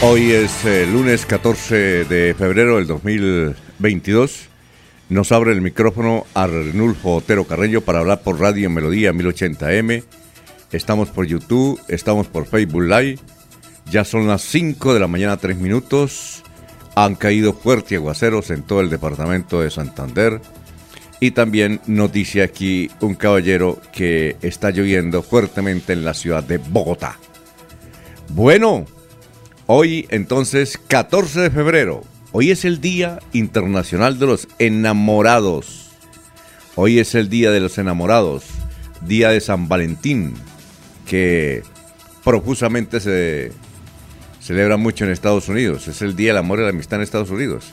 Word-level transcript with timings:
Hoy 0.00 0.30
es 0.30 0.64
eh, 0.64 0.86
lunes 0.86 1.26
14 1.26 2.04
de 2.04 2.32
febrero 2.38 2.76
del 2.76 2.86
2022. 2.86 4.48
Nos 5.08 5.32
abre 5.32 5.50
el 5.50 5.60
micrófono 5.60 6.24
Arnulfo 6.34 7.16
Otero 7.16 7.44
Carreño 7.48 7.80
para 7.80 7.98
hablar 7.98 8.22
por 8.22 8.38
Radio 8.38 8.70
Melodía 8.70 9.12
1080M. 9.12 10.04
Estamos 10.70 11.08
por 11.08 11.26
YouTube, 11.26 11.80
estamos 11.88 12.28
por 12.28 12.46
Facebook 12.46 12.84
Live. 12.84 13.18
Ya 13.90 14.04
son 14.04 14.28
las 14.28 14.42
5 14.42 14.94
de 14.94 15.00
la 15.00 15.08
mañana, 15.08 15.36
3 15.36 15.58
minutos. 15.58 16.44
Han 16.94 17.16
caído 17.16 17.52
fuertes 17.52 17.98
aguaceros 17.98 18.50
en 18.50 18.62
todo 18.62 18.80
el 18.82 18.90
departamento 18.90 19.62
de 19.62 19.70
Santander. 19.72 20.40
Y 21.18 21.32
también 21.32 21.80
noticia 21.88 22.44
aquí 22.44 22.88
un 23.00 23.16
caballero 23.16 23.80
que 23.92 24.36
está 24.42 24.70
lloviendo 24.70 25.24
fuertemente 25.24 25.92
en 25.92 26.04
la 26.04 26.14
ciudad 26.14 26.44
de 26.44 26.58
Bogotá. 26.58 27.18
Bueno, 28.28 28.86
Hoy 29.70 30.06
entonces, 30.08 30.80
14 30.88 31.40
de 31.40 31.50
febrero, 31.50 32.02
hoy 32.32 32.50
es 32.50 32.64
el 32.64 32.80
Día 32.80 33.18
Internacional 33.34 34.18
de 34.18 34.24
los 34.24 34.48
Enamorados. 34.58 35.90
Hoy 36.74 36.98
es 36.98 37.14
el 37.14 37.28
Día 37.28 37.50
de 37.50 37.60
los 37.60 37.76
Enamorados, 37.76 38.44
Día 39.02 39.28
de 39.28 39.42
San 39.42 39.68
Valentín, 39.68 40.32
que 41.06 41.62
profusamente 42.24 42.98
se 42.98 43.52
celebra 44.40 44.78
mucho 44.78 45.04
en 45.04 45.10
Estados 45.10 45.50
Unidos. 45.50 45.86
Es 45.86 46.00
el 46.00 46.16
Día 46.16 46.28
del 46.28 46.38
Amor 46.38 46.60
y 46.60 46.62
la 46.62 46.70
Amistad 46.70 47.00
en 47.00 47.02
Estados 47.02 47.28
Unidos. 47.28 47.66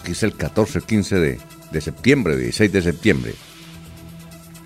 Aquí 0.00 0.12
es 0.12 0.22
el 0.22 0.36
14, 0.36 0.82
15 0.82 1.18
de, 1.18 1.40
de 1.72 1.80
septiembre, 1.80 2.36
16 2.36 2.70
de 2.70 2.82
septiembre. 2.82 3.34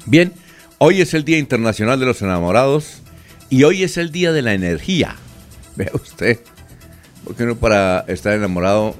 Bien, 0.04 0.34
hoy 0.76 1.00
es 1.00 1.14
el 1.14 1.24
Día 1.24 1.38
Internacional 1.38 1.98
de 1.98 2.04
los 2.04 2.20
Enamorados 2.20 3.00
y 3.48 3.62
hoy 3.62 3.84
es 3.84 3.96
el 3.96 4.12
Día 4.12 4.32
de 4.32 4.42
la 4.42 4.52
Energía. 4.52 5.16
Vea 5.76 5.92
usted, 5.94 6.40
porque 7.28 7.44
uno 7.44 7.56
para 7.56 8.06
estar 8.08 8.32
enamorado, 8.32 8.94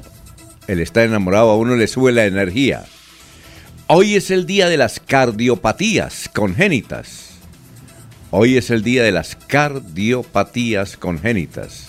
el 0.67 0.81
estar 0.81 1.03
enamorado 1.03 1.49
a 1.49 1.57
uno 1.57 1.77
le 1.77 1.87
sube 1.87 2.13
la 2.13 2.27
energía. 2.27 2.85
Hoy 3.87 4.17
es 4.17 4.31
el 4.31 4.45
día 4.45 4.69
de 4.69 4.77
las 4.77 5.01
cardiopatías 5.01 6.29
congénitas. 6.35 7.39
Hoy 8.31 8.59
es 8.59 8.69
el 8.69 8.83
día 8.83 9.03
de 9.03 9.13
las 9.13 9.35
cardiopatías 9.35 10.99
congénitas. 10.99 11.87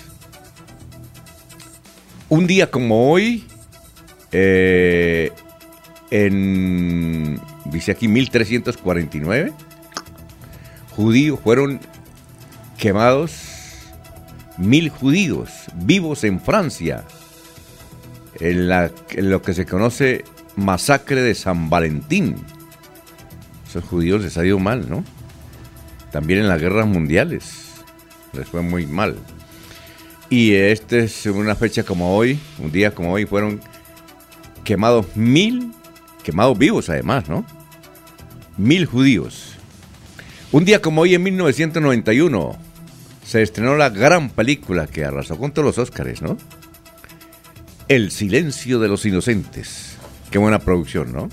Un 2.30 2.48
día 2.48 2.72
como 2.72 3.12
hoy, 3.12 3.44
eh, 4.32 5.34
en, 6.10 7.38
dice 7.66 7.92
aquí 7.92 8.08
1349, 8.08 9.52
judíos 10.96 11.38
fueron 11.44 11.82
quemados 12.78 13.49
mil 14.60 14.90
judíos 14.90 15.50
vivos 15.76 16.24
en 16.24 16.40
Francia, 16.40 17.06
en, 18.40 18.68
lo 19.30 19.42
que 19.42 19.54
se 19.54 19.66
conoce 19.66 20.26
masacre 20.56 21.22
de 21.22 21.34
San 21.34 21.70
Valentín. 21.70 22.36
Esos 23.68 23.84
judíos 23.86 24.22
les 24.22 24.38
ha 24.38 24.46
ido 24.46 24.60
mal, 24.60 24.90
¿no? 24.90 25.04
También 26.12 26.42
en 26.42 26.48
las 26.48 26.60
guerras 26.60 26.88
mundiales 26.88 27.84
les 28.34 28.48
fue 28.48 28.62
muy 28.62 28.86
mal. 28.86 29.16
Y 30.30 30.54
este 30.54 31.06
es 31.06 31.26
una 31.26 31.56
fecha 31.56 31.84
como 31.84 32.16
hoy, 32.16 32.40
un 32.60 32.72
día 32.72 32.94
como 32.94 33.14
hoy, 33.14 33.26
fueron 33.26 33.62
quemados 34.64 35.16
mil, 35.16 35.72
quemados 36.24 36.58
vivos 36.58 36.90
además, 36.90 37.30
¿no? 37.30 37.46
Mil 38.58 38.86
judíos. 38.86 39.54
Un 40.52 40.66
día 40.66 40.82
como 40.82 41.02
hoy 41.02 41.16
en 41.16 41.24
1991, 41.24 42.69
se 43.30 43.44
estrenó 43.44 43.78
la 43.78 43.92
gran 43.92 44.32
película 44.32 44.88
que 44.88 45.06
arrasó 45.06 45.38
con 45.38 45.52
todos 45.52 45.64
los 45.64 45.78
Óscares, 45.78 46.24
¿no? 46.24 46.36
El 47.88 48.10
silencio 48.10 48.80
de 48.80 48.88
los 48.88 49.06
inocentes. 49.06 49.98
Qué 50.32 50.40
buena 50.40 50.58
producción, 50.58 51.14
¿no? 51.14 51.30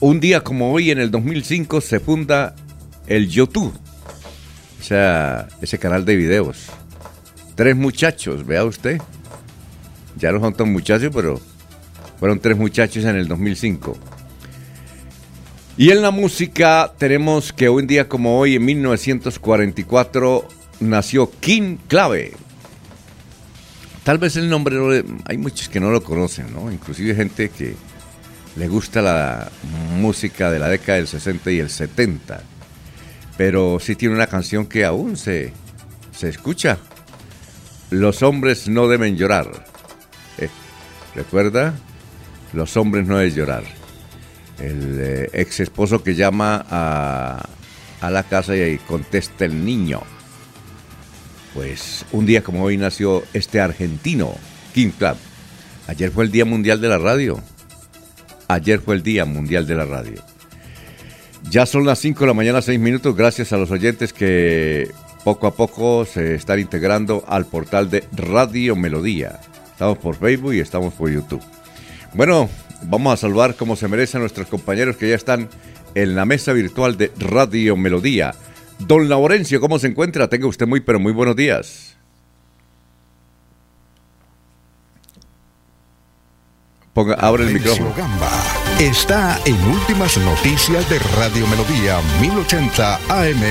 Un 0.00 0.20
día 0.20 0.42
como 0.42 0.70
hoy, 0.70 0.90
en 0.90 0.98
el 0.98 1.10
2005, 1.10 1.80
se 1.80 1.98
funda 1.98 2.54
el 3.06 3.26
YouTube. 3.26 3.72
O 4.80 4.82
sea, 4.82 5.48
ese 5.62 5.78
canal 5.78 6.04
de 6.04 6.14
videos. 6.14 6.66
Tres 7.54 7.74
muchachos, 7.74 8.46
vea 8.46 8.62
usted. 8.62 9.00
Ya 10.18 10.30
no 10.30 10.40
son 10.40 10.52
tan 10.52 10.70
muchachos, 10.70 11.10
pero 11.14 11.40
fueron 12.20 12.38
tres 12.38 12.58
muchachos 12.58 13.02
en 13.04 13.16
el 13.16 13.28
2005. 13.28 13.96
Y 15.78 15.90
en 15.90 16.02
la 16.02 16.10
música 16.10 16.92
tenemos 16.98 17.50
que 17.50 17.70
un 17.70 17.86
día 17.86 18.10
como 18.10 18.38
hoy, 18.38 18.56
en 18.56 18.64
1944, 18.66 20.48
nació 20.88 21.30
King 21.40 21.76
Clave. 21.88 22.32
Tal 24.04 24.18
vez 24.18 24.36
el 24.36 24.48
nombre, 24.48 25.04
hay 25.26 25.38
muchos 25.38 25.68
que 25.68 25.80
no 25.80 25.90
lo 25.90 26.02
conocen, 26.02 26.52
¿no? 26.52 26.72
Inclusive 26.72 27.14
gente 27.14 27.50
que 27.50 27.76
le 28.56 28.68
gusta 28.68 29.00
la 29.00 29.50
música 29.98 30.50
de 30.50 30.58
la 30.58 30.68
década 30.68 30.98
del 30.98 31.06
60 31.06 31.50
y 31.52 31.58
el 31.60 31.70
70. 31.70 32.42
Pero 33.36 33.78
sí 33.80 33.94
tiene 33.96 34.14
una 34.14 34.26
canción 34.26 34.66
que 34.66 34.84
aún 34.84 35.16
se, 35.16 35.52
se 36.12 36.28
escucha. 36.28 36.78
Los 37.90 38.22
hombres 38.22 38.68
no 38.68 38.88
deben 38.88 39.16
llorar. 39.16 39.66
Eh, 40.38 40.48
¿Recuerda? 41.14 41.74
Los 42.52 42.76
hombres 42.76 43.06
no 43.06 43.18
deben 43.18 43.34
llorar. 43.34 43.64
El 44.58 44.98
eh, 45.00 45.30
ex 45.32 45.60
esposo 45.60 46.02
que 46.02 46.14
llama 46.14 46.66
a, 46.68 47.48
a 48.00 48.10
la 48.10 48.24
casa 48.24 48.56
y 48.56 48.78
contesta 48.78 49.44
el 49.44 49.64
niño. 49.64 50.02
Pues 51.54 52.04
un 52.12 52.26
día 52.26 52.42
como 52.42 52.64
hoy 52.64 52.76
nació 52.76 53.22
este 53.32 53.60
argentino, 53.60 54.34
King 54.74 54.90
Club. 54.90 55.16
Ayer 55.86 56.10
fue 56.10 56.24
el 56.24 56.30
Día 56.30 56.44
Mundial 56.44 56.80
de 56.80 56.88
la 56.88 56.98
Radio. 56.98 57.40
Ayer 58.48 58.80
fue 58.80 58.94
el 58.94 59.02
Día 59.02 59.24
Mundial 59.24 59.66
de 59.66 59.74
la 59.74 59.84
Radio. 59.84 60.22
Ya 61.50 61.66
son 61.66 61.84
las 61.84 61.98
5 61.98 62.20
de 62.20 62.26
la 62.26 62.34
mañana, 62.34 62.62
6 62.62 62.78
minutos, 62.78 63.16
gracias 63.16 63.52
a 63.52 63.58
los 63.58 63.70
oyentes 63.70 64.12
que 64.12 64.90
poco 65.24 65.46
a 65.46 65.54
poco 65.54 66.04
se 66.04 66.34
están 66.34 66.60
integrando 66.60 67.24
al 67.26 67.46
portal 67.46 67.90
de 67.90 68.04
Radio 68.12 68.76
Melodía. 68.76 69.40
Estamos 69.72 69.98
por 69.98 70.16
Facebook 70.16 70.54
y 70.54 70.60
estamos 70.60 70.94
por 70.94 71.10
YouTube. 71.10 71.42
Bueno, 72.14 72.48
vamos 72.84 73.12
a 73.12 73.16
saludar 73.16 73.56
como 73.56 73.76
se 73.76 73.88
merecen 73.88 74.20
nuestros 74.20 74.46
compañeros 74.46 74.96
que 74.96 75.08
ya 75.08 75.16
están 75.16 75.48
en 75.94 76.14
la 76.14 76.24
mesa 76.24 76.52
virtual 76.52 76.96
de 76.96 77.10
Radio 77.18 77.76
Melodía. 77.76 78.34
Don 78.78 79.08
Laurencio, 79.08 79.60
¿cómo 79.60 79.78
se 79.78 79.88
encuentra? 79.88 80.28
Tenga 80.28 80.46
usted 80.46 80.66
muy, 80.66 80.80
pero 80.80 80.98
muy 80.98 81.12
buenos 81.12 81.36
días. 81.36 81.96
Ponga, 86.92 87.14
abre 87.14 87.44
el 87.44 87.54
micrófono. 87.54 87.94
Gamba 87.96 88.30
está 88.78 89.40
en 89.44 89.54
Últimas 89.68 90.18
Noticias 90.18 90.88
de 90.90 90.98
Radio 91.16 91.46
Melodía 91.46 92.00
1080 92.20 92.96
AM. 93.08 93.42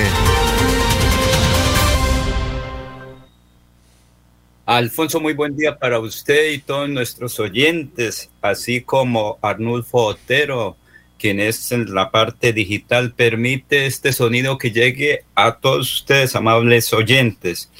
Alfonso, 4.66 5.20
muy 5.20 5.32
buen 5.32 5.56
día 5.56 5.78
para 5.78 5.98
usted 6.00 6.52
y 6.52 6.58
todos 6.58 6.88
nuestros 6.88 7.40
oyentes, 7.40 8.30
así 8.42 8.82
como 8.82 9.38
Arnulfo 9.40 10.04
Otero, 10.04 10.76
quien 11.22 11.38
es 11.38 11.70
en 11.70 11.94
la 11.94 12.10
parte 12.10 12.52
digital, 12.52 13.12
permite 13.12 13.86
este 13.86 14.12
sonido 14.12 14.58
que 14.58 14.72
llegue 14.72 15.22
a 15.36 15.52
todos 15.52 15.94
ustedes, 15.94 16.34
amables 16.34 16.92
oyentes. 16.92 17.70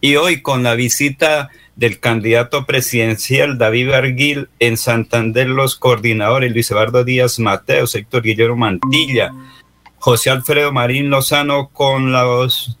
Y 0.00 0.14
hoy 0.14 0.40
con 0.40 0.62
la 0.62 0.76
visita 0.76 1.50
del 1.74 1.98
candidato 1.98 2.64
presidencial 2.64 3.58
David 3.58 3.90
Arguil 3.90 4.50
en 4.60 4.76
Santander, 4.76 5.48
los 5.48 5.74
coordinadores 5.74 6.52
Luis 6.52 6.70
Eduardo 6.70 7.02
Díaz 7.02 7.40
Mateo, 7.40 7.86
Héctor 7.92 8.22
Guillermo 8.22 8.56
Mantilla, 8.58 9.32
José 9.98 10.30
Alfredo 10.30 10.70
Marín 10.70 11.10
Lozano 11.10 11.70
con 11.70 12.12
los 12.12 12.78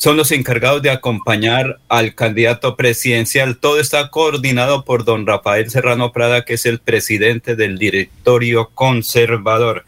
son 0.00 0.16
los 0.16 0.32
encargados 0.32 0.80
de 0.80 0.88
acompañar 0.88 1.78
al 1.90 2.14
candidato 2.14 2.74
presidencial. 2.74 3.58
Todo 3.58 3.78
está 3.78 4.08
coordinado 4.08 4.86
por 4.86 5.04
don 5.04 5.26
Rafael 5.26 5.68
Serrano 5.68 6.10
Prada, 6.10 6.46
que 6.46 6.54
es 6.54 6.64
el 6.64 6.78
presidente 6.78 7.54
del 7.54 7.76
directorio 7.76 8.70
conservador. 8.72 9.84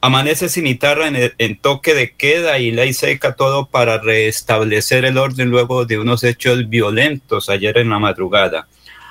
Amanece 0.00 0.48
sin 0.48 0.64
guitarra 0.64 1.08
en, 1.36 1.58
toque 1.58 1.92
de 1.92 2.14
queda 2.14 2.60
y 2.60 2.70
ley 2.70 2.94
seca 2.94 3.34
todo 3.34 3.66
para 3.66 3.98
restablecer 3.98 5.04
el 5.04 5.18
orden 5.18 5.50
luego 5.50 5.84
de 5.84 5.98
unos 5.98 6.24
hechos 6.24 6.70
violentos 6.70 7.50
ayer 7.50 7.76
en 7.76 7.90
la 7.90 7.98
madrugada. 7.98 8.68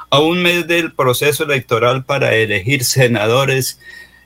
A 0.10 0.22
un 0.22 0.42
mes 0.42 0.66
del 0.66 0.92
proceso 0.92 1.44
electoral 1.44 2.04
para 2.04 2.34
elegir 2.34 2.84
senadores 2.84 3.80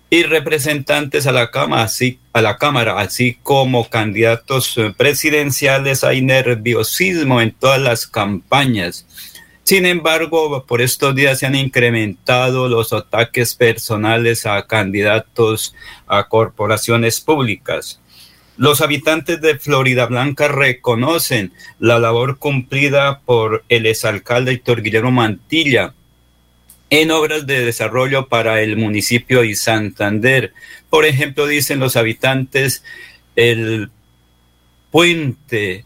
y 0.10 0.24
representantes 0.24 1.28
a 1.28 1.32
la, 1.32 1.52
Cámara, 1.52 1.84
así, 1.84 2.20
a 2.34 2.42
la 2.42 2.58
Cámara, 2.58 3.00
así 3.00 3.38
como 3.42 3.90
candidatos 3.90 4.76
presidenciales, 4.98 6.04
hay 6.04 6.22
nerviosismo 6.22 7.42
en 7.42 7.52
todas 7.52 7.82
las 7.82 8.08
campañas. 8.08 9.06
Sin 9.64 9.88
embargo, 9.88 10.64
por 10.68 10.82
estos 10.82 11.16
días 11.16 11.40
se 11.40 11.48
han 11.48 11.56
incrementado 11.56 12.70
los 12.70 12.94
ataques 12.94 13.56
personales 13.56 14.46
a 14.46 14.68
candidatos 14.68 15.74
a 16.06 16.28
corporaciones 16.28 17.20
públicas. 17.20 18.00
Los 18.58 18.82
habitantes 18.82 19.42
de 19.42 19.58
Florida 19.58 20.06
Blanca 20.06 20.48
reconocen 20.48 21.52
la 21.80 21.98
labor 21.98 22.38
cumplida 22.38 23.22
por 23.22 23.66
el 23.68 23.88
exalcalde 23.88 24.54
Héctor 24.54 24.84
Guillermo 24.84 25.12
Mantilla 25.12 25.94
en 26.90 27.12
obras 27.12 27.48
de 27.48 27.66
desarrollo 27.66 28.28
para 28.28 28.62
el 28.62 28.78
municipio 28.78 29.44
y 29.44 29.56
Santander. 29.56 30.54
Por 30.90 31.06
ejemplo, 31.06 31.48
dicen 31.48 31.80
los 31.80 31.96
habitantes, 31.96 32.84
el 33.36 33.90
puente 34.92 35.86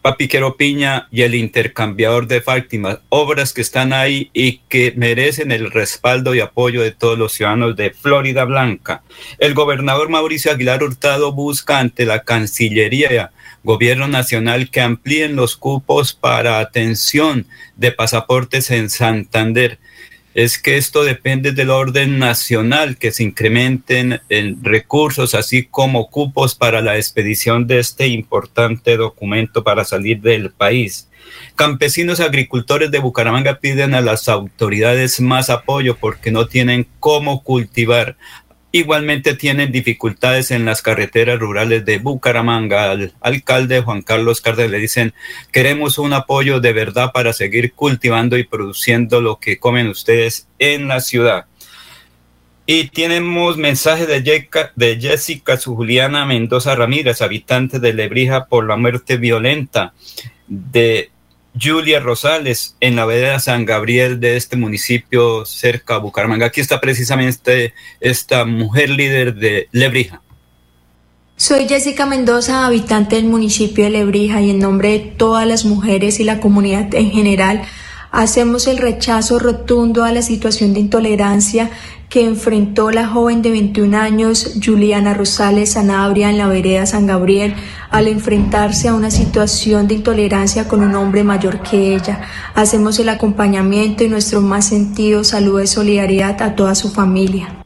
Papiquero 0.00 0.56
Piña 0.56 1.08
y 1.10 1.22
el 1.22 1.34
intercambiador 1.34 2.28
de 2.28 2.40
Fátima, 2.40 3.00
obras 3.08 3.52
que 3.52 3.60
están 3.60 3.92
ahí 3.92 4.30
y 4.32 4.58
que 4.68 4.94
merecen 4.96 5.50
el 5.50 5.70
respaldo 5.70 6.34
y 6.34 6.40
apoyo 6.40 6.82
de 6.82 6.92
todos 6.92 7.18
los 7.18 7.32
ciudadanos 7.32 7.74
de 7.76 7.90
Florida 7.90 8.44
Blanca. 8.44 9.02
El 9.38 9.54
gobernador 9.54 10.08
Mauricio 10.08 10.52
Aguilar 10.52 10.84
Hurtado 10.84 11.32
busca 11.32 11.80
ante 11.80 12.06
la 12.06 12.22
Cancillería 12.22 13.32
Gobierno 13.64 14.06
Nacional 14.06 14.70
que 14.70 14.80
amplíen 14.80 15.34
los 15.34 15.56
cupos 15.56 16.14
para 16.14 16.60
atención 16.60 17.46
de 17.76 17.90
pasaportes 17.90 18.70
en 18.70 18.88
Santander 18.90 19.78
es 20.34 20.58
que 20.58 20.76
esto 20.76 21.04
depende 21.04 21.52
del 21.52 21.70
orden 21.70 22.18
nacional, 22.18 22.96
que 22.96 23.10
se 23.10 23.24
incrementen 23.24 24.20
en 24.28 24.62
recursos, 24.62 25.34
así 25.34 25.64
como 25.64 26.10
cupos 26.10 26.54
para 26.54 26.80
la 26.80 26.96
expedición 26.96 27.66
de 27.66 27.78
este 27.78 28.06
importante 28.08 28.96
documento 28.96 29.64
para 29.64 29.84
salir 29.84 30.20
del 30.20 30.50
país. 30.50 31.08
Campesinos 31.56 32.20
agricultores 32.20 32.90
de 32.90 32.98
Bucaramanga 33.00 33.58
piden 33.58 33.94
a 33.94 34.00
las 34.00 34.28
autoridades 34.28 35.20
más 35.20 35.50
apoyo 35.50 35.96
porque 35.96 36.30
no 36.30 36.46
tienen 36.46 36.86
cómo 37.00 37.42
cultivar. 37.42 38.16
Igualmente 38.70 39.34
tienen 39.34 39.72
dificultades 39.72 40.50
en 40.50 40.66
las 40.66 40.82
carreteras 40.82 41.38
rurales 41.38 41.86
de 41.86 41.98
Bucaramanga. 41.98 42.90
Al 42.90 43.14
alcalde 43.20 43.80
Juan 43.80 44.02
Carlos 44.02 44.42
Cárdenas 44.42 44.72
le 44.72 44.78
dicen, 44.78 45.14
queremos 45.52 45.96
un 45.96 46.12
apoyo 46.12 46.60
de 46.60 46.74
verdad 46.74 47.12
para 47.12 47.32
seguir 47.32 47.72
cultivando 47.72 48.36
y 48.36 48.44
produciendo 48.44 49.22
lo 49.22 49.38
que 49.40 49.58
comen 49.58 49.88
ustedes 49.88 50.48
en 50.58 50.86
la 50.86 51.00
ciudad. 51.00 51.46
Y 52.66 52.88
tenemos 52.88 53.56
mensaje 53.56 54.04
de, 54.04 54.48
de 54.76 55.00
Jessica 55.00 55.56
Juliana 55.56 56.26
Mendoza 56.26 56.74
Ramírez, 56.74 57.22
habitante 57.22 57.80
de 57.80 57.94
Lebrija 57.94 58.44
por 58.44 58.66
la 58.66 58.76
muerte 58.76 59.16
violenta 59.16 59.94
de 60.46 61.10
Julia 61.60 62.00
Rosales 62.00 62.76
en 62.80 62.96
la 62.96 63.04
vereda 63.04 63.40
San 63.40 63.64
Gabriel 63.64 64.20
de 64.20 64.36
este 64.36 64.56
municipio 64.56 65.44
cerca 65.44 65.94
de 65.94 66.00
Bucaramanga. 66.00 66.46
Aquí 66.46 66.60
está 66.60 66.80
precisamente 66.80 67.74
esta 68.00 68.44
mujer 68.44 68.90
líder 68.90 69.34
de 69.34 69.68
Lebrija. 69.72 70.22
Soy 71.36 71.68
Jessica 71.68 72.04
Mendoza, 72.04 72.66
habitante 72.66 73.16
del 73.16 73.26
municipio 73.26 73.84
de 73.84 73.90
Lebrija 73.90 74.40
y 74.40 74.50
en 74.50 74.58
nombre 74.58 74.90
de 74.90 74.98
todas 74.98 75.46
las 75.46 75.64
mujeres 75.64 76.18
y 76.18 76.24
la 76.24 76.40
comunidad 76.40 76.92
en 76.94 77.12
general, 77.12 77.62
hacemos 78.10 78.66
el 78.66 78.78
rechazo 78.78 79.38
rotundo 79.38 80.04
a 80.04 80.12
la 80.12 80.22
situación 80.22 80.74
de 80.74 80.80
intolerancia 80.80 81.70
que 82.08 82.24
enfrentó 82.24 82.90
la 82.90 83.06
joven 83.06 83.42
de 83.42 83.50
21 83.50 83.96
años 83.96 84.54
Juliana 84.64 85.12
Rosales 85.12 85.72
Sanabria 85.72 86.30
en 86.30 86.38
la 86.38 86.48
vereda 86.48 86.86
San 86.86 87.06
Gabriel 87.06 87.54
al 87.90 88.08
enfrentarse 88.08 88.88
a 88.88 88.94
una 88.94 89.10
situación 89.10 89.88
de 89.88 89.96
intolerancia 89.96 90.68
con 90.68 90.82
un 90.82 90.94
hombre 90.94 91.22
mayor 91.22 91.62
que 91.62 91.94
ella. 91.94 92.22
Hacemos 92.54 92.98
el 92.98 93.10
acompañamiento 93.10 94.04
y 94.04 94.08
nuestro 94.08 94.40
más 94.40 94.66
sentido 94.66 95.22
saludo 95.22 95.58
de 95.58 95.66
solidaridad 95.66 96.40
a 96.40 96.54
toda 96.54 96.74
su 96.74 96.90
familia. 96.90 97.64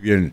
Bien. 0.00 0.32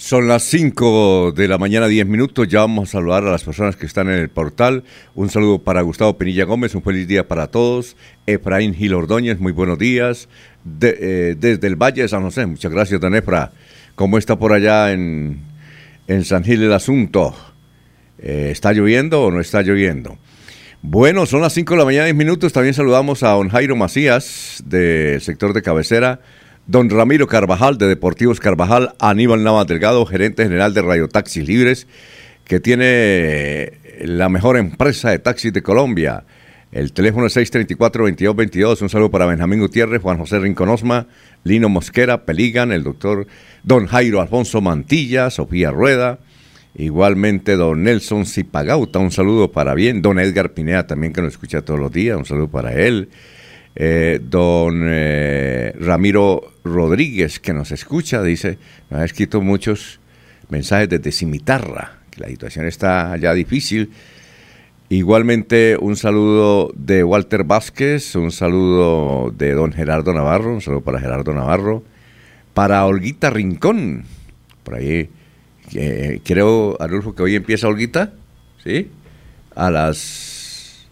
Son 0.00 0.28
las 0.28 0.44
5 0.44 1.32
de 1.32 1.48
la 1.48 1.58
mañana, 1.58 1.88
10 1.88 2.06
minutos. 2.06 2.46
Ya 2.46 2.60
vamos 2.60 2.90
a 2.90 2.92
saludar 2.92 3.24
a 3.24 3.32
las 3.32 3.42
personas 3.42 3.74
que 3.74 3.84
están 3.84 4.08
en 4.08 4.20
el 4.20 4.28
portal. 4.28 4.84
Un 5.16 5.28
saludo 5.28 5.58
para 5.58 5.82
Gustavo 5.82 6.16
Penilla 6.16 6.44
Gómez, 6.44 6.76
un 6.76 6.84
feliz 6.84 7.08
día 7.08 7.26
para 7.26 7.48
todos. 7.48 7.96
Efraín 8.24 8.74
Gil 8.74 8.94
Ordóñez, 8.94 9.40
muy 9.40 9.50
buenos 9.50 9.76
días. 9.76 10.28
Eh, 10.82 11.34
desde 11.36 11.66
el 11.66 11.74
Valle 11.74 12.02
de 12.02 12.08
San 12.08 12.22
José, 12.22 12.46
muchas 12.46 12.70
gracias, 12.70 13.00
don 13.00 13.16
Efra. 13.16 13.50
¿Cómo 13.96 14.18
está 14.18 14.38
por 14.38 14.52
allá 14.52 14.92
en, 14.92 15.40
San 16.22 16.44
Gil 16.44 16.62
el 16.62 16.72
asunto? 16.72 17.34
Eh, 18.20 18.50
¿Está 18.52 18.72
lloviendo 18.72 19.24
o 19.24 19.32
no 19.32 19.40
está 19.40 19.62
lloviendo? 19.62 20.16
Bueno, 20.80 21.26
son 21.26 21.40
las 21.40 21.54
5 21.54 21.74
de 21.74 21.78
la 21.78 21.84
mañana, 21.84 22.04
10 22.04 22.14
minutos. 22.16 22.52
También 22.52 22.72
saludamos 22.72 23.24
a 23.24 23.30
don 23.30 23.48
Jairo 23.48 23.74
Macías, 23.74 24.62
del 24.64 25.20
sector 25.20 25.54
de 25.54 25.62
cabecera 25.62 26.20
Don 26.68 26.90
Ramiro 26.90 27.26
Carvajal 27.26 27.78
de 27.78 27.88
Deportivos 27.88 28.40
Carvajal, 28.40 28.94
Aníbal 28.98 29.42
Navas 29.42 29.66
Delgado, 29.66 30.04
gerente 30.04 30.42
general 30.42 30.74
de 30.74 30.82
Radio 30.82 31.08
Taxis 31.08 31.48
Libres, 31.48 31.86
que 32.44 32.60
tiene 32.60 33.72
la 34.02 34.28
mejor 34.28 34.58
empresa 34.58 35.08
de 35.08 35.18
taxis 35.18 35.50
de 35.50 35.62
Colombia. 35.62 36.24
El 36.70 36.92
teléfono 36.92 37.26
es 37.26 37.34
634-2222. 37.38 38.82
Un 38.82 38.90
saludo 38.90 39.10
para 39.10 39.24
Benjamín 39.24 39.60
Gutiérrez, 39.60 40.02
Juan 40.02 40.18
José 40.18 40.40
Rinconosma, 40.40 41.06
Lino 41.42 41.70
Mosquera, 41.70 42.26
Peligan, 42.26 42.70
el 42.70 42.84
doctor 42.84 43.26
Don 43.62 43.86
Jairo 43.86 44.20
Alfonso 44.20 44.60
Mantilla, 44.60 45.30
Sofía 45.30 45.70
Rueda, 45.70 46.18
igualmente 46.74 47.56
Don 47.56 47.82
Nelson 47.82 48.26
Zipagauta. 48.26 48.98
Un 48.98 49.10
saludo 49.10 49.52
para 49.52 49.72
bien. 49.72 50.02
Don 50.02 50.18
Edgar 50.18 50.52
Pinea 50.52 50.86
también 50.86 51.14
que 51.14 51.22
nos 51.22 51.32
escucha 51.32 51.62
todos 51.62 51.80
los 51.80 51.90
días. 51.90 52.18
Un 52.18 52.26
saludo 52.26 52.48
para 52.48 52.74
él. 52.74 53.08
Eh, 53.80 54.18
don 54.20 54.82
eh, 54.88 55.72
Ramiro 55.78 56.54
Rodríguez, 56.64 57.38
que 57.38 57.52
nos 57.52 57.70
escucha, 57.70 58.24
dice, 58.24 58.58
nos 58.90 59.02
ha 59.02 59.04
escrito 59.04 59.40
muchos 59.40 60.00
mensajes 60.48 60.88
desde 60.88 61.12
Cimitarra, 61.12 62.00
que 62.10 62.20
la 62.20 62.26
situación 62.26 62.66
está 62.66 63.16
ya 63.18 63.32
difícil. 63.34 63.92
Igualmente 64.88 65.76
un 65.80 65.94
saludo 65.94 66.72
de 66.74 67.04
Walter 67.04 67.44
Vázquez, 67.44 68.16
un 68.16 68.32
saludo 68.32 69.30
de 69.30 69.52
don 69.52 69.70
Gerardo 69.70 70.12
Navarro, 70.12 70.54
un 70.54 70.60
saludo 70.60 70.80
para 70.80 70.98
Gerardo 70.98 71.32
Navarro, 71.32 71.84
para 72.54 72.84
Olguita 72.84 73.30
Rincón, 73.30 74.06
por 74.64 74.74
ahí, 74.74 75.08
creo, 76.24 76.76
Arulfo, 76.82 77.14
que 77.14 77.22
hoy 77.22 77.36
empieza 77.36 77.68
Olguita, 77.68 78.12
¿sí? 78.64 78.90
A 79.54 79.70
las 79.70 80.88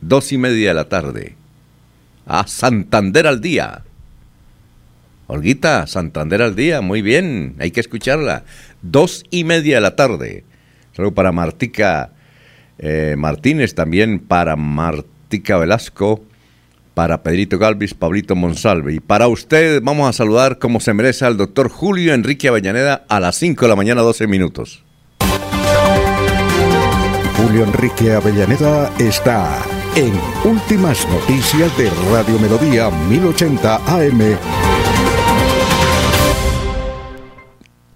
dos 0.00 0.30
y 0.30 0.38
media 0.38 0.68
de 0.68 0.74
la 0.74 0.88
tarde 0.88 1.34
a 2.28 2.46
Santander 2.46 3.26
al 3.26 3.40
día. 3.40 3.82
Olguita, 5.26 5.86
Santander 5.86 6.42
al 6.42 6.54
día, 6.54 6.80
muy 6.80 7.02
bien, 7.02 7.56
hay 7.58 7.70
que 7.70 7.80
escucharla. 7.80 8.44
Dos 8.82 9.24
y 9.30 9.44
media 9.44 9.76
de 9.76 9.80
la 9.80 9.96
tarde. 9.96 10.44
Saludo 10.94 11.14
para 11.14 11.32
Martica 11.32 12.12
eh, 12.78 13.14
Martínez, 13.18 13.74
también 13.74 14.20
para 14.20 14.56
Martica 14.56 15.58
Velasco, 15.58 16.22
para 16.94 17.22
Pedrito 17.22 17.58
Galvis, 17.58 17.94
Pablito 17.94 18.36
Monsalve. 18.36 18.94
Y 18.94 19.00
para 19.00 19.28
usted 19.28 19.80
vamos 19.82 20.08
a 20.08 20.12
saludar 20.12 20.58
como 20.58 20.80
se 20.80 20.94
merece 20.94 21.24
al 21.24 21.36
doctor 21.36 21.68
Julio 21.68 22.14
Enrique 22.14 22.48
Avellaneda 22.48 23.04
a 23.08 23.20
las 23.20 23.36
5 23.36 23.64
de 23.64 23.68
la 23.68 23.76
mañana, 23.76 24.02
12 24.02 24.26
minutos. 24.26 24.84
Julio 27.36 27.64
Enrique 27.64 28.12
Avellaneda 28.12 28.92
está 28.98 29.62
en 29.98 30.12
Últimas 30.44 31.08
Noticias 31.08 31.76
de 31.76 31.90
Radio 32.12 32.38
Melodía 32.38 32.88
1080 32.88 33.76
AM. 33.84 34.38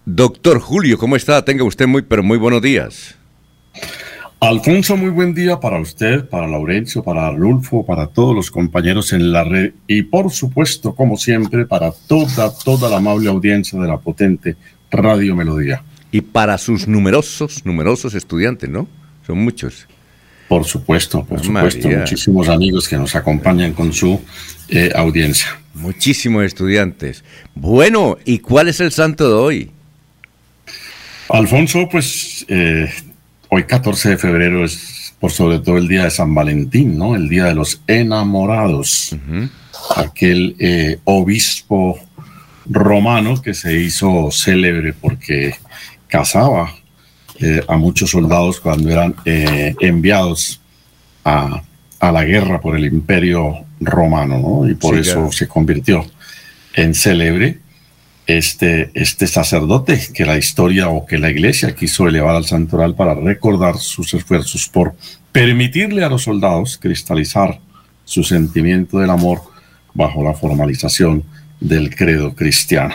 Doctor 0.04 0.58
Julio, 0.58 0.98
¿cómo 0.98 1.14
está? 1.14 1.44
Tenga 1.44 1.62
usted 1.62 1.86
muy, 1.86 2.02
pero 2.02 2.24
muy 2.24 2.38
buenos 2.38 2.60
días. 2.60 3.16
Alfonso, 4.40 4.96
muy 4.96 5.10
buen 5.10 5.32
día 5.32 5.60
para 5.60 5.80
usted, 5.80 6.28
para 6.28 6.48
Laurencio, 6.48 7.04
para 7.04 7.28
Arnulfo, 7.28 7.86
para 7.86 8.08
todos 8.08 8.34
los 8.34 8.50
compañeros 8.50 9.12
en 9.12 9.30
la 9.30 9.44
red 9.44 9.72
y 9.86 10.02
por 10.02 10.32
supuesto, 10.32 10.96
como 10.96 11.16
siempre, 11.16 11.66
para 11.66 11.92
toda, 11.92 12.52
toda 12.64 12.90
la 12.90 12.96
amable 12.96 13.28
audiencia 13.28 13.78
de 13.78 13.86
la 13.86 13.98
potente 13.98 14.56
Radio 14.90 15.36
Melodía. 15.36 15.84
y 16.10 16.20
para 16.20 16.58
sus 16.58 16.88
numerosos, 16.88 17.64
numerosos 17.64 18.14
estudiantes, 18.14 18.68
¿no? 18.68 18.88
Son 19.24 19.38
muchos. 19.38 19.86
Por 20.48 20.64
supuesto, 20.64 21.24
por 21.24 21.42
supuesto. 21.42 21.88
Muchísimos 21.88 22.48
amigos 22.48 22.88
que 22.88 22.96
nos 22.96 23.14
acompañan 23.14 23.72
con 23.72 23.92
su 23.92 24.20
eh, 24.68 24.90
audiencia. 24.94 25.48
Muchísimos 25.74 26.44
estudiantes. 26.44 27.24
Bueno, 27.54 28.18
¿y 28.24 28.38
cuál 28.38 28.68
es 28.68 28.80
el 28.80 28.92
santo 28.92 29.28
de 29.28 29.34
hoy? 29.34 29.70
Alfonso, 31.30 31.88
pues 31.90 32.44
eh, 32.48 32.90
hoy 33.48 33.64
14 33.64 34.10
de 34.10 34.18
febrero 34.18 34.64
es 34.64 35.14
por 35.18 35.30
sobre 35.30 35.60
todo 35.60 35.78
el 35.78 35.88
día 35.88 36.04
de 36.04 36.10
San 36.10 36.34
Valentín, 36.34 36.98
¿no? 36.98 37.14
El 37.14 37.28
día 37.28 37.44
de 37.44 37.54
los 37.54 37.80
enamorados. 37.86 39.16
Aquel 39.96 40.56
eh, 40.58 40.98
obispo 41.04 41.98
romano 42.68 43.40
que 43.40 43.54
se 43.54 43.80
hizo 43.80 44.30
célebre 44.30 44.92
porque 44.92 45.54
casaba 46.08 46.74
eh, 47.42 47.60
a 47.66 47.76
muchos 47.76 48.10
soldados 48.10 48.60
cuando 48.60 48.88
eran 48.88 49.16
eh, 49.24 49.74
enviados 49.80 50.60
a, 51.24 51.62
la 52.00 52.24
guerra 52.24 52.60
por 52.60 52.76
el 52.76 52.84
imperio 52.84 53.64
romano, 53.80 54.38
¿no? 54.38 54.70
Y 54.70 54.74
por 54.74 54.96
eso 54.96 55.30
se 55.30 55.48
convirtió 55.48 56.04
en 56.74 56.94
célebre 56.94 57.58
este, 58.26 58.90
este 58.94 59.26
sacerdote 59.26 60.00
que 60.14 60.24
la 60.24 60.36
historia 60.38 60.88
o 60.88 61.04
que 61.04 61.18
la 61.18 61.30
iglesia 61.30 61.74
quiso 61.74 62.06
elevar 62.08 62.36
al 62.36 62.44
santoral 62.44 62.94
para 62.94 63.14
recordar 63.14 63.76
sus 63.78 64.14
esfuerzos 64.14 64.68
por 64.68 64.94
permitirle 65.32 66.04
a 66.04 66.08
los 66.08 66.22
soldados 66.22 66.78
cristalizar 66.78 67.60
su 68.04 68.22
sentimiento 68.22 68.98
del 68.98 69.10
amor 69.10 69.42
bajo 69.94 70.22
la 70.22 70.34
formalización 70.34 71.24
del 71.60 71.94
credo 71.94 72.34
cristiano. 72.34 72.94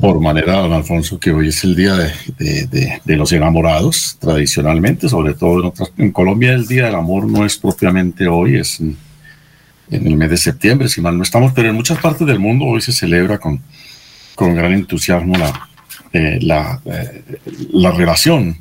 Por 0.00 0.20
manera, 0.20 0.58
don 0.58 0.72
Alfonso, 0.72 1.18
que 1.18 1.32
hoy 1.32 1.48
es 1.48 1.64
el 1.64 1.74
día 1.74 1.94
de, 1.94 3.16
los 3.16 3.32
enamorados, 3.32 4.16
tradicionalmente, 4.20 5.08
sobre 5.08 5.34
todo 5.34 5.72
en, 5.96 6.12
Colombia 6.12 6.52
el 6.52 6.66
Día 6.66 6.86
del 6.86 6.94
Amor 6.94 7.26
no 7.26 7.44
es 7.44 7.56
propiamente 7.56 8.26
hoy, 8.28 8.56
es 8.56 8.80
en, 8.80 8.96
el 9.90 10.16
mes 10.16 10.30
de 10.30 10.36
septiembre, 10.36 10.88
si 10.88 11.00
mal 11.00 11.16
no 11.16 11.22
estamos, 11.22 11.52
pero 11.52 11.68
en 11.68 11.74
muchas 11.74 11.98
partes 11.98 12.26
del 12.26 12.38
mundo 12.38 12.64
hoy 12.64 12.80
se 12.80 12.92
celebra 12.92 13.38
con, 13.38 13.60
con 14.34 14.54
gran 14.54 14.72
entusiasmo 14.72 15.36
la, 15.36 15.68
eh, 16.12 16.38
la, 16.40 16.80
eh, 16.84 17.24
la, 17.72 17.90
relación. 17.90 18.56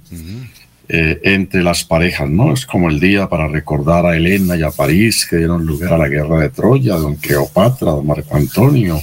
Eh, 0.90 1.22
entre 1.24 1.64
las 1.64 1.86
parejas, 1.86 2.30
¿no? 2.30 2.52
Es 2.52 2.66
como 2.66 2.90
el 2.90 3.00
día 3.00 3.30
para 3.30 3.48
recordar 3.48 4.06
a 4.06 4.18
Elena 4.18 4.58
y 4.58 4.64
a 4.64 4.70
París 4.70 5.26
que 5.26 5.38
dieron 5.38 5.66
lugar 5.66 5.94
a 5.94 5.98
la 5.98 6.10
guerra 6.10 6.42
de 6.42 6.50
Troya, 6.50 6.96
a 6.96 6.98
don 6.98 7.16
Cleopatra, 7.16 7.90
a 7.90 7.94
don 7.94 8.06
Marco 8.06 8.36
Antonio, 8.36 9.00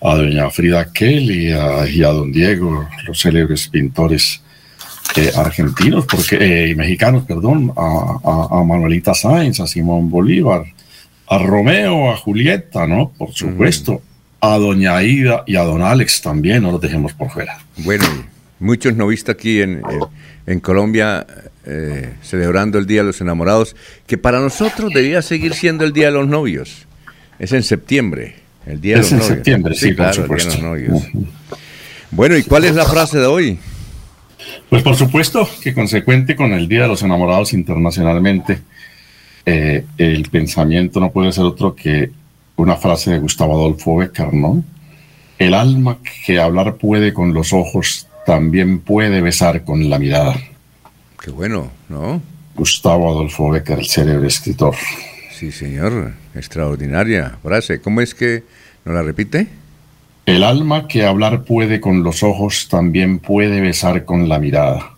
a 0.00 0.14
doña 0.16 0.50
Frida 0.50 0.92
Kelly 0.92 1.50
y 1.50 2.02
a 2.02 2.08
don 2.08 2.32
Diego, 2.32 2.88
los 3.06 3.20
célebres 3.20 3.68
pintores 3.68 4.42
eh, 5.16 5.32
argentinos 5.34 6.04
porque, 6.04 6.36
eh, 6.36 6.68
y 6.70 6.74
mexicanos, 6.74 7.24
perdón, 7.24 7.72
a, 7.76 8.62
Manuelita 8.64 9.14
Sáenz, 9.14 9.60
a 9.60 9.66
Simón 9.66 10.10
Bolívar, 10.10 10.64
a 11.28 11.38
Romeo, 11.38 12.10
a 12.10 12.16
Julieta, 12.16 12.86
¿no? 12.86 13.10
Por 13.16 13.32
supuesto, 13.32 14.02
a 14.40 14.58
doña 14.58 14.96
Aida 14.96 15.44
y 15.46 15.56
a 15.56 15.62
don 15.62 15.82
Alex 15.82 16.20
también, 16.20 16.62
no 16.62 16.72
los 16.72 16.80
dejemos 16.80 17.14
por 17.14 17.30
fuera. 17.30 17.58
Bueno, 17.78 18.04
muchos 18.58 18.94
no 18.94 19.06
visto 19.06 19.32
aquí 19.32 19.60
en 19.60 19.82
en 20.48 20.60
Colombia 20.60 21.26
eh, 21.66 22.14
celebrando 22.22 22.78
el 22.78 22.86
Día 22.86 23.02
de 23.02 23.08
los 23.08 23.20
Enamorados, 23.20 23.76
que 24.06 24.16
para 24.16 24.40
nosotros 24.40 24.90
debía 24.94 25.20
seguir 25.20 25.52
siendo 25.52 25.84
el 25.84 25.92
Día 25.92 26.06
de 26.06 26.12
los 26.12 26.26
Novios. 26.26 26.86
Es 27.38 27.52
en 27.52 27.62
septiembre, 27.62 28.36
el 28.64 28.80
Día 28.80 28.94
de 28.94 29.02
los 29.02 29.12
en 29.12 29.18
Novios. 29.18 29.34
septiembre, 29.34 29.74
sí, 29.74 29.94
claro, 29.94 30.26
por 30.26 30.40
supuesto. 30.40 31.02
Bueno, 32.10 32.38
¿y 32.38 32.44
cuál 32.44 32.64
es 32.64 32.74
la 32.74 32.86
frase 32.86 33.18
de 33.18 33.26
hoy? 33.26 33.58
Pues 34.70 34.82
por 34.82 34.96
supuesto 34.96 35.46
que 35.62 35.74
consecuente 35.74 36.34
con 36.34 36.54
el 36.54 36.66
Día 36.66 36.82
de 36.82 36.88
los 36.88 37.02
Enamorados 37.02 37.52
internacionalmente, 37.52 38.60
eh, 39.44 39.84
el 39.98 40.30
pensamiento 40.30 40.98
no 40.98 41.10
puede 41.10 41.30
ser 41.32 41.44
otro 41.44 41.74
que 41.74 42.10
una 42.56 42.76
frase 42.76 43.10
de 43.10 43.18
Gustavo 43.18 43.54
Adolfo 43.54 43.98
Becker, 43.98 44.32
¿no? 44.32 44.64
El 45.38 45.52
alma 45.52 45.98
que 46.24 46.40
hablar 46.40 46.76
puede 46.76 47.12
con 47.12 47.34
los 47.34 47.52
ojos 47.52 48.07
también 48.28 48.80
puede 48.80 49.22
besar 49.22 49.64
con 49.64 49.88
la 49.88 49.98
mirada. 49.98 50.36
Qué 51.18 51.30
bueno, 51.30 51.70
¿no? 51.88 52.20
Gustavo 52.54 53.08
Adolfo 53.08 53.48
Becker, 53.48 53.78
el 53.78 53.86
célebre 53.86 54.28
escritor. 54.28 54.74
Sí, 55.32 55.50
señor. 55.50 56.12
Extraordinaria 56.34 57.38
frase. 57.42 57.80
¿Cómo 57.80 58.02
es 58.02 58.14
que 58.14 58.42
no 58.84 58.92
la 58.92 59.02
repite? 59.02 59.46
El 60.26 60.44
alma 60.44 60.86
que 60.86 61.06
hablar 61.06 61.44
puede 61.44 61.80
con 61.80 62.02
los 62.02 62.22
ojos 62.22 62.68
también 62.68 63.18
puede 63.18 63.62
besar 63.62 64.04
con 64.04 64.28
la 64.28 64.38
mirada. 64.38 64.90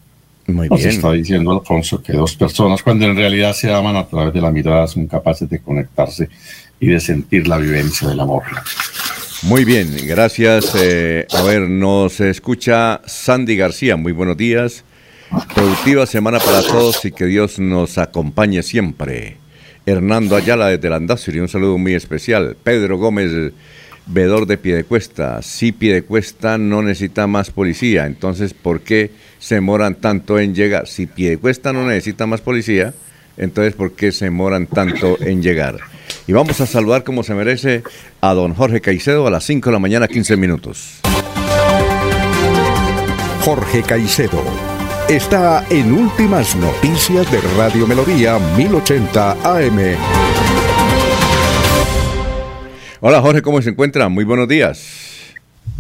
Muy 0.49 0.69
Nos 0.69 0.81
bien. 0.81 0.91
está 0.91 1.13
diciendo 1.13 1.53
Alfonso 1.53 2.03
que 2.03 2.15
dos 2.15 2.35
personas, 2.35 2.83
cuando 2.83 3.05
en 3.05 3.15
realidad 3.15 3.53
se 3.53 3.73
aman 3.73 3.95
a 3.95 4.09
través 4.09 4.35
de 4.35 4.41
la 4.41 4.51
mirada, 4.51 4.89
son 4.89 5.07
capaces 5.07 5.49
de 5.49 5.61
conectarse 5.61 6.29
y 6.81 6.89
de 6.89 6.99
sentir 6.99 7.47
la 7.47 7.59
vivencia 7.59 8.09
del 8.09 8.19
amor. 8.19 8.43
Muy 9.43 9.65
bien, 9.65 9.97
gracias. 10.07 10.75
Eh, 10.75 11.27
a 11.33 11.43
ver, 11.43 11.63
nos 11.63 12.21
escucha 12.21 13.01
Sandy 13.07 13.57
García. 13.57 13.97
Muy 13.97 14.13
buenos 14.13 14.37
días. 14.37 14.85
Productiva 15.55 16.05
semana 16.05 16.39
para 16.39 16.63
todos 16.63 17.03
y 17.07 17.13
que 17.13 17.25
Dios 17.25 17.59
nos 17.59 17.97
acompañe 17.97 18.63
siempre. 18.63 19.39
Hernando 19.87 20.37
Ayala 20.37 20.69
desde 20.69 20.91
Landazuri, 20.91 21.41
un 21.41 21.49
saludo 21.49 21.79
muy 21.79 21.95
especial. 21.95 22.55
Pedro 22.63 22.99
Gómez, 22.99 23.53
vedor 24.07 24.47
de 24.47 24.59
Piedecuesta. 24.59 25.41
Si 25.41 25.73
Piedecuesta 25.73 26.59
no 26.59 26.83
necesita 26.83 27.27
más 27.27 27.51
policía, 27.51 28.05
entonces 28.05 28.53
¿por 28.53 28.83
qué 28.83 29.11
se 29.39 29.55
demoran 29.55 29.95
tanto 29.95 30.39
en 30.39 30.55
llegar? 30.55 30.87
Si 30.87 31.07
Piedecuesta 31.07 31.73
no 31.73 31.87
necesita 31.87 32.27
más 32.27 32.43
policía, 32.43 32.93
entonces 33.37 33.75
¿por 33.75 33.93
qué 33.93 34.13
se 34.13 34.27
demoran 34.27 34.67
tanto 34.67 35.17
en 35.21 35.43
llegar? 35.43 35.79
Y 36.27 36.33
vamos 36.33 36.61
a 36.61 36.67
saludar 36.67 37.05
como 37.05 37.23
se 37.23 37.35
merece 37.35 37.83
a 38.21 38.35
don 38.35 38.55
Jorge 38.55 38.81
Caicedo 38.81 39.27
a 39.27 39.31
las 39.31 39.45
5 39.45 39.71
de 39.71 39.73
la 39.73 39.79
mañana, 39.79 40.09
15 40.09 40.37
minutos. 40.37 41.01
Jorge 43.45 43.83
Caicedo 43.83 44.43
está 45.09 45.65
en 45.71 45.93
Últimas 45.93 46.55
Noticias 46.57 47.31
de 47.33 47.41
Radio 47.57 47.87
Melodía 47.87 48.39
1080 48.57 49.33
AM. 49.43 49.97
Hola 53.01 53.21
Jorge, 53.23 53.43
¿cómo 53.43 53.61
se 53.63 53.71
encuentra? 53.71 54.09
Muy 54.09 54.25
buenos 54.25 54.47
días. 54.47 55.11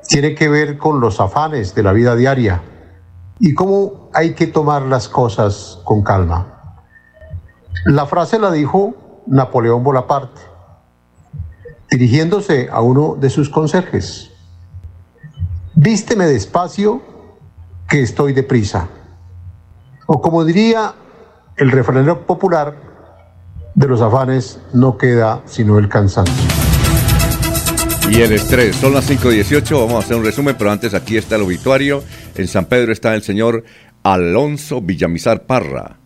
tiene 0.09 0.35
que 0.35 0.49
ver 0.49 0.77
con 0.77 0.99
los 0.99 1.21
afanes 1.21 1.73
de 1.73 1.83
la 1.83 1.93
vida 1.93 2.17
diaria 2.17 2.61
y 3.39 3.53
cómo 3.53 4.09
hay 4.13 4.33
que 4.33 4.47
tomar 4.47 4.81
las 4.81 5.07
cosas 5.07 5.79
con 5.85 6.03
calma. 6.03 6.75
La 7.85 8.05
frase 8.05 8.39
la 8.39 8.51
dijo 8.51 9.23
Napoleón 9.25 9.85
Bonaparte, 9.85 10.41
dirigiéndose 11.89 12.67
a 12.69 12.81
uno 12.81 13.15
de 13.17 13.29
sus 13.29 13.49
conserjes. 13.49 14.31
Vísteme 15.75 16.25
despacio, 16.25 17.01
que 17.87 18.01
estoy 18.01 18.33
deprisa. 18.33 18.89
O 20.05 20.21
como 20.21 20.43
diría 20.43 20.93
el 21.57 21.71
refranero 21.71 22.25
popular, 22.25 22.75
de 23.75 23.87
los 23.87 24.01
afanes 24.01 24.59
no 24.73 24.97
queda 24.97 25.41
sino 25.45 25.77
el 25.77 25.87
cansancio. 25.87 26.35
Y 28.09 28.21
el 28.21 28.33
estrés. 28.33 28.75
Son 28.75 28.93
las 28.93 29.09
5.18, 29.09 29.71
vamos 29.71 29.93
a 29.93 29.99
hacer 29.99 30.17
un 30.17 30.25
resumen, 30.25 30.55
pero 30.57 30.71
antes 30.71 30.93
aquí 30.93 31.15
está 31.15 31.37
el 31.37 31.43
obituario. 31.43 32.03
En 32.35 32.47
San 32.47 32.65
Pedro 32.65 32.91
está 32.91 33.15
el 33.15 33.23
señor 33.23 33.63
Alonso 34.03 34.81
Villamizar 34.81 35.43
Parra, 35.43 35.97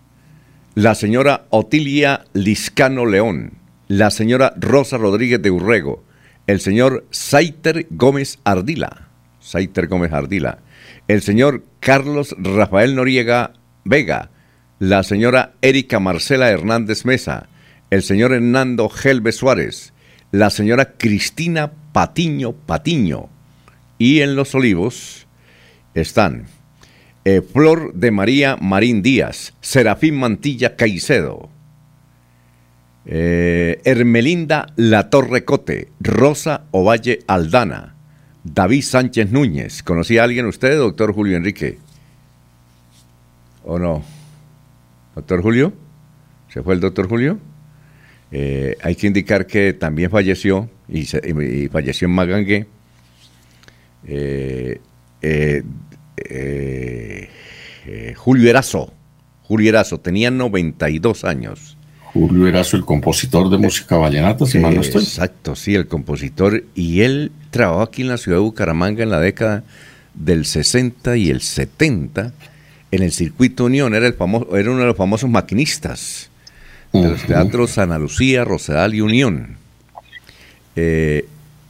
la 0.76 0.94
señora 0.94 1.46
Otilia 1.50 2.26
Liscano 2.34 3.06
León, 3.06 3.54
la 3.88 4.12
señora 4.12 4.54
Rosa 4.58 4.98
Rodríguez 4.98 5.42
de 5.42 5.50
Urrego, 5.50 6.04
el 6.46 6.60
señor 6.60 7.06
Saiter 7.10 7.88
Gómez 7.90 8.40
Ardila, 8.44 9.08
Saiter 9.40 9.88
Gómez 9.88 10.12
Ardila, 10.12 10.60
el 11.08 11.22
señor 11.22 11.64
Carlos 11.80 12.36
Rafael 12.38 12.96
Noriega 12.96 13.54
Vega, 13.88 14.32
la 14.80 15.04
señora 15.04 15.54
Erika 15.62 16.00
Marcela 16.00 16.50
Hernández 16.50 17.06
Mesa, 17.06 17.50
el 17.92 18.02
señor 18.02 18.34
Hernando 18.34 18.90
Gelbe 18.90 19.32
Suárez, 19.32 19.94
la 20.32 20.50
señora 20.50 20.94
Cristina 20.98 21.72
Patiño 21.92 22.54
Patiño. 22.54 23.30
Y 24.00 24.22
en 24.22 24.36
Los 24.36 24.56
Olivos 24.56 25.28
están 25.94 26.48
eh, 27.26 27.42
Flor 27.42 27.94
de 27.94 28.10
María 28.10 28.58
Marín 28.60 29.04
Díaz, 29.04 29.54
Serafín 29.62 30.16
Mantilla 30.16 30.76
Caicedo, 30.76 31.50
eh, 33.06 33.82
Hermelinda 33.86 34.74
La 34.76 35.12
Torre 35.12 35.46
Cote, 35.46 35.90
Rosa 36.00 36.64
Ovalle 36.72 37.20
Aldana, 37.28 37.96
David 38.44 38.82
Sánchez 38.82 39.32
Núñez. 39.32 39.84
¿Conocía 39.84 40.22
a 40.22 40.24
alguien 40.24 40.48
usted, 40.48 40.76
doctor 40.76 41.14
Julio 41.14 41.38
Enrique? 41.38 41.85
¿O 43.66 43.80
no? 43.80 44.04
¿Doctor 45.16 45.42
Julio? 45.42 45.74
¿Se 46.54 46.62
fue 46.62 46.76
el 46.76 46.80
doctor 46.80 47.10
Julio? 47.10 47.40
Eh, 48.32 48.78
hay 48.82 48.96
que 48.96 49.08
indicar 49.08 49.48
que 49.48 49.74
también 49.74 50.12
falleció, 50.12 50.70
y, 50.88 51.06
falleció 51.70 52.08
en 52.08 52.14
Magangue, 52.14 52.68
eh, 54.08 54.80
eh, 55.22 55.64
Julio 58.16 58.50
Erazo. 58.50 58.94
Julio 59.44 59.70
Erazo 59.70 60.00
tenía 60.00 60.30
92 60.30 61.24
años. 61.24 61.78
Julio 62.14 62.48
Erazo, 62.48 62.78
el 62.78 62.86
compositor 62.86 63.50
de 63.50 63.58
música 63.58 63.98
vallenata, 63.98 64.46
si 64.46 64.60
mal 64.60 64.76
no 64.76 64.82
estoy. 64.82 65.04
Exacto, 65.04 65.56
sí, 65.56 65.74
el 65.74 65.88
compositor. 65.88 66.66
Y 66.76 67.02
él 67.02 67.32
trabajó 67.50 67.82
aquí 67.82 68.04
en 68.04 68.10
la 68.10 68.18
ciudad 68.18 68.38
de 68.38 68.44
Bucaramanga 68.44 69.02
en 69.02 69.10
la 69.10 69.20
década 69.20 69.64
del 70.14 70.46
60 70.46 71.18
y 71.18 71.30
el 71.30 71.42
70 71.42 72.32
en 72.96 73.04
el 73.04 73.12
circuito 73.12 73.66
Unión. 73.66 73.94
Era, 73.94 74.08
el 74.08 74.14
famoso, 74.14 74.58
era 74.58 74.72
uno 74.72 74.82
de 74.82 74.88
los 74.88 74.98
famosos 74.98 75.30
maquinistas 75.30 76.30
de 76.94 77.10
los 77.10 77.24
teatros 77.24 77.78
Ana 77.78 78.00
Lucía, 78.00 78.44
Rosedal 78.44 78.96
y 78.96 79.02
Unión. 79.02 79.58
Eh, 80.76 81.28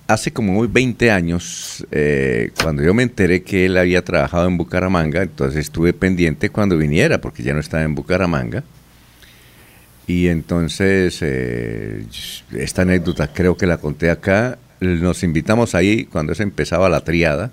hace 0.08 0.32
como 0.32 0.68
20 0.68 1.12
años, 1.12 1.86
eh, 1.92 2.52
cuando 2.62 2.84
yo 2.84 2.94
me 2.94 3.04
enteré 3.04 3.44
que 3.44 3.66
él 3.66 3.78
había 3.78 4.04
trabajado 4.04 4.48
en 4.48 4.58
Bucaramanga, 4.58 5.24
entonces 5.24 5.62
estuve 5.62 5.94
pendiente 5.94 6.50
cuando 6.50 6.78
viniera, 6.78 7.22
porque 7.22 7.44
ya 7.44 7.54
no 7.54 7.60
estaba 7.60 7.84
en 7.84 7.96
Bucaramanga. 7.96 8.64
Y 10.08 10.28
entonces, 10.28 11.18
eh, 11.22 12.06
esta 12.54 12.84
anécdota 12.84 13.34
creo 13.34 13.58
que 13.58 13.66
la 13.66 13.78
conté 13.78 14.12
acá. 14.12 14.60
Nos 14.80 15.24
invitamos 15.24 15.74
ahí 15.74 16.06
cuando 16.06 16.36
se 16.36 16.44
empezaba 16.44 16.90
la 16.90 17.02
triada. 17.02 17.52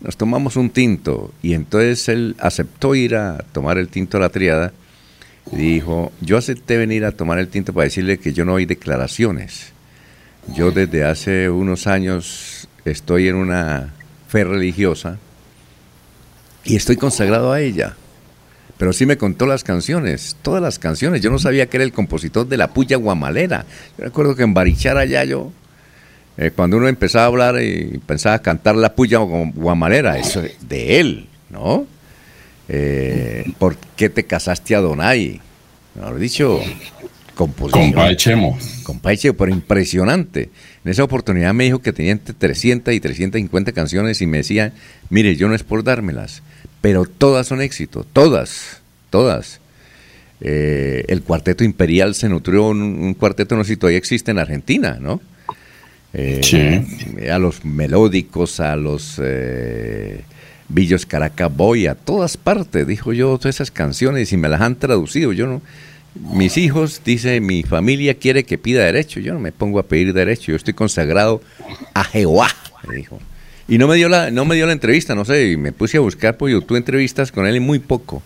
Nos 0.00 0.16
tomamos 0.16 0.56
un 0.56 0.70
tinto 0.70 1.32
y 1.42 1.54
entonces 1.54 2.08
él 2.08 2.36
aceptó 2.38 2.94
ir 2.94 3.16
a 3.16 3.38
tomar 3.52 3.78
el 3.78 3.88
tinto 3.88 4.18
a 4.18 4.20
la 4.20 4.28
triada 4.28 4.72
dijo, 5.50 6.12
yo 6.20 6.38
acepté 6.38 6.76
venir 6.76 7.04
a 7.04 7.12
tomar 7.12 7.38
el 7.38 7.48
tinto 7.48 7.72
para 7.72 7.84
decirle 7.84 8.18
que 8.18 8.32
yo 8.32 8.44
no 8.44 8.54
oí 8.54 8.66
declaraciones. 8.66 9.72
Yo 10.54 10.70
desde 10.70 11.04
hace 11.04 11.48
unos 11.48 11.86
años 11.86 12.68
estoy 12.84 13.28
en 13.28 13.36
una 13.36 13.94
fe 14.28 14.44
religiosa 14.44 15.18
y 16.64 16.76
estoy 16.76 16.96
consagrado 16.96 17.52
a 17.52 17.60
ella. 17.60 17.96
Pero 18.76 18.92
sí 18.92 19.06
me 19.06 19.16
contó 19.16 19.46
las 19.46 19.62
canciones, 19.62 20.36
todas 20.42 20.60
las 20.60 20.78
canciones. 20.78 21.20
Yo 21.20 21.30
no 21.30 21.38
sabía 21.38 21.66
que 21.66 21.76
era 21.76 21.84
el 21.84 21.92
compositor 21.92 22.48
de 22.48 22.56
La 22.56 22.68
Puya 22.68 22.96
Guamalera. 22.96 23.64
Yo 23.96 24.04
recuerdo 24.04 24.34
que 24.34 24.42
en 24.42 24.52
Barichara 24.52 25.00
allá 25.00 25.24
yo, 25.24 25.52
eh, 26.36 26.50
cuando 26.50 26.76
uno 26.76 26.88
empezaba 26.88 27.24
a 27.24 27.28
hablar 27.28 27.62
y 27.62 28.00
pensaba 28.04 28.40
cantar 28.40 28.74
La 28.76 28.94
Puya 28.94 29.18
Guamalera, 29.18 30.18
eso 30.18 30.42
es 30.42 30.68
de 30.68 30.98
él, 30.98 31.26
¿no? 31.50 31.86
Eh, 32.68 33.44
¿Por 33.58 33.76
qué 33.96 34.08
te 34.08 34.24
casaste 34.24 34.74
a 34.74 34.80
Donay? 34.80 35.40
Mejor 35.94 36.18
dicho, 36.18 36.60
composición. 37.36 37.92
Compa 37.92 38.16
Chemo. 38.16 38.58
Compa 38.82 39.16
Chemo, 39.16 39.34
pero 39.36 39.52
impresionante. 39.52 40.50
En 40.84 40.90
esa 40.90 41.04
oportunidad 41.04 41.54
me 41.54 41.64
dijo 41.64 41.80
que 41.80 41.92
tenía 41.92 42.12
entre 42.12 42.34
300 42.34 42.92
y 42.94 43.00
350 43.00 43.70
canciones 43.72 44.20
y 44.20 44.26
me 44.26 44.38
decía, 44.38 44.72
mire, 45.10 45.36
yo 45.36 45.48
no 45.48 45.54
es 45.54 45.62
por 45.62 45.84
dármelas, 45.84 46.42
pero 46.80 47.04
todas 47.04 47.46
son 47.46 47.60
éxito, 47.60 48.04
todas, 48.12 48.80
todas. 49.10 49.60
Eh, 50.40 51.04
el 51.06 51.22
cuarteto 51.22 51.62
imperial 51.62 52.16
se 52.16 52.28
nutrió, 52.28 52.66
un, 52.66 52.82
un, 52.82 53.14
cuarteto, 53.14 53.56
no 53.56 53.62
sé 53.62 53.74
si 53.74 53.76
todavía 53.76 53.98
existe 53.98 54.32
en 54.32 54.40
Argentina, 54.40 54.98
¿no? 55.00 55.20
Eh, 56.14 56.40
sí. 56.42 57.28
A 57.28 57.38
los 57.38 57.64
melódicos, 57.64 58.60
a 58.60 58.76
los... 58.76 59.20
Eh, 59.22 60.22
Villos 60.66 61.04
Caracaboy, 61.04 61.86
a 61.86 61.94
todas 61.94 62.38
partes, 62.38 62.86
dijo 62.86 63.12
yo, 63.12 63.36
todas 63.36 63.56
esas 63.56 63.70
canciones 63.70 64.32
y 64.32 64.38
me 64.38 64.48
las 64.48 64.62
han 64.62 64.76
traducido. 64.76 65.32
Yo 65.32 65.46
no, 65.46 65.62
mis 66.14 66.56
hijos, 66.56 67.02
dice, 67.04 67.40
mi 67.40 67.62
familia 67.62 68.14
quiere 68.14 68.44
que 68.44 68.58
pida 68.58 68.84
derecho. 68.84 69.20
Yo 69.20 69.34
no 69.34 69.40
me 69.40 69.52
pongo 69.52 69.78
a 69.78 69.84
pedir 69.84 70.12
derecho, 70.12 70.52
yo 70.52 70.56
estoy 70.56 70.74
consagrado 70.74 71.42
a 71.92 72.04
Jehová, 72.04 72.48
me 72.88 72.96
dijo. 72.96 73.20
Y 73.66 73.78
no 73.78 73.88
me 73.88 73.96
dio 73.96 74.08
la, 74.08 74.30
no 74.30 74.44
me 74.44 74.54
dio 74.54 74.66
la 74.66 74.72
entrevista, 74.72 75.14
no 75.14 75.24
sé, 75.24 75.52
y 75.52 75.56
me 75.56 75.72
puse 75.72 75.96
a 75.96 76.00
buscar 76.00 76.36
por 76.36 76.50
YouTube 76.50 76.76
entrevistas 76.76 77.32
con 77.32 77.46
él 77.46 77.56
y 77.56 77.60
muy 77.60 77.78
poco. 77.78 78.22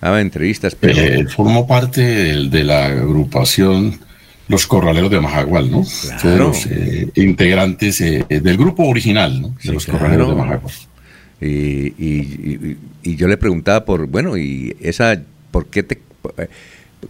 Daba 0.00 0.20
entrevistas, 0.20 0.74
pero. 0.74 1.00
Eh, 1.00 1.26
formó 1.28 1.66
parte 1.66 2.02
de, 2.02 2.64
la 2.64 2.86
agrupación 2.86 3.98
Los 4.48 4.66
Corraleros 4.66 5.10
de 5.10 5.20
Majagual, 5.20 5.70
¿no? 5.70 5.84
Claro. 6.20 6.48
Los 6.48 6.66
eh, 6.66 7.08
integrantes 7.14 8.00
eh, 8.00 8.26
del 8.28 8.56
grupo 8.56 8.84
original, 8.84 9.40
¿no? 9.40 9.54
De 9.62 9.72
los 9.72 9.86
Corraleros 9.86 10.28
de 10.28 10.34
Majagual. 10.34 10.74
Y, 11.40 12.76
yo 13.02 13.28
le 13.28 13.36
preguntaba 13.36 13.84
por, 13.84 14.06
bueno, 14.06 14.36
y 14.36 14.76
esa, 14.80 15.20
¿por 15.50 15.66
qué 15.66 15.82
te, 15.82 16.00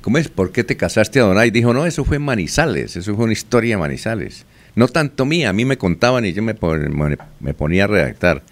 cómo 0.01 0.19
es? 0.19 0.29
¿Por 0.29 0.53
qué 0.53 0.65
te 0.65 0.77
casaste 0.77 1.21
a 1.21 1.25
Donay? 1.25 1.51
Dijo, 1.51 1.73
no, 1.73 1.87
eso 1.87 2.05
fue 2.05 2.17
en 2.17 2.23
Manizales, 2.23 2.97
eso 2.97 3.15
fue 3.15 3.25
una 3.25 3.33
historia 3.33 3.77
de 3.77 3.81
Manizales. 3.81 4.45
No 4.75 4.89
tanto 4.89 5.25
mía, 5.25 5.51
a 5.51 5.53
mí 5.53 5.65
me 5.65 5.79
contaban 5.79 6.25
y 6.25 6.33
yo 6.33 6.43
me, 6.43 6.55
me 7.41 7.55
ponía 7.55 7.85
a 7.85 7.87
redactar. 7.87 8.43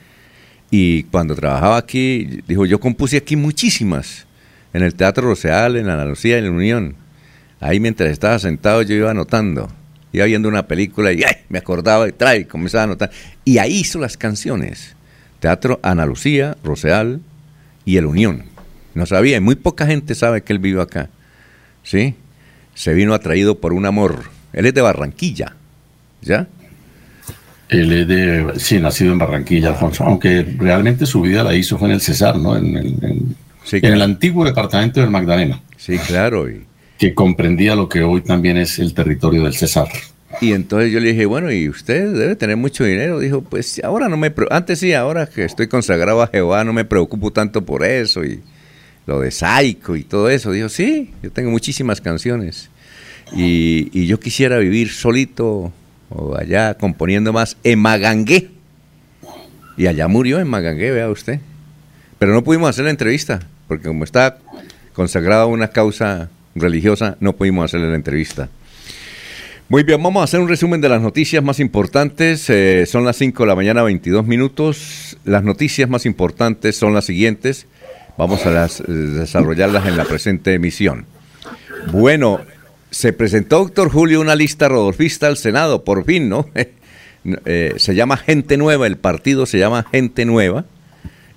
Y 0.70 1.02
cuando 1.04 1.34
trabajaba 1.34 1.76
aquí, 1.76 2.40
dijo, 2.48 2.64
yo 2.64 2.80
compuse 2.80 3.18
aquí 3.18 3.36
muchísimas, 3.36 4.26
en 4.72 4.82
el 4.82 4.94
Teatro 4.94 5.28
Roseal, 5.28 5.76
en 5.76 5.90
Ana 5.90 6.06
Lucía, 6.06 6.38
en 6.38 6.44
la 6.44 6.50
Unión. 6.50 6.96
Ahí 7.62 7.78
mientras 7.78 8.10
estaba 8.10 8.40
sentado 8.40 8.82
yo 8.82 8.96
iba 8.96 9.12
anotando, 9.12 9.68
iba 10.12 10.24
viendo 10.24 10.48
una 10.48 10.66
película 10.66 11.12
y 11.12 11.22
me 11.48 11.58
acordaba 11.58 12.08
y 12.08 12.12
trae, 12.12 12.48
comenzaba 12.48 12.82
a 12.82 12.84
anotar. 12.84 13.10
Y 13.44 13.58
ahí 13.58 13.76
hizo 13.76 14.00
las 14.00 14.16
canciones. 14.16 14.96
Teatro 15.38 15.78
Ana 15.84 16.04
Lucía, 16.04 16.56
Roseal 16.64 17.20
y 17.84 17.98
El 17.98 18.06
Unión. 18.06 18.46
No 18.94 19.06
sabía, 19.06 19.36
y 19.36 19.40
muy 19.40 19.54
poca 19.54 19.86
gente 19.86 20.16
sabe 20.16 20.42
que 20.42 20.52
él 20.52 20.58
vive 20.58 20.82
acá. 20.82 21.08
¿Sí? 21.84 22.16
Se 22.74 22.94
vino 22.94 23.14
atraído 23.14 23.60
por 23.60 23.72
un 23.72 23.86
amor. 23.86 24.24
Él 24.52 24.66
es 24.66 24.74
de 24.74 24.80
Barranquilla, 24.80 25.54
¿ya? 26.20 26.48
Él 27.68 27.92
es 27.92 28.08
de, 28.08 28.52
sí, 28.58 28.80
nacido 28.80 29.12
en 29.12 29.18
Barranquilla, 29.18 29.68
Alfonso, 29.68 30.02
aunque 30.02 30.42
realmente 30.58 31.06
su 31.06 31.20
vida 31.20 31.44
la 31.44 31.54
hizo 31.54 31.78
fue 31.78 31.88
en 31.88 31.94
el 31.94 32.00
Cesar, 32.00 32.36
¿no? 32.36 32.56
En, 32.56 32.76
en, 32.76 33.36
el 33.70 34.02
antiguo 34.02 34.44
departamento 34.44 35.00
del 35.00 35.10
Magdalena. 35.10 35.60
Sí, 35.76 35.96
claro. 35.98 36.50
Y... 36.50 36.71
Que 37.02 37.16
comprendía 37.16 37.74
lo 37.74 37.88
que 37.88 38.04
hoy 38.04 38.20
también 38.20 38.56
es 38.56 38.78
el 38.78 38.94
territorio 38.94 39.42
del 39.42 39.54
Cesar. 39.54 39.88
Y 40.40 40.52
entonces 40.52 40.92
yo 40.92 41.00
le 41.00 41.08
dije, 41.08 41.26
bueno, 41.26 41.50
¿y 41.50 41.68
usted 41.68 42.12
debe 42.12 42.36
tener 42.36 42.56
mucho 42.56 42.84
dinero? 42.84 43.18
Dijo, 43.18 43.40
pues 43.42 43.82
ahora 43.82 44.08
no 44.08 44.16
me... 44.16 44.32
Antes 44.50 44.78
sí, 44.78 44.92
ahora 44.92 45.26
que 45.26 45.42
estoy 45.42 45.66
consagrado 45.66 46.22
a 46.22 46.28
Jehová 46.28 46.62
no 46.62 46.72
me 46.72 46.84
preocupo 46.84 47.32
tanto 47.32 47.66
por 47.66 47.84
eso 47.84 48.24
y 48.24 48.40
lo 49.08 49.18
de 49.18 49.32
Saico 49.32 49.96
y 49.96 50.04
todo 50.04 50.30
eso. 50.30 50.52
Dijo, 50.52 50.68
sí, 50.68 51.10
yo 51.24 51.32
tengo 51.32 51.50
muchísimas 51.50 52.00
canciones. 52.00 52.70
Y, 53.32 54.06
yo 54.06 54.20
quisiera 54.20 54.58
vivir 54.58 54.92
solito 54.92 55.72
o 56.08 56.36
allá 56.36 56.74
componiendo 56.74 57.32
más 57.32 57.56
en 57.64 57.80
Magangué. 57.80 58.48
Y 59.76 59.88
allá 59.88 60.06
murió 60.06 60.38
en 60.38 60.46
Magangué, 60.46 60.92
vea 60.92 61.10
usted. 61.10 61.40
Pero 62.20 62.32
no 62.32 62.44
pudimos 62.44 62.70
hacer 62.70 62.84
la 62.84 62.92
entrevista, 62.92 63.40
porque 63.66 63.88
como 63.88 64.04
está 64.04 64.38
consagrada 64.92 65.46
una 65.46 65.66
causa 65.66 66.30
religiosa, 66.54 67.16
no 67.20 67.34
pudimos 67.34 67.64
hacerle 67.64 67.88
la 67.88 67.96
entrevista. 67.96 68.48
Muy 69.72 69.84
bien, 69.84 70.02
vamos 70.02 70.20
a 70.20 70.24
hacer 70.24 70.38
un 70.38 70.50
resumen 70.50 70.82
de 70.82 70.88
las 70.90 71.00
noticias 71.00 71.42
más 71.42 71.58
importantes. 71.58 72.50
Eh, 72.50 72.84
son 72.84 73.06
las 73.06 73.16
5 73.16 73.42
de 73.42 73.46
la 73.46 73.54
mañana, 73.54 73.82
22 73.82 74.26
minutos. 74.26 75.16
Las 75.24 75.44
noticias 75.44 75.88
más 75.88 76.04
importantes 76.04 76.76
son 76.76 76.92
las 76.92 77.06
siguientes. 77.06 77.66
Vamos 78.18 78.44
a 78.44 78.50
las, 78.50 78.80
eh, 78.80 78.84
desarrollarlas 78.86 79.86
en 79.86 79.96
la 79.96 80.04
presente 80.04 80.52
emisión. 80.52 81.06
Bueno, 81.90 82.40
se 82.90 83.14
presentó, 83.14 83.60
doctor 83.60 83.90
Julio, 83.90 84.20
una 84.20 84.34
lista 84.34 84.68
rodolfista 84.68 85.26
al 85.26 85.38
Senado, 85.38 85.84
por 85.84 86.04
fin, 86.04 86.28
¿no? 86.28 86.46
Eh, 87.44 87.74
se 87.76 87.94
llama 87.94 88.16
Gente 88.16 88.56
Nueva, 88.56 88.88
el 88.88 88.96
partido 88.96 89.46
se 89.46 89.56
llama 89.56 89.86
Gente 89.92 90.24
Nueva. 90.24 90.64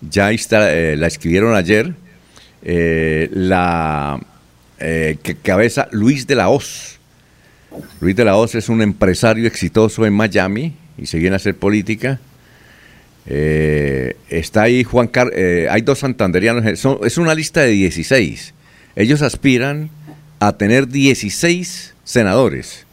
Ya 0.02 0.32
está, 0.32 0.62
la 0.62 1.06
escribieron 1.06 1.56
ayer. 1.56 1.94
la 2.64 4.20
que 4.86 5.38
cabeza 5.42 5.88
Luis 5.92 6.28
de 6.28 6.36
la 6.36 6.50
Hoz 6.50 6.96
Luis 8.00 8.16
de 8.16 8.26
la 8.26 8.36
Hoz 8.36 8.56
es 8.56 8.70
un 8.70 8.82
empresario 8.82 9.48
exitoso 9.48 10.06
en 10.06 10.14
Miami 10.14 10.74
y 10.98 11.06
se 11.06 11.18
viene 11.18 11.36
a 11.36 11.38
hacer 11.38 11.56
política. 11.56 12.20
Eh, 13.28 14.16
está 14.30 14.64
ahí 14.64 14.84
Juan 14.84 15.08
Carlos, 15.08 15.34
eh, 15.36 15.68
hay 15.70 15.82
dos 15.82 16.00
santanderianos, 16.00 16.66
es 16.66 17.18
una 17.18 17.34
lista 17.34 17.62
de 17.62 17.72
16. 17.72 18.54
Ellos 18.96 19.22
aspiran 19.22 19.90
a 20.40 20.54
tener 20.58 20.88
16 20.88 21.96
senadores 22.04 22.86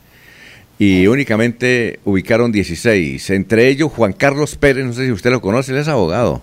y 0.78 1.07
únicamente 1.07 2.00
ubicaron 2.05 2.50
16. 2.50 3.31
Entre 3.31 3.68
ellos 3.68 3.92
Juan 3.92 4.12
Carlos 4.12 4.57
Pérez, 4.57 4.85
no 4.87 4.92
sé 4.92 5.07
si 5.07 5.12
usted 5.12 5.31
lo 5.31 5.40
conoce, 5.40 5.72
él 5.72 5.78
es 5.78 5.88
abogado. 5.88 6.42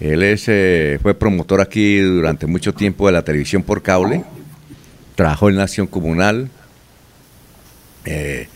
Él 0.00 0.22
es, 0.22 0.44
eh, 0.48 0.98
fue 1.02 1.14
promotor 1.14 1.60
aquí 1.60 1.98
durante 1.98 2.46
mucho 2.46 2.72
tiempo 2.72 3.06
de 3.06 3.12
la 3.12 3.22
televisión 3.22 3.62
por 3.62 3.82
cable, 3.82 4.24
trabajó 5.16 5.48
en 5.48 5.56
la 5.56 5.62
Nación 5.62 5.88
Comunal, 5.88 6.50
eh, 8.04 8.48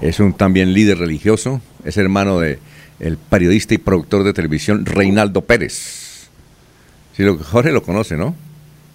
es 0.00 0.18
un 0.18 0.32
también 0.32 0.72
líder 0.72 0.98
religioso, 0.98 1.60
es 1.84 1.96
hermano 1.96 2.40
de 2.40 2.58
el 3.00 3.16
periodista 3.16 3.74
y 3.74 3.78
productor 3.78 4.24
de 4.24 4.32
televisión 4.32 4.84
Reinaldo 4.84 5.42
Pérez. 5.42 6.28
Sí, 7.16 7.22
lo, 7.22 7.38
Jorge 7.38 7.70
lo 7.70 7.82
conoce, 7.82 8.16
¿no? 8.16 8.34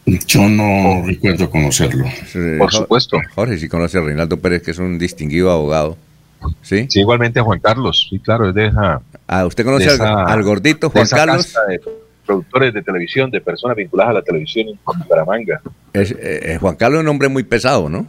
Yo 0.05 0.49
no 0.49 1.01
recuerdo 1.05 1.49
conocerlo. 1.49 2.05
Por 2.57 2.71
supuesto. 2.71 3.17
Jorge 3.33 3.57
sí 3.57 3.69
conoce 3.69 3.97
a 3.97 4.01
Reinaldo 4.01 4.37
Pérez, 4.37 4.61
que 4.61 4.71
es 4.71 4.77
un 4.77 4.99
distinguido 4.99 5.49
abogado. 5.49 5.97
¿Sí? 6.61 6.85
Sí, 6.89 6.99
igualmente 7.01 7.41
Juan 7.41 7.59
Carlos. 7.59 8.07
Sí, 8.09 8.19
claro, 8.19 8.49
es 8.49 8.55
de 8.55 8.67
esa. 8.67 9.01
Ah, 9.27 9.45
¿usted 9.45 9.63
conoce 9.63 9.89
al, 9.89 10.43
gordito 10.43 10.89
Juan 10.89 11.07
Carlos? 11.07 11.53
De 11.67 11.81
productores 12.25 12.73
de 12.73 12.81
televisión, 12.81 13.29
de 13.31 13.41
personas 13.41 13.75
vinculadas 13.75 14.11
a 14.11 14.13
la 14.13 14.21
televisión 14.21 14.69
en 14.69 14.99
Bucaramanga. 14.99 15.61
Es, 15.91 16.11
eh, 16.11 16.17
eh, 16.21 16.57
Juan 16.59 16.75
Carlos 16.75 16.99
es 16.99 17.03
un 17.03 17.09
hombre 17.09 17.27
muy 17.27 17.43
pesado, 17.43 17.89
¿no? 17.89 18.07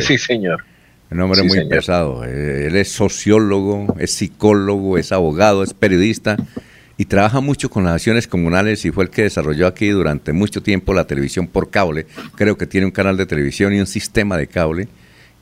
Sí, 0.00 0.18
señor. 0.18 0.64
Un 1.10 1.20
hombre 1.20 1.42
muy 1.42 1.68
pesado. 1.68 2.24
Él 2.24 2.74
es 2.76 2.92
sociólogo, 2.92 3.96
es 3.98 4.12
psicólogo, 4.12 4.98
es 4.98 5.12
abogado, 5.12 5.62
es 5.62 5.74
periodista 5.74 6.36
y 6.98 7.04
trabaja 7.04 7.40
mucho 7.40 7.68
con 7.68 7.84
las 7.84 7.94
acciones 7.94 8.26
comunales 8.26 8.84
y 8.84 8.90
fue 8.90 9.04
el 9.04 9.10
que 9.10 9.22
desarrolló 9.22 9.66
aquí 9.66 9.88
durante 9.88 10.32
mucho 10.32 10.62
tiempo 10.62 10.94
la 10.94 11.06
televisión 11.06 11.46
por 11.46 11.70
cable. 11.70 12.06
Creo 12.36 12.56
que 12.56 12.66
tiene 12.66 12.86
un 12.86 12.92
canal 12.92 13.16
de 13.16 13.26
televisión 13.26 13.74
y 13.74 13.80
un 13.80 13.86
sistema 13.86 14.36
de 14.36 14.46
cable 14.46 14.88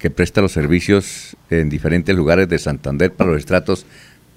que 0.05 0.11
presta 0.11 0.43
los 0.43 0.53
servicios 0.53 1.35
en 1.49 1.71
diferentes 1.71 2.14
lugares 2.14 2.47
de 2.47 2.59
Santander 2.59 3.11
para 3.11 3.31
los 3.31 3.38
estratos 3.38 3.87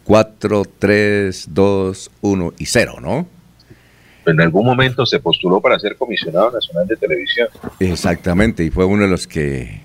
4, 0.05 0.63
3, 0.79 1.47
2, 1.49 2.11
1 2.21 2.53
y 2.57 2.65
0, 2.67 2.93
¿no? 3.01 3.27
En 4.25 4.39
algún 4.39 4.65
momento 4.65 5.05
se 5.05 5.19
postuló 5.19 5.59
para 5.59 5.77
ser 5.77 5.97
comisionado 5.97 6.51
nacional 6.51 6.87
de 6.87 6.95
televisión. 6.95 7.49
Exactamente, 7.81 8.63
y 8.63 8.69
fue 8.69 8.85
uno 8.85 9.03
de 9.03 9.09
los 9.09 9.27
que 9.27 9.81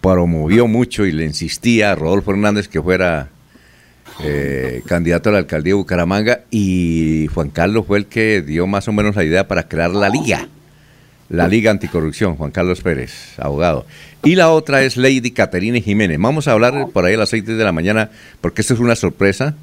promovió 0.00 0.66
mucho 0.66 1.04
y 1.04 1.12
le 1.12 1.26
insistía 1.26 1.92
a 1.92 1.94
Rodolfo 1.94 2.30
Hernández 2.30 2.66
que 2.66 2.80
fuera 2.80 3.28
eh, 4.24 4.80
candidato 4.86 5.28
a 5.28 5.32
la 5.32 5.38
alcaldía 5.40 5.72
de 5.72 5.76
Bucaramanga 5.76 6.40
y 6.50 7.26
Juan 7.34 7.50
Carlos 7.50 7.84
fue 7.86 7.98
el 7.98 8.06
que 8.06 8.40
dio 8.40 8.66
más 8.66 8.88
o 8.88 8.92
menos 8.94 9.14
la 9.14 9.24
idea 9.24 9.46
para 9.46 9.68
crear 9.68 9.90
la 9.90 10.08
liga, 10.08 10.48
la 11.30 11.46
liga 11.46 11.70
anticorrupción, 11.70 12.36
Juan 12.36 12.50
Carlos 12.50 12.80
Pérez, 12.80 13.38
abogado. 13.38 13.86
Y 14.24 14.34
la 14.34 14.50
otra 14.50 14.82
es 14.82 14.96
Lady 14.96 15.30
Caterina 15.30 15.78
Jiménez. 15.80 16.18
Vamos 16.18 16.48
a 16.48 16.52
hablar 16.52 16.88
por 16.92 17.04
ahí 17.04 17.14
a 17.14 17.18
las 17.18 17.28
6 17.28 17.44
de 17.44 17.64
la 17.64 17.72
mañana 17.72 18.10
porque 18.40 18.62
esto 18.62 18.74
es 18.74 18.80
una 18.80 18.96
sorpresa. 18.96 19.54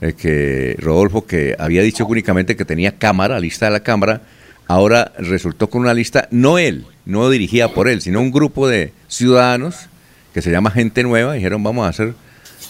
Eh, 0.00 0.14
que 0.14 0.76
Rodolfo, 0.78 1.26
que 1.26 1.54
había 1.58 1.82
dicho 1.82 2.06
únicamente 2.06 2.56
que 2.56 2.64
tenía 2.64 2.96
cámara, 2.96 3.38
lista 3.38 3.66
de 3.66 3.72
la 3.72 3.80
cámara, 3.80 4.22
ahora 4.66 5.12
resultó 5.18 5.68
con 5.68 5.82
una 5.82 5.92
lista, 5.92 6.26
no 6.30 6.58
él, 6.58 6.86
no 7.04 7.28
dirigida 7.28 7.74
por 7.74 7.86
él, 7.86 8.00
sino 8.00 8.20
un 8.20 8.30
grupo 8.30 8.66
de 8.66 8.94
ciudadanos 9.08 9.88
que 10.32 10.40
se 10.40 10.50
llama 10.50 10.70
Gente 10.70 11.02
Nueva, 11.02 11.34
dijeron 11.34 11.62
vamos 11.62 11.84
a 11.84 11.90
hacer 11.90 12.14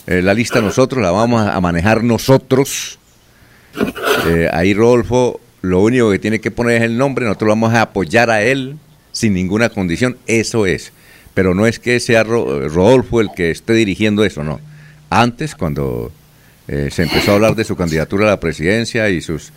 eh, 0.09 0.22
la 0.22 0.35
lista 0.35 0.61
nosotros, 0.61 1.00
la 1.03 1.12
vamos 1.12 1.46
a 1.46 1.61
manejar 1.61 2.03
nosotros. 2.03 2.98
Eh, 4.26 4.48
ahí 4.53 4.74
Rodolfo 4.74 5.40
lo 5.62 5.82
único 5.82 6.10
que 6.10 6.18
tiene 6.18 6.40
que 6.40 6.50
poner 6.50 6.76
es 6.76 6.82
el 6.82 6.96
nombre, 6.96 7.24
nosotros 7.26 7.48
vamos 7.48 7.74
a 7.74 7.82
apoyar 7.82 8.30
a 8.30 8.42
él 8.42 8.76
sin 9.12 9.34
ninguna 9.34 9.68
condición, 9.68 10.16
eso 10.26 10.66
es. 10.66 10.92
Pero 11.34 11.54
no 11.54 11.66
es 11.66 11.78
que 11.78 12.00
sea 12.00 12.24
Rodolfo 12.24 13.20
el 13.20 13.30
que 13.34 13.50
esté 13.50 13.74
dirigiendo 13.74 14.24
eso, 14.24 14.42
no. 14.42 14.60
Antes, 15.10 15.54
cuando 15.54 16.12
eh, 16.68 16.88
se 16.90 17.02
empezó 17.02 17.32
a 17.32 17.34
hablar 17.34 17.56
de 17.56 17.64
su 17.64 17.76
candidatura 17.76 18.26
a 18.26 18.30
la 18.30 18.40
presidencia 18.40 19.08
y 19.10 19.20
sus 19.20 19.52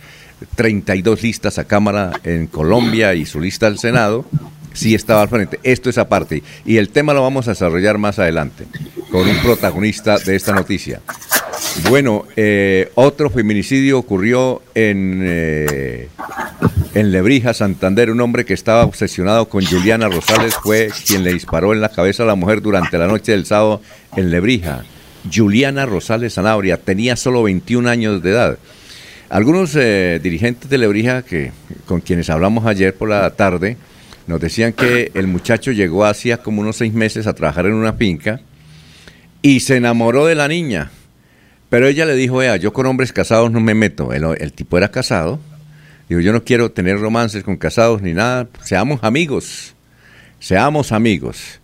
32 0.56 1.22
listas 1.22 1.58
a 1.58 1.64
Cámara 1.64 2.12
en 2.24 2.46
Colombia 2.46 3.14
y 3.14 3.26
su 3.26 3.40
lista 3.40 3.66
al 3.66 3.78
Senado, 3.78 4.24
sí 4.72 4.94
estaba 4.94 5.22
al 5.22 5.28
frente. 5.28 5.60
Esto 5.62 5.90
es 5.90 5.98
aparte. 5.98 6.42
Y 6.64 6.76
el 6.76 6.90
tema 6.90 7.14
lo 7.14 7.22
vamos 7.22 7.48
a 7.48 7.52
desarrollar 7.52 7.98
más 7.98 8.18
adelante 8.18 8.66
con 9.10 9.28
un 9.28 9.36
protagonista 9.38 10.18
de 10.18 10.36
esta 10.36 10.52
noticia. 10.52 11.00
Bueno, 11.88 12.24
eh, 12.36 12.90
otro 12.94 13.30
feminicidio 13.30 13.98
ocurrió 13.98 14.62
en, 14.74 15.20
eh, 15.24 16.08
en 16.94 17.12
Lebrija, 17.12 17.52
Santander. 17.52 18.10
Un 18.10 18.20
hombre 18.20 18.44
que 18.44 18.54
estaba 18.54 18.84
obsesionado 18.84 19.48
con 19.48 19.64
Juliana 19.64 20.08
Rosales 20.08 20.54
fue 20.62 20.90
quien 21.06 21.24
le 21.24 21.32
disparó 21.32 21.72
en 21.72 21.80
la 21.80 21.88
cabeza 21.88 22.22
a 22.22 22.26
la 22.26 22.36
mujer 22.36 22.62
durante 22.62 22.96
la 22.96 23.06
noche 23.06 23.32
del 23.32 23.44
sábado 23.44 23.82
en 24.16 24.30
Lebrija. 24.30 24.84
Juliana 25.32 25.84
Rosales 25.86 26.34
Sanabria 26.34 26.76
tenía 26.76 27.16
solo 27.16 27.42
21 27.42 27.88
años 27.88 28.22
de 28.22 28.30
edad. 28.30 28.58
Algunos 29.28 29.74
eh, 29.74 30.20
dirigentes 30.22 30.70
de 30.70 30.78
Lebrija, 30.78 31.22
que, 31.22 31.50
con 31.86 32.00
quienes 32.00 32.30
hablamos 32.30 32.66
ayer 32.66 32.94
por 32.94 33.08
la 33.08 33.28
tarde, 33.30 33.76
nos 34.26 34.40
decían 34.40 34.72
que 34.72 35.10
el 35.14 35.26
muchacho 35.26 35.72
llegó 35.72 36.04
hacía 36.04 36.38
como 36.38 36.60
unos 36.60 36.76
seis 36.76 36.92
meses 36.92 37.26
a 37.26 37.34
trabajar 37.34 37.66
en 37.66 37.74
una 37.74 37.94
finca 37.94 38.40
y 39.42 39.60
se 39.60 39.76
enamoró 39.76 40.26
de 40.26 40.34
la 40.34 40.48
niña. 40.48 40.90
Pero 41.74 41.88
ella 41.88 42.04
le 42.06 42.14
dijo, 42.14 42.36
vea, 42.36 42.54
yo 42.56 42.72
con 42.72 42.86
hombres 42.86 43.12
casados 43.12 43.50
no 43.50 43.58
me 43.58 43.74
meto. 43.74 44.12
El, 44.12 44.52
tipo 44.52 44.78
era 44.78 44.92
casado. 44.92 45.40
Digo, 46.08 46.20
yo 46.20 46.32
no 46.32 46.44
quiero 46.44 46.70
tener 46.70 47.00
romances 47.00 47.42
con 47.42 47.56
casados 47.56 48.00
ni 48.00 48.14
nada. 48.14 48.46
Seamos 48.62 49.02
amigos. 49.02 49.74
Seamos 50.38 50.92
amigos. 50.92 51.60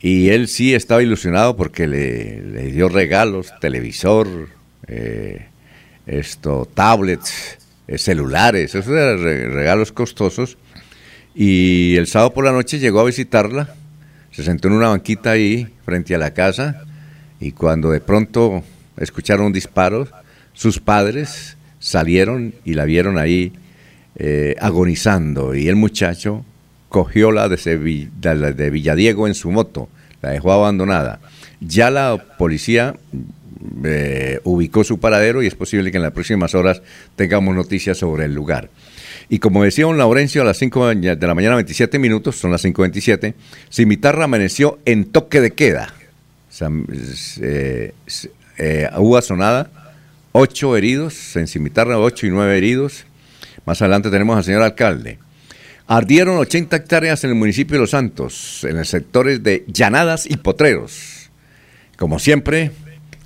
Y 0.00 0.30
él 0.30 0.48
sí 0.48 0.74
estaba 0.74 1.00
ilusionado 1.00 1.56
porque 1.56 1.86
le, 1.86 2.72
dio 2.72 2.88
regalos, 2.88 3.54
televisor, 3.60 4.48
eh, 4.88 5.46
esto, 6.08 6.68
tablets, 6.74 7.58
eh, 7.86 7.98
celulares, 7.98 8.74
esos 8.74 8.92
eran 8.92 9.22
regalos 9.22 9.92
costosos. 9.92 10.58
Y 11.36 11.94
el 11.94 12.08
sábado 12.08 12.34
por 12.34 12.44
la 12.44 12.50
noche 12.50 12.80
llegó 12.80 12.98
a 12.98 13.04
visitarla, 13.04 13.76
se 14.32 14.42
sentó 14.42 14.66
en 14.66 14.74
una 14.74 14.88
banquita 14.88 15.30
ahí 15.30 15.68
frente 15.84 16.16
a 16.16 16.18
la 16.18 16.34
casa 16.34 16.82
y 17.38 17.52
cuando 17.52 17.92
de 17.92 18.00
pronto 18.00 18.64
escucharon 18.96 19.52
disparos, 19.52 20.08
sus 20.52 20.80
padres 20.80 21.56
salieron 21.78 22.54
y 22.64 22.74
la 22.74 22.84
vieron 22.84 23.18
ahí 23.18 23.52
eh, 24.16 24.56
agonizando 24.60 25.54
y 25.54 25.68
el 25.68 25.76
muchacho 25.76 26.44
cogió 26.88 27.32
la 27.32 27.48
de, 27.48 27.56
de 27.56 28.70
Villadiego 28.70 29.26
en 29.26 29.34
su 29.34 29.50
moto, 29.50 29.88
la 30.22 30.30
dejó 30.30 30.52
abandonada. 30.52 31.20
Ya 31.60 31.90
la 31.90 32.16
policía 32.38 32.94
eh, 33.84 34.40
ubicó 34.44 34.84
su 34.84 34.98
paradero 34.98 35.42
y 35.42 35.46
es 35.46 35.54
posible 35.54 35.90
que 35.90 35.96
en 35.96 36.02
las 36.02 36.12
próximas 36.12 36.54
horas 36.54 36.82
tengamos 37.16 37.54
noticias 37.54 37.98
sobre 37.98 38.26
el 38.26 38.34
lugar. 38.34 38.70
Y 39.28 39.38
como 39.38 39.64
decía 39.64 39.86
un 39.86 39.98
Laurencio, 39.98 40.42
a 40.42 40.44
las 40.44 40.58
5 40.58 40.94
de 40.94 41.26
la 41.26 41.34
mañana 41.34 41.56
27 41.56 41.98
minutos, 41.98 42.36
son 42.36 42.52
las 42.52 42.64
5.27, 42.64 43.34
Cimitarra 43.70 44.24
amaneció 44.24 44.78
en 44.84 45.06
toque 45.06 45.40
de 45.40 45.52
queda. 45.52 45.92
Eh, 47.42 47.92
eh, 48.58 48.88
hubo 48.96 49.20
sonada, 49.22 49.70
8 50.32 50.76
heridos, 50.76 51.36
en 51.36 51.46
Cimitarra 51.46 51.98
8 51.98 52.26
y 52.26 52.30
9 52.30 52.56
heridos. 52.56 53.04
Más 53.64 53.80
adelante 53.82 54.10
tenemos 54.10 54.36
al 54.36 54.44
señor 54.44 54.62
alcalde. 54.62 55.18
Ardieron 55.86 56.38
80 56.38 56.76
hectáreas 56.76 57.22
en 57.24 57.30
el 57.30 57.36
municipio 57.36 57.76
de 57.76 57.80
Los 57.80 57.90
Santos, 57.90 58.64
en 58.64 58.76
los 58.76 58.88
sectores 58.88 59.42
de 59.42 59.64
Llanadas 59.68 60.26
y 60.28 60.36
Potreros. 60.36 61.30
Como 61.96 62.18
siempre, 62.18 62.72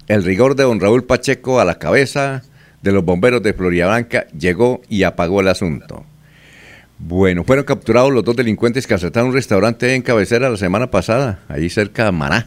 el 0.09 0.25
rigor 0.25 0.57
de 0.57 0.65
don 0.65 0.81
Raúl 0.81 1.05
Pacheco 1.05 1.61
a 1.61 1.65
la 1.65 1.79
cabeza 1.79 2.43
de 2.83 2.93
los 2.93 3.05
bomberos 3.05 3.43
de 3.43 3.53
Blanca 3.53 4.27
llegó 4.39 4.81
y 4.89 5.03
apagó 5.05 5.41
el 5.41 5.49
asunto. 5.49 6.05
Bueno, 6.99 7.45
fueron 7.45 7.65
capturados 7.65 8.13
los 8.13 8.25
dos 8.25 8.37
delincuentes 8.37 8.87
que 8.87 8.95
asaltaron 8.95 9.31
un 9.31 9.35
restaurante 9.35 9.95
en 9.95 10.03
Cabecera 10.03 10.51
la 10.51 10.57
semana 10.59 10.91
pasada, 10.91 11.41
allí 11.49 11.71
cerca 11.71 12.05
de 12.05 12.13
Maná, 12.13 12.47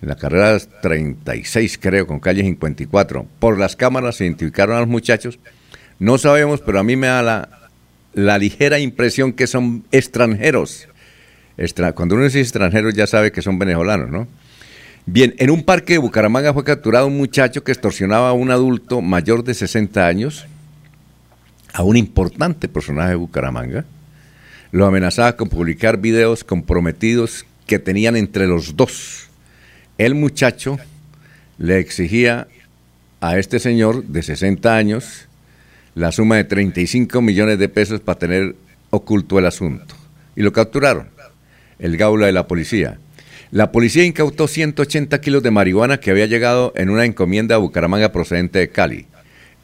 en 0.00 0.08
la 0.08 0.16
carrera 0.16 0.58
36 0.82 1.78
creo, 1.78 2.06
con 2.06 2.20
calle 2.20 2.42
54. 2.42 3.26
Por 3.38 3.58
las 3.58 3.76
cámaras 3.76 4.16
se 4.16 4.24
identificaron 4.24 4.76
a 4.76 4.80
los 4.80 4.88
muchachos. 4.88 5.38
No 5.98 6.18
sabemos, 6.18 6.60
pero 6.60 6.78
a 6.78 6.84
mí 6.84 6.96
me 6.96 7.08
da 7.08 7.48
la, 8.14 8.38
ligera 8.38 8.78
impresión 8.78 9.32
que 9.32 9.46
son 9.46 9.84
extranjeros. 9.90 10.88
Cuando 11.94 12.14
uno 12.14 12.24
dice 12.24 12.40
extranjeros 12.40 12.94
ya 12.94 13.06
sabe 13.06 13.32
que 13.32 13.42
son 13.42 13.58
venezolanos, 13.58 14.10
¿no? 14.10 14.28
Bien, 15.06 15.34
en 15.38 15.50
un 15.50 15.64
parque 15.64 15.94
de 15.94 15.98
Bucaramanga 15.98 16.52
fue 16.52 16.64
capturado 16.64 17.06
un 17.06 17.16
muchacho 17.16 17.64
que 17.64 17.72
extorsionaba 17.72 18.28
a 18.28 18.34
un 18.34 18.50
adulto 18.50 19.00
mayor 19.00 19.42
de 19.42 19.54
60 19.54 20.06
años 20.06 20.46
a 21.72 21.82
un 21.82 21.96
importante 21.96 22.68
personaje 22.68 23.10
de 23.10 23.16
Bucaramanga, 23.16 23.84
lo 24.72 24.86
amenazaba 24.86 25.36
con 25.36 25.48
publicar 25.48 25.98
videos 25.98 26.44
comprometidos 26.44 27.46
que 27.66 27.78
tenían 27.78 28.16
entre 28.16 28.46
los 28.46 28.76
dos. 28.76 29.27
El 29.98 30.14
muchacho 30.14 30.78
le 31.58 31.80
exigía 31.80 32.46
a 33.20 33.36
este 33.36 33.58
señor 33.58 34.04
de 34.04 34.22
60 34.22 34.76
años 34.76 35.26
la 35.96 36.12
suma 36.12 36.36
de 36.36 36.44
35 36.44 37.20
millones 37.20 37.58
de 37.58 37.68
pesos 37.68 38.00
para 38.00 38.20
tener 38.20 38.54
oculto 38.90 39.40
el 39.40 39.46
asunto. 39.46 39.96
Y 40.36 40.42
lo 40.42 40.52
capturaron, 40.52 41.08
el 41.80 41.96
gaula 41.96 42.26
de 42.26 42.32
la 42.32 42.46
policía. 42.46 43.00
La 43.50 43.72
policía 43.72 44.04
incautó 44.04 44.46
180 44.46 45.20
kilos 45.20 45.42
de 45.42 45.50
marihuana 45.50 45.98
que 45.98 46.12
había 46.12 46.26
llegado 46.26 46.72
en 46.76 46.90
una 46.90 47.04
encomienda 47.04 47.56
a 47.56 47.58
Bucaramanga 47.58 48.12
procedente 48.12 48.60
de 48.60 48.68
Cali. 48.68 49.06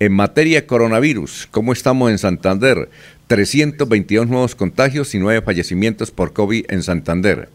En 0.01 0.12
materia 0.12 0.62
de 0.62 0.66
coronavirus, 0.66 1.47
¿cómo 1.53 1.73
estamos 1.73 2.11
en 2.11 2.18
Santander? 2.18 2.88
322 3.29 4.27
nuevos 4.27 4.57
contagios 4.57 5.14
y 5.14 5.20
9 5.20 5.42
fallecimientos 5.42 6.11
por 6.11 6.33
COVID 6.33 6.64
en 6.70 6.83
Santander. 6.83 7.51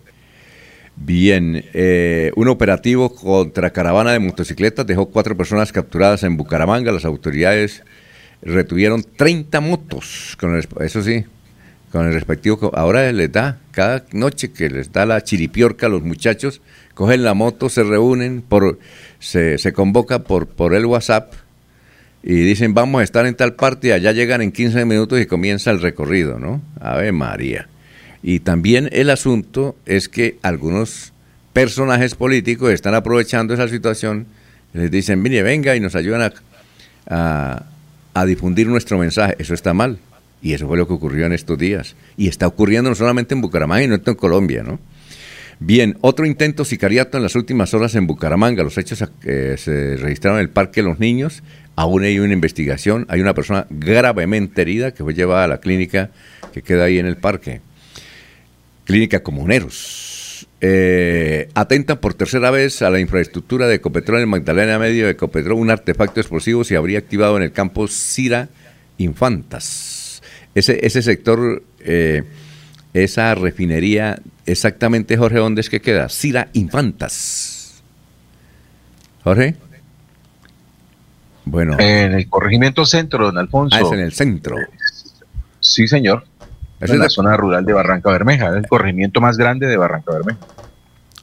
Bien, 1.02 1.64
eh, 1.74 2.32
un 2.36 2.50
operativo 2.50 3.16
contra 3.16 3.72
caravana 3.72 4.12
de 4.12 4.20
motocicletas 4.20 4.86
dejó 4.86 5.08
cuatro 5.08 5.36
personas 5.36 5.72
capturadas 5.72 6.24
en 6.24 6.36
Bucaramanga. 6.36 6.92
Las 6.92 7.06
autoridades 7.06 7.84
retuvieron 8.42 9.04
30 9.16 9.62
motos, 9.62 10.38
con 10.40 10.58
eso 10.58 11.02
sí, 11.02 11.24
con 11.92 12.06
el 12.06 12.14
respectivo. 12.14 12.72
Ahora 12.76 13.12
les 13.14 13.32
da, 13.32 13.60
cada 13.72 14.06
noche 14.12 14.52
que 14.52 14.70
les 14.70 14.92
da 14.92 15.06
la 15.06 15.24
chiripiorca 15.24 15.86
a 15.86 15.90
los 15.90 16.04
muchachos, 16.04 16.62
cogen 16.94 17.24
la 17.24 17.34
moto, 17.34 17.70
se 17.70 17.84
reúnen, 17.84 18.42
por, 18.42 18.78
se, 19.20 19.58
se 19.58 19.72
convoca 19.72 20.24
por, 20.24 20.48
por 20.48 20.74
el 20.74 20.86
WhatsApp 20.86 21.34
y 22.22 22.34
dicen 22.34 22.74
vamos 22.74 23.00
a 23.00 23.04
estar 23.06 23.26
en 23.26 23.36
tal 23.36 23.56
parte, 23.56 23.94
allá 23.94 24.12
llegan 24.12 24.42
en 24.42 24.52
15 24.52 24.84
minutos 24.84 25.20
y 25.22 25.26
comienza 25.26 25.72
el 25.72 25.82
recorrido, 25.82 26.38
¿no? 26.40 26.62
Ave 26.80 27.14
María. 27.14 27.70
Y 28.22 28.40
también 28.42 28.90
el 28.92 29.10
asunto 29.10 29.76
es 29.86 30.10
que 30.10 30.38
algunos 30.42 31.14
personajes 31.54 32.16
políticos 32.16 32.72
están 32.72 32.96
aprovechando 32.96 33.54
esa 33.54 33.68
situación, 33.68 34.28
les 34.74 34.92
dicen, 34.92 35.22
mire, 35.22 35.42
venga 35.42 35.76
y 35.76 35.80
nos 35.80 35.96
ayudan 35.96 36.32
a, 37.08 37.66
a, 38.14 38.26
difundir 38.26 38.68
nuestro 38.68 38.98
mensaje. 38.98 39.36
Eso 39.40 39.54
está 39.54 39.74
mal. 39.74 40.00
Y 40.42 40.54
eso 40.54 40.68
fue 40.68 40.78
lo 40.78 40.88
que 40.88 40.94
ocurrió 40.94 41.26
en 41.26 41.34
estos 41.34 41.58
días. 41.58 41.96
Y 42.18 42.28
está 42.28 42.48
ocurriendo 42.48 42.90
no 42.90 42.96
solamente 42.96 43.34
en 43.34 43.42
Bucaramanga, 43.42 43.84
y 43.84 43.88
no 43.88 43.96
en 43.96 44.16
Colombia, 44.16 44.64
¿no? 44.64 44.80
Bien, 45.62 45.98
otro 46.00 46.26
intento 46.26 46.64
sicariato 46.64 47.18
en 47.18 47.24
las 47.24 47.36
últimas 47.36 47.74
horas 47.74 47.94
en 47.96 48.08
Bucaramanga. 48.08 48.64
Los 48.64 48.78
hechos 48.78 49.04
eh, 49.26 49.56
se 49.58 49.98
registraron 49.98 50.40
en 50.40 50.44
el 50.44 50.50
Parque 50.50 50.82
de 50.82 50.88
los 50.88 51.00
Niños. 51.00 51.44
Aún 51.76 52.04
hay 52.04 52.20
una 52.20 52.32
investigación. 52.32 53.06
Hay 53.10 53.20
una 53.20 53.34
persona 53.34 53.68
gravemente 53.70 54.62
herida 54.62 54.94
que 54.94 55.04
fue 55.04 55.14
llevada 55.14 55.44
a 55.44 55.48
la 55.48 55.60
clínica 55.60 56.12
que 56.54 56.62
queda 56.62 56.86
ahí 56.86 56.98
en 56.98 57.08
el 57.08 57.18
parque. 57.18 57.60
Clínica 58.89 59.21
Comuneros. 59.21 60.47
Eh, 60.62 61.47
atentan 61.54 61.99
por 61.99 62.15
tercera 62.15 62.49
vez 62.49 62.82
a 62.82 62.89
la 62.89 62.99
infraestructura 62.99 63.67
de 63.67 63.75
Ecopetrol 63.75 64.19
en 64.19 64.30
Magdalena 64.30 64.80
Medio 64.80 65.06
de 65.06 65.12
Ecopetrol. 65.12 65.60
Un 65.60 65.69
artefacto 65.69 66.19
explosivo 66.19 66.63
se 66.63 66.75
habría 66.75 66.97
activado 66.97 67.38
en 67.38 67.43
el 67.43 67.52
campo 67.52 67.88
Cira 67.88 68.49
Infantas. 68.97 70.23
Ese, 70.56 70.84
ese 70.88 71.04
sector, 71.04 71.62
eh, 71.82 72.23
esa 72.95 73.36
refinería 73.36 74.19
exactamente, 74.47 75.17
Jorge, 75.17 75.38
¿dónde 75.38 75.62
es 75.62 75.69
que 75.69 75.82
queda? 75.82 76.10
Cira 76.10 76.49
Infantas. 76.54 77.84
Jorge. 79.23 79.56
Bueno. 81.45 81.78
En 81.78 82.13
el 82.13 82.28
corregimiento 82.28 82.88
centro, 82.88 83.28
don 83.28 83.38
Alfonso. 83.38 83.78
Ah, 83.78 83.82
es 83.82 83.91
en 83.91 83.99
el 83.99 84.13
centro. 84.13 84.56
Sí, 85.60 85.88
señor. 85.88 86.25
Es 86.80 86.89
en 86.92 87.00
la 87.00 87.10
zona 87.10 87.36
rural 87.36 87.65
de 87.65 87.74
Barranca 87.74 88.12
Bermeja, 88.12 88.50
el 88.50 88.68
corregimiento 88.68 89.20
más 89.20 89.38
grande 89.38 89.68
de 89.68 89.78
Barranca 89.78 90.13
Bermeja. 90.13 90.39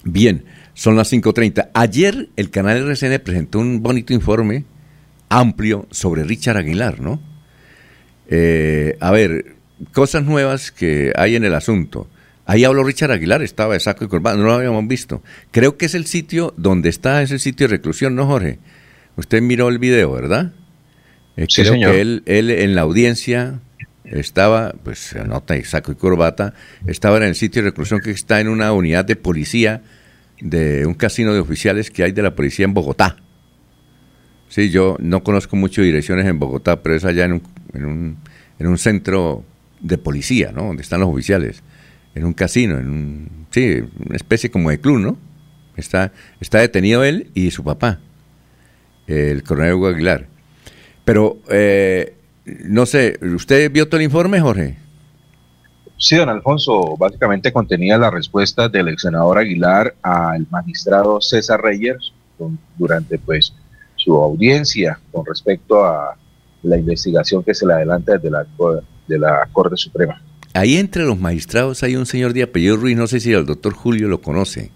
Bien, 0.05 0.45
son 0.75 0.97
las 0.97 1.13
5.30. 1.13 1.71
Ayer 1.73 2.29
el 2.37 2.51
canal 2.51 2.77
RCN 2.77 3.19
presentó 3.21 3.59
un 3.59 3.83
bonito 3.83 4.13
informe 4.13 4.65
amplio 5.29 5.87
sobre 5.91 6.25
Richard 6.25 6.59
Aguilar, 6.59 7.01
¿no? 7.01 7.21
Eh, 8.29 8.97
a 9.01 9.11
ver, 9.11 9.57
cosas 9.93 10.25
nuevas 10.25 10.71
que 10.71 11.13
hay 11.17 11.37
en 11.37 11.45
el 11.45 11.55
asunto. 11.55 12.09
Ahí 12.45 12.65
habló 12.65 12.85
Richard 12.85 13.11
Aguilar, 13.11 13.43
estaba 13.43 13.75
de 13.75 13.81
saco 13.81 14.05
y 14.05 14.09
corbata, 14.09 14.37
no 14.37 14.45
lo 14.45 14.53
habíamos 14.53 14.87
visto. 14.87 15.23
Creo 15.51 15.77
que 15.77 15.87
es 15.87 15.95
el 15.95 16.07
sitio 16.07 16.55
donde 16.57 16.89
está 16.91 17.23
ese 17.23 17.39
sitio 17.39 17.67
de 17.67 17.73
reclusión, 17.73 18.15
¿no, 18.15 18.27
Jorge? 18.27 18.59
Usted 19.17 19.43
miró 19.43 19.69
el 19.69 19.79
video, 19.79 20.13
¿verdad? 20.13 20.53
Eh, 21.37 21.47
creo 21.53 21.73
que 21.73 22.01
él, 22.01 22.23
él 22.27 22.51
en 22.51 22.75
la 22.75 22.83
audiencia 22.83 23.61
estaba, 24.11 24.75
pues 24.83 24.99
se 24.99 25.25
nota 25.25 25.57
y 25.57 25.65
saco 25.65 25.93
y 25.93 25.95
corbata, 25.95 26.55
estaba 26.87 27.17
en 27.19 27.25
el 27.25 27.35
sitio 27.35 27.63
de 27.63 27.71
reclusión 27.71 28.01
que 28.01 28.11
está 28.11 28.41
en 28.41 28.49
una 28.49 28.73
unidad 28.73 29.05
de 29.05 29.17
policía 29.17 29.83
de 30.41 30.87
un 30.87 30.95
casino 30.95 31.33
de 31.33 31.41
oficiales 31.41 31.91
que 31.91 32.05
hay 32.05 32.13
de 32.13 32.23
la 32.23 32.35
policía 32.35 32.65
en 32.65 32.75
Bogotá. 32.75 33.17
Sí, 34.49 34.71
yo 34.71 34.97
no 35.01 35.23
conozco 35.25 35.57
mucho 35.57 35.83
direcciones 35.83 36.27
en 36.27 36.39
Bogotá, 36.39 36.83
pero 36.83 36.95
es 36.95 37.05
allá 37.05 37.25
en 37.25 37.33
un, 37.33 37.43
en 37.75 37.85
un, 37.85 38.17
en 38.59 38.67
un 38.67 38.79
centro 38.79 39.45
de 39.81 39.99
policía, 39.99 40.53
¿no? 40.53 40.65
Donde 40.65 40.83
están 40.83 41.01
los 41.01 41.09
oficiales 41.09 41.63
en 42.15 42.25
un 42.25 42.33
casino, 42.33 42.79
en 42.79 42.89
un, 42.89 43.47
sí, 43.51 43.83
una 44.05 44.17
especie 44.17 44.51
como 44.51 44.71
de 44.71 44.81
club, 44.81 44.99
¿no? 44.99 45.19
Está, 45.77 46.13
está 46.41 46.61
detenido 46.61 47.05
él 47.05 47.31
y 47.35 47.51
su 47.51 47.63
papá, 47.63 48.01
el 49.07 49.43
coronel 49.43 49.75
Hugo 49.75 49.89
Aguilar. 49.89 50.27
Pero, 51.05 51.39
eh, 51.51 52.15
no 52.47 52.87
sé, 52.87 53.19
¿usted 53.23 53.71
vio 53.71 53.89
todo 53.89 53.99
el 53.99 54.05
informe, 54.05 54.41
Jorge? 54.41 54.77
Sí, 55.99 56.17
don 56.17 56.29
Alfonso, 56.29 56.97
básicamente 56.97 57.53
contenía 57.53 57.99
la 57.99 58.11
respuesta 58.11 58.69
del 58.69 58.89
ex 58.89 59.03
senador 59.03 59.39
Aguilar 59.39 59.95
al 60.03 60.47
magistrado 60.51 61.21
César 61.21 61.61
Reyes 61.61 62.13
durante 62.77 63.19
pues 63.19 63.53
su 63.97 64.15
audiencia 64.15 65.01
con 65.11 65.25
respecto 65.25 65.85
a 65.85 66.17
la 66.63 66.77
investigación 66.77 67.43
que 67.43 67.55
se 67.55 67.67
le 67.67 67.73
adelanta 67.73 68.13
desde 68.13 68.31
la, 68.31 68.47
de 69.09 69.19
la 69.19 69.49
Corte 69.53 69.77
Suprema. 69.77 70.23
Ahí 70.53 70.77
entre 70.77 71.05
los 71.05 71.19
magistrados 71.19 71.83
hay 71.83 71.97
un 71.97 72.07
señor 72.07 72.33
de 72.33 72.43
apellido 72.43 72.77
Ruiz, 72.77 72.97
no 72.97 73.07
sé 73.07 73.21
si 73.21 73.33
el 73.33 73.47
doctor 73.47 73.73
Julio 73.73 74.09
lo 74.09 74.21
conoce, 74.21 74.71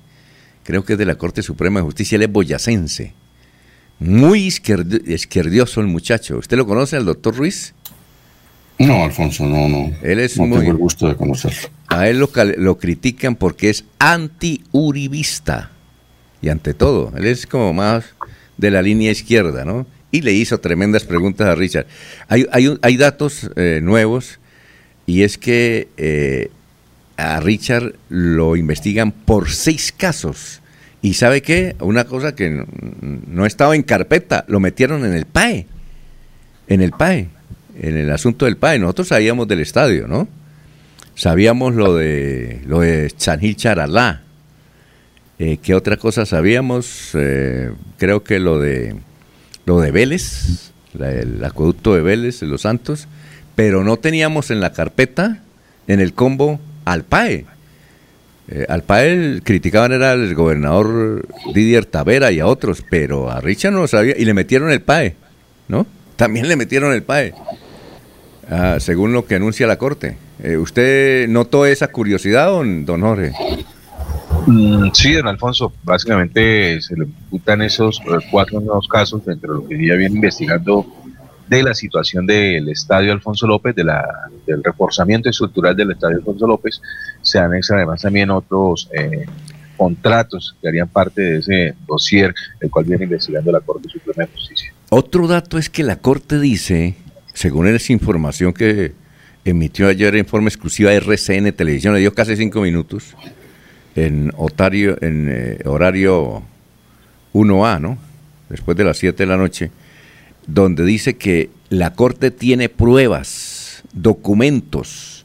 creo 0.65 0.85
que 0.85 0.95
es 0.95 0.99
de 0.99 1.07
la 1.07 1.17
Corte 1.17 1.43
Suprema 1.43 1.81
de 1.81 1.85
Justicia, 1.85 2.17
él 2.17 2.23
es 2.23 2.33
boyacense. 2.33 3.15
Muy 4.01 4.47
izquierdioso 4.47 5.81
el 5.81 5.87
muchacho. 5.87 6.39
¿Usted 6.39 6.57
lo 6.57 6.67
conoce, 6.67 6.97
el 6.97 7.05
doctor 7.05 7.37
Ruiz? 7.37 7.75
No, 8.79 9.05
Alfonso, 9.05 9.45
no, 9.45 9.69
no. 9.69 9.93
Él 10.03 10.21
es 10.21 10.39
no 10.39 10.45
tengo 10.45 10.71
el 10.71 10.77
gusto 10.79 11.07
de 11.07 11.15
conocerlo. 11.15 11.69
A 11.89 12.09
él 12.09 12.19
lo, 12.19 12.31
lo 12.57 12.79
critican 12.79 13.37
porque 13.37 13.69
es 13.69 13.85
anti-uribista. 13.99 15.71
Y 16.41 16.49
ante 16.49 16.73
todo, 16.73 17.13
él 17.15 17.27
es 17.27 17.47
como 17.47 17.75
más 17.75 18.07
de 18.57 18.71
la 18.71 18.81
línea 18.81 19.11
izquierda, 19.11 19.67
¿no? 19.67 19.87
Y 20.11 20.23
le 20.23 20.33
hizo 20.33 20.59
tremendas 20.61 21.05
preguntas 21.05 21.49
a 21.49 21.55
Richard. 21.55 21.87
Hay, 22.29 22.47
hay, 22.53 22.79
hay 22.81 22.97
datos 22.97 23.51
eh, 23.57 23.81
nuevos 23.83 24.39
y 25.05 25.23
es 25.23 25.37
que 25.37 25.89
eh, 25.99 26.51
a 27.19 27.41
Richard 27.41 27.95
lo 28.09 28.57
investigan 28.57 29.13
por 29.13 29.51
seis 29.51 29.93
casos. 29.93 30.60
Y 31.03 31.15
sabe 31.15 31.43
qué, 31.43 31.77
una 31.81 32.05
cosa 32.05 32.35
que 32.35 32.65
no, 33.01 33.47
estaba 33.47 33.75
en 33.75 33.83
carpeta, 33.83 34.45
lo 34.49 34.61
metieron 34.61 35.05
en 35.05 35.15
el 35.15 35.25
PAE, 35.25 35.67
en 36.69 36.83
el 36.83 36.93
PAE, 36.93 37.29
en 37.81 37.97
el 37.97 38.11
asunto 38.11 38.45
del 38.45 38.57
PAE. 38.57 38.79
Nosotros 38.79 39.09
sabíamos 39.09 39.49
del 39.49 39.61
estadio, 39.61 40.07
¿no? 40.07 40.29
Sabíamos 41.15 41.75
lo 41.75 41.97
de 41.97 42.61
lo 42.67 42.81
de 42.81 43.11
Chanil 43.17 43.57
Charalá. 43.57 44.23
Eh, 45.39 45.59
¿Qué 45.63 45.75
otra 45.75 45.97
cosa 45.97 46.27
sabíamos? 46.27 47.11
Eh, 47.15 47.73
creo 47.97 48.23
que 48.23 48.39
lo 48.39 48.59
de 48.59 48.95
lo 49.65 49.81
de 49.81 49.91
Vélez, 49.91 50.73
el 50.99 51.43
acueducto 51.45 51.95
de 51.95 52.03
Vélez, 52.03 52.41
de 52.41 52.47
los 52.47 52.63
Santos 52.63 53.09
pero 53.61 53.85
no 53.85 53.99
teníamos 53.99 54.51
en 54.51 54.61
la 54.61 54.73
carpeta, 54.73 55.37
en 55.87 56.01
el 56.01 56.15
combo 56.15 56.59
al 56.87 57.05
PAE. 57.05 57.45
Eh, 58.53 58.67
al 58.69 58.83
PAE 58.83 59.41
criticaban 59.45 59.93
era 59.93 60.13
el 60.13 60.35
gobernador 60.35 61.27
Didier 61.55 61.85
Tavera 61.85 62.33
y 62.33 62.41
a 62.41 62.47
otros, 62.47 62.83
pero 62.91 63.31
a 63.31 63.41
Richard 63.41 63.73
no 63.73 63.81
lo 63.81 63.87
sabía 63.87 64.15
y 64.19 64.25
le 64.25 64.35
metieron 64.35 64.73
el 64.73 64.83
PAE, 64.83 65.15
¿no? 65.69 65.87
También 66.17 66.49
le 66.49 66.57
metieron 66.57 66.93
el 66.93 67.05
PAE, 67.05 67.33
ah, 68.51 68.79
según 68.81 69.13
lo 69.13 69.25
que 69.25 69.37
anuncia 69.37 69.69
la 69.69 69.79
Corte. 69.79 70.17
Eh, 70.43 70.57
¿Usted 70.57 71.29
notó 71.29 71.65
esa 71.65 71.89
curiosidad, 71.89 72.49
don, 72.49 72.85
don 72.85 73.03
Jorge? 73.03 73.33
Mm, 74.47 74.91
sí, 74.95 75.13
don 75.13 75.29
Alfonso, 75.29 75.73
básicamente 75.85 76.81
se 76.81 76.97
le 76.97 77.05
imputan 77.05 77.63
esos 77.63 78.01
eh, 78.01 78.19
cuatro 78.33 78.61
nuevos 78.61 78.89
casos 78.89 79.25
dentro 79.25 79.55
de 79.55 79.61
lo 79.61 79.69
que 79.69 79.87
ya 79.87 79.95
viene 79.95 80.17
investigando 80.17 80.87
de 81.51 81.65
la 81.65 81.75
situación 81.75 82.27
del 82.27 82.69
estadio 82.69 83.13
Alfonso 83.13 83.45
López, 83.45 83.75
de 83.75 83.83
la, 83.83 84.07
del 84.47 84.63
reforzamiento 84.63 85.29
estructural 85.29 85.75
del 85.77 85.91
estadio 85.91 86.19
Alfonso 86.19 86.47
López. 86.47 86.81
Se 87.23 87.41
anexan 87.41 87.79
además 87.79 88.01
también 88.01 88.31
otros 88.31 88.89
eh, 88.93 89.27
contratos 89.77 90.57
que 90.63 90.69
harían 90.69 90.87
parte 90.87 91.21
de 91.21 91.39
ese 91.39 91.75
dossier, 91.89 92.33
el 92.61 92.71
cual 92.71 92.85
viene 92.85 93.03
investigando 93.03 93.51
la 93.51 93.59
Corte 93.59 93.89
Suprema 93.89 94.27
de 94.27 94.33
Justicia. 94.33 94.73
Otro 94.91 95.27
dato 95.27 95.59
es 95.59 95.69
que 95.69 95.83
la 95.83 95.97
Corte 95.97 96.39
dice, 96.39 96.95
según 97.35 97.67
esa 97.67 97.93
información 97.93 98.53
que 98.53 98.93
emitió 99.45 99.89
ayer 99.89 100.15
en 100.15 100.27
forma 100.27 100.49
exclusiva 100.51 100.93
RCN 100.93 101.51
Televisión, 101.53 101.95
le 101.95 102.01
dio 102.01 102.15
casi 102.15 102.37
cinco 102.37 102.61
minutos, 102.61 103.17
en, 103.97 104.31
eh, 104.33 105.59
horario 105.65 106.45
1A, 107.33 107.81
¿no? 107.81 107.99
Después 108.49 108.77
de 108.77 108.85
las 108.85 108.99
7 108.99 109.25
de 109.25 109.27
la 109.27 109.37
noche, 109.37 109.73
donde 110.53 110.85
dice 110.85 111.17
que 111.17 111.51
la 111.69 111.93
Corte 111.93 112.31
tiene 112.31 112.69
pruebas, 112.69 113.83
documentos, 113.93 115.25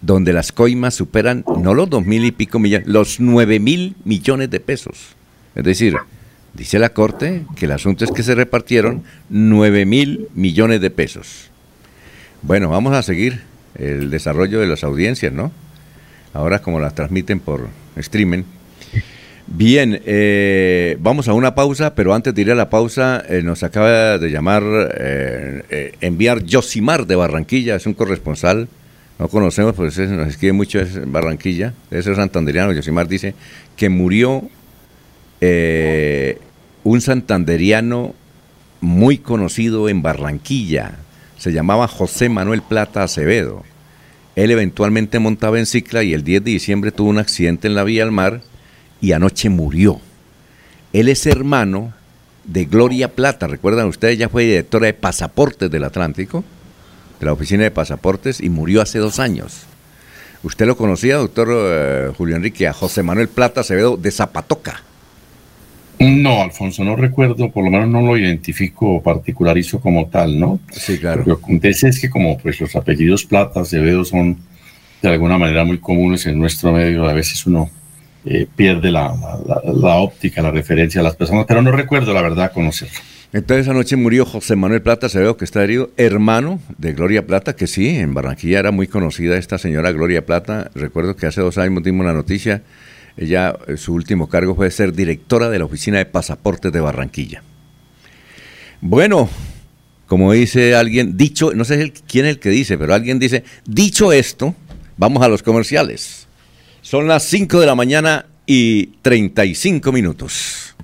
donde 0.00 0.32
las 0.32 0.50
coimas 0.50 0.94
superan 0.94 1.44
no 1.58 1.74
los 1.74 1.90
dos 1.90 2.04
mil 2.04 2.24
y 2.24 2.32
pico 2.32 2.58
millones, 2.58 2.88
los 2.88 3.20
nueve 3.20 3.60
mil 3.60 3.94
millones 4.04 4.50
de 4.50 4.60
pesos. 4.60 5.14
Es 5.54 5.64
decir, 5.64 5.96
dice 6.54 6.78
la 6.78 6.88
Corte 6.90 7.44
que 7.56 7.66
el 7.66 7.72
asunto 7.72 8.04
es 8.04 8.10
que 8.10 8.22
se 8.22 8.34
repartieron 8.34 9.02
nueve 9.28 9.84
mil 9.84 10.28
millones 10.34 10.80
de 10.80 10.90
pesos. 10.90 11.50
Bueno, 12.40 12.70
vamos 12.70 12.94
a 12.94 13.02
seguir 13.02 13.42
el 13.74 14.10
desarrollo 14.10 14.60
de 14.60 14.66
las 14.66 14.84
audiencias, 14.84 15.32
¿no? 15.32 15.52
Ahora 16.32 16.60
como 16.60 16.80
las 16.80 16.94
transmiten 16.94 17.40
por 17.40 17.68
streaming. 17.96 18.44
Bien, 19.54 20.00
eh, 20.06 20.96
vamos 21.00 21.28
a 21.28 21.34
una 21.34 21.54
pausa, 21.54 21.94
pero 21.94 22.14
antes 22.14 22.34
de 22.34 22.40
ir 22.40 22.50
a 22.50 22.54
la 22.54 22.70
pausa, 22.70 23.22
eh, 23.28 23.42
nos 23.42 23.62
acaba 23.62 24.16
de 24.16 24.30
llamar, 24.30 24.62
eh, 24.98 25.92
enviar 26.00 26.42
Josimar 26.50 27.06
de 27.06 27.16
Barranquilla, 27.16 27.76
es 27.76 27.84
un 27.84 27.92
corresponsal, 27.92 28.66
no 29.18 29.28
conocemos, 29.28 29.74
pues 29.74 29.98
nos 29.98 30.28
escribe 30.28 30.54
mucho, 30.54 30.80
es 30.80 30.98
Barranquilla, 31.04 31.74
es 31.90 32.06
el 32.06 32.16
santanderiano, 32.16 32.72
Josimar 32.74 33.08
dice 33.08 33.34
que 33.76 33.90
murió 33.90 34.48
un 36.84 37.00
santanderiano 37.02 38.14
muy 38.80 39.18
conocido 39.18 39.90
en 39.90 40.00
Barranquilla, 40.00 40.92
se 41.36 41.52
llamaba 41.52 41.88
José 41.88 42.30
Manuel 42.30 42.62
Plata 42.62 43.02
Acevedo. 43.02 43.64
Él 44.34 44.50
eventualmente 44.50 45.18
montaba 45.18 45.58
en 45.58 45.66
cicla 45.66 46.02
y 46.02 46.14
el 46.14 46.24
10 46.24 46.42
de 46.42 46.50
diciembre 46.52 46.90
tuvo 46.90 47.10
un 47.10 47.18
accidente 47.18 47.68
en 47.68 47.74
la 47.74 47.84
vía 47.84 48.02
al 48.02 48.12
mar 48.12 48.40
y 49.02 49.12
anoche 49.12 49.50
murió. 49.50 50.00
Él 50.94 51.10
es 51.10 51.26
hermano 51.26 51.92
de 52.44 52.64
Gloria 52.64 53.08
Plata, 53.08 53.46
recuerdan 53.46 53.88
ustedes, 53.88 54.14
ella 54.14 54.30
fue 54.30 54.44
directora 54.44 54.86
de 54.86 54.94
pasaportes 54.94 55.70
del 55.70 55.84
Atlántico, 55.84 56.42
de 57.20 57.26
la 57.26 57.32
oficina 57.32 57.64
de 57.64 57.70
pasaportes, 57.70 58.40
y 58.40 58.48
murió 58.48 58.80
hace 58.80 58.98
dos 58.98 59.18
años. 59.18 59.66
¿Usted 60.42 60.66
lo 60.66 60.76
conocía, 60.76 61.16
doctor 61.16 61.48
eh, 61.50 62.12
Julio 62.16 62.36
Enrique, 62.36 62.66
a 62.66 62.72
José 62.72 63.02
Manuel 63.02 63.28
Plata 63.28 63.60
Acevedo 63.60 63.96
de 63.96 64.10
Zapatoca? 64.10 64.82
No, 65.98 66.42
Alfonso, 66.42 66.82
no 66.82 66.96
recuerdo, 66.96 67.50
por 67.50 67.64
lo 67.64 67.70
menos 67.70 67.88
no 67.88 68.02
lo 68.02 68.16
identifico 68.16 68.96
o 68.96 69.02
particularizo 69.02 69.80
como 69.80 70.06
tal, 70.06 70.38
¿no? 70.38 70.58
Sí, 70.72 70.98
claro. 70.98 71.22
Lo 71.26 71.36
que 71.36 71.44
acontece 71.44 71.88
es 71.88 72.00
que 72.00 72.10
como 72.10 72.38
pues 72.38 72.60
los 72.60 72.74
apellidos 72.74 73.24
Plata, 73.24 73.60
Acevedo 73.60 74.04
son 74.04 74.36
de 75.00 75.08
alguna 75.08 75.38
manera 75.38 75.64
muy 75.64 75.78
comunes 75.78 76.26
en 76.26 76.38
nuestro 76.38 76.72
medio, 76.72 77.08
a 77.08 77.12
veces 77.12 77.46
uno 77.46 77.70
eh, 78.24 78.46
pierde 78.54 78.90
la, 78.90 79.12
óptica, 79.96 80.42
la 80.42 80.50
referencia 80.50 81.00
a 81.00 81.04
las 81.04 81.16
personas, 81.16 81.44
pero 81.46 81.62
no 81.62 81.72
recuerdo 81.72 82.12
la 82.12 82.22
verdad 82.22 82.52
conocerlo. 82.52 82.98
Entonces 83.32 83.66
anoche 83.68 83.96
murió 83.96 84.26
José 84.26 84.56
Manuel 84.56 84.82
Plata 84.82 85.06
Acevedo, 85.06 85.38
que 85.38 85.46
está 85.46 85.64
herido, 85.64 85.90
hermano 85.96 86.60
de 86.76 86.92
Gloria 86.92 87.26
Plata, 87.26 87.56
que 87.56 87.66
sí, 87.66 87.88
en 87.88 88.12
Barranquilla 88.12 88.58
era 88.58 88.70
muy 88.72 88.88
conocida 88.88 89.38
esta 89.38 89.56
señora 89.56 89.90
Gloria 89.92 90.26
Plata. 90.26 90.70
Recuerdo 90.74 91.16
que 91.16 91.26
hace 91.26 91.40
dos 91.40 91.56
años 91.56 91.82
dimos 91.82 92.04
la 92.04 92.12
noticia 92.12 92.62
ella, 93.16 93.56
eh, 93.66 93.76
su 93.76 93.94
último 93.94 94.28
cargo 94.28 94.54
fue 94.54 94.70
ser 94.70 94.92
directora 94.92 95.50
de 95.50 95.58
la 95.58 95.64
Oficina 95.64 95.98
de 95.98 96.06
Pasaportes 96.06 96.72
de 96.72 96.80
Barranquilla. 96.80 97.42
Bueno, 98.80 99.28
como 100.06 100.32
dice 100.32 100.74
alguien, 100.74 101.16
dicho, 101.16 101.52
no 101.54 101.64
sé 101.64 101.92
quién 102.06 102.26
es 102.26 102.32
el 102.32 102.38
que 102.38 102.50
dice, 102.50 102.78
pero 102.78 102.94
alguien 102.94 103.18
dice, 103.18 103.44
dicho 103.66 104.12
esto, 104.12 104.54
vamos 104.96 105.22
a 105.22 105.28
los 105.28 105.42
comerciales. 105.42 106.21
Son 106.92 107.08
las 107.08 107.22
5 107.22 107.58
de 107.58 107.64
la 107.64 107.74
mañana 107.74 108.26
y 108.44 108.88
35 109.00 109.92
minutos. 109.92 110.74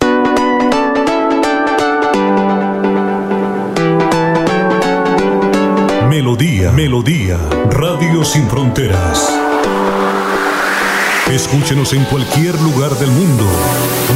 Melodía, 6.09 6.73
Melodía, 6.73 7.37
Radio 7.73 8.25
Sin 8.25 8.49
Fronteras. 8.49 9.39
Escúchenos 11.31 11.93
en 11.93 12.07
cualquier 12.07 12.59
lugar 12.63 12.93
del 12.93 13.11
mundo. 13.11 13.45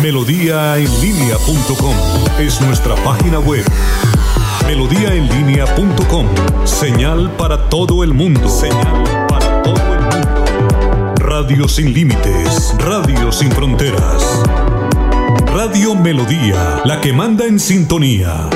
Melodíaenlínea.com 0.02 1.94
es 2.40 2.58
nuestra 2.62 2.94
página 3.04 3.38
web. 3.38 3.66
Melodíaenlínea.com. 4.66 6.26
Señal 6.64 7.30
para 7.36 7.68
todo 7.68 8.02
el 8.02 8.14
mundo. 8.14 8.48
Radio 11.34 11.66
sin 11.66 11.94
límites. 11.94 12.74
Radio 12.76 13.32
sin 13.32 13.50
fronteras. 13.52 14.42
Radio 15.46 15.94
Melodía, 15.94 16.82
la 16.84 17.00
que 17.00 17.14
manda 17.14 17.46
en 17.46 17.58
sintonía. 17.58 18.50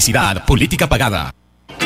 Publicidad, 0.00 0.46
política 0.46 0.86
pagada. 0.88 1.30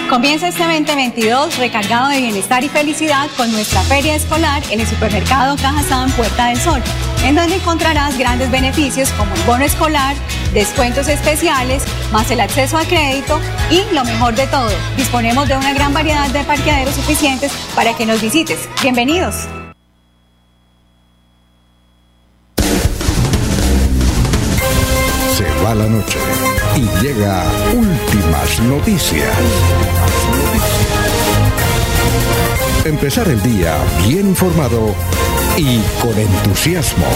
Comienza 0.08 0.46
este 0.46 0.62
2022 0.62 1.58
recargado 1.58 2.10
de 2.10 2.20
bienestar 2.20 2.62
y 2.62 2.68
felicidad 2.68 3.28
con 3.36 3.50
nuestra 3.50 3.80
feria 3.82 4.14
escolar 4.14 4.62
en 4.70 4.78
el 4.78 4.86
supermercado 4.86 5.56
Cajazán 5.56 6.12
Puerta 6.12 6.46
del 6.46 6.56
Sol, 6.60 6.80
en 7.24 7.34
donde 7.34 7.56
encontrarás 7.56 8.16
grandes 8.16 8.52
beneficios 8.52 9.10
como 9.18 9.34
el 9.34 9.42
bono 9.42 9.64
escolar, 9.64 10.14
descuentos 10.52 11.08
especiales, 11.08 11.82
más 12.12 12.30
el 12.30 12.38
acceso 12.38 12.78
a 12.78 12.84
crédito 12.84 13.40
y 13.68 13.82
lo 13.92 14.04
mejor 14.04 14.36
de 14.36 14.46
todo, 14.46 14.70
disponemos 14.96 15.48
de 15.48 15.56
una 15.56 15.74
gran 15.74 15.92
variedad 15.92 16.28
de 16.28 16.44
parqueaderos 16.44 16.94
suficientes 16.94 17.50
para 17.74 17.96
que 17.96 18.06
nos 18.06 18.22
visites. 18.22 18.68
Bienvenidos. 18.80 19.48
Se 25.36 25.50
va 25.64 25.74
la 25.74 25.86
noche 25.86 26.18
y 26.76 27.02
llega 27.02 27.42
noticias. 28.60 29.34
Empezar 32.84 33.28
el 33.28 33.42
día 33.42 33.76
bien 34.06 34.28
informado 34.28 34.94
y 35.56 35.78
con 36.00 36.18
entusiasmo. 36.18 37.06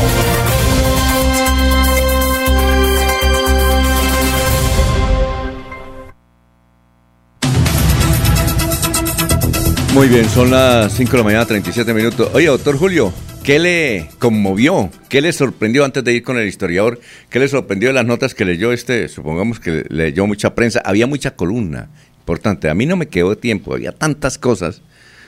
Muy 9.92 10.08
bien, 10.08 10.28
son 10.30 10.50
las 10.50 10.92
5 10.92 11.10
de 11.10 11.18
la 11.18 11.24
mañana, 11.24 11.44
37 11.44 11.92
minutos. 11.92 12.30
Oye, 12.32 12.46
doctor 12.46 12.78
Julio, 12.78 13.12
¿Qué 13.48 13.58
le 13.58 14.10
conmovió? 14.18 14.90
¿Qué 15.08 15.22
le 15.22 15.32
sorprendió 15.32 15.82
antes 15.82 16.04
de 16.04 16.12
ir 16.12 16.22
con 16.22 16.36
el 16.36 16.46
historiador? 16.46 17.00
¿Qué 17.30 17.38
le 17.38 17.48
sorprendió 17.48 17.90
las 17.94 18.04
notas 18.04 18.34
que 18.34 18.44
leyó 18.44 18.74
este? 18.74 19.08
Supongamos 19.08 19.58
que 19.58 19.86
leyó 19.88 20.26
mucha 20.26 20.54
prensa. 20.54 20.82
Había 20.84 21.06
mucha 21.06 21.34
columna 21.34 21.88
importante. 22.18 22.68
A 22.68 22.74
mí 22.74 22.84
no 22.84 22.98
me 22.98 23.08
quedó 23.08 23.38
tiempo. 23.38 23.72
Había 23.72 23.92
tantas 23.92 24.36
cosas 24.36 24.82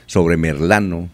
sobre 0.05 0.37
Merlano, 0.37 1.09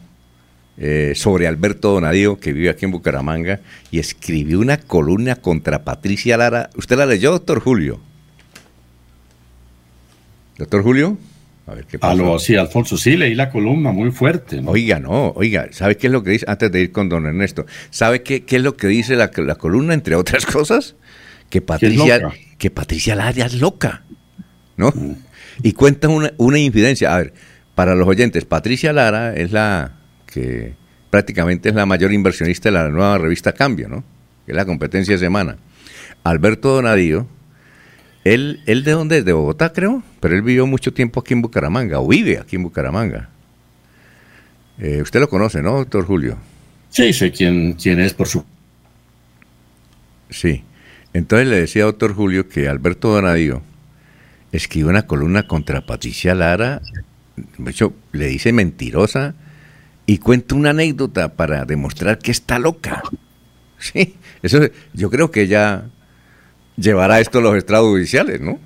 eh, 0.79 1.13
sobre 1.15 1.47
Alberto 1.47 1.93
Donadío, 1.93 2.41
que 2.41 2.53
vive 2.53 2.71
aquí 2.71 2.87
en 2.87 2.91
Bucaramanga, 2.91 3.61
y 3.93 4.01
escribió 4.01 4.59
una 4.59 4.77
columna 4.77 5.37
contra 5.37 5.85
Patricia 5.85 6.37
Lara. 6.37 6.71
¿Usted 6.75 6.97
la 6.97 7.07
leyó, 7.07 7.31
doctor 7.31 7.61
Julio? 7.61 8.01
¿Doctor 10.59 10.83
Julio? 10.83 11.19
A 11.67 11.75
ver 11.75 11.85
qué 11.85 11.99
pasa. 11.99 12.39
sí, 12.39 12.55
Alfonso, 12.55 12.97
sí, 12.97 13.17
leí 13.17 13.35
la 13.35 13.51
columna 13.51 13.91
muy 13.91 14.13
fuerte. 14.13 14.63
Oiga, 14.65 15.01
no, 15.01 15.31
oiga, 15.31 15.67
¿sabe 15.73 15.97
qué 15.97 16.07
es 16.07 16.13
lo 16.13 16.23
que 16.23 16.31
dice? 16.31 16.47
Antes 16.49 16.71
de 16.71 16.81
ir 16.81 16.93
con 16.93 17.09
don 17.09 17.27
Ernesto, 17.27 17.67
¿sabe 17.91 18.23
qué, 18.23 18.45
qué 18.45 18.57
es 18.57 18.63
lo 18.63 18.77
que 18.77 18.87
dice 18.87 19.17
la, 19.17 19.31
columna, 19.31 19.93
entre 19.93 20.15
otras 20.15 20.47
cosas? 20.47 20.95
Que 21.51 21.61
Patricia, 21.61 22.21
que 22.59 22.71
Patricia 22.71 23.17
Lara 23.17 23.47
es 23.47 23.55
loca, 23.55 24.05
¿no? 24.77 24.93
Mm. 24.95 25.17
Y 25.63 25.73
cuenta 25.73 26.09
una, 26.09 26.33
una 26.37 26.59
infidencia. 26.59 27.15
A 27.15 27.19
ver, 27.19 27.35
para 27.75 27.95
los 27.95 28.07
oyentes, 28.07 28.45
Patricia 28.45 28.93
Lara 28.93 29.35
es 29.35 29.51
la 29.53 29.97
que 30.27 30.75
prácticamente 31.11 31.71
es 31.71 31.75
la 31.75 31.87
mayor 31.87 32.13
inversionista 32.13 32.69
de 32.69 32.75
la 32.75 32.89
nueva 32.89 33.19
revista 33.19 33.53
Cambio, 33.53 33.89
¿no? 33.89 34.05
Que 34.45 34.53
es 34.53 34.57
la 34.57 34.65
competencia 34.65 35.15
de 35.15 35.19
semana. 35.19 35.59
Alberto 36.23 36.75
Donadío, 36.75 37.27
él, 38.35 38.61
él 38.67 38.85
de 38.85 38.93
dónde 38.93 39.19
es? 39.19 39.25
De 39.25 39.33
Bogotá, 39.33 39.73
creo, 39.73 40.03
pero 40.21 40.35
él 40.35 40.43
vivió 40.43 40.67
mucho 40.67 40.93
tiempo 40.93 41.21
aquí 41.21 41.35
en 41.35 41.43
Bucaramanga, 41.43 42.01
o 42.01 42.09
vive 42.09 42.39
aquí 42.39 42.57
en 42.57 42.65
Bucaramanga. 42.65 43.29
Eh, 44.79 45.01
usted 45.03 45.21
lo 45.21 45.29
conoce, 45.29 45.63
¿no, 45.63 45.77
doctor 45.77 46.05
Julio? 46.05 46.37
Sí, 46.91 47.13
sé 47.13 47.31
quién, 47.31 47.75
quién 47.75 48.01
es 48.01 48.15
por 48.15 48.29
su... 48.29 48.45
Sí. 50.31 50.65
Entonces 51.13 51.49
le 51.49 51.61
decía 51.61 51.85
a 51.85 51.87
doctor 51.87 52.15
Julio 52.15 52.49
que 52.49 52.69
Alberto 52.69 53.09
Donadío 53.09 53.63
escribió 54.53 54.89
una 54.89 55.07
columna 55.07 55.47
contra 55.47 55.87
Patricia 55.87 56.35
Lara, 56.35 56.83
de 57.59 57.71
hecho, 57.71 57.95
le 58.13 58.27
dice 58.27 58.53
mentirosa 58.53 59.35
y 60.07 60.19
cuenta 60.19 60.55
una 60.55 60.71
anécdota 60.71 61.35
para 61.35 61.65
demostrar 61.65 62.19
que 62.19 62.31
está 62.31 62.59
loca. 62.59 63.03
Sí, 63.79 64.15
eso 64.43 64.61
yo 64.95 65.11
creo 65.11 65.31
que 65.31 65.43
ella 65.43 65.85
llevará 66.77 67.21
esto 67.21 67.39
a 67.39 67.43
los 67.43 67.57
estrados 67.57 67.89
judiciales, 67.89 68.41
¿no? 68.41 68.59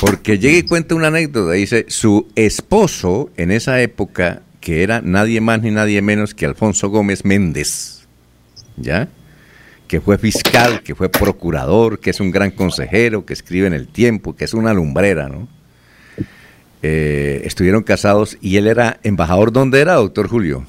Porque 0.00 0.38
llega 0.38 0.58
y 0.58 0.62
cuenta 0.62 0.94
una 0.94 1.08
anécdota, 1.08 1.52
dice, 1.52 1.86
su 1.88 2.28
esposo 2.36 3.30
en 3.36 3.50
esa 3.50 3.80
época, 3.80 4.42
que 4.60 4.82
era 4.82 5.00
nadie 5.00 5.40
más 5.40 5.60
ni 5.62 5.70
nadie 5.70 6.02
menos 6.02 6.34
que 6.34 6.46
Alfonso 6.46 6.88
Gómez 6.88 7.24
Méndez, 7.24 8.06
¿ya? 8.76 9.08
Que 9.88 10.00
fue 10.00 10.18
fiscal, 10.18 10.82
que 10.82 10.94
fue 10.94 11.08
procurador, 11.08 11.98
que 11.98 12.10
es 12.10 12.20
un 12.20 12.30
gran 12.30 12.50
consejero, 12.52 13.26
que 13.26 13.32
escribe 13.32 13.66
en 13.66 13.72
el 13.72 13.88
tiempo, 13.88 14.36
que 14.36 14.44
es 14.44 14.54
una 14.54 14.72
lumbrera, 14.72 15.28
¿no? 15.28 15.48
Eh, 16.82 17.42
estuvieron 17.44 17.82
casados 17.82 18.38
y 18.40 18.56
él 18.56 18.68
era 18.68 19.00
embajador, 19.02 19.50
¿dónde 19.50 19.80
era, 19.80 19.94
doctor 19.94 20.28
Julio? 20.28 20.64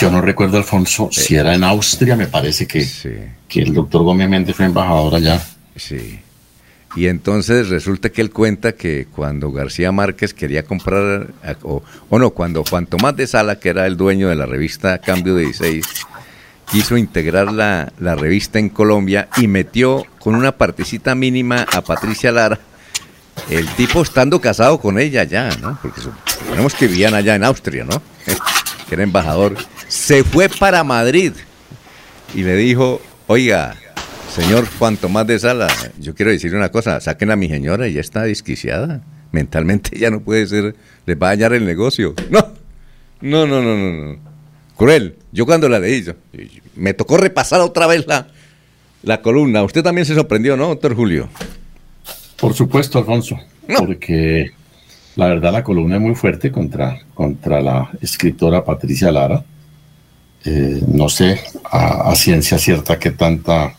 Yo 0.00 0.10
no 0.10 0.20
recuerdo, 0.20 0.56
Alfonso, 0.56 1.10
si 1.12 1.36
era 1.36 1.54
en 1.54 1.62
Austria, 1.62 2.16
me 2.16 2.26
parece 2.26 2.66
que, 2.66 2.84
que 3.46 3.60
el 3.60 3.72
doctor 3.72 4.02
Gómez 4.02 4.28
Méndez 4.28 4.56
fue 4.56 4.66
embajador 4.66 5.14
allá. 5.14 5.40
Sí. 5.76 6.20
Y 6.94 7.06
entonces 7.06 7.68
resulta 7.70 8.10
que 8.10 8.20
él 8.20 8.30
cuenta 8.30 8.72
que 8.72 9.06
cuando 9.10 9.50
García 9.50 9.92
Márquez 9.92 10.34
quería 10.34 10.64
comprar, 10.64 11.28
o, 11.62 11.82
no, 12.10 12.30
cuando 12.30 12.64
Juan 12.64 12.86
Tomás 12.86 13.16
de 13.16 13.26
Sala, 13.26 13.58
que 13.58 13.70
era 13.70 13.86
el 13.86 13.96
dueño 13.96 14.28
de 14.28 14.34
la 14.34 14.44
revista 14.44 14.98
Cambio 14.98 15.34
de 15.34 15.44
16, 15.44 15.86
quiso 16.70 16.96
integrar 16.98 17.50
la, 17.50 17.92
la 17.98 18.14
revista 18.14 18.58
en 18.58 18.68
Colombia 18.68 19.28
y 19.38 19.46
metió 19.46 20.04
con 20.18 20.34
una 20.34 20.52
partecita 20.52 21.14
mínima 21.14 21.66
a 21.72 21.80
Patricia 21.80 22.30
Lara 22.30 22.60
el 23.48 23.66
tipo 23.74 24.02
estando 24.02 24.40
casado 24.40 24.78
con 24.78 24.98
ella 24.98 25.24
ya, 25.24 25.50
¿no? 25.60 25.78
Porque 25.80 26.00
suponemos 26.00 26.74
que 26.74 26.86
vivían 26.86 27.14
allá 27.14 27.34
en 27.34 27.44
Austria, 27.44 27.84
¿no? 27.84 28.02
que 28.88 28.94
era 28.94 29.02
embajador. 29.02 29.56
Se 29.88 30.24
fue 30.24 30.48
para 30.48 30.84
Madrid 30.84 31.32
y 32.34 32.42
le 32.42 32.56
dijo, 32.56 33.00
oiga, 33.26 33.76
señor 34.34 34.66
Juan 34.78 34.96
Tomás 34.96 35.26
de 35.26 35.38
Sala, 35.38 35.68
yo 35.98 36.14
quiero 36.14 36.30
decir 36.30 36.54
una 36.54 36.70
cosa, 36.70 37.00
saquen 37.00 37.30
a 37.30 37.36
mi 37.36 37.48
señora, 37.48 37.88
y 37.88 37.94
ya 37.94 38.00
está 38.00 38.22
desquiciada. 38.22 39.02
Mentalmente 39.30 39.98
ya 39.98 40.10
no 40.10 40.20
puede 40.20 40.46
ser, 40.46 40.74
les 41.06 41.16
va 41.16 41.28
a 41.28 41.30
dañar 41.30 41.52
el 41.52 41.66
negocio. 41.66 42.14
No, 42.30 42.40
no, 43.20 43.46
no, 43.46 43.62
no, 43.62 43.76
no, 43.76 44.04
no. 44.04 44.18
Cruel. 44.76 45.16
Yo 45.32 45.46
cuando 45.46 45.68
la 45.68 45.78
leí, 45.78 46.04
me 46.76 46.94
tocó 46.94 47.16
repasar 47.16 47.60
otra 47.60 47.86
vez 47.86 48.06
la, 48.06 48.28
la 49.02 49.22
columna. 49.22 49.62
Usted 49.62 49.82
también 49.82 50.06
se 50.06 50.14
sorprendió, 50.14 50.56
¿no, 50.56 50.68
doctor 50.68 50.94
Julio? 50.94 51.28
Por 52.38 52.54
supuesto, 52.54 52.98
Alfonso, 52.98 53.38
porque 53.78 54.50
la 55.16 55.28
verdad 55.28 55.52
la 55.52 55.62
columna 55.62 55.96
es 55.96 56.02
muy 56.02 56.14
fuerte 56.14 56.50
contra, 56.50 57.00
contra 57.14 57.60
la 57.60 57.90
escritora 58.00 58.64
Patricia 58.64 59.12
Lara. 59.12 59.44
Eh, 60.44 60.82
no 60.88 61.08
sé 61.08 61.40
a, 61.70 62.12
ciencia 62.16 62.58
cierta 62.58 62.98
qué 62.98 63.12
tanta 63.12 63.76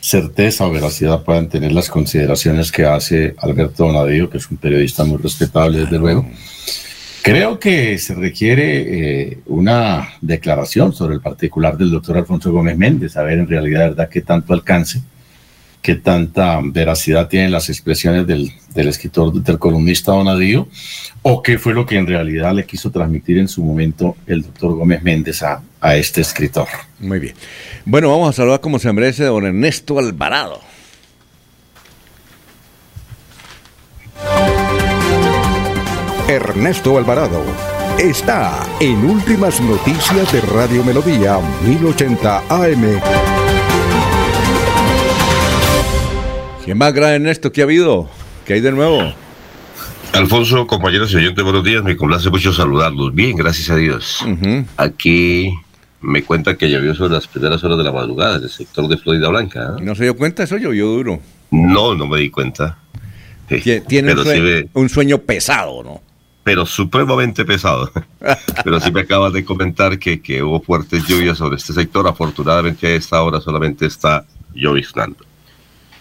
certeza 0.00 0.66
o 0.66 0.70
veracidad 0.70 1.22
puedan 1.22 1.48
tener 1.48 1.72
las 1.72 1.88
consideraciones 1.88 2.70
que 2.70 2.84
hace 2.84 3.34
Alberto 3.38 3.86
Donadillo, 3.86 4.30
que 4.30 4.38
es 4.38 4.50
un 4.50 4.56
periodista 4.56 5.04
muy 5.04 5.18
respetable, 5.18 5.80
desde 5.80 5.98
luego. 5.98 6.26
Creo 7.22 7.58
que 7.58 7.98
se 7.98 8.14
requiere 8.14 9.30
eh, 9.30 9.38
una 9.46 10.10
declaración 10.20 10.92
sobre 10.92 11.14
el 11.16 11.20
particular 11.20 11.76
del 11.76 11.90
doctor 11.90 12.16
Alfonso 12.18 12.52
Gómez 12.52 12.78
Méndez, 12.78 13.16
a 13.16 13.22
ver 13.22 13.40
en 13.40 13.48
realidad, 13.48 13.88
verdad, 13.88 14.08
qué 14.08 14.20
tanto 14.20 14.52
alcance 14.52 15.02
qué 15.86 15.94
tanta 15.94 16.58
veracidad 16.64 17.28
tienen 17.28 17.52
las 17.52 17.68
expresiones 17.68 18.26
del, 18.26 18.50
escritor, 18.74 19.32
del 19.32 19.56
columnista 19.56 20.10
Donadío, 20.10 20.66
o 21.22 21.40
qué 21.44 21.60
fue 21.60 21.74
lo 21.74 21.86
que 21.86 21.96
en 21.96 22.08
realidad 22.08 22.52
le 22.52 22.66
quiso 22.66 22.90
transmitir 22.90 23.38
en 23.38 23.46
su 23.46 23.62
momento 23.62 24.16
el 24.26 24.42
doctor 24.42 24.74
Gómez 24.74 25.04
Méndez 25.04 25.44
a, 25.44 25.62
este 25.94 26.22
escritor. 26.22 26.66
Muy 26.98 27.20
bien. 27.20 27.36
Bueno, 27.84 28.10
vamos 28.10 28.30
a 28.30 28.32
saludar 28.32 28.60
como 28.60 28.80
se 28.80 28.92
merece 28.92 29.22
a 29.22 29.28
don 29.28 29.46
Ernesto 29.46 30.00
Alvarado. 30.00 30.58
Ernesto 36.28 36.98
Alvarado 36.98 37.44
está 37.96 38.66
en 38.80 39.04
Últimas 39.04 39.60
Noticias 39.60 40.32
de 40.32 40.40
Radio 40.40 40.82
Melodía 40.82 41.38
1080 41.64 42.42
AM. 42.48 43.35
¿Quién 46.66 46.78
más 46.78 46.92
grave 46.92 47.14
en 47.14 47.28
esto? 47.28 47.52
¿Qué 47.52 47.60
ha 47.60 47.64
habido? 47.64 48.10
¿Qué 48.44 48.54
hay 48.54 48.60
de 48.60 48.72
nuevo? 48.72 49.14
Alfonso, 50.12 50.66
compañeros 50.66 51.12
y 51.12 51.16
oyentes, 51.18 51.44
buenos 51.44 51.62
días. 51.62 51.84
Me 51.84 51.96
complace 51.96 52.28
mucho 52.28 52.52
saludarlos. 52.52 53.14
Bien, 53.14 53.36
gracias 53.36 53.70
a 53.70 53.76
Dios. 53.76 54.18
Aquí 54.76 55.54
me 56.00 56.24
cuenta 56.24 56.56
que 56.56 56.68
llovió 56.68 56.92
sobre 56.96 57.12
las 57.12 57.28
primeras 57.28 57.62
horas 57.62 57.78
de 57.78 57.84
la 57.84 57.92
madrugada 57.92 58.38
en 58.38 58.42
el 58.42 58.50
sector 58.50 58.88
de 58.88 58.96
Florida 58.96 59.28
Blanca. 59.28 59.76
¿eh? 59.78 59.80
¿No 59.80 59.94
se 59.94 60.02
dio 60.02 60.16
cuenta? 60.16 60.42
Eso 60.42 60.56
llovió 60.56 60.86
duro. 60.86 61.20
No, 61.52 61.94
no 61.94 62.08
me 62.08 62.18
di 62.18 62.30
cuenta. 62.30 62.78
Tiene 63.86 64.16
un 64.72 64.88
sueño, 64.88 65.18
pesado, 65.18 65.84
¿no? 65.84 66.02
Pero 66.42 66.66
supremamente 66.66 67.44
pesado. 67.44 67.92
pero 68.64 68.80
sí 68.80 68.90
me 68.90 69.02
acabas 69.02 69.32
de 69.32 69.44
comentar 69.44 70.00
que, 70.00 70.20
que 70.20 70.42
hubo 70.42 70.60
fuertes 70.60 71.06
lluvias 71.06 71.38
sobre 71.38 71.58
este 71.58 71.72
sector. 71.72 72.08
Afortunadamente 72.08 72.88
a 72.88 72.96
esta 72.96 73.22
hora 73.22 73.40
solamente 73.40 73.86
está 73.86 74.26
lloviznando. 74.52 75.25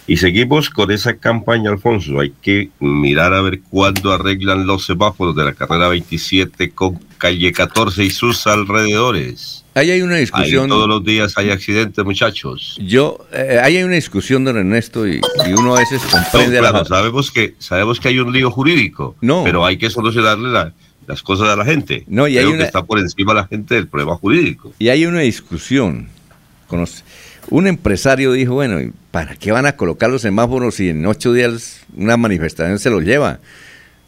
Y 0.08 0.18
seguimos 0.18 0.70
con 0.70 0.92
esa 0.92 1.16
campaña, 1.18 1.72
Alfonso. 1.72 2.20
Hay 2.20 2.32
que 2.42 2.70
mirar 2.80 3.34
a 3.34 3.42
ver 3.42 3.62
cuándo 3.62 4.14
arreglan 4.14 4.68
los 4.68 4.86
semáforos 4.86 5.36
de 5.36 5.46
la 5.46 5.54
carrera 5.54 5.88
27 5.88 6.70
con 6.72 7.00
calle 7.18 7.52
14 7.52 8.04
y 8.04 8.12
sus 8.12 8.46
alrededores. 8.46 9.66
Ahí 9.74 9.90
hay 9.90 10.04
una 10.04 10.18
discusión. 10.18 10.70
todos 10.70 10.88
los 10.88 11.04
días 11.04 11.34
hay 11.38 11.50
accidentes, 11.50 12.06
muchachos. 12.06 12.78
Yo, 12.80 13.18
eh, 13.34 13.60
ahí 13.62 13.78
hay 13.78 13.84
una 13.84 13.96
discusión, 13.96 14.46
don 14.46 14.58
Ernesto, 14.58 15.08
y, 15.08 15.20
uno 15.58 15.76
a 15.76 15.80
veces 15.80 16.02
comprende. 16.04 16.60
claro, 16.60 16.86
sabemos 16.86 17.32
que 17.32 17.56
sabemos 17.58 18.00
que 18.00 18.10
hay 18.10 18.20
un 18.20 18.32
lío 18.32 18.52
jurídico. 18.52 19.16
No. 19.22 19.44
Pero 19.44 19.66
hay 19.66 19.78
que 19.78 19.90
solucionarle 19.90 20.72
las 21.08 21.24
cosas 21.24 21.50
a 21.50 21.56
la 21.56 21.66
gente. 21.66 22.04
No, 22.08 22.28
y 22.28 22.38
hay 22.38 22.46
que 22.46 22.64
está 22.64 22.86
por 22.86 23.00
encima 23.00 23.34
la 23.34 23.48
gente 23.48 23.74
del 23.74 23.88
problema 23.88 24.16
jurídico. 24.18 24.72
Y 24.78 24.90
hay 24.90 25.08
una 25.08 25.22
discusión. 25.22 26.10
Conoce 26.68 27.04
un 27.50 27.68
empresario 27.68 28.32
dijo, 28.32 28.54
bueno, 28.54 28.92
¿para 29.12 29.36
qué 29.36 29.52
van 29.52 29.66
a 29.66 29.76
colocar 29.76 30.10
los 30.10 30.22
semáforos 30.22 30.76
si 30.76 30.90
en 30.90 31.06
ocho 31.06 31.34
días 31.34 31.82
una 31.96 32.18
manifestación 32.18 32.80
se 32.80 32.90
los 32.90 33.04
lleva? 33.04 33.40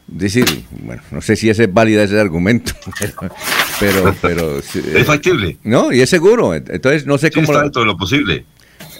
Decir, 0.07 0.45
bueno, 0.71 1.01
no 1.11 1.21
sé 1.21 1.35
si 1.35 1.49
ese 1.49 1.63
es 1.65 1.73
válido 1.73 2.01
ese 2.01 2.19
argumento, 2.19 2.73
pero... 3.79 4.15
pero, 4.21 4.59
es 4.59 5.05
factible. 5.05 5.57
No, 5.63 5.91
y 5.91 6.01
es 6.01 6.09
seguro, 6.09 6.55
entonces 6.55 7.05
no 7.05 7.17
sé 7.17 7.31
cómo... 7.31 7.51
Está 7.51 7.81
lo 7.81 7.97
posible. 7.97 8.45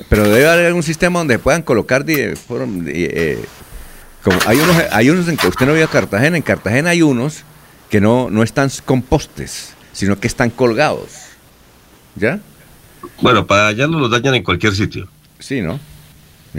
Pero 0.10 0.24
debe 0.24 0.48
haber 0.48 0.66
algún 0.68 0.84
sistema 0.84 1.20
donde 1.20 1.40
puedan 1.40 1.62
colocar... 1.62 2.06
Eh, 2.08 3.46
como 4.24 4.40
hay 4.46 4.58
unos, 4.60 4.76
hay 4.92 5.10
unos 5.10 5.28
en 5.30 5.38
que 5.38 5.48
usted 5.48 5.66
no 5.66 5.74
vio 5.74 5.86
a 5.86 5.90
Cartagena, 5.90 6.36
en 6.36 6.44
Cartagena 6.44 6.90
hay 6.90 7.02
unos 7.02 7.44
que 7.90 8.02
no, 8.02 8.30
no 8.30 8.44
están 8.44 8.70
con 8.84 9.02
postes, 9.02 9.74
sino 9.94 10.20
que 10.20 10.28
están 10.28 10.50
colgados. 10.50 11.12
¿Ya? 12.16 12.40
Bueno, 13.22 13.46
para 13.48 13.68
allá 13.68 13.88
no 13.88 14.00
los 14.00 14.12
dañan 14.12 14.36
en 14.36 14.44
cualquier 14.44 14.74
sitio. 14.76 15.08
Sí, 15.40 15.62
¿no? 15.62 15.80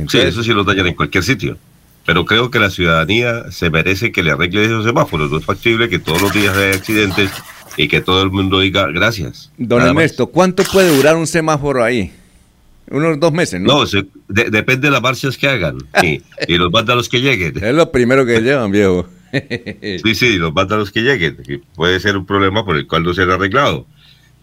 Sí, 0.08 0.18
eso 0.18 0.42
sí 0.42 0.52
los 0.52 0.64
dañan 0.66 0.86
en 0.86 0.94
cualquier 0.94 1.24
sitio. 1.24 1.56
Pero 2.06 2.24
creo 2.24 2.50
que 2.50 2.58
la 2.58 2.70
ciudadanía 2.70 3.50
se 3.50 3.68
merece 3.70 4.12
que 4.12 4.22
le 4.22 4.30
arregle 4.30 4.64
esos 4.64 4.84
semáforos. 4.84 5.30
No 5.30 5.38
es 5.38 5.44
factible 5.44 5.88
que 5.88 5.98
todos 5.98 6.22
los 6.22 6.32
días 6.32 6.56
haya 6.56 6.74
accidentes 6.76 7.30
y 7.76 7.86
que 7.88 8.00
todo 8.00 8.22
el 8.22 8.30
mundo 8.30 8.60
diga 8.60 8.86
gracias. 8.86 9.50
Don. 9.58 9.82
Ernesto, 9.82 10.26
¿cuánto 10.28 10.62
puede 10.64 10.94
durar 10.96 11.16
un 11.16 11.26
semáforo 11.26 11.84
ahí? 11.84 12.12
Unos 12.90 13.20
dos 13.20 13.32
meses, 13.32 13.60
¿no? 13.60 13.80
No, 13.80 13.86
se- 13.86 14.06
de- 14.28 14.48
depende 14.50 14.86
de 14.88 14.92
las 14.92 15.02
marchas 15.02 15.36
que 15.36 15.46
hagan 15.48 15.76
y, 16.02 16.22
y 16.48 16.56
los 16.56 16.70
vándalos 16.72 17.08
que 17.10 17.20
lleguen. 17.20 17.62
Es 17.62 17.74
lo 17.74 17.92
primero 17.92 18.24
que 18.24 18.40
llevan, 18.40 18.70
viejo. 18.70 19.06
Sí, 20.02 20.14
sí, 20.14 20.38
los 20.38 20.54
vándalos 20.54 20.90
que 20.90 21.02
lleguen. 21.02 21.36
puede 21.74 22.00
ser 22.00 22.16
un 22.16 22.24
problema 22.24 22.64
por 22.64 22.76
el 22.76 22.86
cual 22.86 23.02
no 23.02 23.12
se 23.12 23.22
han 23.22 23.30
arreglado. 23.30 23.86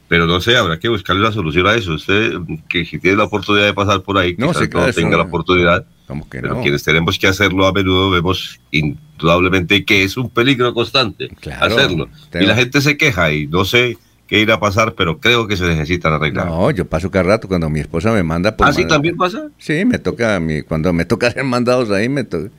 Pero 0.08 0.28
no 0.28 0.39
sé, 0.39 0.56
habrá 0.56 0.78
que 0.78 0.88
buscarle 0.88 1.22
una 1.22 1.32
solución 1.32 1.66
a 1.68 1.74
eso. 1.76 1.93
Usted, 1.93 2.34
que 2.70 2.86
si 2.86 2.99
tiene 2.99 3.18
la 3.18 3.24
oportunidad 3.24 3.66
de 3.66 3.74
pasar 3.74 4.01
por 4.03 4.18
ahí, 4.20 4.36
No, 4.38 4.53
sí, 4.53 4.68
claro, 4.68 4.88
no 4.88 4.93
tenga 4.93 5.18
la 5.18 5.24
oportunidad. 5.24 5.86
¿Cómo 6.08 6.30
que 6.30 6.39
Pero 6.41 6.53
no? 6.56 6.62
quienes 6.62 6.84
tenemos 6.84 7.18
que 7.18 7.26
hacerlo 7.28 7.66
a 7.66 7.74
menudo 7.74 8.12
vemos 8.12 8.60
indudablemente 8.70 9.84
que 9.86 10.03
es 10.03 10.18
un 10.18 10.30
peligro 10.30 10.74
constante 10.74 11.30
Claro, 11.39 11.76
hacerlo. 11.76 12.10
tengo- 12.30 12.45
Y 12.45 12.47
la 12.47 12.56
gente 12.56 12.82
se 12.82 12.97
queja 12.97 13.32
y 13.32 13.47
no 13.47 13.66
sé 13.66 13.97
qué 14.28 14.39
irá 14.41 14.56
a 14.56 14.60
pasar, 14.60 14.93
pero 14.93 15.20
creo 15.20 15.47
que 15.47 15.58
se 15.58 15.66
necesitan 15.66 16.14
arreglar. 16.14 16.45
No, 16.47 16.70
yo 16.72 16.86
paso 16.86 17.10
cada 17.10 17.24
rato 17.24 17.47
cuando 17.47 17.70
mi 17.70 17.80
esposa 17.80 18.12
me 18.12 18.22
manda. 18.24 18.56
pues, 18.56 18.70
¿Ah, 18.70 18.74
sí 18.74 18.86
también 18.88 19.18
pasa? 19.18 19.47
Sí, 19.58 19.86
me 19.86 19.97
toca, 19.99 20.39
cuando 20.68 20.93
me 20.93 21.06
toca 21.06 21.28
hacer 21.28 21.43
mandados 21.43 21.89
ahí, 21.91 22.10
me 22.10 22.24
toca. 22.24 22.49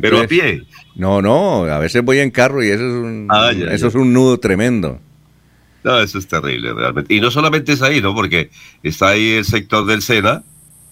Pero 0.00 0.20
a 0.20 0.26
pie. 0.26 0.64
No, 0.96 1.22
no, 1.22 1.64
a 1.64 1.78
veces 1.78 2.02
voy 2.04 2.18
en 2.18 2.30
carro 2.30 2.62
y 2.62 2.68
eso 2.68 2.82
es 2.84 2.92
un, 2.92 3.26
Ah, 3.30 3.52
ya, 3.52 3.66
eso 3.66 3.76
ya. 3.82 3.88
es 3.88 3.94
un 3.94 4.12
nudo 4.12 4.38
tremendo. 4.38 5.00
No, 5.84 5.98
eso 6.00 6.18
es 6.18 6.28
terrible 6.28 6.72
realmente. 6.72 7.14
Y 7.14 7.20
no 7.20 7.30
solamente 7.30 7.72
es 7.72 7.82
ahí, 7.82 8.00
¿no? 8.00 8.14
Porque 8.14 8.50
está 8.82 9.08
ahí 9.08 9.32
el 9.32 9.44
sector 9.44 9.84
del 9.86 10.02
Sena, 10.02 10.42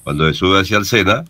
cuando 0.05 0.27
se 0.27 0.35
sube 0.35 0.61
hacia 0.61 0.79
el 0.79 0.85
Sena, 0.85 1.25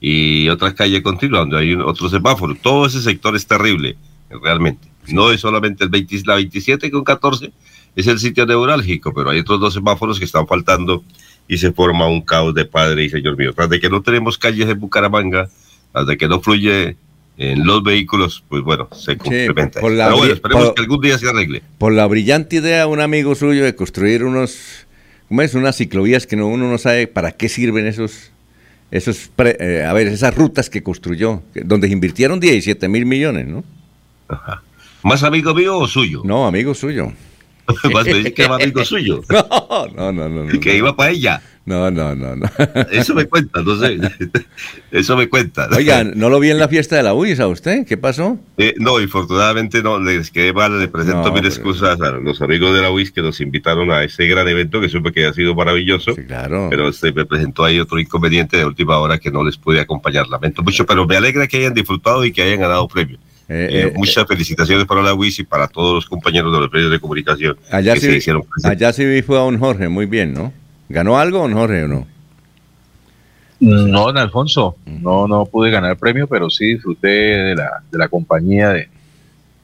y 0.00 0.48
otra 0.48 0.74
calle 0.74 1.02
continua, 1.02 1.40
donde 1.40 1.58
hay 1.58 1.74
otro 1.74 2.08
semáforo. 2.08 2.56
Todo 2.60 2.86
ese 2.86 3.00
sector 3.02 3.36
es 3.36 3.46
terrible, 3.46 3.96
realmente. 4.42 4.88
No 5.08 5.30
es 5.30 5.40
solamente 5.40 5.84
el 5.84 5.90
20, 5.90 6.22
la 6.26 6.34
27 6.36 6.90
con 6.90 7.04
14, 7.04 7.52
es 7.94 8.06
el 8.06 8.18
sitio 8.18 8.46
neurálgico, 8.46 9.12
pero 9.12 9.30
hay 9.30 9.40
otros 9.40 9.60
dos 9.60 9.74
semáforos 9.74 10.18
que 10.18 10.24
están 10.24 10.46
faltando 10.46 11.04
y 11.46 11.58
se 11.58 11.72
forma 11.72 12.06
un 12.06 12.22
caos 12.22 12.54
de 12.54 12.64
padre 12.64 13.04
y 13.04 13.10
señor 13.10 13.36
mío. 13.36 13.52
Tras 13.52 13.68
de 13.68 13.80
que 13.80 13.90
no 13.90 14.02
tenemos 14.02 14.38
calles 14.38 14.68
en 14.68 14.80
Bucaramanga, 14.80 15.48
tras 15.92 16.06
de 16.06 16.16
que 16.16 16.28
no 16.28 16.40
fluye 16.40 16.96
en 17.38 17.64
los 17.66 17.82
vehículos, 17.82 18.44
pues 18.48 18.62
bueno, 18.62 18.88
se 18.92 19.16
complementa. 19.16 19.80
por 19.80 19.92
la 19.92 20.06
pero 20.06 20.16
bueno, 20.18 20.34
esperemos 20.34 20.64
por- 20.66 20.74
que 20.74 20.80
algún 20.82 21.00
día 21.00 21.18
se 21.18 21.28
arregle. 21.28 21.62
Por 21.78 21.92
la 21.92 22.06
brillante 22.06 22.56
idea, 22.56 22.86
un 22.86 23.00
amigo 23.00 23.34
suyo 23.34 23.64
de 23.64 23.74
construir 23.74 24.24
unos, 24.24 24.86
¿cómo 25.28 25.42
es? 25.42 25.54
Unas 25.54 25.76
ciclovías 25.76 26.26
que 26.26 26.36
no, 26.36 26.46
uno 26.48 26.70
no 26.70 26.78
sabe 26.78 27.06
para 27.06 27.32
qué 27.32 27.48
sirven 27.48 27.86
esos, 27.86 28.30
esos, 28.90 29.30
pre- 29.34 29.56
eh, 29.60 29.84
a 29.84 29.92
ver, 29.94 30.08
esas 30.08 30.34
rutas 30.34 30.68
que 30.70 30.82
construyó, 30.82 31.42
donde 31.54 31.88
invirtieron 31.88 32.38
17 32.38 32.88
mil 32.88 33.06
millones, 33.06 33.46
¿no? 33.46 33.64
¿Más 35.02 35.22
amigo 35.24 35.54
mío 35.54 35.78
o 35.78 35.88
suyo? 35.88 36.22
No, 36.24 36.46
amigo 36.46 36.74
suyo. 36.74 37.12
Más 37.92 38.06
me 38.06 38.32
que 38.32 38.44
amigo 38.44 38.84
suyo. 38.84 39.22
No, 39.28 39.86
no, 39.94 40.12
no, 40.12 40.28
no. 40.28 40.44
no, 40.52 40.60
que 40.60 40.76
iba 40.76 40.94
para 40.94 41.10
ella. 41.10 41.42
No, 41.64 41.90
no, 41.92 42.14
no, 42.16 42.34
no. 42.34 42.46
Eso 42.90 43.14
me 43.14 43.24
cuenta, 43.26 43.62
no 43.62 43.76
sé. 43.76 43.96
Eso 44.90 45.16
me 45.16 45.28
cuenta. 45.28 45.68
Oiga, 45.76 46.02
¿no 46.02 46.28
lo 46.28 46.40
vi 46.40 46.50
en 46.50 46.58
la 46.58 46.66
fiesta 46.68 46.96
de 46.96 47.04
la 47.04 47.14
UIS 47.14 47.38
a 47.40 47.46
usted? 47.46 47.86
¿Qué 47.86 47.96
pasó? 47.96 48.36
Eh, 48.56 48.74
no, 48.78 49.00
infortunadamente 49.00 49.82
no, 49.82 50.00
les 50.00 50.30
quedé 50.30 50.52
mal, 50.52 50.78
le 50.80 50.88
presento 50.88 51.18
No, 51.22 51.32
mil 51.32 51.34
pero- 51.42 51.48
excusas 51.48 52.00
a 52.00 52.10
los 52.10 52.42
amigos 52.42 52.74
de 52.74 52.82
la 52.82 52.90
UIS 52.90 53.12
que 53.12 53.22
nos 53.22 53.40
invitaron 53.40 53.90
a 53.92 54.02
ese 54.02 54.26
gran 54.26 54.48
evento 54.48 54.80
que 54.80 54.88
supe 54.88 55.12
que 55.12 55.24
ha 55.26 55.32
sido 55.32 55.54
maravilloso. 55.54 56.14
claro. 56.26 56.66
Pero 56.68 56.88
este, 56.88 57.12
me 57.12 57.24
presentó 57.24 57.64
ahí 57.64 57.78
otro 57.78 57.98
inconveniente 58.00 58.56
de 58.56 58.64
última 58.64 58.98
hora 58.98 59.18
que 59.18 59.30
no 59.30 59.44
les 59.44 59.56
pude 59.56 59.78
acompañar. 59.80 60.26
Lamento 60.28 60.62
mucho, 60.62 60.84
pero 60.84 61.06
me 61.06 61.16
alegra 61.16 61.46
que 61.46 61.58
hayan 61.58 61.74
disfrutado 61.74 62.24
y 62.24 62.32
que 62.32 62.42
hayan 62.42 62.60
ganado 62.60 62.88
premio. 62.88 63.18
Eh, 63.48 63.68
Eh, 63.70 63.82
eh, 63.88 63.92
muchas 63.96 64.26
felicitaciones 64.26 64.86
para 64.86 65.02
la 65.02 65.14
UIS 65.14 65.40
y 65.40 65.44
para 65.44 65.68
todos 65.68 65.94
los 65.94 66.06
compañeros 66.06 66.52
de 66.52 66.60
los 66.60 66.72
medios 66.72 66.90
de 66.92 67.00
comunicación 67.00 67.56
Allá 67.70 67.94
que 67.94 68.00
sí, 68.00 68.06
se 68.06 68.16
hicieron 68.16 68.44
allá 68.64 68.92
sí 68.92 69.04
vi 69.04 69.20
fue 69.20 69.36
a 69.36 69.40
don 69.40 69.58
Jorge, 69.58 69.88
muy 69.88 70.06
bien, 70.06 70.32
¿no? 70.32 70.52
¿Ganó 70.92 71.18
algo 71.18 71.48
Jorge 71.50 71.84
o 71.84 71.88
no? 71.88 72.06
No, 73.60 74.06
don 74.06 74.18
Alfonso, 74.18 74.76
no, 74.86 75.28
no 75.28 75.46
pude 75.46 75.70
ganar 75.70 75.96
premio, 75.96 76.26
pero 76.26 76.50
sí 76.50 76.74
disfruté 76.74 77.06
de 77.08 77.54
la, 77.54 77.82
de 77.90 77.96
la 77.98 78.08
compañía 78.08 78.70
de, 78.70 78.88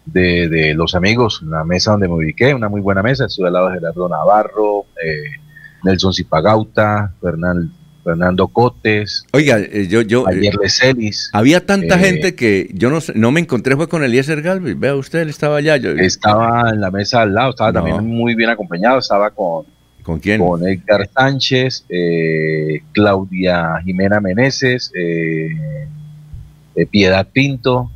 de, 0.07 0.49
de 0.49 0.75
los 0.75 0.95
amigos, 0.95 1.43
la 1.45 1.65
mesa 1.65 1.91
donde 1.93 2.07
me 2.07 2.15
ubiqué, 2.15 2.55
una 2.55 2.69
muy 2.69 2.81
buena 2.81 3.03
mesa, 3.03 3.27
estuve 3.27 3.49
al 3.49 3.55
lado 3.55 3.69
de 3.71 3.75
Gerardo 3.81 4.09
Navarro, 4.09 4.85
eh, 5.05 5.41
Nelson 5.83 6.15
Zipagauta, 6.15 7.13
Fernando 7.21 8.47
Cotes, 8.49 9.25
Oiga, 9.33 9.59
eh, 9.59 9.89
yo, 9.89 10.03
yo, 10.03 10.25
Javier 10.25 10.55
eh, 10.55 10.59
Leselis. 10.63 11.29
había 11.33 11.67
tanta 11.67 11.97
eh, 11.97 11.99
gente 11.99 12.35
que 12.37 12.71
yo 12.75 12.91
no 12.91 13.01
no 13.17 13.33
me 13.33 13.41
encontré 13.41 13.75
fue 13.75 13.89
con 13.89 14.05
Eliezer 14.05 14.43
Galvez. 14.43 14.79
Vea 14.79 14.95
usted, 14.95 15.21
él 15.23 15.29
estaba 15.29 15.57
allá. 15.57 15.77
Yo, 15.77 15.91
Estaba 15.91 16.71
en 16.71 16.81
la 16.81 16.91
mesa 16.93 17.23
al 17.23 17.35
lado, 17.35 17.51
estaba 17.51 17.73
No. 17.73 17.81
también 17.81 18.07
muy 18.07 18.35
bien 18.37 18.49
acompañado, 18.49 19.01
estaba 19.01 19.31
con, 19.31 19.67
¿Con 20.09 20.21
quién? 20.21 20.41
con 20.41 20.67
Edgar 20.67 21.07
Sánchez, 21.15 21.85
eh, 21.91 22.81
Claudia 22.93 23.75
Jimena 23.85 24.21
Meneses, 24.21 24.91
eh, 24.95 25.51
eh, 26.75 26.87
Piedad 26.87 27.29
Pinto, 27.31 27.91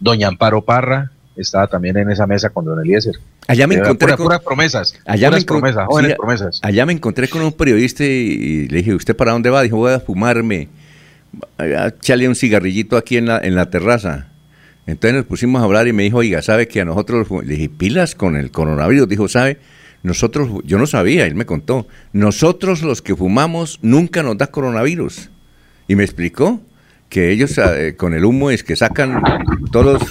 Doña 0.00 0.28
Amparo 0.28 0.62
Parra, 0.64 1.10
estaba 1.36 1.66
también 1.66 1.98
en 1.98 2.10
esa 2.10 2.26
mesa 2.26 2.48
con 2.48 2.64
Don 2.64 2.80
Eliezer. 2.80 3.16
Allá 3.46 3.66
me 3.66 3.74
encontré 3.74 4.16
con- 4.16 4.24
puras 4.24 4.40
promesas, 4.40 4.94
Allá 5.04 5.30
me 5.30 5.32
puras 5.32 5.42
encon- 5.42 5.46
promesas, 5.46 5.86
jóvenes 5.86 6.10
sí, 6.12 6.16
promesas. 6.16 6.60
Allá 6.62 6.86
me 6.86 6.92
encontré 6.94 7.28
con 7.28 7.42
un 7.42 7.52
periodista 7.52 8.04
y, 8.04 8.66
le 8.68 8.78
dije, 8.78 8.94
¿usted 8.94 9.14
para 9.14 9.32
dónde 9.32 9.50
va? 9.50 9.60
Dijo, 9.60 9.76
voy 9.76 9.92
a 9.92 10.00
fumarme, 10.00 10.68
a 11.58 11.88
echarle 11.88 12.26
un 12.26 12.36
cigarrillito 12.36 12.96
aquí 12.96 13.18
en 13.18 13.26
la, 13.26 13.38
en 13.38 13.54
la 13.54 13.68
terraza. 13.68 14.28
Entonces 14.86 15.14
nos 15.18 15.26
pusimos 15.26 15.60
a 15.60 15.66
hablar 15.66 15.88
y 15.88 15.92
me 15.92 16.04
dijo, 16.04 16.16
oiga, 16.16 16.40
¿sabe 16.40 16.68
que 16.68 16.80
a 16.80 16.86
nosotros, 16.86 17.18
los 17.18 17.28
fu-?" 17.28 17.42
le 17.42 17.52
dije, 17.56 17.68
pilas 17.68 18.14
con 18.14 18.34
el 18.34 18.50
coronavirus? 18.50 19.06
Dijo, 19.06 19.28
¿sabe? 19.28 19.58
Nosotros, 20.02 20.48
yo 20.64 20.78
no 20.78 20.86
sabía, 20.86 21.26
él 21.26 21.34
me 21.34 21.44
contó, 21.46 21.86
nosotros 22.12 22.82
los 22.82 23.02
que 23.02 23.16
fumamos 23.16 23.78
nunca 23.82 24.22
nos 24.22 24.38
da 24.38 24.46
coronavirus. 24.48 25.30
Y 25.88 25.96
me 25.96 26.04
explicó 26.04 26.60
que 27.08 27.30
ellos 27.32 27.56
eh, 27.58 27.94
con 27.96 28.14
el 28.14 28.24
humo 28.24 28.50
es 28.50 28.62
que 28.62 28.76
sacan 28.76 29.22
todos 29.72 30.00
los... 30.00 30.02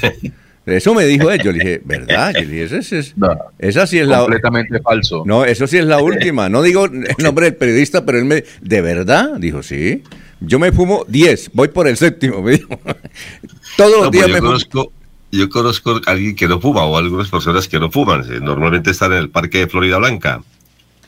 Eso 0.65 0.93
me 0.93 1.05
dijo 1.05 1.31
él, 1.31 1.41
yo 1.41 1.53
le 1.53 1.59
dije, 1.59 1.81
¿verdad? 1.85 2.33
Yo 2.33 2.41
le 2.41 2.47
dije, 2.47 2.63
"Ese- 2.63 2.77
ese 2.79 2.99
es- 2.99 3.15
esa 3.57 3.87
sí 3.87 3.99
es 3.99 4.07
la... 4.07 4.19
Completamente 4.19 4.81
falso. 4.81 5.23
No, 5.25 5.45
eso 5.45 5.65
sí 5.65 5.77
es 5.77 5.85
la 5.85 6.01
última. 6.01 6.49
No 6.49 6.61
digo 6.61 6.85
el 6.85 7.07
nombre 7.23 7.45
del 7.45 7.55
periodista, 7.55 8.05
pero 8.05 8.17
él 8.17 8.25
me... 8.25 8.43
¿De 8.61 8.81
verdad? 8.81 9.37
Dijo, 9.39 9.63
sí. 9.63 10.03
Yo 10.41 10.59
me 10.59 10.73
fumo 10.73 11.05
10, 11.07 11.51
voy 11.53 11.69
por 11.69 11.87
el 11.87 11.95
séptimo, 11.95 12.41
me 12.41 12.51
dijo. 12.57 12.67
Todos 13.77 13.91
los 13.91 13.99
pues 14.09 14.11
días 14.11 14.27
yo 14.27 14.33
me 14.33 14.39
fumo... 14.39 14.91
yo 15.31 15.49
conozco 15.49 15.99
a 16.05 16.11
alguien 16.11 16.35
que 16.35 16.47
no 16.47 16.59
fuma 16.59 16.83
o 16.85 16.97
algunas 16.97 17.29
personas 17.29 17.67
que 17.67 17.79
no 17.79 17.91
fuman. 17.91 18.21
Eh, 18.31 18.39
Normalmente 18.41 18.91
están 18.91 19.11
en 19.13 19.19
el 19.19 19.29
parque 19.29 19.59
de 19.59 19.67
Florida 19.67 19.97
Blanca, 19.97 20.41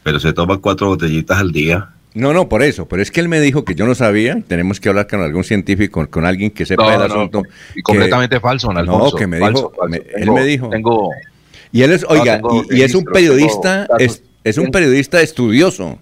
pero 0.04 0.20
se 0.20 0.34
toman 0.34 0.60
cuatro 0.60 0.88
botellitas 0.88 1.38
al 1.40 1.52
día. 1.52 1.90
No, 2.16 2.34
no, 2.34 2.50
por 2.50 2.64
eso. 2.64 2.88
Pero 2.88 3.02
es 3.04 3.12
que 3.12 3.20
él 3.20 3.30
me 3.30 3.40
dijo 3.40 3.64
que 3.64 3.76
yo 3.76 3.86
no 3.86 3.94
sabía. 3.96 4.42
Tenemos 4.48 4.80
que 4.80 4.90
hablar 4.90 5.08
con 5.08 5.22
algún 5.22 5.44
científico, 5.44 6.06
con, 6.10 6.26
alguien 6.26 6.50
que 6.52 6.66
sepa 6.66 6.84
No, 6.84 6.98
no, 6.98 7.04
asunto. 7.06 7.44
y 7.72 7.76
que- 7.76 7.82
completamente 7.84 8.40
falso, 8.40 8.72
Alfonso. 8.72 9.12
No, 9.12 9.16
que 9.18 9.28
me 9.28 9.40
falso, 9.40 9.72
dijo... 9.72 9.74
falso. 9.78 9.90
me- 10.16 10.22
él 10.24 10.32
me 10.32 10.44
dijo... 10.44 10.70
Tengo, 10.70 11.10
Y 11.72 11.84
él 11.84 11.92
es, 11.92 12.04
oiga, 12.10 12.42
y, 12.72 12.78
y 12.80 12.82
es 12.82 12.96
un 12.96 13.04
periodista, 13.06 13.88
es, 14.00 14.24
es 14.44 14.58
un 14.58 14.72
periodista 14.72 15.22
estudioso. 15.22 16.00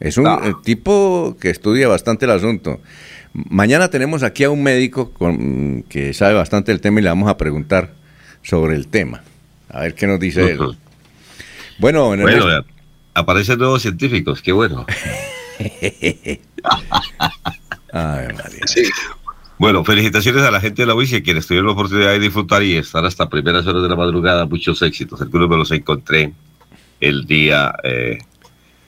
Es 0.00 0.16
un 0.18 0.26
Ah. 0.28 0.40
eh, 0.44 0.52
tipo 0.64 1.36
que 1.40 1.50
estudia 1.50 1.88
bastante 1.88 2.26
el 2.26 2.30
asunto. 2.30 2.80
Mañana 3.34 3.88
tenemos 3.90 4.22
aquí 4.22 4.44
a 4.44 4.50
un 4.50 4.62
médico 4.62 5.10
con- 5.12 5.82
que 5.88 6.14
sabe 6.14 6.34
bastante 6.34 6.70
el 6.72 6.80
tema 6.80 7.00
y 7.00 7.02
le 7.02 7.08
vamos 7.08 7.28
a 7.28 7.36
preguntar 7.36 7.92
sobre 8.42 8.76
el 8.76 8.86
tema. 8.86 9.22
A 9.68 9.80
ver 9.80 9.94
qué 9.94 10.06
nos 10.06 10.20
dice 10.20 10.52
él. 10.52 10.60
Ujú. 10.60 10.76
Bueno, 11.78 12.14
en 12.14 12.20
el- 12.20 12.26
Bueno, 12.26 12.48
ya, 12.48 12.64
aparecen 13.14 13.58
nuevos 13.58 13.82
científicos, 13.82 14.40
qué 14.40 14.52
bueno. 14.52 14.86
Ay. 17.92 18.26
Bueno, 19.58 19.84
felicitaciones 19.84 20.42
a 20.42 20.50
la 20.50 20.60
gente 20.60 20.82
de 20.82 20.86
la 20.86 20.94
UIC, 20.94 21.22
quienes 21.24 21.46
tuvieron 21.46 21.66
la 21.66 21.72
oportunidad 21.72 22.10
de 22.10 22.18
disfrutar 22.20 22.62
y 22.62 22.76
estar 22.76 23.04
hasta 23.04 23.28
primeras 23.28 23.66
horas 23.66 23.82
de 23.82 23.88
la 23.88 23.96
madrugada. 23.96 24.46
Muchos 24.46 24.80
éxitos. 24.82 25.20
Algunos 25.20 25.48
me 25.48 25.56
los 25.56 25.70
encontré 25.70 26.32
el 27.00 27.24
día, 27.24 27.74
eh, 27.84 28.18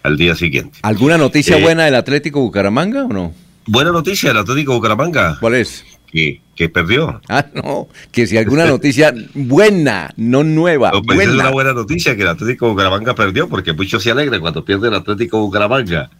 al 0.02 0.16
día 0.16 0.34
siguiente. 0.34 0.78
¿Alguna 0.82 1.18
noticia 1.18 1.56
Eh, 1.58 1.62
buena 1.62 1.84
del 1.84 1.94
Atlético 1.94 2.40
Bucaramanga 2.40 3.04
o 3.04 3.08
no? 3.08 3.32
Buena 3.66 3.90
noticia 3.92 4.30
del 4.30 4.38
Atlético 4.38 4.74
Bucaramanga. 4.74 5.38
¿Cuál 5.40 5.54
es? 5.54 5.84
Que, 6.10 6.40
que 6.54 6.68
perdió. 6.68 7.20
Ah, 7.28 7.44
no, 7.52 7.88
que 8.12 8.26
si 8.26 8.36
alguna 8.38 8.64
noticia 8.66 9.12
buena, 9.34 10.10
no 10.16 10.44
nueva, 10.44 10.92
No, 10.92 11.02
pues 11.02 11.18
es 11.18 11.26
buena. 11.26 11.42
una 11.42 11.50
buena 11.52 11.72
noticia 11.72 12.14
que 12.16 12.22
el 12.22 12.28
Atlético 12.28 12.68
Bucaramanga 12.70 13.14
perdió, 13.14 13.48
porque 13.48 13.72
muchos 13.72 14.02
se 14.02 14.10
alegran 14.12 14.40
cuando 14.40 14.64
pierde 14.64 14.88
el 14.88 14.94
Atlético 14.94 15.40
Bucaramanga. 15.40 16.10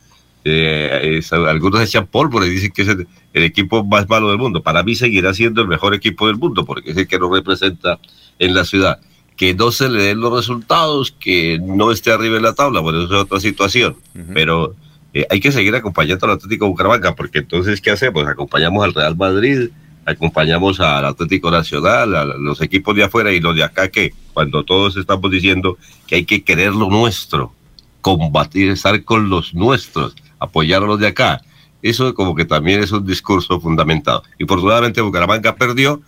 Eh, 0.44 1.16
es- 1.18 1.32
algunos 1.32 1.80
echan 1.82 2.06
pólvora 2.06 2.46
y 2.46 2.50
dicen 2.50 2.70
que 2.72 2.82
es 2.82 2.88
el, 2.88 3.06
el 3.32 3.42
equipo 3.44 3.84
más 3.84 4.08
malo 4.08 4.28
del 4.28 4.38
mundo. 4.38 4.62
Para 4.62 4.82
mí 4.82 4.94
seguirá 4.94 5.32
siendo 5.34 5.62
el 5.62 5.68
mejor 5.68 5.94
equipo 5.94 6.26
del 6.26 6.36
mundo, 6.36 6.64
porque 6.64 6.90
es 6.90 6.96
el 6.96 7.06
que 7.08 7.18
nos 7.18 7.30
representa 7.32 7.98
en 8.38 8.54
la 8.54 8.64
ciudad. 8.64 8.98
Que 9.36 9.54
no 9.54 9.70
se 9.70 9.88
le 9.88 10.02
den 10.02 10.20
los 10.20 10.32
resultados, 10.32 11.12
que 11.18 11.58
no 11.62 11.90
esté 11.92 12.10
arriba 12.12 12.36
en 12.36 12.42
la 12.42 12.54
tabla, 12.54 12.80
bueno, 12.80 13.02
eso 13.04 13.14
es 13.16 13.20
otra 13.22 13.38
situación. 13.40 13.96
Pero 14.34 14.74
eh, 15.16 15.26
hay 15.30 15.40
que 15.40 15.50
seguir 15.50 15.74
acompañando 15.74 16.26
al 16.26 16.32
Atlético 16.32 16.66
Bucaramanga, 16.66 17.14
porque 17.14 17.38
entonces, 17.38 17.80
¿qué 17.80 17.90
hacemos? 17.90 18.26
Acompañamos 18.26 18.84
al 18.84 18.92
Real 18.92 19.16
Madrid, 19.16 19.70
acompañamos 20.04 20.78
al 20.78 21.06
Atlético 21.06 21.50
Nacional, 21.50 22.14
a 22.14 22.24
los 22.26 22.60
equipos 22.60 22.94
de 22.94 23.04
afuera 23.04 23.32
y 23.32 23.40
los 23.40 23.56
de 23.56 23.64
acá 23.64 23.88
que 23.88 24.12
cuando 24.34 24.62
todos 24.62 24.94
estamos 24.98 25.30
diciendo 25.30 25.78
que 26.06 26.16
hay 26.16 26.26
que 26.26 26.44
querer 26.44 26.74
lo 26.74 26.90
nuestro, 26.90 27.54
combatir, 28.02 28.68
estar 28.68 29.02
con 29.04 29.30
los 29.30 29.54
nuestros, 29.54 30.14
apoyar 30.38 30.82
a 30.82 30.86
los 30.86 31.00
de 31.00 31.06
acá. 31.06 31.40
Eso 31.80 32.12
como 32.12 32.34
que 32.34 32.44
también 32.44 32.82
es 32.82 32.92
un 32.92 33.06
discurso 33.06 33.58
fundamentado. 33.58 34.22
Y 34.38 34.44
Bucaramanga 34.44 35.56
perdió, 35.56 36.02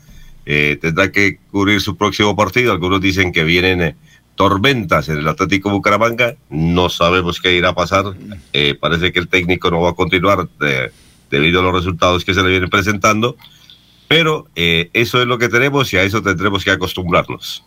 eh, 0.45 0.77
tendrá 0.83 1.11
que 1.11 1.39
cubrir 1.51 1.81
su 1.81 1.97
próximo 1.97 2.37
partido. 2.37 2.73
Algunos 2.73 3.01
dicen 3.01 3.33
que 3.33 3.45
vienen 3.45 3.81
eh, 3.81 3.97
tormentas 4.39 5.09
en 5.09 5.19
el 5.19 5.29
Atlético 5.29 5.69
Bucaramanga. 5.69 6.37
No 6.49 6.89
sabemos 6.89 7.41
qué 7.41 7.55
irá 7.55 7.71
a 7.71 7.75
pasar. 7.75 8.05
Eh, 8.55 8.75
parece 8.81 9.13
que 9.13 9.19
el 9.19 9.29
técnico 9.29 9.71
no 9.71 9.81
va 9.81 9.91
a 9.91 9.95
continuar 9.95 10.49
debido 11.29 11.61
a 11.61 11.63
los 11.65 11.75
resultados 11.75 12.25
que 12.25 12.33
se 12.33 12.43
le 12.43 12.49
vienen 12.49 12.71
presentando. 12.71 13.37
Pero 14.07 14.47
eso 14.55 15.21
es 15.21 15.27
lo 15.27 15.37
que 15.39 15.49
tenemos 15.51 15.93
y 15.93 15.99
a 15.99 16.05
eso 16.05 16.23
tendremos 16.23 16.65
que 16.65 16.71
acostumbrarnos. 16.71 17.65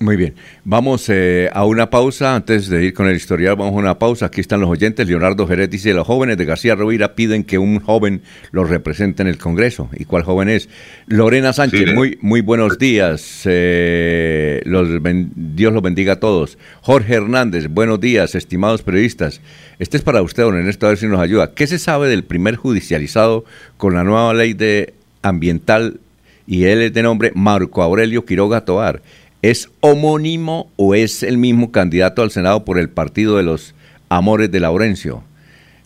Muy 0.00 0.16
bien, 0.16 0.34
vamos 0.64 1.08
eh, 1.08 1.48
a 1.52 1.64
una 1.64 1.88
pausa. 1.88 2.34
Antes 2.34 2.68
de 2.68 2.84
ir 2.84 2.94
con 2.94 3.06
el 3.06 3.14
historial, 3.14 3.54
vamos 3.54 3.74
a 3.74 3.78
una 3.78 3.98
pausa. 3.98 4.26
Aquí 4.26 4.40
están 4.40 4.60
los 4.60 4.68
oyentes. 4.68 5.06
Leonardo 5.06 5.46
Jerez 5.46 5.70
dice, 5.70 5.94
los 5.94 6.04
jóvenes 6.04 6.36
de 6.36 6.44
García 6.44 6.74
Rovira 6.74 7.14
piden 7.14 7.44
que 7.44 7.58
un 7.58 7.78
joven 7.78 8.22
los 8.50 8.68
represente 8.68 9.22
en 9.22 9.28
el 9.28 9.38
Congreso. 9.38 9.88
¿Y 9.96 10.04
cuál 10.04 10.24
joven 10.24 10.48
es? 10.48 10.68
Lorena 11.06 11.52
Sánchez, 11.52 11.94
muy, 11.94 12.18
muy 12.20 12.40
buenos 12.40 12.76
días. 12.78 13.42
Eh, 13.44 14.62
los 14.64 14.88
Dios 15.36 15.72
los 15.72 15.82
bendiga 15.82 16.14
a 16.14 16.20
todos. 16.20 16.58
Jorge 16.82 17.14
Hernández, 17.14 17.68
buenos 17.68 18.00
días, 18.00 18.34
estimados 18.34 18.82
periodistas. 18.82 19.40
Este 19.78 19.96
es 19.96 20.02
para 20.02 20.22
usted, 20.22 20.42
don 20.42 20.56
Ernesto, 20.56 20.86
a 20.86 20.90
ver 20.90 20.98
si 20.98 21.06
nos 21.06 21.20
ayuda. 21.20 21.52
¿Qué 21.54 21.68
se 21.68 21.78
sabe 21.78 22.08
del 22.08 22.24
primer 22.24 22.56
judicializado 22.56 23.44
con 23.76 23.94
la 23.94 24.02
nueva 24.02 24.34
ley 24.34 24.54
de 24.54 24.92
ambiental? 25.22 26.00
Y 26.46 26.64
él 26.64 26.82
es 26.82 26.92
de 26.92 27.02
nombre 27.02 27.32
Marco 27.34 27.82
Aurelio 27.82 28.26
Quiroga 28.26 28.64
Toar. 28.64 29.00
¿Es 29.44 29.68
homónimo 29.80 30.72
o 30.76 30.94
es 30.94 31.22
el 31.22 31.36
mismo 31.36 31.70
candidato 31.70 32.22
al 32.22 32.30
Senado 32.30 32.64
por 32.64 32.78
el 32.78 32.88
partido 32.88 33.36
de 33.36 33.42
los 33.42 33.74
Amores 34.08 34.50
de 34.50 34.58
Laurencio? 34.58 35.22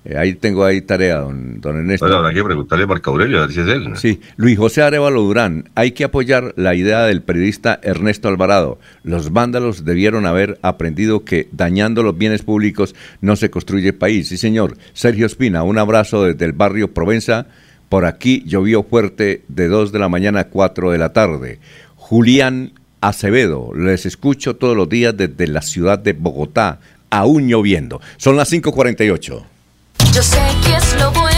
Eh, 0.04 0.16
ahí 0.16 0.34
tengo 0.34 0.64
ahí 0.64 0.80
tarea, 0.80 1.16
don, 1.16 1.60
don 1.60 1.76
Ernesto. 1.76 2.06
Bueno, 2.06 2.20
habrá 2.20 2.32
que 2.32 2.44
preguntarle 2.44 2.84
a 2.84 2.86
Marco 2.86 3.10
Aurelio, 3.10 3.38
a 3.38 3.46
ver 3.46 3.52
si 3.52 3.58
es 3.58 3.66
él. 3.66 3.96
Sí, 3.96 4.20
Luis 4.36 4.56
José 4.56 4.82
Arevalo 4.82 5.22
Durán, 5.22 5.70
hay 5.74 5.90
que 5.90 6.04
apoyar 6.04 6.54
la 6.54 6.76
idea 6.76 7.02
del 7.02 7.22
periodista 7.22 7.80
Ernesto 7.82 8.28
Alvarado. 8.28 8.78
Los 9.02 9.32
vándalos 9.32 9.84
debieron 9.84 10.24
haber 10.24 10.60
aprendido 10.62 11.24
que 11.24 11.48
dañando 11.50 12.04
los 12.04 12.16
bienes 12.16 12.42
públicos 12.42 12.94
no 13.22 13.34
se 13.34 13.50
construye 13.50 13.92
país. 13.92 14.28
Sí, 14.28 14.36
señor. 14.36 14.76
Sergio 14.92 15.26
Espina, 15.26 15.64
un 15.64 15.78
abrazo 15.78 16.22
desde 16.22 16.44
el 16.44 16.52
barrio 16.52 16.94
Provenza. 16.94 17.48
Por 17.88 18.04
aquí 18.04 18.44
llovió 18.46 18.84
fuerte 18.84 19.42
de 19.48 19.66
2 19.66 19.90
de 19.90 19.98
la 19.98 20.08
mañana 20.08 20.38
a 20.38 20.48
4 20.48 20.92
de 20.92 20.98
la 20.98 21.12
tarde. 21.12 21.58
Julián 21.96 22.77
Acevedo. 23.00 23.72
Les 23.74 24.06
escucho 24.06 24.56
todos 24.56 24.76
los 24.76 24.88
días 24.88 25.16
desde 25.16 25.46
la 25.46 25.62
ciudad 25.62 25.98
de 25.98 26.12
Bogotá, 26.12 26.80
aún 27.10 27.48
lloviendo. 27.48 28.00
Son 28.16 28.36
las 28.36 28.50
5:48. 28.50 29.44
Yo 30.12 30.22
sé 30.22 30.40
que 30.64 30.76
es 30.76 31.00
lo 31.00 31.10
bueno. 31.12 31.37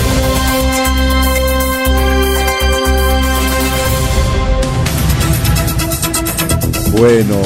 Bueno, 6.93 7.41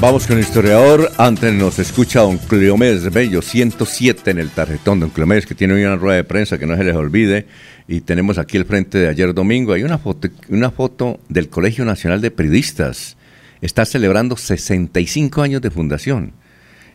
vamos 0.00 0.26
con 0.26 0.38
el 0.38 0.42
historiador. 0.42 1.12
Antes 1.18 1.52
nos 1.52 1.78
escucha 1.78 2.20
don 2.20 2.38
Cleomedes 2.38 3.12
Bello, 3.12 3.42
107 3.42 4.30
en 4.30 4.38
el 4.38 4.50
tarjetón. 4.50 5.00
Don 5.00 5.10
Cleomedes 5.10 5.44
que 5.44 5.54
tiene 5.54 5.74
hoy 5.74 5.84
una 5.84 5.96
rueda 5.96 6.16
de 6.16 6.24
prensa 6.24 6.58
que 6.58 6.66
no 6.66 6.76
se 6.76 6.82
les 6.82 6.94
olvide. 6.96 7.46
Y 7.86 8.00
tenemos 8.00 8.38
aquí 8.38 8.56
el 8.56 8.64
frente 8.64 8.98
de 8.98 9.08
ayer 9.08 9.34
domingo. 9.34 9.74
Hay 9.74 9.84
una 9.84 9.98
foto, 9.98 10.28
una 10.48 10.70
foto 10.70 11.20
del 11.28 11.50
Colegio 11.50 11.84
Nacional 11.84 12.22
de 12.22 12.30
Periodistas. 12.30 13.18
Está 13.60 13.84
celebrando 13.84 14.36
65 14.36 15.42
años 15.42 15.60
de 15.60 15.70
fundación. 15.70 16.32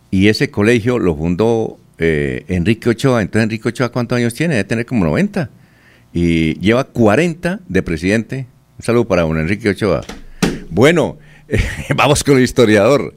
Y 0.10 0.28
ese 0.28 0.49
colegio 0.49 0.97
lo 0.97 1.16
fundó 1.16 1.80
eh, 1.99 2.45
Enrique 2.47 2.89
Ochoa. 2.89 3.22
Entonces, 3.22 3.43
Enrique 3.43 3.70
Ochoa, 3.70 3.89
¿cuántos 3.89 4.18
años 4.18 4.34
tiene? 4.34 4.56
Debe 4.56 4.68
tener 4.68 4.86
como 4.88 5.06
90. 5.06 5.52
Y 6.14 6.56
lleva 6.60 6.84
40 6.84 7.60
de 7.68 7.84
presidente. 7.84 8.47
Un 8.80 8.84
saludo 8.84 9.08
para 9.08 9.22
don 9.22 9.38
Enrique 9.39 9.70
Ochoa. 9.70 10.02
Bueno. 10.72 11.20
Vamos 11.95 12.24
con 12.24 12.38
el 12.38 12.43
historiador. 12.43 13.14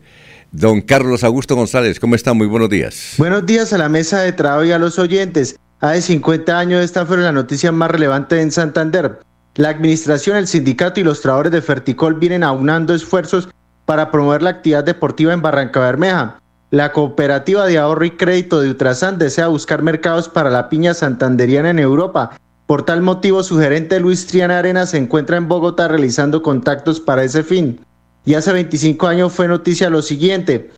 Don 0.50 0.80
Carlos 0.80 1.24
Augusto 1.24 1.56
González, 1.56 1.98
¿cómo 1.98 2.14
está? 2.14 2.32
Muy 2.32 2.46
buenos 2.46 2.68
días. 2.68 3.14
Buenos 3.18 3.44
días 3.44 3.72
a 3.72 3.78
la 3.78 3.88
mesa 3.88 4.20
de 4.20 4.32
trabajo 4.32 4.64
y 4.64 4.72
a 4.72 4.78
los 4.78 4.98
oyentes. 4.98 5.58
Hace 5.80 6.02
50 6.02 6.56
años 6.56 6.84
esta 6.84 7.04
fue 7.04 7.16
la 7.18 7.32
noticia 7.32 7.72
más 7.72 7.90
relevante 7.90 8.40
en 8.40 8.52
Santander. 8.52 9.20
La 9.56 9.70
administración, 9.70 10.36
el 10.36 10.46
sindicato 10.46 11.00
y 11.00 11.04
los 11.04 11.20
trabajadores 11.20 11.52
de 11.52 11.62
Ferticol 11.62 12.14
vienen 12.14 12.44
aunando 12.44 12.94
esfuerzos 12.94 13.48
para 13.84 14.10
promover 14.10 14.42
la 14.42 14.50
actividad 14.50 14.84
deportiva 14.84 15.32
en 15.32 15.42
Barranca 15.42 15.80
Bermeja. 15.80 16.40
La 16.70 16.92
cooperativa 16.92 17.66
de 17.66 17.78
ahorro 17.78 18.04
y 18.04 18.12
crédito 18.12 18.60
de 18.60 18.68
Ultrasan 18.70 19.18
desea 19.18 19.48
buscar 19.48 19.82
mercados 19.82 20.28
para 20.28 20.50
la 20.50 20.68
piña 20.68 20.94
santanderiana 20.94 21.70
en 21.70 21.78
Europa. 21.78 22.36
Por 22.66 22.84
tal 22.84 23.02
motivo, 23.02 23.42
su 23.42 23.58
gerente 23.58 24.00
Luis 24.00 24.26
Triana 24.26 24.58
Arena 24.58 24.86
se 24.86 24.98
encuentra 24.98 25.36
en 25.36 25.48
Bogotá 25.48 25.88
realizando 25.88 26.42
contactos 26.42 27.00
para 27.00 27.22
ese 27.22 27.42
fin 27.42 27.80
y 28.24 28.34
hace 28.34 28.52
25 28.52 29.06
años 29.06 29.32
fue 29.32 29.48
noticia 29.48 29.90
lo 29.90 30.02
siguiente. 30.02 30.70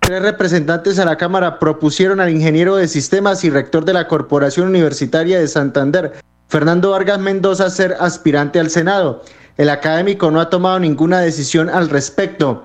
Tres 0.00 0.22
representantes 0.22 0.98
a 0.98 1.04
la 1.04 1.16
Cámara 1.16 1.58
propusieron 1.58 2.20
al 2.20 2.30
ingeniero 2.30 2.76
de 2.76 2.88
sistemas 2.88 3.44
y 3.44 3.50
rector 3.50 3.84
de 3.84 3.92
la 3.92 4.06
Corporación 4.08 4.68
Universitaria 4.68 5.38
de 5.38 5.48
Santander, 5.48 6.12
Fernando 6.48 6.92
Vargas 6.92 7.18
Mendoza, 7.18 7.70
ser 7.70 7.96
aspirante 7.98 8.60
al 8.60 8.70
Senado. 8.70 9.22
El 9.56 9.68
académico 9.68 10.30
no 10.30 10.40
ha 10.40 10.50
tomado 10.50 10.78
ninguna 10.78 11.20
decisión 11.20 11.68
al 11.68 11.88
respecto. 11.88 12.62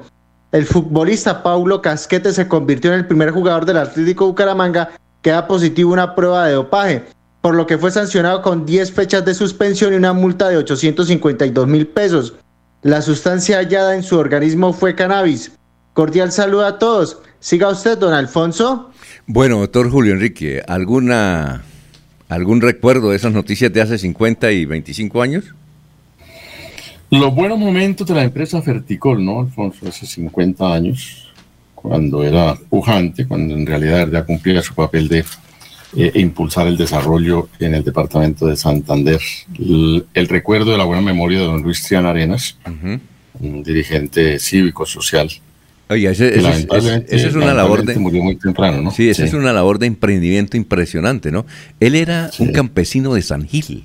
El 0.52 0.66
futbolista 0.66 1.42
Paulo 1.44 1.82
Casquete 1.82 2.34
se 2.34 2.48
convirtió 2.48 2.92
en 2.94 3.00
el 3.00 3.08
primer 3.08 3.32
jugador 3.32 3.66
del 3.66 3.78
Atlético 3.78 4.28
Bucaramanga 4.28 4.92
que 5.22 5.32
da 5.32 5.48
positivo 5.48 5.94
una 5.94 6.14
prueba 6.14 6.46
de 6.46 6.54
dopaje, 6.54 7.06
por 7.42 7.56
lo 7.56 7.66
que 7.66 7.78
fue 7.78 7.92
sancionado 7.92 8.42
con 8.42 8.66
10 8.66 8.92
fechas 8.92 9.24
de 9.26 9.34
suspensión 9.34 9.94
y 9.94 9.96
una 9.96 10.14
multa 10.14 10.50
de 10.50 10.58
852 10.58 11.68
mil 11.68 11.88
pesos. 11.88 12.34
La 12.84 13.04
sustancia 13.04 13.58
hallada 13.58 13.96
en 13.96 14.02
su 14.02 14.18
organismo 14.18 14.74
fue 14.74 14.96
cannabis. 14.96 15.52
Cordial 15.94 16.32
saludo 16.32 16.66
a 16.66 16.80
todos. 16.80 17.20
Siga 17.40 17.70
usted, 17.70 17.98
don 17.98 18.14
Alfonso. 18.14 18.90
Bueno, 19.28 19.60
doctor 19.60 19.92
Julio 19.92 20.14
Enrique, 20.14 20.64
¿alguna, 20.68 21.62
¿algún 22.28 22.60
recuerdo 22.60 23.12
de 23.12 23.18
esas 23.18 23.34
noticias 23.34 23.72
de 23.72 23.82
hace 23.82 24.00
50 24.00 24.52
y 24.52 24.66
25 24.66 25.22
años? 25.22 25.54
Los 27.12 27.36
buenos 27.36 27.60
momentos 27.60 28.08
de 28.08 28.16
la 28.16 28.24
empresa 28.24 28.62
Ferticol, 28.64 29.24
¿no, 29.24 29.42
Alfonso? 29.42 29.88
Hace 29.88 30.08
50 30.08 30.74
años, 30.74 31.32
cuando 31.76 32.24
era 32.24 32.56
pujante, 32.56 33.28
cuando 33.28 33.54
en 33.54 33.68
realidad 33.68 34.08
ya 34.12 34.24
cumplía 34.24 34.64
su 34.64 34.74
papel 34.74 35.08
de 35.08 35.24
eh, 35.96 36.12
impulsar 36.16 36.68
el 36.68 36.78
desarrollo 36.78 37.50
en 37.60 37.76
el 37.76 37.84
departamento 37.84 38.48
de 38.48 38.56
Santander. 38.56 39.20
El, 39.60 40.28
recuerdo 40.28 40.72
de 40.72 40.78
la 40.78 40.86
buena 40.86 41.02
memoria 41.02 41.40
de 41.40 41.46
don 41.46 41.62
Luis 41.62 41.84
Triana 41.84 42.12
Arenas, 42.12 42.58
un 43.40 43.64
dirigente 43.64 44.40
cívico-social. 44.40 45.30
Oye, 45.90 46.10
ese, 46.10 46.40
es 47.10 47.36
una 47.36 47.54
labor 47.54 47.84
de... 47.84 48.00
Murió 48.00 48.24
muy 48.24 48.38
temprano, 48.38 48.82
¿no? 48.82 48.92
Sí, 48.92 49.10
esa 49.10 49.26
es 49.26 49.34
una 49.34 49.52
labor 49.52 49.78
de 49.78 49.88
emprendimiento 49.88 50.56
impresionante, 50.56 51.32
¿no? 51.32 51.46
Él 51.82 51.96
era 51.96 52.32
un 52.40 52.54
campesino 52.54 53.14
de 53.14 53.22
San 53.22 53.46
Gil. 53.46 53.84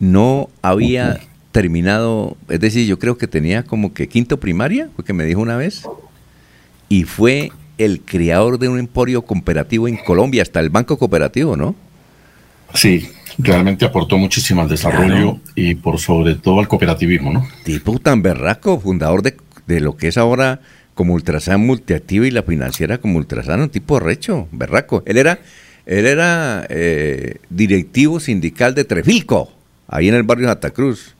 No 0.00 0.50
había 0.62 1.20
terminado, 1.52 2.36
es 2.48 2.58
decir, 2.58 2.88
yo 2.88 2.98
creo 2.98 3.18
que 3.18 3.28
tenía 3.28 3.62
como 3.62 3.94
que 3.94 4.08
quinto 4.08 4.40
primaria, 4.40 4.88
fue 4.96 5.04
que 5.04 5.12
me 5.12 5.24
dijo 5.24 5.40
una 5.40 5.56
vez, 5.56 5.84
y 6.88 7.04
fue 7.04 7.52
el 7.84 8.00
creador 8.00 8.58
de 8.58 8.68
un 8.68 8.78
emporio 8.78 9.22
cooperativo 9.22 9.88
en 9.88 9.96
Colombia, 9.96 10.42
hasta 10.42 10.60
el 10.60 10.70
Banco 10.70 10.98
Cooperativo, 10.98 11.56
¿no? 11.56 11.74
Sí, 12.74 13.08
realmente 13.38 13.84
aportó 13.84 14.16
muchísimo 14.18 14.62
al 14.62 14.68
desarrollo 14.68 15.38
y 15.54 15.74
por 15.74 15.98
sobre 15.98 16.34
todo 16.36 16.60
al 16.60 16.68
cooperativismo, 16.68 17.32
¿no? 17.32 17.46
Tipo 17.64 17.98
tan 17.98 18.22
berraco, 18.22 18.80
fundador 18.80 19.22
de, 19.22 19.36
de 19.66 19.80
lo 19.80 19.96
que 19.96 20.08
es 20.08 20.16
ahora 20.16 20.60
como 20.94 21.14
Ultrasan 21.14 21.60
Multiactiva 21.60 22.26
y 22.26 22.30
la 22.30 22.42
financiera 22.42 22.98
como 22.98 23.18
Ultrasan, 23.18 23.60
un 23.60 23.70
tipo 23.70 23.98
recho, 24.00 24.48
berraco. 24.52 25.02
Él 25.06 25.16
era, 25.16 25.40
él 25.86 26.06
era 26.06 26.66
eh, 26.68 27.36
directivo 27.50 28.20
sindical 28.20 28.74
de 28.74 28.84
Trefilco, 28.84 29.52
ahí 29.88 30.08
en 30.08 30.14
el 30.14 30.22
barrio 30.22 30.48
Santa 30.48 30.70
Cruz. 30.70 31.14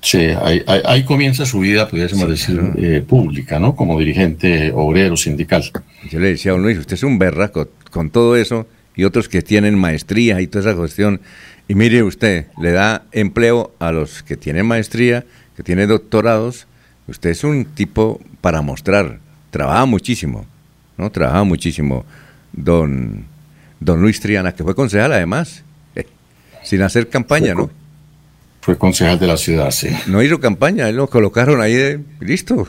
Sí, 0.00 0.18
ahí, 0.18 0.62
ahí- 0.66 0.82
ahí 0.84 1.04
comienza 1.04 1.44
su 1.44 1.58
vida, 1.60 1.88
pudiésemos 1.88 2.28
decir, 2.28 2.60
eh, 2.76 3.04
pública, 3.06 3.58
¿no? 3.58 3.74
Como 3.74 3.98
dirigente 3.98 4.70
obrero 4.72 5.16
sindical. 5.16 5.64
Yo 6.10 6.20
le 6.20 6.28
decía 6.28 6.52
a 6.52 6.54
don 6.54 6.62
Luis, 6.62 6.78
usted 6.78 6.94
es 6.94 7.02
un 7.02 7.18
berraco 7.18 7.68
con 7.90 8.10
todo 8.10 8.36
eso 8.36 8.66
y 8.94 9.04
otros 9.04 9.28
que 9.28 9.42
tienen 9.42 9.76
maestría 9.76 10.40
y 10.40 10.46
toda 10.46 10.70
esa 10.70 10.78
cuestión. 10.78 11.20
Y 11.66 11.74
mire 11.74 12.02
usted, 12.04 12.46
le 12.60 12.70
da 12.72 13.02
empleo 13.12 13.74
a 13.80 13.90
los 13.92 14.22
que 14.22 14.36
tienen 14.36 14.66
maestría, 14.66 15.24
que 15.56 15.62
tienen 15.64 15.88
doctorados. 15.88 16.66
Usted 17.08 17.30
es 17.30 17.42
un 17.44 17.64
tipo 17.64 18.20
para 18.40 18.62
mostrar. 18.62 19.18
Trabaja 19.50 19.84
muchísimo, 19.84 20.46
¿no? 20.96 21.10
Trabaja 21.10 21.42
muchísimo. 21.44 22.04
Don, 22.52 23.24
don 23.80 24.00
Luis 24.00 24.20
Triana, 24.20 24.52
que 24.54 24.62
fue 24.62 24.74
concejal 24.74 25.12
además, 25.12 25.64
eh, 25.96 26.06
sin 26.62 26.82
hacer 26.82 27.08
campaña, 27.08 27.54
¿no? 27.54 27.70
Fue 28.68 28.76
concejal 28.76 29.18
de 29.18 29.26
la 29.26 29.38
ciudad, 29.38 29.70
sí. 29.70 29.88
No 30.08 30.22
hizo 30.22 30.40
campaña, 30.40 30.90
él 30.90 30.96
lo 30.96 31.08
colocaron 31.08 31.62
ahí 31.62 31.72
de 31.72 32.00
listo. 32.20 32.68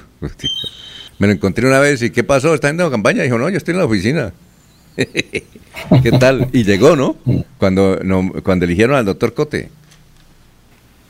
Me 1.18 1.28
lo 1.28 1.34
encontré 1.34 1.68
una 1.68 1.80
vez 1.80 2.02
y 2.02 2.10
¿qué 2.10 2.24
pasó? 2.24 2.54
¿Está 2.56 2.68
haciendo 2.70 2.90
campaña? 2.90 3.24
Dijo, 3.24 3.38
no, 3.38 3.50
yo 3.50 3.58
estoy 3.58 3.74
en 3.74 3.80
la 3.80 3.86
oficina. 3.86 4.32
¿Qué 4.96 6.12
tal? 6.18 6.48
Y 6.54 6.64
llegó, 6.64 6.96
¿no? 6.96 7.18
Cuando, 7.58 8.00
no, 8.02 8.32
cuando 8.46 8.64
eligieron 8.64 8.96
al 8.96 9.04
doctor 9.04 9.34
Cote. 9.34 9.68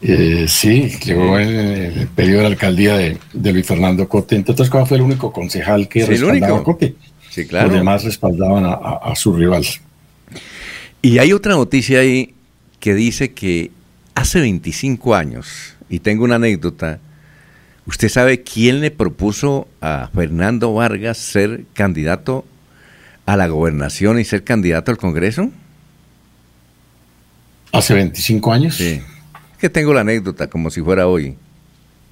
Eh, 0.01 0.45
sí, 0.47 0.89
llegó 1.05 1.37
en 1.37 1.49
el 1.49 2.07
periodo 2.07 2.37
de 2.37 2.43
la 2.45 2.49
alcaldía 2.49 2.97
de, 2.97 3.19
de 3.31 3.53
Luis 3.53 3.67
Fernando 3.67 4.09
Cote. 4.09 4.37
Entre 4.37 4.53
otras 4.53 4.71
cosas, 4.71 4.87
fue 4.89 4.97
el 4.97 5.03
único 5.03 5.31
concejal 5.31 5.87
que 5.87 5.99
Sí, 5.99 6.05
el 6.05 6.19
respaldaba 6.19 6.53
único. 6.55 6.61
a 6.61 6.63
Cote. 6.73 6.95
Sí, 7.29 7.45
claro. 7.45 7.67
Los 7.67 7.77
demás 7.77 8.03
respaldaban 8.03 8.65
a, 8.65 8.69
a- 8.73 9.11
a 9.11 9.15
su 9.15 9.35
rival. 9.35 9.63
Y 11.03 11.19
hay 11.19 11.31
otra 11.31 11.53
noticia 11.53 11.99
ahí 11.99 12.33
que 12.79 12.95
dice 12.95 13.33
que 13.33 13.69
hace 14.20 14.41
25 14.41 15.15
años, 15.15 15.76
y 15.89 15.99
tengo 15.99 16.26
una 16.26 16.36
anécdota, 16.36 16.99
¿usted 17.86 18.09
sabe 18.09 18.43
quién 18.43 18.82
le 18.82 18.91
propuso 18.91 19.70
a 19.80 20.09
Fernando 20.13 20.74
Vargas 20.74 21.17
ser 21.17 21.63
candidato 21.74 22.45
a 23.26 23.38
la 23.38 23.47
gobernación 23.47 24.20
y 24.20 24.26
ser 24.26 24.43
candidato 24.43 24.91
al 24.91 24.97
Congreso? 24.97 25.49
Hace 27.72 27.93
25 27.93 28.51
años. 28.51 28.76
Sí. 28.76 29.01
Que 29.57 29.70
tengo 29.70 29.93
la 29.93 30.01
anécdota 30.01 30.47
como 30.47 30.70
si 30.70 30.82
fuera 30.82 31.07
hoy. 31.07 31.38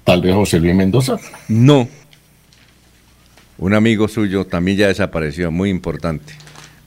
Tal 0.04 0.22
vez 0.22 0.34
José 0.34 0.60
Luis 0.60 0.74
Mendoza. 0.74 1.18
No. 1.48 1.88
Un 3.58 3.74
amigo 3.74 4.08
suyo 4.08 4.46
también 4.46 4.78
ya 4.78 4.86
desapareció, 4.88 5.50
muy 5.50 5.68
importante. 5.68 6.32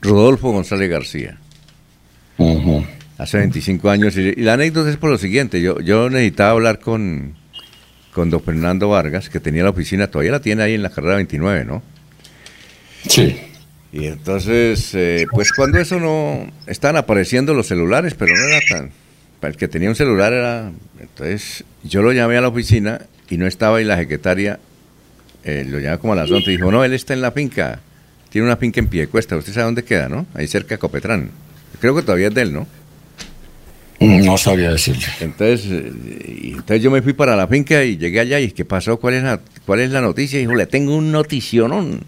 Rodolfo 0.00 0.50
González 0.50 0.90
García. 0.90 1.38
Ujú. 2.38 2.84
Hace 3.22 3.38
25 3.38 3.88
años. 3.88 4.16
Y, 4.16 4.34
la 4.36 4.54
anécdota 4.54 4.90
es 4.90 4.96
por 4.96 5.10
lo 5.10 5.18
siguiente. 5.18 5.60
Yo, 5.60 5.78
yo 5.80 6.10
necesitaba 6.10 6.50
hablar 6.50 6.80
con, 6.80 7.34
con 8.12 8.30
don 8.30 8.42
Fernando 8.42 8.88
Vargas, 8.88 9.28
que 9.28 9.38
tenía 9.38 9.62
la 9.62 9.70
oficina, 9.70 10.08
todavía 10.08 10.32
la 10.32 10.40
tiene 10.40 10.62
ahí 10.62 10.74
en 10.74 10.82
la 10.82 10.90
carrera 10.90 11.16
29, 11.16 11.64
¿no? 11.64 11.82
Sí. 13.08 13.36
Y 13.92 14.06
entonces, 14.06 14.94
eh, 14.94 15.26
pues 15.30 15.52
cuando 15.52 15.78
eso 15.78 16.00
no... 16.00 16.50
Estaban 16.66 16.96
apareciendo 16.96 17.54
los 17.54 17.68
celulares, 17.68 18.14
pero 18.14 18.34
no 18.34 18.44
era 18.44 18.60
tan... 18.68 18.90
El 19.42 19.56
que 19.56 19.68
tenía 19.68 19.88
un 19.88 19.96
celular 19.96 20.32
era... 20.32 20.72
Entonces 20.98 21.64
yo 21.84 22.02
lo 22.02 22.12
llamé 22.12 22.36
a 22.36 22.40
la 22.40 22.48
oficina 22.48 23.02
y 23.28 23.36
no 23.36 23.46
estaba 23.46 23.80
y 23.80 23.84
la 23.84 23.96
secretaria 23.96 24.58
eh, 25.44 25.64
lo 25.68 25.78
llamé 25.78 25.98
como 25.98 26.12
a 26.12 26.16
las 26.16 26.30
11 26.30 26.50
y 26.50 26.56
dijo, 26.56 26.70
no, 26.70 26.84
él 26.84 26.92
está 26.92 27.12
en 27.12 27.20
la 27.20 27.32
finca. 27.32 27.80
Tiene 28.30 28.46
una 28.46 28.56
finca 28.56 28.80
en 28.80 28.86
Piedecuesta. 28.86 29.36
¿Usted 29.36 29.52
sabe 29.52 29.64
dónde 29.64 29.84
queda, 29.84 30.08
no? 30.08 30.26
Ahí 30.34 30.46
cerca 30.46 30.76
de 30.76 30.78
Copetrán. 30.78 31.30
Creo 31.80 31.94
que 31.94 32.02
todavía 32.02 32.28
es 32.28 32.34
de 32.34 32.42
él, 32.42 32.52
¿no? 32.52 32.66
No 34.02 34.36
sabría 34.36 34.70
decirle. 34.70 35.06
Entonces, 35.20 35.66
eh, 35.70 35.92
entonces 36.44 36.82
yo 36.82 36.90
me 36.90 37.02
fui 37.02 37.12
para 37.12 37.36
la 37.36 37.46
finca 37.46 37.84
y 37.84 37.96
llegué 37.96 38.20
allá 38.20 38.40
y 38.40 38.50
¿qué 38.50 38.64
pasó? 38.64 38.98
¿Cuál 38.98 39.14
es 39.14 39.22
la, 39.22 39.40
cuál 39.64 39.80
es 39.80 39.90
la 39.90 40.00
noticia? 40.00 40.38
Dijo, 40.38 40.54
le 40.54 40.66
tengo 40.66 40.96
un 40.96 41.12
noticionón. 41.12 42.00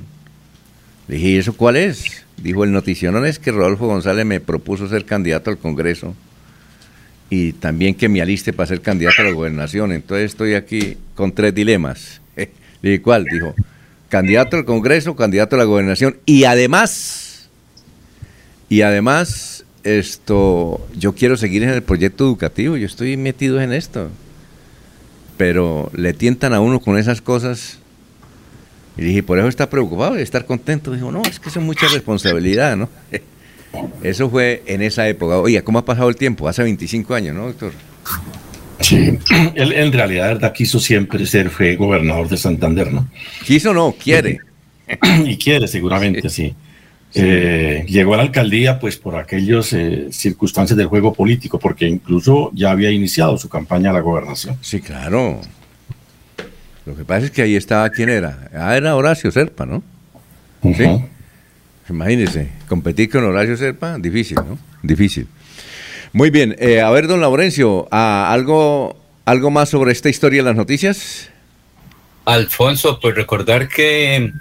Le 1.06 1.16
dije, 1.16 1.28
¿y 1.28 1.36
eso 1.36 1.52
cuál 1.56 1.76
es? 1.76 2.24
Dijo, 2.42 2.64
el 2.64 2.72
noticionón 2.72 3.26
es 3.26 3.38
que 3.38 3.52
Rodolfo 3.52 3.86
González 3.86 4.26
me 4.26 4.40
propuso 4.40 4.88
ser 4.88 5.04
candidato 5.04 5.50
al 5.50 5.58
Congreso 5.58 6.14
y 7.30 7.52
también 7.52 7.94
que 7.94 8.08
me 8.08 8.20
aliste 8.20 8.52
para 8.52 8.66
ser 8.66 8.80
candidato 8.80 9.22
a 9.22 9.24
la 9.26 9.30
gobernación. 9.30 9.92
Entonces 9.92 10.32
estoy 10.32 10.54
aquí 10.54 10.96
con 11.14 11.32
tres 11.32 11.54
dilemas. 11.54 12.20
Le 12.36 12.50
dije, 12.90 13.02
¿cuál? 13.02 13.24
Dijo, 13.24 13.54
candidato 14.08 14.56
al 14.56 14.64
Congreso, 14.64 15.14
candidato 15.14 15.56
a 15.56 15.60
la 15.60 15.64
gobernación 15.64 16.16
y 16.26 16.44
además, 16.44 17.48
y 18.68 18.82
además, 18.82 19.53
esto, 19.84 20.86
yo 20.96 21.14
quiero 21.14 21.36
seguir 21.36 21.62
en 21.62 21.70
el 21.70 21.82
proyecto 21.82 22.24
educativo, 22.24 22.76
yo 22.76 22.86
estoy 22.86 23.16
metido 23.16 23.60
en 23.60 23.72
esto. 23.72 24.10
Pero 25.36 25.90
le 25.94 26.12
tientan 26.12 26.54
a 26.54 26.60
uno 26.60 26.80
con 26.80 26.98
esas 26.98 27.20
cosas. 27.20 27.78
Y 28.96 29.02
dije, 29.02 29.22
por 29.22 29.38
eso 29.38 29.48
está 29.48 29.68
preocupado 29.68 30.18
y 30.18 30.22
estar 30.22 30.46
contento. 30.46 30.92
Dijo, 30.92 31.10
no, 31.10 31.22
es 31.22 31.40
que 31.40 31.48
eso 31.48 31.60
es 31.60 31.66
mucha 31.66 31.88
responsabilidad, 31.88 32.76
¿no? 32.76 32.88
Eso 34.04 34.30
fue 34.30 34.62
en 34.66 34.82
esa 34.82 35.08
época. 35.08 35.38
Oiga, 35.38 35.62
¿cómo 35.62 35.80
ha 35.80 35.84
pasado 35.84 36.08
el 36.08 36.14
tiempo? 36.14 36.48
Hace 36.48 36.62
25 36.62 37.12
años, 37.12 37.34
¿no, 37.34 37.46
doctor? 37.46 37.72
Sí, 38.78 39.18
él 39.56 39.72
en 39.72 39.92
realidad 39.92 40.28
verdad, 40.28 40.52
quiso 40.52 40.78
siempre 40.78 41.26
ser, 41.26 41.50
fue 41.50 41.74
gobernador 41.74 42.28
de 42.28 42.36
Santander, 42.36 42.92
¿no? 42.92 43.08
Quiso 43.44 43.74
no, 43.74 43.92
quiere. 43.92 44.38
y 45.24 45.36
quiere, 45.38 45.66
seguramente, 45.66 46.28
sí. 46.28 46.54
Eh, 47.16 47.84
llegó 47.88 48.14
a 48.14 48.16
la 48.16 48.24
alcaldía 48.24 48.80
pues 48.80 48.96
por 48.96 49.14
aquellas 49.16 49.72
eh, 49.72 50.08
circunstancias 50.10 50.76
del 50.76 50.88
juego 50.88 51.14
político, 51.14 51.58
porque 51.58 51.86
incluso 51.86 52.50
ya 52.54 52.72
había 52.72 52.90
iniciado 52.90 53.38
su 53.38 53.48
campaña 53.48 53.90
a 53.90 53.92
la 53.92 54.00
gobernación. 54.00 54.58
Sí, 54.60 54.80
claro. 54.80 55.40
Lo 56.86 56.96
que 56.96 57.04
pasa 57.04 57.26
es 57.26 57.30
que 57.30 57.42
ahí 57.42 57.54
estaba, 57.54 57.88
¿quién 57.90 58.08
era? 58.08 58.50
Ah, 58.52 58.76
era 58.76 58.96
Horacio 58.96 59.30
Serpa, 59.30 59.64
¿no? 59.64 59.82
Sí. 60.62 60.84
Imagínese, 61.88 62.50
competir 62.68 63.10
con 63.10 63.24
Horacio 63.24 63.56
Serpa, 63.56 63.96
difícil, 63.98 64.36
¿no? 64.36 64.58
Difícil. 64.82 65.28
Muy 66.12 66.30
bien, 66.30 66.56
eh, 66.58 66.80
a 66.80 66.90
ver, 66.90 67.06
don 67.06 67.20
Laurencio, 67.20 67.88
¿ah, 67.90 68.28
¿algo, 68.30 68.96
¿algo 69.24 69.50
más 69.50 69.68
sobre 69.68 69.92
esta 69.92 70.08
historia 70.08 70.42
de 70.42 70.44
las 70.48 70.56
noticias? 70.56 71.30
Alfonso, 72.24 72.98
pues 73.00 73.14
recordar 73.14 73.68
que 73.68 74.32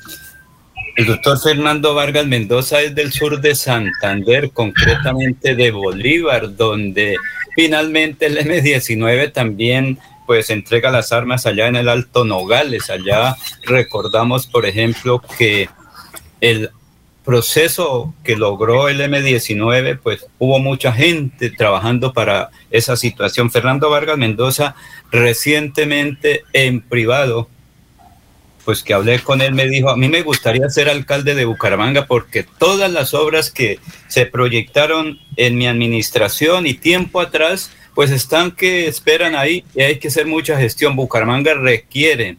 el 0.96 1.06
doctor 1.06 1.40
Fernando 1.42 1.96
Vargas 1.96 2.28
Mendoza 2.28 2.82
es 2.82 2.94
del 2.94 3.12
sur 3.12 3.42
de 3.42 3.56
Santander, 3.56 4.52
concretamente 4.52 5.56
de 5.56 5.72
Bolívar, 5.72 6.56
donde 6.56 7.16
finalmente 7.56 8.28
el 8.28 8.38
M19 8.38 9.32
también 9.32 9.98
pues 10.28 10.50
entrega 10.50 10.92
las 10.92 11.12
armas 11.12 11.46
allá 11.46 11.68
en 11.68 11.76
el 11.76 11.90
Alto 11.90 12.26
Nogales. 12.26 12.90
Allá 12.90 13.36
recordamos, 13.66 14.48
por 14.48 14.66
ejemplo, 14.66 15.22
que 15.38 15.68
el 16.42 16.70
proceso 17.26 18.14
que 18.24 18.36
logró 18.36 18.88
el 18.88 19.02
M19, 19.02 20.00
pues 20.02 20.26
hubo 20.38 20.60
mucha 20.60 20.92
gente 20.92 21.50
trabajando 21.50 22.14
para 22.14 22.52
esa 22.70 22.96
situación. 22.98 23.50
Fernando 23.50 23.90
Vargas 23.90 24.18
Mendoza 24.18 24.76
recientemente 25.12 26.44
en 26.54 26.82
privado 26.82 27.50
pues 28.66 28.84
que 28.84 28.94
hablé 28.94 29.20
con 29.20 29.42
él, 29.42 29.54
me 29.54 29.68
dijo, 29.68 29.90
a 29.90 29.98
mí 29.98 30.08
me 30.08 30.22
gustaría 30.22 30.70
ser 30.70 30.90
alcalde 30.90 31.36
de 31.36 31.46
Bucaramanga 31.46 32.06
porque 32.06 32.44
todas 32.44 32.92
las 32.92 33.14
obras 33.14 33.52
que 33.52 33.80
se 34.08 34.26
proyectaron 34.26 35.20
en 35.36 35.58
mi 35.58 35.68
administración 35.68 36.66
y 36.66 36.74
tiempo 36.74 37.20
atrás, 37.20 37.72
pues 37.94 38.12
están 38.12 38.52
que 38.52 38.88
esperan 38.88 39.36
ahí 39.36 39.64
y 39.76 39.82
hay 39.82 40.00
que 40.00 40.08
hacer 40.08 40.26
mucha 40.26 40.58
gestión. 40.58 40.96
Bucaramanga 40.96 41.54
requiere 41.54 42.38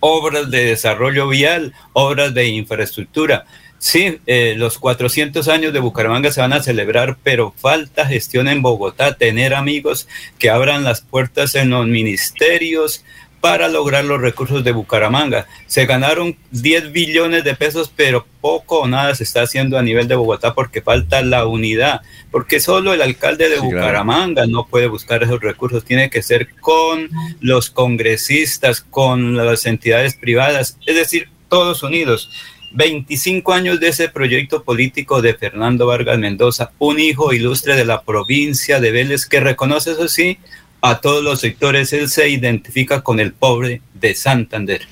obras 0.00 0.50
de 0.50 0.64
desarrollo 0.64 1.28
vial, 1.28 1.72
obras 1.92 2.34
de 2.34 2.48
infraestructura. 2.48 3.46
Sí, 3.78 4.18
eh, 4.26 4.54
los 4.56 4.78
400 4.78 5.48
años 5.48 5.72
de 5.72 5.80
Bucaramanga 5.80 6.32
se 6.32 6.40
van 6.40 6.54
a 6.54 6.62
celebrar, 6.62 7.18
pero 7.22 7.52
falta 7.56 8.06
gestión 8.06 8.48
en 8.48 8.62
Bogotá, 8.62 9.16
tener 9.16 9.54
amigos 9.54 10.08
que 10.38 10.48
abran 10.48 10.82
las 10.82 11.02
puertas 11.02 11.54
en 11.54 11.70
los 11.70 11.86
ministerios, 11.86 13.04
para 13.40 13.68
lograr 13.68 14.04
los 14.04 14.20
recursos 14.20 14.64
de 14.64 14.72
Bucaramanga. 14.72 15.46
Se 15.66 15.86
ganaron 15.86 16.36
10 16.50 16.92
billones 16.92 17.44
de 17.44 17.54
pesos, 17.54 17.92
pero 17.94 18.26
poco 18.40 18.80
o 18.80 18.88
nada 18.88 19.14
se 19.14 19.24
está 19.24 19.42
haciendo 19.42 19.78
a 19.78 19.82
nivel 19.82 20.08
de 20.08 20.16
Bogotá 20.16 20.54
porque 20.54 20.82
falta 20.82 21.22
la 21.22 21.46
unidad, 21.46 22.00
porque 22.30 22.60
solo 22.60 22.92
el 22.92 23.02
alcalde 23.02 23.48
de 23.48 23.56
Sí, 23.56 23.60
claro. 23.60 23.76
Bucaramanga 23.76 24.46
no 24.46 24.66
puede 24.66 24.88
buscar 24.88 25.22
esos 25.22 25.40
recursos, 25.40 25.84
tiene 25.84 26.10
que 26.10 26.22
ser 26.22 26.48
con 26.60 27.08
los 27.40 27.70
congresistas, 27.70 28.80
con 28.80 29.36
las 29.36 29.66
entidades 29.66 30.16
privadas, 30.16 30.78
es 30.86 30.96
decir, 30.96 31.28
todos 31.48 31.82
unidos. 31.82 32.30
25 32.72 33.52
años 33.52 33.80
de 33.80 33.88
ese 33.88 34.08
proyecto 34.08 34.62
político 34.62 35.22
de 35.22 35.34
Fernando 35.34 35.86
Vargas 35.86 36.18
Mendoza, 36.18 36.72
un 36.78 37.00
hijo 37.00 37.32
ilustre 37.32 37.74
de 37.74 37.84
la 37.84 38.02
provincia 38.02 38.80
de 38.80 38.90
Vélez 38.90 39.26
que 39.26 39.40
reconoce, 39.40 39.92
eso 39.92 40.08
sí, 40.08 40.38
a 40.80 41.00
todos 41.00 41.22
los 41.22 41.40
sectores. 41.40 41.92
Él 41.92 42.08
se 42.08 42.28
identifica 42.28 43.02
con 43.02 43.20
el 43.20 43.32
pobre 43.32 43.82
de 43.94 44.14
Santander. 44.14 44.82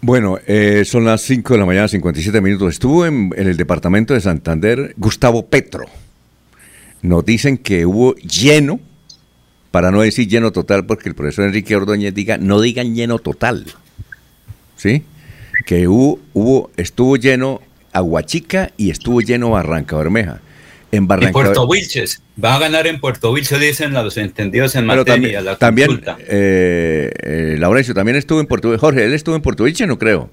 Bueno, 0.00 0.38
eh, 0.48 0.84
son 0.84 1.04
las 1.04 1.22
5 1.22 1.54
de 1.54 1.60
la 1.60 1.66
mañana, 1.66 1.86
57 1.86 2.40
minutos. 2.40 2.72
Estuvo 2.72 3.06
en, 3.06 3.32
el 3.36 3.56
departamento 3.56 4.14
de 4.14 4.20
Santander 4.20 4.94
Gustavo 4.96 5.46
Petro. 5.46 5.86
Nos 7.02 7.24
dicen 7.24 7.56
que 7.56 7.86
hubo 7.86 8.16
lleno, 8.16 8.80
para 9.70 9.92
no 9.92 10.02
decir 10.02 10.26
lleno 10.26 10.50
total, 10.50 10.86
porque 10.86 11.08
el 11.08 11.14
profesor 11.14 11.44
Enrique 11.44 11.76
Ordóñez 11.76 12.12
diga, 12.14 12.36
no 12.36 12.60
digan 12.60 12.96
lleno 12.96 13.20
total. 13.20 13.64
¿Sí? 14.76 15.04
Que 15.66 15.86
hubo, 15.86 16.18
hubo 16.32 16.72
estuvo 16.76 17.16
lleno 17.16 17.60
Aguachica 17.92 18.72
y 18.76 18.90
estuvo 18.90 19.20
lleno 19.20 19.50
Barranca 19.50 19.96
Bermeja. 19.96 20.40
En 20.92 21.08
Barranca 21.08 21.30
y 21.30 21.32
Puerto 21.32 21.66
Wilches. 21.66 22.22
Va 22.42 22.54
a 22.54 22.58
ganar 22.58 22.86
en 22.86 23.00
Puerto 23.00 23.32
Wilches, 23.32 23.58
dicen 23.58 23.92
los 23.94 24.16
entendidos 24.18 24.74
en 24.76 24.86
Pero 24.86 24.98
materia. 25.00 25.42
también, 25.42 25.44
la 25.44 25.56
también 25.56 26.02
eh, 26.28 27.10
eh, 27.22 27.56
Laurencio, 27.58 27.94
también 27.94 28.16
estuvo 28.16 28.40
en 28.40 28.46
Puerto 28.46 28.76
Jorge, 28.78 29.04
él 29.04 29.14
estuvo 29.14 29.34
en 29.34 29.42
Puerto 29.42 29.64
Wilches, 29.64 29.88
no 29.88 29.98
creo. 29.98 30.30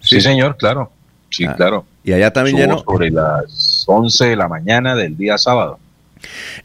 Sí, 0.00 0.20
señor, 0.20 0.56
claro. 0.58 0.92
Sí, 1.30 1.44
Ah, 1.46 1.54
claro. 1.56 1.86
Y 2.04 2.12
allá 2.12 2.32
también 2.32 2.58
Estuvo 2.58 2.74
lleno. 2.76 2.84
sobre 2.84 3.10
las 3.10 3.84
11 3.86 4.26
de 4.26 4.36
la 4.36 4.48
mañana 4.48 4.94
del 4.96 5.16
día 5.16 5.38
sábado. 5.38 5.78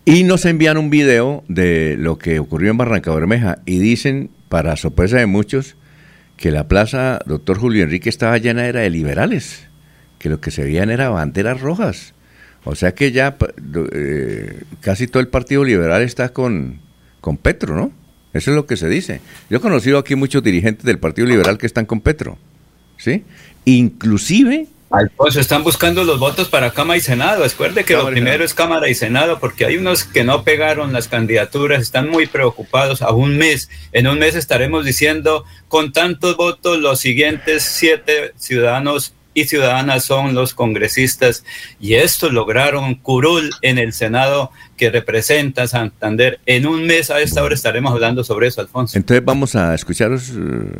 Y 0.03 0.23
nos 0.23 0.43
envían 0.45 0.77
un 0.77 0.89
video 0.89 1.43
de 1.47 1.95
lo 1.97 2.17
que 2.17 2.39
ocurrió 2.39 2.71
en 2.71 2.77
Barranca 2.77 3.11
Bermeja 3.13 3.59
y 3.65 3.77
dicen, 3.79 4.29
para 4.49 4.75
sorpresa 4.75 5.17
de 5.17 5.25
muchos, 5.27 5.75
que 6.35 6.51
la 6.51 6.67
plaza 6.67 7.19
Doctor 7.25 7.59
Julio 7.59 7.83
Enrique 7.83 8.09
estaba 8.09 8.37
llena 8.39 8.65
era 8.65 8.81
de 8.81 8.89
liberales, 8.89 9.67
que 10.19 10.27
lo 10.29 10.41
que 10.41 10.51
se 10.51 10.63
veían 10.63 10.89
era 10.89 11.09
banderas 11.09 11.61
rojas. 11.61 12.13
O 12.65 12.75
sea 12.75 12.93
que 12.93 13.11
ya 13.11 13.37
eh, 13.93 14.63
casi 14.81 15.07
todo 15.07 15.21
el 15.21 15.27
Partido 15.27 15.63
Liberal 15.63 16.01
está 16.01 16.29
con, 16.29 16.79
con 17.21 17.37
Petro, 17.37 17.75
¿no? 17.75 17.91
Eso 18.33 18.51
es 18.51 18.55
lo 18.55 18.65
que 18.65 18.75
se 18.75 18.89
dice. 18.89 19.21
Yo 19.49 19.57
he 19.57 19.61
conocido 19.61 19.97
aquí 19.97 20.15
muchos 20.15 20.43
dirigentes 20.43 20.85
del 20.85 20.99
Partido 20.99 21.27
Liberal 21.27 21.57
que 21.57 21.67
están 21.67 21.85
con 21.85 22.01
Petro, 22.01 22.37
¿sí? 22.97 23.23
Inclusive 23.63 24.67
Alfonso, 24.91 25.39
están 25.39 25.63
buscando 25.63 26.03
los 26.03 26.19
votos 26.19 26.47
para 26.47 26.71
Cámara 26.71 26.97
y 26.97 27.01
Senado. 27.01 27.43
Recuerde 27.43 27.83
que 27.83 27.93
lo 27.93 27.99
Cámara 27.99 28.13
primero 28.13 28.43
es 28.43 28.53
Cámara 28.53 28.87
y 28.87 28.95
Senado, 28.95 29.39
porque 29.39 29.65
hay 29.65 29.77
unos 29.77 30.03
que 30.03 30.23
no 30.23 30.43
pegaron 30.43 30.93
las 30.93 31.07
candidaturas, 31.07 31.81
están 31.81 32.09
muy 32.09 32.27
preocupados 32.27 33.01
a 33.01 33.11
un 33.11 33.37
mes. 33.37 33.69
En 33.91 34.07
un 34.07 34.19
mes 34.19 34.35
estaremos 34.35 34.85
diciendo, 34.85 35.43
con 35.67 35.91
tantos 35.91 36.37
votos, 36.37 36.79
los 36.79 36.99
siguientes 36.99 37.63
siete 37.63 38.33
ciudadanos 38.37 39.13
y 39.35 39.43
ciudadanas 39.43 40.05
son 40.05 40.33
los 40.33 40.55
congresistas. 40.55 41.43
Y 41.79 41.93
esto 41.95 42.31
lograron 42.31 42.95
Curul 42.95 43.51
en 43.61 43.77
el 43.77 43.93
Senado 43.93 44.49
que 44.77 44.89
representa 44.89 45.67
Santander. 45.67 46.39
En 46.47 46.65
un 46.65 46.87
mes 46.87 47.11
a 47.11 47.19
esta 47.21 47.43
hora 47.43 47.53
estaremos 47.53 47.93
hablando 47.93 48.23
sobre 48.23 48.47
eso, 48.47 48.61
Alfonso. 48.61 48.97
Entonces 48.97 49.23
vamos 49.23 49.55
a 49.55 49.75
escucharos, 49.75 50.31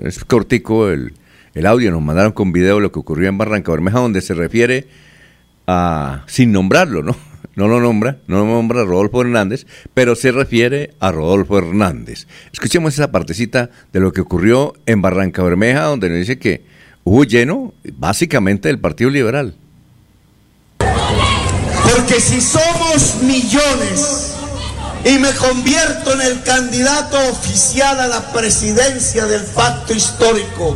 es 0.04 0.24
cortico 0.24 0.90
el, 0.90 1.14
el 1.54 1.66
audio, 1.66 1.92
nos 1.92 2.02
mandaron 2.02 2.32
con 2.32 2.52
video 2.54 2.80
lo 2.80 2.92
que 2.92 3.00
ocurrió 3.00 3.30
en 3.30 3.38
Barranca 3.38 3.72
Bermeja, 3.72 4.00
donde 4.00 4.22
se 4.22 4.34
refiere 4.34 4.88
a, 5.68 6.24
sin 6.26 6.52
nombrarlo, 6.52 7.04
¿no? 7.04 7.16
No 7.56 7.70
lo 7.70 7.80
nombra, 7.80 8.18
no 8.28 8.40
lo 8.40 8.46
nombra 8.48 8.84
Rodolfo 8.84 9.22
Hernández, 9.22 9.66
pero 9.94 10.16
se 10.16 10.34
refiere 10.34 10.92
a 11.00 11.14
Rodolfo 11.14 11.58
Hernández. 11.58 12.28
Escuchemos 12.52 12.96
esa 12.96 13.14
partecita 13.14 13.70
de 13.94 14.02
lo 14.02 14.12
que 14.12 14.20
ocurrió 14.20 14.74
en 14.86 15.02
Barranca 15.02 15.42
Bermeja, 15.42 15.84
donde 15.84 16.10
nos 16.10 16.18
dice 16.18 16.38
que 16.38 16.66
hubo 17.06 17.24
lleno, 17.24 17.74
básicamente, 17.94 18.68
del 18.68 18.80
Partido 18.80 19.10
Liberal. 19.10 19.56
Porque 20.80 22.20
si 22.20 22.42
somos 22.42 23.22
millones 23.22 24.34
y 25.06 25.20
me 25.20 25.32
convierto 25.34 26.14
en 26.14 26.22
el 26.22 26.42
candidato 26.42 27.18
oficial 27.30 28.00
a 28.00 28.08
la 28.08 28.34
presidencia 28.34 29.26
del 29.28 29.44
pacto 29.44 29.94
histórico 29.94 30.76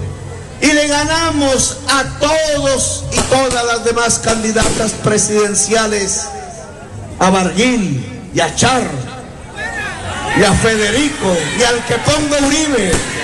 y 0.61 0.67
le 0.67 0.87
ganamos 0.87 1.77
a 1.89 2.03
todos 2.19 3.05
y 3.11 3.19
todas 3.21 3.65
las 3.65 3.83
demás 3.83 4.19
candidatas 4.19 4.91
presidenciales, 5.03 6.27
a 7.17 7.29
Barguil 7.31 8.05
y 8.33 8.39
a 8.39 8.55
Char 8.55 8.83
y 10.39 10.43
a 10.43 10.53
Federico 10.53 11.35
y 11.59 11.63
al 11.63 11.83
que 11.85 11.95
ponga 11.95 12.47
Uribe 12.47 13.18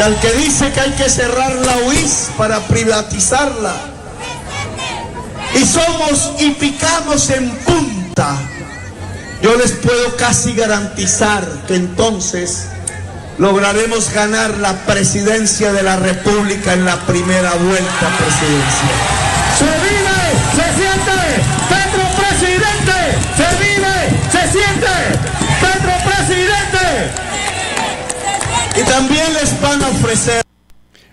y 0.00 0.02
al 0.02 0.18
que 0.18 0.32
dice 0.32 0.72
que 0.72 0.80
hay 0.80 0.92
que 0.92 1.10
cerrar 1.10 1.52
la 1.56 1.76
UIS 1.88 2.30
para 2.38 2.58
privatizarla 2.60 3.74
y 5.54 5.66
somos 5.66 6.32
y 6.38 6.52
picamos 6.52 7.28
en 7.28 7.50
punta, 7.50 8.34
yo 9.42 9.54
les 9.56 9.72
puedo 9.72 10.16
casi 10.16 10.54
garantizar 10.54 11.44
que 11.68 11.74
entonces 11.74 12.68
lograremos 13.36 14.10
ganar 14.14 14.56
la 14.56 14.72
presidencia 14.86 15.70
de 15.74 15.82
la 15.82 15.96
República 15.96 16.72
en 16.72 16.86
la 16.86 16.96
primera 17.04 17.52
vuelta 17.52 18.08
presidencial. 18.16 19.99
También 28.90 29.32
les 29.34 29.60
van 29.62 29.80
a 29.82 29.88
ofrecer 29.88 30.42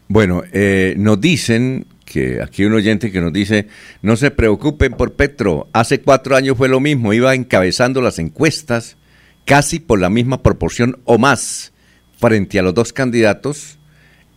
Bueno, 0.07 0.41
eh, 0.51 0.95
nos 0.97 1.21
dicen 1.21 1.85
que 2.05 2.41
aquí 2.41 2.65
un 2.65 2.73
oyente 2.73 3.11
que 3.11 3.21
nos 3.21 3.31
dice, 3.31 3.67
no 4.01 4.15
se 4.15 4.31
preocupen 4.31 4.93
por 4.93 5.13
Petro, 5.13 5.67
hace 5.73 6.01
cuatro 6.01 6.35
años 6.35 6.57
fue 6.57 6.69
lo 6.69 6.79
mismo, 6.79 7.13
iba 7.13 7.35
encabezando 7.35 8.01
las 8.01 8.17
encuestas 8.17 8.97
casi 9.45 9.79
por 9.79 9.99
la 9.99 10.09
misma 10.09 10.41
proporción 10.41 10.99
o 11.03 11.19
más 11.19 11.71
frente 12.17 12.57
a 12.57 12.63
los 12.63 12.73
dos 12.73 12.93
candidatos 12.93 13.77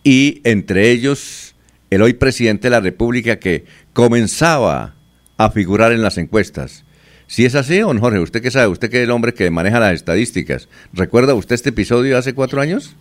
y 0.03 0.41
entre 0.43 0.91
ellos 0.91 1.55
el 1.89 2.03
hoy 2.03 2.13
presidente 2.13 2.67
de 2.67 2.71
la 2.71 2.79
República 2.79 3.39
que 3.39 3.65
comenzaba 3.93 4.93
a 5.37 5.49
figurar 5.49 5.93
en 5.93 6.03
las 6.03 6.19
encuestas. 6.19 6.83
Si 7.25 7.45
es 7.45 7.55
así, 7.55 7.79
don 7.79 7.97
Jorge, 7.97 8.19
¿usted 8.19 8.41
qué 8.41 8.51
sabe? 8.51 8.67
¿Usted 8.67 8.89
que 8.89 8.97
es 8.97 9.03
el 9.05 9.11
hombre 9.11 9.33
que 9.33 9.49
maneja 9.49 9.79
las 9.79 9.93
estadísticas? 9.93 10.67
¿Recuerda 10.91 11.33
usted 11.33 11.55
este 11.55 11.69
episodio 11.69 12.11
de 12.11 12.17
hace 12.17 12.33
cuatro 12.33 12.59
años? 12.59 12.97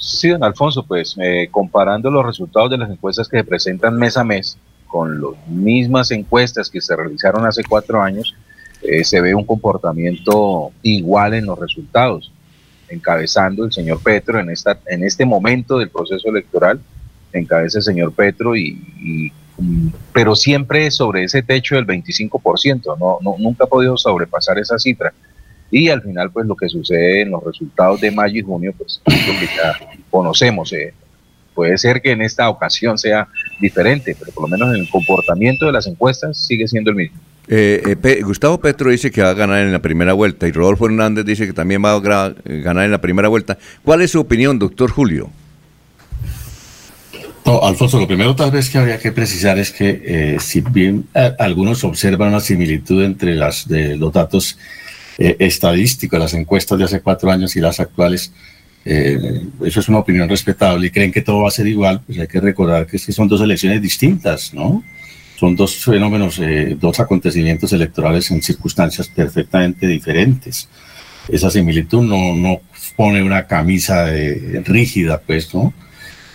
Sí, 0.00 0.30
don 0.30 0.42
Alfonso, 0.42 0.82
pues 0.82 1.14
eh, 1.20 1.48
comparando 1.50 2.10
los 2.10 2.24
resultados 2.24 2.70
de 2.70 2.78
las 2.78 2.90
encuestas 2.90 3.28
que 3.28 3.36
se 3.36 3.44
presentan 3.44 3.98
mes 3.98 4.16
a 4.16 4.24
mes 4.24 4.56
con 4.86 5.20
las 5.20 5.46
mismas 5.46 6.10
encuestas 6.10 6.70
que 6.70 6.80
se 6.80 6.96
realizaron 6.96 7.44
hace 7.44 7.62
cuatro 7.62 8.00
años, 8.00 8.34
eh, 8.80 9.04
se 9.04 9.20
ve 9.20 9.34
un 9.34 9.44
comportamiento 9.44 10.72
igual 10.82 11.34
en 11.34 11.44
los 11.44 11.58
resultados, 11.58 12.32
encabezando 12.88 13.66
el 13.66 13.72
señor 13.72 14.02
Petro 14.02 14.40
en, 14.40 14.48
esta, 14.48 14.80
en 14.86 15.04
este 15.04 15.26
momento 15.26 15.78
del 15.78 15.90
proceso 15.90 16.30
electoral, 16.30 16.80
encabeza 17.34 17.78
el 17.78 17.84
señor 17.84 18.14
Petro, 18.14 18.56
y, 18.56 18.82
y, 18.98 19.32
mm, 19.58 19.88
pero 20.14 20.34
siempre 20.34 20.90
sobre 20.90 21.24
ese 21.24 21.42
techo 21.42 21.74
del 21.74 21.86
25%, 21.86 22.96
no, 22.98 23.18
no, 23.20 23.36
nunca 23.38 23.64
ha 23.64 23.68
podido 23.68 23.98
sobrepasar 23.98 24.58
esa 24.58 24.78
cifra. 24.78 25.12
Y 25.70 25.88
al 25.88 26.02
final, 26.02 26.30
pues 26.32 26.46
lo 26.46 26.56
que 26.56 26.68
sucede 26.68 27.22
en 27.22 27.30
los 27.30 27.44
resultados 27.44 28.00
de 28.00 28.10
mayo 28.10 28.40
y 28.40 28.42
junio, 28.42 28.74
pues 28.76 29.00
es 29.06 29.26
lo 29.28 29.32
que 29.38 29.46
ya 29.46 29.78
conocemos. 30.10 30.72
eh. 30.72 30.92
Puede 31.54 31.76
ser 31.78 32.00
que 32.00 32.12
en 32.12 32.22
esta 32.22 32.48
ocasión 32.48 32.96
sea 32.98 33.28
diferente, 33.60 34.16
pero 34.18 34.32
por 34.32 34.48
lo 34.48 34.56
menos 34.56 34.74
en 34.74 34.80
el 34.82 34.88
comportamiento 34.88 35.66
de 35.66 35.72
las 35.72 35.86
encuestas 35.86 36.36
sigue 36.38 36.66
siendo 36.66 36.90
el 36.90 36.96
mismo. 36.96 37.18
Eh, 37.48 37.82
eh, 37.84 37.96
Pe- 37.96 38.22
Gustavo 38.22 38.60
Petro 38.60 38.90
dice 38.90 39.10
que 39.10 39.22
va 39.22 39.30
a 39.30 39.34
ganar 39.34 39.60
en 39.60 39.72
la 39.72 39.80
primera 39.80 40.12
vuelta 40.12 40.46
y 40.46 40.52
Rodolfo 40.52 40.86
Hernández 40.86 41.24
dice 41.24 41.46
que 41.46 41.52
también 41.52 41.84
va 41.84 41.92
a 41.94 42.34
eh, 42.44 42.60
ganar 42.60 42.84
en 42.84 42.92
la 42.92 43.00
primera 43.00 43.28
vuelta. 43.28 43.58
¿Cuál 43.84 44.02
es 44.02 44.12
su 44.12 44.20
opinión, 44.20 44.58
doctor 44.58 44.90
Julio? 44.90 45.30
No, 47.44 47.62
Alfonso, 47.64 47.98
lo 47.98 48.06
primero 48.06 48.36
tal 48.36 48.50
vez 48.50 48.70
que 48.70 48.78
habría 48.78 48.98
que 48.98 49.10
precisar 49.12 49.58
es 49.58 49.72
que 49.72 50.02
eh, 50.04 50.36
si 50.38 50.60
bien 50.60 51.06
eh, 51.14 51.32
algunos 51.38 51.82
observan 51.84 52.28
una 52.28 52.40
similitud 52.40 53.02
entre 53.02 53.34
las, 53.34 53.66
de 53.66 53.96
los 53.96 54.12
datos 54.12 54.56
eh, 55.20 55.36
estadísticos, 55.38 56.18
las 56.18 56.34
encuestas 56.34 56.76
de 56.78 56.84
hace 56.86 57.00
cuatro 57.00 57.30
años 57.30 57.54
y 57.54 57.60
las 57.60 57.78
actuales, 57.78 58.32
eh, 58.84 59.42
eso 59.64 59.78
es 59.80 59.88
una 59.88 59.98
opinión 59.98 60.28
respetable 60.28 60.86
y 60.86 60.90
creen 60.90 61.12
que 61.12 61.20
todo 61.20 61.42
va 61.42 61.48
a 61.48 61.52
ser 61.52 61.66
igual, 61.68 62.00
pues 62.04 62.18
hay 62.18 62.26
que 62.26 62.40
recordar 62.40 62.86
que, 62.86 62.96
es 62.96 63.06
que 63.06 63.12
son 63.12 63.28
dos 63.28 63.40
elecciones 63.42 63.80
distintas, 63.82 64.52
¿no? 64.54 64.82
Son 65.38 65.54
dos 65.54 65.76
fenómenos, 65.76 66.38
eh, 66.40 66.76
dos 66.80 66.98
acontecimientos 67.00 67.72
electorales 67.72 68.30
en 68.30 68.42
circunstancias 68.42 69.08
perfectamente 69.08 69.86
diferentes. 69.86 70.68
Esa 71.28 71.50
similitud 71.50 72.02
no, 72.02 72.34
no 72.34 72.60
pone 72.96 73.22
una 73.22 73.46
camisa 73.46 74.04
de- 74.06 74.62
rígida, 74.66 75.20
pues, 75.26 75.54
¿no? 75.54 75.72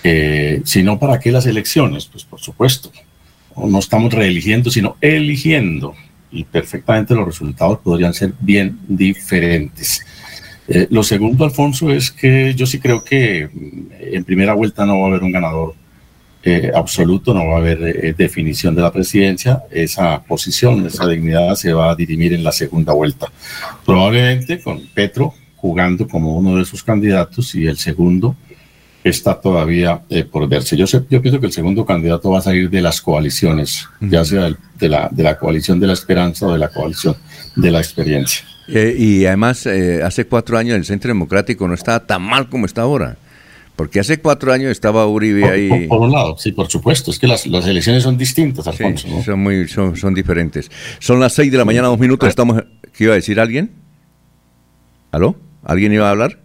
Eh, 0.04 0.62
sino 0.66 0.98
para 1.00 1.20
qué 1.20 1.32
las 1.32 1.46
elecciones, 1.48 2.06
pues 2.06 2.24
por 2.24 2.40
supuesto. 2.40 2.92
No 3.58 3.80
estamos 3.80 4.14
reeligiendo, 4.14 4.70
sino 4.70 4.98
eligiendo. 5.02 5.96
Y 6.32 6.44
perfectamente 6.44 7.16
los 7.16 7.26
resultados 7.26 7.80
podrían 7.80 8.14
ser 8.14 8.34
bien 8.40 8.80
diferentes. 8.88 10.06
Eh, 10.68 10.88
lo 10.90 11.04
segundo, 11.04 11.46
Alfonso, 11.46 11.92
es 11.92 12.12
que 12.12 12.54
yo 12.56 12.66
sí 12.66 12.80
creo 12.80 13.04
que 13.04 13.50
mm, 13.52 14.16
en 14.16 14.24
primera 14.24 14.54
vuelta 14.54 14.86
no 14.86 15.00
va 15.00 15.06
a 15.06 15.10
haber 15.10 15.24
un 15.24 15.32
ganador 15.32 15.76
eh, 16.44 16.72
absoluto, 16.76 17.34
no 17.34 17.48
va 17.48 17.56
a 17.56 17.58
haber 17.58 17.82
eh, 17.84 18.14
definición 18.18 18.76
de 18.76 18.82
la 18.82 18.92
presidencia. 18.92 19.64
Esa 19.72 20.24
posición, 20.24 20.86
esa 20.86 21.08
dignidad 21.08 21.56
se 21.56 21.74
va 21.74 21.92
a 21.92 21.96
dirimir 21.96 22.34
en 22.34 22.44
la 22.44 22.52
segunda 22.52 22.94
vuelta. 22.94 23.32
Probablemente 23.86 24.62
con 24.62 24.82
Petro 24.94 25.34
jugando 25.56 26.08
como 26.08 26.38
uno 26.38 26.58
de 26.58 26.66
sus 26.66 26.84
candidatos 26.84 27.56
y 27.56 27.66
el 27.66 27.78
segundo 27.78 28.36
está 29.10 29.40
todavía 29.40 30.02
por 30.32 30.48
verse. 30.50 30.76
Yo, 30.76 30.88
sé, 30.88 31.04
yo 31.10 31.22
pienso 31.22 31.40
que 31.40 31.46
el 31.46 31.52
segundo 31.52 31.86
candidato 31.86 32.32
va 32.32 32.40
a 32.40 32.42
salir 32.42 32.70
de 32.70 32.82
las 32.82 33.02
coaliciones, 33.02 33.88
ya 34.02 34.26
sea 34.26 34.50
de 34.80 34.90
la, 34.90 35.10
de 35.12 35.24
la 35.24 35.38
coalición 35.38 35.80
de 35.80 35.88
la 35.88 35.94
esperanza 35.94 36.48
o 36.48 36.54
de 36.54 36.60
la 36.60 36.70
coalición 36.70 37.16
de 37.56 37.72
la 37.72 37.80
experiencia. 37.80 38.46
Eh, 38.68 38.96
y 38.98 39.26
además, 39.26 39.66
eh, 39.68 40.02
hace 40.04 40.26
cuatro 40.26 40.58
años 40.58 40.76
el 40.76 40.86
Centro 40.86 41.10
Democrático 41.10 41.68
no 41.68 41.76
estaba 41.76 42.06
tan 42.06 42.22
mal 42.22 42.50
como 42.50 42.66
está 42.66 42.82
ahora. 42.82 43.18
Porque 43.76 44.00
hace 44.00 44.20
cuatro 44.20 44.54
años 44.54 44.72
estaba 44.72 45.06
Uribe 45.06 45.50
ahí. 45.50 45.88
Por, 45.88 46.00
un 46.00 46.12
lado, 46.12 46.38
sí, 46.38 46.54
por 46.54 46.68
supuesto. 46.68 47.12
Es 47.12 47.20
que 47.20 47.28
las, 47.28 47.46
las 47.46 47.68
elecciones 47.68 48.04
son 48.04 48.18
distintas, 48.18 48.66
Alfonso. 48.68 49.08
son, 49.22 49.40
muy, 49.40 49.68
son, 49.68 49.98
son 49.98 50.14
diferentes. 50.14 50.72
Son 51.00 51.20
las 51.20 51.34
seis 51.34 51.52
de 51.52 51.58
la 51.58 51.66
mañana, 51.66 51.90
dos 51.90 52.00
minutos. 52.00 52.30
Estamos. 52.30 52.64
¿Qué 52.94 53.04
iba 53.04 53.14
a 53.14 53.18
decir 53.18 53.38
alguien? 53.38 53.72
¿Aló? 55.12 55.36
¿Alguien 55.64 55.92
iba 55.92 56.08
a 56.08 56.12
hablar? 56.12 56.40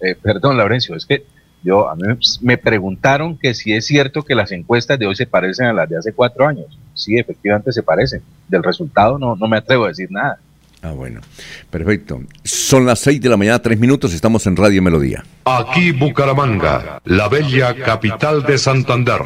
Eh, 0.00 0.16
perdón, 0.20 0.56
Laurencio, 0.56 0.96
es 0.96 1.06
que 1.06 1.24
yo 1.66 1.90
a 1.90 1.96
mí 1.96 2.04
me 2.42 2.56
preguntaron 2.56 3.36
que 3.36 3.52
si 3.52 3.72
es 3.72 3.86
cierto 3.86 4.22
que 4.22 4.36
las 4.36 4.52
encuestas 4.52 4.98
de 4.98 5.06
hoy 5.06 5.16
se 5.16 5.26
parecen 5.26 5.66
a 5.66 5.72
las 5.72 5.88
de 5.88 5.98
hace 5.98 6.12
cuatro 6.12 6.46
años. 6.46 6.66
Sí, 6.94 7.18
efectivamente 7.18 7.72
se 7.72 7.82
parecen. 7.82 8.22
Del 8.48 8.62
resultado 8.62 9.18
no, 9.18 9.34
no 9.34 9.48
me 9.48 9.56
atrevo 9.56 9.84
a 9.84 9.88
decir 9.88 10.08
nada. 10.10 10.38
Ah, 10.82 10.92
bueno. 10.92 11.20
Perfecto. 11.68 12.22
Son 12.44 12.86
las 12.86 13.00
6 13.00 13.20
de 13.20 13.28
la 13.28 13.36
mañana, 13.36 13.58
tres 13.58 13.80
minutos, 13.80 14.14
estamos 14.14 14.46
en 14.46 14.54
Radio 14.54 14.80
Melodía. 14.80 15.24
Aquí 15.44 15.90
Bucaramanga, 15.90 17.00
la 17.04 17.28
bella 17.28 17.74
capital 17.74 18.44
de 18.44 18.58
Santander. 18.58 19.20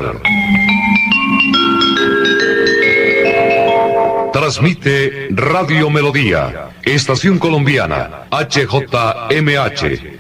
Transmite 4.33 5.29
Radio 5.33 5.91
Melodía, 5.91 6.71
Estación 6.83 7.39
Colombiana, 7.39 8.27
HJMH, 8.31 10.20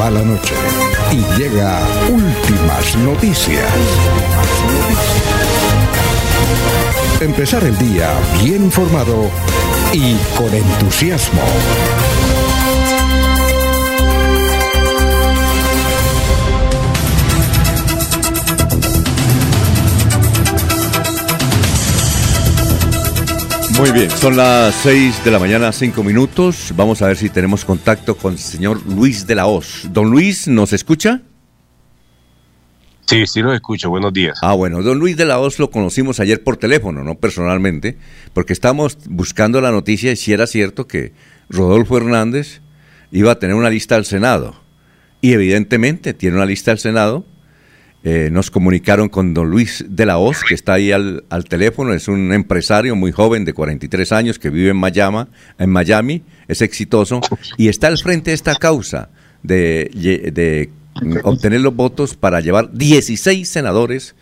va 0.00 0.10
la 0.10 0.22
noche 0.22 0.54
y 1.10 1.38
llega 1.38 1.80
últimas 2.08 2.96
noticias. 2.96 3.68
Empezar 7.20 7.64
el 7.64 7.76
día 7.78 8.12
bien 8.42 8.64
informado 8.64 9.30
y 9.92 10.16
con 10.36 10.52
entusiasmo. 10.54 11.42
Muy 23.78 23.90
bien, 23.90 24.08
son 24.08 24.36
las 24.36 24.72
6 24.76 25.24
de 25.24 25.30
la 25.32 25.40
mañana, 25.40 25.72
5 25.72 26.04
minutos. 26.04 26.72
Vamos 26.76 27.02
a 27.02 27.08
ver 27.08 27.16
si 27.16 27.28
tenemos 27.28 27.64
contacto 27.64 28.16
con 28.16 28.34
el 28.34 28.38
señor 28.38 28.80
Luis 28.86 29.26
de 29.26 29.34
la 29.34 29.46
Hoz. 29.46 29.88
Don 29.90 30.10
Luis, 30.10 30.46
¿nos 30.46 30.72
escucha? 30.72 31.22
Sí, 33.06 33.26
sí 33.26 33.42
lo 33.42 33.52
escucho. 33.52 33.90
Buenos 33.90 34.12
días. 34.12 34.38
Ah, 34.42 34.54
bueno, 34.54 34.80
don 34.82 35.00
Luis 35.00 35.16
de 35.16 35.24
la 35.24 35.40
Hoz 35.40 35.58
lo 35.58 35.70
conocimos 35.70 36.20
ayer 36.20 36.42
por 36.42 36.56
teléfono, 36.56 37.02
no 37.02 37.16
personalmente, 37.16 37.98
porque 38.32 38.52
estábamos 38.52 38.96
buscando 39.08 39.60
la 39.60 39.72
noticia 39.72 40.12
y 40.12 40.16
si 40.16 40.32
era 40.32 40.46
cierto 40.46 40.86
que 40.86 41.12
Rodolfo 41.48 41.96
Hernández 41.96 42.60
iba 43.10 43.32
a 43.32 43.38
tener 43.40 43.56
una 43.56 43.70
lista 43.70 43.96
al 43.96 44.04
Senado. 44.04 44.54
Y 45.20 45.32
evidentemente 45.32 46.14
tiene 46.14 46.36
una 46.36 46.46
lista 46.46 46.70
al 46.70 46.78
Senado 46.78 47.24
eh, 48.06 48.28
nos 48.30 48.50
comunicaron 48.50 49.08
con 49.08 49.32
don 49.32 49.48
Luis 49.48 49.82
de 49.88 50.04
la 50.04 50.18
Hoz, 50.18 50.42
que 50.46 50.52
está 50.52 50.74
ahí 50.74 50.92
al, 50.92 51.24
teléfono, 51.48 51.94
es 51.94 52.06
un 52.06 52.34
empresario 52.34 52.94
muy 52.94 53.12
joven 53.12 53.46
de 53.46 53.54
43 53.54 54.12
años 54.12 54.38
que 54.38 54.50
vive 54.50 54.72
en 54.72 54.76
Miami, 54.76 55.24
en 55.58 55.70
Miami, 55.70 56.22
es 56.46 56.60
exitoso 56.60 57.22
y 57.56 57.68
está 57.68 57.86
al 57.86 57.96
frente 57.96 58.30
de 58.30 58.34
esta 58.34 58.56
causa 58.56 59.08
de, 59.42 60.68
obtener 61.22 61.62
los 61.62 61.74
votos 61.74 62.14
para 62.14 62.40
llevar 62.40 62.70
16 62.74 63.48
senadores 63.48 64.14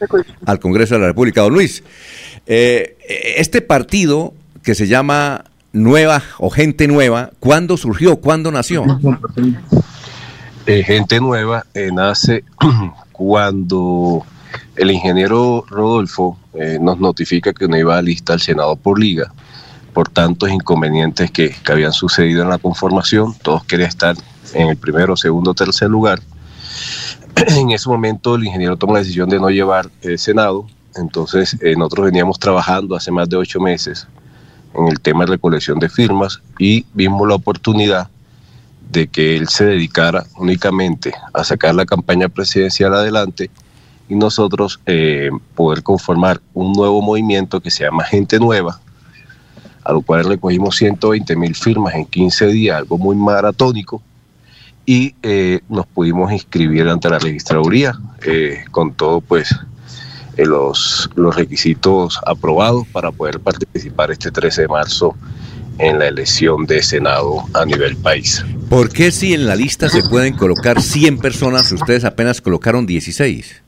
al 0.47 0.61
Congreso 0.61 0.95
de 0.95 1.01
la 1.01 1.07
República. 1.09 1.41
Don 1.41 1.53
Luis, 1.53 1.83
eh, 2.47 2.97
este 3.37 3.63
partido 3.63 4.33
que 4.63 4.77
se 4.77 4.87
llama 4.87 5.47
Nueva 5.73 6.23
o 6.39 6.51
Gente 6.51 6.87
Nueva, 6.87 7.31
¿cuándo 7.41 7.77
surgió? 7.77 8.15
¿Cuándo 8.19 8.53
nació? 8.53 8.85
Eh, 10.67 10.85
gente 10.85 11.19
Nueva 11.19 11.67
nace 11.93 12.45
cuando 13.23 14.25
el 14.75 14.91
ingeniero 14.91 15.65
Rodolfo 15.69 16.37
eh, 16.55 16.79
nos 16.81 16.99
notifica 16.99 17.53
que 17.53 17.69
no 17.69 17.77
iba 17.77 17.97
a 17.97 18.03
lista 18.03 18.33
al 18.33 18.41
Senado 18.41 18.75
por 18.75 18.99
liga, 18.99 19.33
por 19.95 20.09
tantos 20.09 20.51
inconvenientes 20.51 21.31
que, 21.31 21.55
habían 21.71 21.93
sucedido 21.93 22.43
en 22.43 22.49
la 22.49 22.59
conformación, 22.59 23.35
todos 23.43 23.65
querían 23.65 23.89
estar 23.89 24.17
en 24.55 24.69
el 24.69 24.77
primero, 24.77 25.17
segundo, 25.17 25.55
tercer 25.55 25.89
lugar. 25.89 26.21
En 27.47 27.71
ese 27.71 27.89
momento 27.89 28.35
el 28.35 28.45
ingeniero 28.45 28.77
toma 28.77 28.95
la 28.95 28.99
decisión 28.99 29.29
de 29.31 29.39
no 29.39 29.51
llevar 29.51 29.89
el 30.03 30.19
Senado, 30.19 30.67
entonces 30.97 31.57
eh, 31.63 31.75
nosotros 31.77 32.07
veníamos 32.07 32.39
trabajando 32.39 32.97
hace 32.97 33.11
más 33.11 33.29
de 33.29 33.37
ocho 33.37 33.61
meses 33.61 34.07
en 34.75 34.89
el 34.89 35.01
tema 35.01 35.25
de 35.25 35.33
recolección 35.33 35.79
de 35.79 35.89
firmas 35.89 36.41
y 36.59 36.85
vimos 36.93 37.27
la 37.29 37.37
oportunidad 37.37 38.09
de 38.93 39.09
que 39.09 39.37
él 39.37 39.49
se 39.49 39.65
dedicara 39.65 40.27
únicamente 40.37 41.13
a 41.33 41.43
sacar 41.45 41.75
la 41.75 41.87
campaña 41.87 42.29
presidencial 42.29 42.95
adelante 42.95 43.51
y 44.09 44.15
nosotros 44.15 44.81
eh, 44.85 45.31
poder 45.55 45.83
conformar 45.83 46.41
un 46.53 46.73
nuevo 46.73 47.01
movimiento 47.01 47.61
que 47.61 47.71
se 47.71 47.85
llama 47.85 48.05
Gente 48.05 48.39
Nueva, 48.39 48.81
a 49.83 49.93
lo 49.93 50.03
cual 50.03 50.25
recogimos 50.25 50.77
120 50.77 51.35
mil 51.37 51.55
firmas 51.55 51.95
en 51.95 52.05
15 52.05 52.47
días, 52.49 52.77
algo 52.77 52.99
muy 52.99 53.17
maratónico, 53.17 54.03
y 54.85 55.15
eh, 55.23 55.61
nos 55.69 55.87
pudimos 55.87 56.31
inscribir 56.31 56.87
ante 56.89 57.09
la 57.09 57.19
registraduría 57.19 57.99
eh, 58.27 58.65
con 58.71 58.93
todo 58.93 59.21
pues 59.21 59.55
los, 60.37 61.09
los 61.15 61.37
requisitos 61.37 62.19
aprobados 62.27 62.87
para 62.89 63.11
poder 63.13 63.41
participar 63.41 64.11
este 64.11 64.31
13 64.31 64.63
de 64.63 64.69
marzo 64.69 65.17
en 65.79 65.99
la 65.99 66.09
elección 66.09 66.67
de 66.67 66.83
Senado 66.83 67.45
a 67.55 67.65
nivel 67.65 67.97
país. 67.97 68.45
¿Por 68.69 68.91
qué 68.91 69.11
si 69.11 69.35
en 69.35 69.47
la 69.47 69.57
lista 69.57 69.89
se 69.89 70.03
pueden 70.03 70.35
colocar 70.35 70.81
100 70.81 71.19
personas, 71.19 71.71
ustedes 71.73 72.05
apenas 72.05 72.41
colocaron 72.41 72.87
16? 72.87 73.63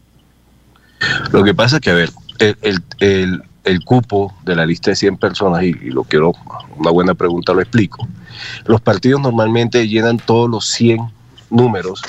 Lo 1.33 1.45
que 1.45 1.55
pasa 1.55 1.77
es 1.77 1.83
que, 1.83 1.91
a 1.91 1.95
ver, 1.95 2.11
el, 2.39 2.57
el, 2.63 2.83
el, 3.01 3.43
el 3.65 3.85
cupo 3.85 4.35
de 4.45 4.57
la 4.57 4.67
lista 4.67 4.91
de 4.91 4.97
100 4.97 5.17
personas, 5.19 5.63
y, 5.63 5.69
y, 5.69 5.91
lo 5.91 6.05
quiero, 6.05 6.33
una 6.77 6.91
buena 6.91 7.15
pregunta 7.15 7.53
lo 7.53 7.61
explico, 7.61 8.07
los 8.67 8.81
partidos 8.81 9.21
normalmente 9.21 9.87
llenan 9.89 10.19
todos 10.19 10.49
los 10.49 10.67
100 10.71 11.01
números 11.51 12.03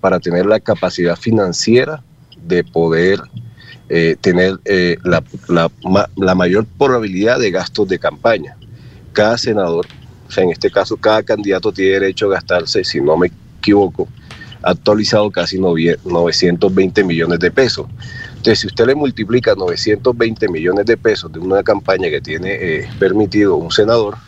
para 0.00 0.20
tener 0.20 0.46
la 0.46 0.60
capacidad 0.60 1.16
financiera 1.16 2.02
de 2.46 2.64
poder 2.64 3.20
eh, 3.90 4.16
tener 4.20 4.58
eh, 4.66 4.98
la, 5.02 5.24
la, 5.48 5.70
la, 6.14 6.34
mayor 6.34 6.66
probabilidad 6.66 7.38
de 7.38 7.50
gastos 7.50 7.88
de 7.88 7.98
campaña. 7.98 8.54
Cada 9.18 9.36
senador, 9.36 9.84
o 10.28 10.30
sea, 10.30 10.44
en 10.44 10.50
este 10.52 10.70
caso 10.70 10.96
cada 10.96 11.24
candidato 11.24 11.72
tiene 11.72 11.94
derecho 11.94 12.26
a 12.26 12.34
gastarse, 12.34 12.84
si 12.84 13.00
no 13.00 13.16
me 13.16 13.32
equivoco, 13.58 14.06
actualizado 14.62 15.28
casi 15.32 15.58
920 15.58 17.02
millones 17.02 17.40
de 17.40 17.50
pesos. 17.50 17.88
Entonces, 18.28 18.60
si 18.60 18.68
usted 18.68 18.86
le 18.86 18.94
multiplica 18.94 19.56
920 19.56 20.48
millones 20.48 20.86
de 20.86 20.96
pesos 20.96 21.32
de 21.32 21.40
una 21.40 21.64
campaña 21.64 22.08
que 22.10 22.20
tiene 22.20 22.58
eh, 22.60 22.88
permitido 23.00 23.56
un 23.56 23.72
senador, 23.72 24.18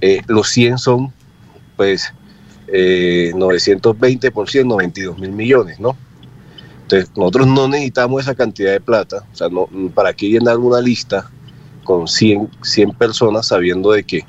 eh, 0.00 0.22
los 0.28 0.48
100 0.48 0.78
son, 0.78 1.12
pues, 1.76 2.10
eh, 2.68 3.32
920 3.36 4.30
por 4.30 4.48
100, 4.48 4.66
92 4.66 5.18
mil 5.18 5.32
millones, 5.32 5.78
¿no? 5.78 5.94
Entonces, 6.84 7.10
nosotros 7.18 7.48
no 7.48 7.68
necesitamos 7.68 8.22
esa 8.22 8.34
cantidad 8.34 8.72
de 8.72 8.80
plata, 8.80 9.26
o 9.30 9.36
sea, 9.36 9.50
no, 9.50 9.68
¿para 9.94 10.14
qué 10.14 10.30
llenar 10.30 10.56
una 10.56 10.80
lista 10.80 11.30
con 11.84 12.08
100, 12.08 12.48
100 12.62 12.92
personas 12.92 13.46
sabiendo 13.46 13.92
de 13.92 14.04
que 14.04 14.24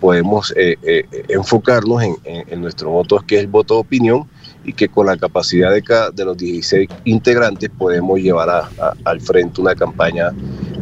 podemos 0.00 0.52
eh, 0.56 0.76
eh, 0.82 1.04
enfocarnos 1.28 2.02
en, 2.02 2.16
en, 2.24 2.60
nuestro 2.60 2.90
voto, 2.90 3.18
que 3.26 3.36
es 3.36 3.40
el 3.42 3.48
voto 3.48 3.74
de 3.74 3.80
opinión, 3.80 4.28
y 4.64 4.72
que 4.72 4.88
con 4.88 5.06
la 5.06 5.16
capacidad 5.16 5.72
de, 5.72 5.82
cada, 5.82 6.10
de 6.10 6.24
los 6.24 6.36
16 6.36 6.88
integrantes 7.04 7.70
podemos 7.70 8.20
llevar 8.20 8.50
a, 8.50 8.68
al 9.04 9.20
frente 9.20 9.60
una 9.60 9.74
campaña 9.74 10.30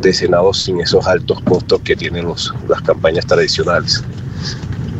de 0.01 0.13
Senado 0.13 0.53
sin 0.53 0.81
esos 0.81 1.07
altos 1.07 1.41
costos 1.43 1.81
que 1.83 1.95
tienen 1.95 2.25
los, 2.25 2.53
las 2.69 2.83
campañas 2.83 3.27
tradicionales. 3.27 4.03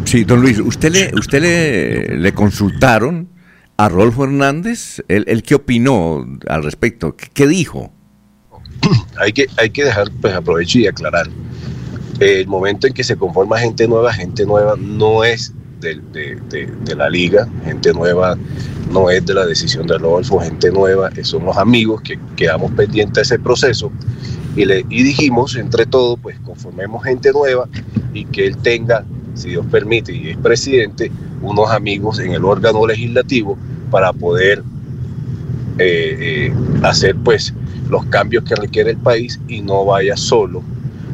Sí, 0.05 0.25
don 0.25 0.41
Luis, 0.41 0.61
¿usted 0.61 0.93
le, 0.93 1.11
usted 1.19 1.41
le, 1.43 2.19
le 2.19 2.33
consultaron 2.33 3.29
a 3.77 3.89
Rolfo 3.89 4.25
Hernández? 4.25 5.03
¿Él, 5.09 5.25
¿Él, 5.27 5.43
qué 5.43 5.57
opinó 5.57 6.25
al 6.49 6.63
respecto? 6.63 7.17
¿Qué, 7.17 7.27
qué 7.35 7.47
dijo? 7.49 7.93
hay, 9.19 9.33
que, 9.33 9.47
hay 9.57 9.71
que 9.71 9.85
dejar, 9.85 10.11
pues 10.21 10.35
aprovecho 10.35 10.79
y 10.79 10.87
aclarar. 10.87 11.29
El 12.19 12.47
momento 12.47 12.87
en 12.87 12.95
que 12.95 13.05
se 13.05 13.17
conforma 13.17 13.59
gente 13.59 13.87
nueva, 13.87 14.13
gente 14.13 14.47
nueva 14.47 14.75
no 14.79 15.25
es 15.25 15.53
de, 15.81 16.97
la 16.97 17.11
liga, 17.11 17.49
gente 17.65 17.93
nueva 17.93 18.37
no 18.91 19.11
es 19.11 19.25
de 19.27 19.35
la 19.35 19.45
decisión 19.47 19.87
de 19.87 19.99
Rodolfo, 19.99 20.41
gente 20.41 20.71
nueva, 20.71 21.11
son 21.23 21.45
los 21.45 21.57
amigos 21.57 22.01
que 22.03 22.19
quedamos 22.37 22.73
pendientes 22.73 23.15
de 23.15 23.23
ese 23.23 23.39
proceso 23.39 23.93
y, 24.57 24.65
le, 24.65 24.85
y 24.89 25.03
dijimos 25.03 25.55
entre 25.57 25.87
todos, 25.87 26.19
pues 26.21 26.39
conformemos 26.41 27.05
gente 27.05 27.31
nueva 27.33 27.69
y 28.15 28.25
que 28.25 28.47
él 28.47 28.57
tenga, 28.57 29.05
si 29.35 29.51
Dios 29.51 29.67
permite 29.71 30.13
y 30.13 30.31
es 30.31 30.39
presidente, 30.39 31.11
unos 31.43 31.71
amigos 31.71 32.19
en 32.19 32.33
el 32.33 32.45
órgano 32.45 32.87
legislativo 32.87 33.59
para 33.91 34.13
poder 34.13 34.63
eh, 35.79 36.49
eh, 36.49 36.55
hacer 36.83 37.15
pues 37.17 37.53
los 37.89 38.05
cambios 38.07 38.45
que 38.45 38.55
requiere 38.55 38.91
el 38.91 38.97
país 38.97 39.41
y 39.49 39.63
no 39.63 39.85
vaya 39.85 40.17
solo 40.17 40.63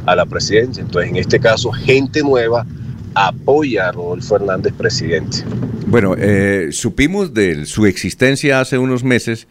a 0.07 0.16
la 0.16 0.27
presidencia. 0.27 0.83
Entonces, 0.83 1.11
en 1.11 1.16
este 1.16 1.39
caso, 1.39 1.70
gente 1.73 2.23
nueva 2.23 2.66
apoya 3.14 3.89
a 3.89 3.93
Rodolfo 3.93 4.37
Hernández 4.37 4.73
presidente. 4.73 5.39
Bueno, 5.87 6.14
eh, 6.16 6.68
supimos 6.73 7.35
de 7.35 7.66
su 7.66 7.87
existencia 7.87 8.61
hace 8.61 8.79
unos 8.79 9.05
meses 9.05 9.47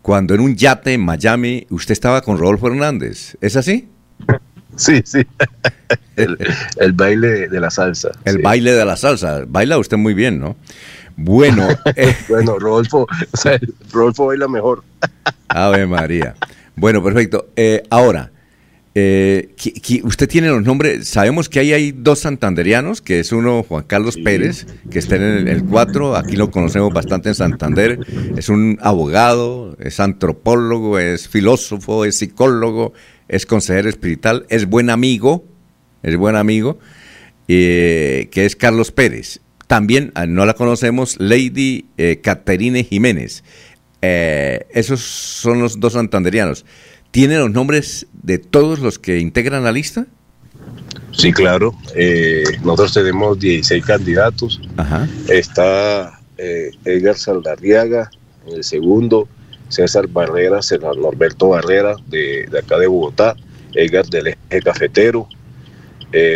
cuando 0.00 0.34
en 0.34 0.40
un 0.40 0.56
yate 0.56 0.94
en 0.94 1.04
Miami 1.04 1.66
usted 1.70 1.92
estaba 1.92 2.22
con 2.22 2.38
Rodolfo 2.38 2.68
Hernández. 2.68 3.36
¿Es 3.40 3.56
así? 3.56 3.88
Sí, 4.76 5.02
sí. 5.04 5.26
El, 6.16 6.36
el 6.76 6.92
baile 6.92 7.48
de 7.48 7.60
la 7.60 7.70
salsa. 7.70 8.10
El 8.24 8.36
sí. 8.36 8.42
baile 8.42 8.72
de 8.72 8.84
la 8.84 8.96
salsa. 8.96 9.44
Baila 9.46 9.78
usted 9.78 9.96
muy 9.96 10.12
bien, 10.12 10.38
¿no? 10.38 10.56
Bueno. 11.16 11.68
Eh. 11.96 12.14
bueno, 12.28 12.58
Rodolfo, 12.58 13.06
o 13.32 13.36
sea, 13.36 13.58
Rodolfo 13.90 14.26
baila 14.26 14.48
mejor. 14.48 14.82
Ave 15.48 15.86
María. 15.86 16.34
Bueno, 16.76 17.02
perfecto. 17.02 17.50
Eh, 17.56 17.82
ahora, 17.90 18.32
eh, 18.94 19.54
usted 20.04 20.28
tiene 20.28 20.48
los 20.48 20.62
nombres, 20.62 21.08
sabemos 21.08 21.48
que 21.48 21.60
ahí 21.60 21.72
hay 21.72 21.92
dos 21.92 22.20
santanderianos, 22.20 23.00
que 23.00 23.20
es 23.20 23.32
uno 23.32 23.62
Juan 23.62 23.84
Carlos. 23.84 24.16
Pérez, 24.16 24.66
que 24.90 24.98
está 24.98 25.16
en 25.16 25.48
el 25.48 25.64
4, 25.64 26.16
aquí 26.16 26.36
lo 26.36 26.50
conocemos 26.50 26.92
bastante 26.92 27.30
en 27.30 27.34
Santander, 27.34 28.00
es 28.36 28.48
un 28.48 28.78
abogado, 28.82 29.76
es 29.80 30.00
antropólogo, 30.00 30.98
es 30.98 31.28
filósofo, 31.28 32.04
es 32.04 32.18
psicólogo, 32.18 32.92
es 33.28 33.46
consejero 33.46 33.88
espiritual, 33.88 34.46
es 34.48 34.66
buen 34.66 34.90
amigo, 34.90 35.44
es 36.02 36.16
buen 36.16 36.36
amigo, 36.36 36.78
eh, 37.48 38.28
que 38.30 38.44
es 38.44 38.56
Carlos 38.56 38.92
Pérez. 38.92 39.40
También 39.66 40.12
ah, 40.14 40.26
no 40.26 40.44
la 40.44 40.52
conocemos, 40.52 41.16
Lady 41.18 41.86
Caterine 42.22 42.84
Jiménez. 42.84 43.42
Eh, 44.02 44.66
esos 44.70 45.00
son 45.00 45.60
los 45.60 45.78
dos 45.78 45.92
santanderianos. 45.92 46.66
¿Tiene 47.12 47.38
los 47.38 47.52
nombres 47.52 48.06
de 48.12 48.38
todos 48.38 48.80
los 48.80 48.98
que 48.98 49.20
integran 49.20 49.62
la 49.62 49.70
lista? 49.70 50.06
Sí, 51.12 51.32
claro. 51.32 51.74
Eh, 51.94 52.42
nosotros 52.62 52.94
tenemos 52.94 53.38
16 53.38 53.84
candidatos. 53.84 54.60
Ajá. 54.76 55.08
Está 55.28 56.20
eh, 56.36 56.72
Edgar 56.84 57.16
Saldarriaga 57.16 58.10
en 58.46 58.56
el 58.56 58.64
segundo, 58.64 59.28
César 59.68 60.08
Barrera, 60.08 60.62
César 60.62 60.96
Norberto 60.96 61.50
Barrera 61.50 61.94
de, 62.08 62.48
de, 62.50 62.58
acá 62.58 62.78
de 62.78 62.88
Bogotá, 62.88 63.36
Edgar 63.74 64.06
del 64.06 64.28
Eje 64.28 64.62
Cafetero. 64.62 65.28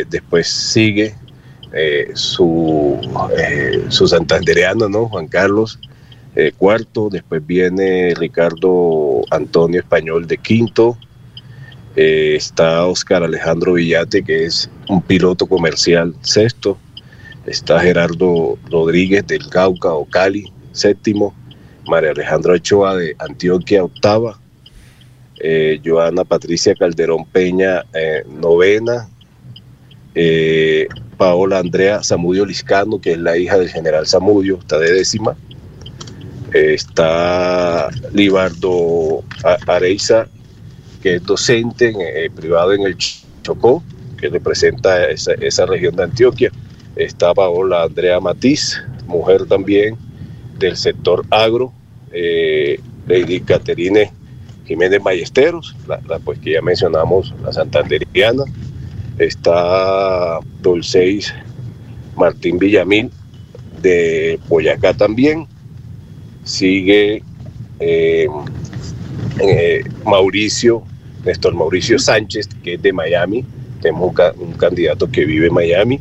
Después 0.09 0.47
sigue 0.47 1.15
su, 2.15 2.99
su 3.89 4.09
santandereano, 4.09 4.89
¿no? 4.89 5.07
Juan 5.11 5.29
Carlos 5.29 5.79
eh, 6.39 6.53
cuarto, 6.55 7.09
después 7.11 7.45
viene 7.47 8.13
Ricardo 8.15 9.23
Antonio 9.31 9.81
Español 9.81 10.27
de 10.27 10.37
quinto, 10.37 10.99
eh, 11.97 12.35
está 12.37 12.85
Oscar 12.85 13.23
Alejandro 13.23 13.73
Villate, 13.73 14.23
que 14.23 14.45
es 14.45 14.69
un 14.87 15.01
piloto 15.01 15.47
comercial 15.47 16.15
sexto, 16.21 16.77
está 17.47 17.81
Gerardo 17.81 18.59
Rodríguez 18.71 19.27
del 19.27 19.49
Cauca 19.49 19.95
o 19.95 20.05
Cali, 20.05 20.53
séptimo, 20.73 21.35
María 21.89 22.11
Alejandra 22.11 22.53
Ochoa 22.53 22.97
de 22.97 23.17
Antioquia, 23.19 23.83
octava, 23.83 24.39
eh, 25.41 25.81
Joana 25.83 26.23
Patricia 26.25 26.75
Calderón 26.75 27.25
Peña, 27.25 27.83
novena, 28.29 29.09
Paola 31.17 31.61
Andrea 31.61 32.03
Zamudio 32.03 32.45
Liscano, 32.45 33.01
que 33.01 33.13
es 33.13 33.19
la 33.19 33.39
hija 33.39 33.57
del 33.57 33.71
general 33.71 34.07
Zamudio, 34.07 34.59
está 34.59 34.79
de 34.79 34.93
décima, 34.93 35.35
está 36.57 37.89
Libardo 38.13 39.23
Areiza, 39.67 40.27
que 41.03 41.17
es 41.17 41.25
docente 41.25 41.91
en, 41.91 41.97
eh, 42.01 42.31
privado 42.35 42.73
en 42.73 42.83
el 42.83 42.97
Chocó, 43.43 43.83
que 44.19 44.29
representa 44.29 45.09
esa, 45.09 45.67
región 45.67 45.97
de 45.97 46.05
Antioquia. 46.05 46.51
Está 46.97 47.35
Paola 47.35 47.85
Andrea 47.85 48.21
Matiz, 48.21 48.83
mujer 49.07 49.47
también 49.47 49.97
del 50.59 50.77
sector 50.77 51.25
agro, 51.31 51.73
eh, 52.13 52.81
Lady 53.07 53.41
Caterine 53.41 54.11
Jiménez 54.65 55.03
Ballesteros, 55.03 55.77
la, 55.87 56.01
pues 56.19 56.39
que 56.39 56.53
ya 56.53 56.63
mencionamos, 56.63 57.35
la 57.43 57.53
santanderiana. 57.53 58.45
Está 59.19 60.41
Dolceis 60.61 61.33
Martín 62.17 62.59
Villamil 62.59 63.11
de 63.81 64.41
Boyacá 64.49 64.95
también 64.95 65.47
sigue 66.47 67.23
eh, 67.81 68.29
eh, 69.41 69.85
Mauricio, 70.05 70.83
Néstor 71.25 71.55
Mauricio 71.55 71.99
Sánchez, 71.99 72.49
que 72.63 72.75
es 72.75 72.83
de 72.83 72.93
Miami, 72.93 73.45
tenemos 73.83 74.15
un, 74.15 74.47
un 74.49 74.53
candidato 74.55 75.11
que 75.11 75.25
vive 75.27 75.49
en 75.49 75.55
Miami, 75.55 76.01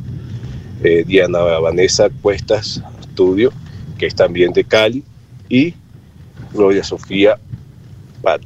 eh, 0.84 1.04
Diana 1.06 1.40
Vanessa 1.40 2.10
Cuestas 2.22 2.82
Estudio, 3.02 3.52
que 3.98 4.06
es 4.06 4.16
también 4.16 4.54
de 4.54 4.64
Cali, 4.64 5.04
y 5.50 5.74
Gloria 6.54 6.84
Sofía 6.84 7.38
Pat 8.22 8.42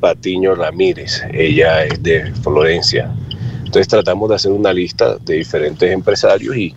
Patiño 0.00 0.54
Ramírez, 0.54 1.22
ella 1.32 1.84
es 1.84 2.02
de 2.02 2.32
Florencia, 2.42 3.14
Entonces 3.58 3.88
tratamos 3.88 4.28
de 4.28 4.34
hacer 4.34 4.52
una 4.52 4.72
lista 4.72 5.16
de 5.18 5.36
diferentes 5.36 5.90
empresarios 5.90 6.56
y 6.56 6.74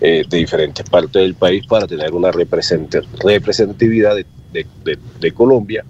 eh, 0.00 0.24
de 0.28 0.36
diferentes 0.36 0.88
partes 0.88 1.22
del 1.22 1.34
país 1.34 1.66
para 1.66 1.86
tener 1.86 2.12
una 2.12 2.30
representatividad 2.30 4.14
de, 4.14 5.32
Colombia 5.32 5.84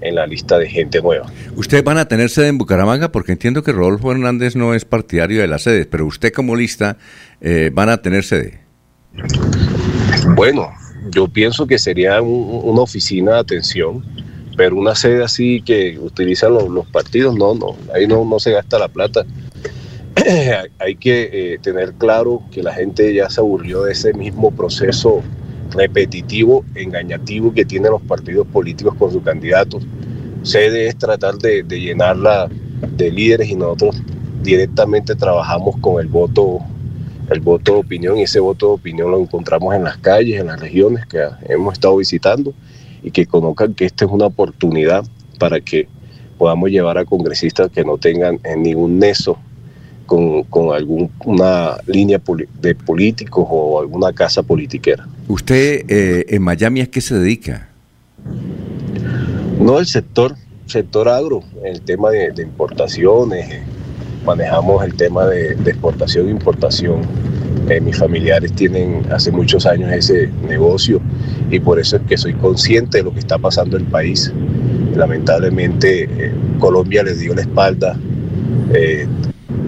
en 0.00 0.14
la 0.14 0.26
lista 0.26 0.58
de 0.58 0.68
gente 0.68 1.02
nueva. 1.02 1.26
¿Ustedes 1.56 1.84
van 1.84 1.98
a 1.98 2.06
tener 2.06 2.30
sede 2.30 2.48
en 2.48 2.58
Bucaramanga? 2.58 3.12
Porque 3.12 3.32
entiendo 3.32 3.62
que 3.62 3.72
Rodolfo 3.72 4.12
Hernández 4.12 4.56
no 4.56 4.74
es 4.74 4.84
partidario 4.84 5.40
de 5.40 5.46
las 5.46 5.62
sedes, 5.62 5.86
pero 5.86 6.06
usted 6.06 6.32
como 6.32 6.56
lista 6.56 6.96
eh, 7.40 7.70
van 7.72 7.90
a 7.90 7.98
tener 7.98 8.24
sede. 8.24 8.60
Bueno, 10.34 10.70
yo 11.10 11.28
pienso 11.28 11.66
que 11.66 11.78
sería 11.78 12.22
una 12.22 12.80
oficina 12.80 13.32
de 13.32 13.38
atención, 13.40 14.04
pero 14.56 14.76
una 14.76 14.94
sede 14.94 15.22
así 15.22 15.62
que 15.62 15.98
utilizan 15.98 16.54
los, 16.54 16.86
partidos, 16.86 17.36
no, 17.36 17.54
no, 17.54 17.76
ahí 17.94 18.06
no, 18.06 18.24
no 18.24 18.38
se 18.38 18.52
gasta 18.52 18.78
la 18.78 18.88
plata. 18.88 19.24
hay 20.78 20.96
que 20.96 21.30
eh, 21.32 21.58
tener 21.58 21.94
claro 21.94 22.42
que 22.50 22.62
la 22.62 22.72
gente 22.72 23.12
ya 23.14 23.30
se 23.30 23.40
aburrió 23.40 23.82
de 23.84 23.92
ese 23.92 24.12
mismo 24.12 24.50
proceso 24.50 25.22
repetitivo, 25.70 26.64
engañativo 26.74 27.52
que 27.52 27.64
tienen 27.64 27.92
los 27.92 28.02
partidos 28.02 28.46
políticos 28.48 28.94
con 28.98 29.12
sus 29.12 29.22
candidatos. 29.22 29.82
Sede 30.42 30.88
es 30.88 30.96
tratar 30.96 31.36
de, 31.38 31.62
llenarla 31.62 32.48
de 32.96 33.10
líderes 33.10 33.48
y 33.48 33.54
nosotros 33.54 34.02
directamente 34.42 35.14
trabajamos 35.14 35.76
con 35.80 36.00
el 36.00 36.08
voto 36.08 36.58
el 37.28 37.38
voto 37.38 37.74
de 37.74 37.78
opinión 37.78 38.18
y 38.18 38.22
ese 38.22 38.40
voto 38.40 38.66
de 38.66 38.72
opinión 38.72 39.12
lo 39.12 39.20
encontramos 39.20 39.72
en 39.76 39.84
las 39.84 39.98
calles, 39.98 40.40
en 40.40 40.48
las 40.48 40.58
regiones 40.58 41.06
que 41.06 41.24
hemos 41.48 41.74
estado 41.74 41.96
visitando 41.96 42.52
y 43.04 43.12
que 43.12 43.24
conozcan 43.24 43.72
que 43.74 43.84
esta 43.84 44.04
es 44.04 44.10
una 44.10 44.26
oportunidad 44.26 45.04
para 45.38 45.60
que 45.60 45.86
podamos 46.38 46.70
llevar 46.70 46.98
a 46.98 47.04
congresistas 47.04 47.70
que 47.70 47.84
no 47.84 47.98
tengan 47.98 48.40
ningún 48.56 48.98
neso 48.98 49.38
con, 50.10 50.42
con 50.42 50.74
alguna 50.74 51.76
línea 51.86 52.20
de 52.60 52.74
políticos 52.74 53.46
o 53.48 53.78
alguna 53.78 54.12
casa 54.12 54.42
politiquera. 54.42 55.06
¿Usted 55.28 55.84
eh, 55.88 56.24
en 56.28 56.42
Miami 56.42 56.80
a 56.80 56.86
qué 56.86 57.00
se 57.00 57.16
dedica? 57.16 57.68
No, 59.60 59.78
el 59.78 59.86
sector, 59.86 60.34
sector 60.66 61.08
agro, 61.08 61.44
el 61.64 61.80
tema 61.82 62.10
de, 62.10 62.42
importaciones, 62.42 63.60
manejamos 64.24 64.82
el 64.84 64.94
tema 64.94 65.26
de, 65.26 65.52
exportación 65.52 66.26
e 66.26 66.30
importación. 66.32 67.02
Eh, 67.68 67.80
mis 67.80 67.96
familiares 67.96 68.52
tienen 68.54 69.06
hace 69.12 69.30
muchos 69.30 69.64
años 69.64 69.92
ese 69.92 70.28
negocio 70.48 71.00
y 71.52 71.60
por 71.60 71.78
eso 71.78 71.98
es 71.98 72.02
que 72.08 72.16
soy 72.16 72.34
consciente 72.34 72.98
de 72.98 73.04
lo 73.04 73.12
que 73.12 73.20
está 73.20 73.38
pasando 73.38 73.76
en 73.76 73.84
el 73.84 73.88
país. 73.88 74.32
Lamentablemente 74.96 76.02
eh, 76.02 76.32
Colombia 76.58 77.04
le 77.04 77.14
dio 77.14 77.32
la 77.32 77.42
espalda 77.42 77.96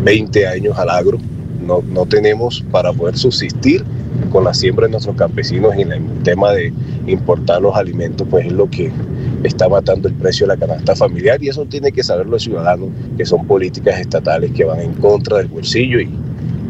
20 0.02 0.46
años 0.46 0.78
al 0.78 0.90
agro. 0.90 1.18
No, 1.64 1.82
no 1.82 2.06
tenemos 2.06 2.64
para 2.70 2.92
poder 2.92 3.16
subsistir 3.16 3.84
con 4.30 4.44
la 4.44 4.54
siembra 4.54 4.86
de 4.86 4.92
nuestros 4.92 5.16
campesinos 5.16 5.74
y 5.76 5.82
el 5.82 6.02
tema 6.24 6.52
de 6.52 6.72
importar 7.06 7.62
los 7.62 7.76
alimentos, 7.76 8.26
pues 8.28 8.46
es 8.46 8.52
lo 8.52 8.68
que 8.68 8.90
está 9.42 9.68
matando 9.68 10.08
el 10.08 10.14
precio 10.14 10.46
de 10.46 10.54
la 10.54 10.66
canasta 10.66 10.94
familiar 10.96 11.42
y 11.42 11.48
eso 11.48 11.64
tiene 11.66 11.92
que 11.92 12.02
saber 12.02 12.26
los 12.26 12.42
ciudadanos, 12.42 12.90
que 13.16 13.24
son 13.24 13.46
políticas 13.46 14.00
estatales 14.00 14.52
que 14.52 14.64
van 14.64 14.80
en 14.80 14.94
contra 14.94 15.38
del 15.38 15.48
bolsillo 15.48 16.00
y, 16.00 16.08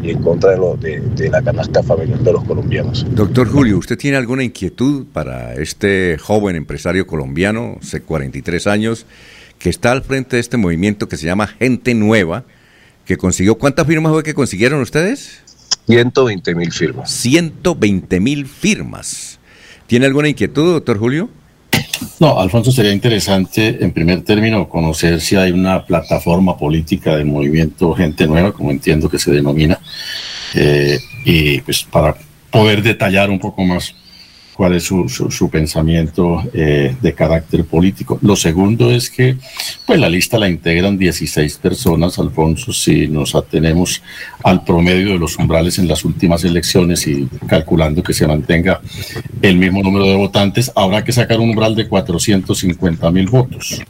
en 0.03 0.21
contra 0.21 0.51
de, 0.51 0.57
lo, 0.57 0.75
de, 0.75 0.99
de, 0.99 1.29
la 1.29 1.41
canasta 1.41 1.81
familiar 1.81 2.19
de 2.19 2.33
los 2.33 2.43
colombianos. 2.43 3.05
Doctor 3.11 3.47
Julio, 3.47 3.77
¿usted 3.77 3.97
tiene 3.97 4.17
alguna 4.17 4.43
inquietud 4.43 5.05
para 5.13 5.53
este 5.53 6.17
joven 6.17 6.57
empresario 6.57 7.07
colombiano, 7.07 7.77
hace 7.81 8.01
43 8.01 8.67
años, 8.67 9.05
que 9.59 9.69
está 9.69 9.93
al 9.93 10.03
frente 10.03 10.35
de 10.35 10.41
este 10.41 10.57
movimiento 10.57 11.07
que 11.07 11.15
se 11.15 11.25
llama 11.25 11.47
Gente 11.47 11.93
Nueva? 11.93 12.43
Que 13.05 13.17
consiguió. 13.17 13.55
¿Cuántas 13.55 13.87
firmas 13.87 14.11
fue 14.11 14.23
que 14.23 14.33
consiguieron 14.33 14.81
ustedes? 14.81 15.41
120 15.87 16.55
mil 16.55 16.71
firmas. 16.71 17.11
120 17.11 18.19
mil 18.19 18.45
firmas. 18.45 19.39
¿Tiene 19.87 20.05
alguna 20.05 20.29
inquietud, 20.29 20.73
doctor 20.73 20.97
Julio? 20.97 21.29
No, 22.19 22.39
Alfonso, 22.39 22.71
sería 22.71 22.91
interesante, 22.91 23.83
en 23.83 23.91
primer 23.91 24.23
término, 24.23 24.69
conocer 24.69 25.19
si 25.19 25.35
hay 25.35 25.51
una 25.51 25.85
plataforma 25.85 26.57
política 26.57 27.15
del 27.15 27.25
movimiento 27.25 27.93
Gente 27.93 28.27
Nueva, 28.27 28.51
como 28.53 28.71
entiendo 28.71 29.09
que 29.09 29.19
se 29.19 29.31
denomina, 29.31 29.79
eh, 30.53 30.99
y 31.25 31.59
pues 31.61 31.83
para 31.83 32.15
poder 32.49 32.83
detallar 32.83 33.29
un 33.29 33.39
poco 33.39 33.63
más 33.63 33.93
cuál 34.53 34.75
es 34.75 34.83
su, 34.83 35.09
su, 35.09 35.49
pensamiento 35.49 36.43
eh, 36.53 36.95
de 37.01 37.13
carácter 37.13 37.65
político. 37.65 38.19
Lo 38.21 38.35
segundo 38.35 38.91
es 38.91 39.09
que 39.09 39.37
pues 39.85 39.99
la 39.99 40.09
lista 40.09 40.37
la 40.37 40.49
integran 40.49 40.97
16 40.97 41.57
personas, 41.57 42.19
Alfonso, 42.19 42.71
si 42.71 43.07
nos 43.07 43.35
atenemos 43.35 44.01
al 44.43 44.63
promedio 44.63 45.09
de 45.13 45.19
los 45.19 45.37
umbrales 45.37 45.79
en 45.79 45.87
las 45.87 46.05
últimas 46.05 46.43
elecciones 46.43 47.07
y 47.07 47.27
calculando 47.47 48.03
que 48.03 48.13
se 48.13 48.27
mantenga 48.27 48.81
el 49.41 49.57
mismo 49.57 49.81
número 49.81 50.05
de 50.05 50.15
votantes, 50.15 50.71
habrá 50.75 51.03
que 51.03 51.11
sacar 51.11 51.39
un 51.39 51.49
umbral 51.49 51.75
de 51.75 51.87
450 51.87 53.11
mil 53.11 53.27
votos, 53.27 53.81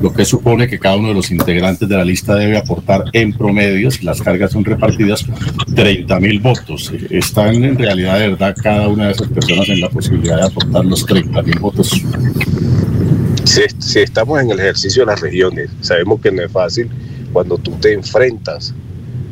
lo 0.00 0.12
que 0.12 0.24
supone 0.24 0.68
que 0.68 0.78
cada 0.78 0.96
uno 0.96 1.08
de 1.08 1.14
los 1.14 1.30
integrantes 1.30 1.88
de 1.88 1.96
la 1.96 2.04
lista 2.04 2.34
debe 2.34 2.56
aportar 2.56 3.04
en 3.12 3.32
promedio, 3.32 3.90
si 3.90 4.04
las 4.04 4.20
cargas 4.22 4.52
son 4.52 4.64
repartidas, 4.64 5.26
30 5.74 6.20
mil 6.20 6.40
votos. 6.40 6.92
Están 7.10 7.64
en 7.64 7.76
realidad 7.76 8.18
de 8.18 8.28
verdad 8.28 8.56
cada 8.60 8.88
una 8.88 9.06
de 9.06 9.12
esas 9.12 9.28
personas 9.28 9.68
en 9.68 9.80
la 9.80 9.88
de 10.10 10.42
aportar 10.42 10.84
los 10.84 11.04
30 11.06 11.42
mil 11.42 11.58
votos. 11.58 11.90
Si, 13.44 13.98
estamos 13.98 14.40
en 14.40 14.50
el 14.50 14.60
ejercicio 14.60 15.02
de 15.02 15.06
las 15.06 15.20
regiones, 15.20 15.70
sabemos 15.80 16.20
que 16.20 16.30
no 16.30 16.42
es 16.42 16.52
fácil 16.52 16.90
cuando 17.32 17.58
tú 17.58 17.72
te 17.80 17.92
enfrentas 17.94 18.74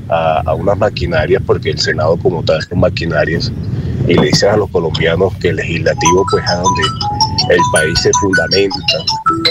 a, 0.08 0.40
a 0.40 0.54
unas 0.54 0.78
maquinarias, 0.78 1.42
porque 1.44 1.70
el 1.70 1.78
Senado 1.78 2.16
como 2.16 2.42
tal 2.42 2.62
son 2.62 2.80
maquinarias, 2.80 3.52
y 4.08 4.14
le 4.14 4.26
dices 4.26 4.44
a 4.44 4.56
los 4.56 4.70
colombianos 4.70 5.34
que 5.36 5.48
el 5.48 5.56
legislativo 5.56 6.24
pues 6.30 6.44
es 6.44 6.62
donde 6.62 7.54
el 7.54 7.60
país 7.72 7.98
se 8.00 8.10
fundamenta, 8.20 8.76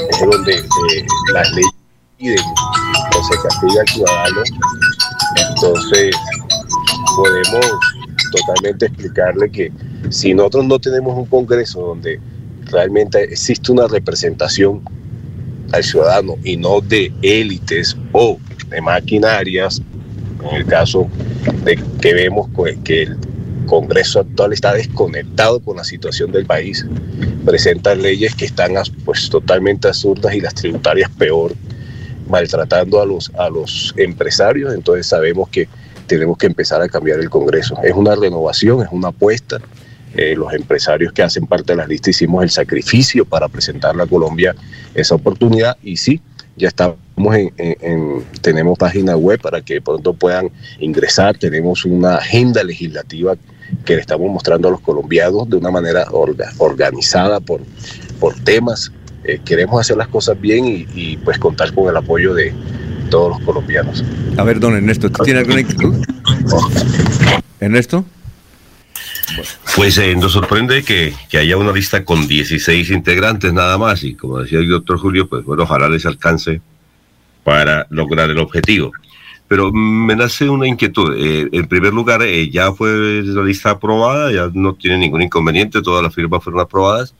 es 0.09 0.19
donde 0.19 0.53
eh, 0.53 1.05
las 1.33 1.49
leyes 1.51 1.71
piden 2.17 2.39
o 3.17 3.23
se 3.23 3.41
castiga 3.41 3.81
al 3.81 3.87
ciudadano, 3.87 4.43
entonces 5.35 6.15
podemos 7.15 7.65
totalmente 8.31 8.87
explicarle 8.87 9.49
que 9.49 9.71
si 10.09 10.33
nosotros 10.33 10.65
no 10.65 10.79
tenemos 10.79 11.17
un 11.17 11.25
Congreso 11.25 11.81
donde 11.81 12.19
realmente 12.65 13.23
existe 13.23 13.71
una 13.71 13.87
representación 13.87 14.81
al 15.71 15.83
ciudadano 15.83 16.35
y 16.43 16.57
no 16.57 16.81
de 16.81 17.11
élites 17.21 17.97
o 18.11 18.39
de 18.69 18.81
maquinarias, 18.81 19.81
en 20.49 20.55
el 20.55 20.65
caso 20.65 21.07
de 21.63 21.77
que 22.01 22.13
vemos 22.13 22.49
que 22.83 23.03
el 23.03 23.17
Congreso 23.65 24.19
actual 24.19 24.53
está 24.53 24.73
desconectado 24.73 25.59
con 25.59 25.77
la 25.77 25.83
situación 25.83 26.31
del 26.31 26.45
país, 26.45 26.85
presenta 27.45 27.95
leyes 27.95 28.35
que 28.35 28.45
están 28.45 28.73
pues 29.03 29.29
totalmente 29.29 29.87
absurdas 29.87 30.35
y 30.35 30.41
las 30.41 30.53
tributarias 30.53 31.09
peor, 31.17 31.53
maltratando 32.27 33.01
a 33.01 33.05
los, 33.05 33.31
a 33.37 33.49
los 33.49 33.93
empresarios, 33.97 34.73
entonces 34.73 35.07
sabemos 35.07 35.49
que 35.49 35.67
tenemos 36.07 36.37
que 36.37 36.47
empezar 36.47 36.81
a 36.81 36.87
cambiar 36.87 37.19
el 37.19 37.29
Congreso. 37.29 37.77
Es 37.83 37.93
una 37.93 38.15
renovación, 38.15 38.81
es 38.81 38.89
una 38.91 39.09
apuesta. 39.09 39.59
Eh, 40.15 40.33
los 40.35 40.53
empresarios 40.53 41.11
que 41.11 41.23
hacen 41.23 41.45
parte 41.45 41.73
de 41.73 41.77
las 41.77 41.89
listas 41.89 42.09
hicimos 42.09 42.43
el 42.43 42.49
sacrificio 42.49 43.25
para 43.25 43.49
presentarle 43.49 44.03
a 44.03 44.07
Colombia 44.07 44.55
esa 44.93 45.15
oportunidad 45.15 45.75
y 45.83 45.97
sí, 45.97 46.21
ya 46.55 46.69
estamos 46.69 46.97
en, 47.35 48.23
tenemos 48.41 48.77
página 48.77 49.17
web 49.17 49.41
para 49.41 49.61
que 49.61 49.81
pronto 49.81 50.13
puedan 50.13 50.51
ingresar, 50.79 51.37
tenemos 51.37 51.83
una 51.83 52.15
agenda 52.15 52.63
legislativa 52.63 53.35
que 53.83 53.95
le 53.95 54.01
estamos 54.01 54.31
mostrando 54.31 54.69
a 54.69 54.71
los 54.71 54.79
colombianos 54.79 55.49
de 55.49 55.57
una 55.57 55.69
manera 55.69 56.05
organizada 56.11 57.41
por, 57.41 57.59
por 58.19 58.35
temas. 58.39 58.93
Eh, 59.25 59.41
queremos 59.43 59.81
hacer 59.81 59.97
las 59.97 60.07
cosas 60.07 60.39
bien 60.39 60.65
y, 60.65 60.87
y 60.93 61.17
pues 61.17 61.39
contar 61.39 61.73
con 61.73 61.89
el 61.89 61.97
apoyo 61.97 62.33
de, 62.33 62.53
todos 63.09 63.37
los 63.37 63.45
colombianos. 63.45 64.03
A 64.37 64.43
ver, 64.43 64.59
don 64.59 64.75
Ernesto, 64.75 65.09
¿tiene 65.09 65.39
alguna 65.39 65.61
inquietud? 65.61 65.95
Ernesto. 67.59 68.05
Pues 69.75 69.97
eh, 69.97 70.15
nos 70.15 70.31
sorprende 70.31 70.83
que, 70.83 71.13
haya 71.37 71.57
una 71.57 71.71
lista 71.71 72.05
con 72.05 72.27
16 72.27 72.91
integrantes 72.91 73.51
nada 73.51 73.77
más 73.77 74.03
y 74.03 74.15
como 74.15 74.39
decía 74.39 74.59
el 74.59 74.69
doctor 74.69 74.97
Julio, 74.97 75.27
pues 75.27 75.43
bueno, 75.43 75.63
ojalá 75.63 75.89
les 75.89 76.05
alcance 76.05 76.61
para 77.43 77.87
lograr 77.89 78.29
el 78.29 78.39
objetivo. 78.39 78.91
Pero 79.47 79.71
me 79.71 80.15
nace 80.15 80.49
una 80.49 80.67
inquietud. 80.67 81.15
Eh, 81.17 81.49
en 81.51 81.67
primer 81.67 81.93
lugar, 81.93 82.23
eh, 82.23 82.49
ya 82.49 82.71
fue 82.71 83.21
la 83.23 83.43
lista 83.43 83.71
aprobada, 83.71 84.31
ya 84.31 84.49
no 84.53 84.73
tiene 84.73 84.97
ningún 84.97 85.21
inconveniente, 85.21 85.81
todas 85.81 86.03
las 86.03 86.15
firmas 86.15 86.43
fueron 86.43 86.61
aprobadas. 86.61 87.13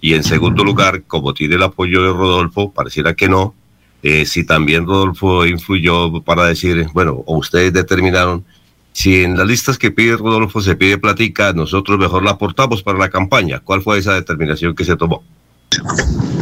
Y 0.00 0.14
en 0.14 0.22
segundo 0.22 0.64
lugar, 0.64 1.02
como 1.04 1.32
tiene 1.32 1.56
el 1.56 1.62
apoyo 1.62 2.02
de 2.02 2.12
Rodolfo, 2.12 2.72
pareciera 2.72 3.14
que 3.14 3.28
no, 3.28 3.54
eh, 4.02 4.26
si 4.26 4.44
también 4.44 4.86
Rodolfo 4.86 5.46
influyó 5.46 6.22
para 6.22 6.46
decir, 6.46 6.86
bueno, 6.92 7.22
o 7.26 7.38
ustedes 7.38 7.72
determinaron, 7.72 8.44
si 8.92 9.22
en 9.22 9.36
las 9.36 9.46
listas 9.46 9.78
que 9.78 9.90
pide 9.90 10.16
Rodolfo 10.16 10.60
se 10.60 10.76
pide 10.76 10.98
platica, 10.98 11.52
nosotros 11.52 11.98
mejor 11.98 12.24
la 12.24 12.32
aportamos 12.32 12.82
para 12.82 12.98
la 12.98 13.08
campaña. 13.08 13.60
¿Cuál 13.60 13.82
fue 13.82 13.98
esa 13.98 14.14
determinación 14.14 14.74
que 14.74 14.84
se 14.84 14.96
tomó? 14.96 15.22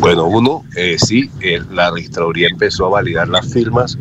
Bueno, 0.01 0.25
uno, 0.25 0.65
eh, 0.77 0.97
sí, 0.99 1.31
eh, 1.41 1.61
la 1.71 1.91
registraduría 1.91 2.49
empezó 2.49 2.87
a 2.87 2.91
validar 2.91 3.29
las 3.29 3.53
firmas 3.53 3.99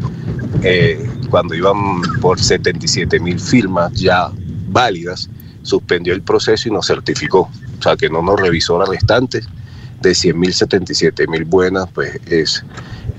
eh, 0.63 1.09
cuando 1.29 1.53
iban 1.53 2.01
por 2.21 2.39
77 2.39 3.19
mil 3.19 3.39
firmas 3.39 3.93
ya 3.93 4.31
válidas, 4.69 5.29
suspendió 5.61 6.13
el 6.13 6.21
proceso 6.21 6.69
y 6.69 6.71
nos 6.71 6.87
certificó. 6.87 7.49
O 7.79 7.81
sea, 7.81 7.95
que 7.95 8.09
no 8.09 8.21
nos 8.21 8.39
revisó 8.39 8.79
las 8.79 8.89
restantes. 8.89 9.47
De 10.01 10.15
100 10.15 10.39
mil, 10.39 10.53
77 10.53 11.27
mil 11.27 11.43
buenas, 11.43 11.89
pues 11.93 12.17
es, 12.25 12.63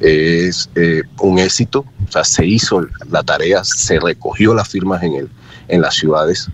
es 0.01 0.70
eh, 0.74 1.02
un 1.20 1.39
éxito. 1.39 1.85
O 2.09 2.12
sea, 2.12 2.24
se 2.24 2.47
hizo 2.47 2.86
la 3.10 3.22
tarea, 3.22 3.62
se 3.64 4.01
recogió 4.01 4.55
las 4.55 4.68
firmas 4.68 5.02
en, 5.02 5.14
el, 5.14 5.28
en 5.68 5.82
las 5.82 5.94
ciudades. 5.94 6.48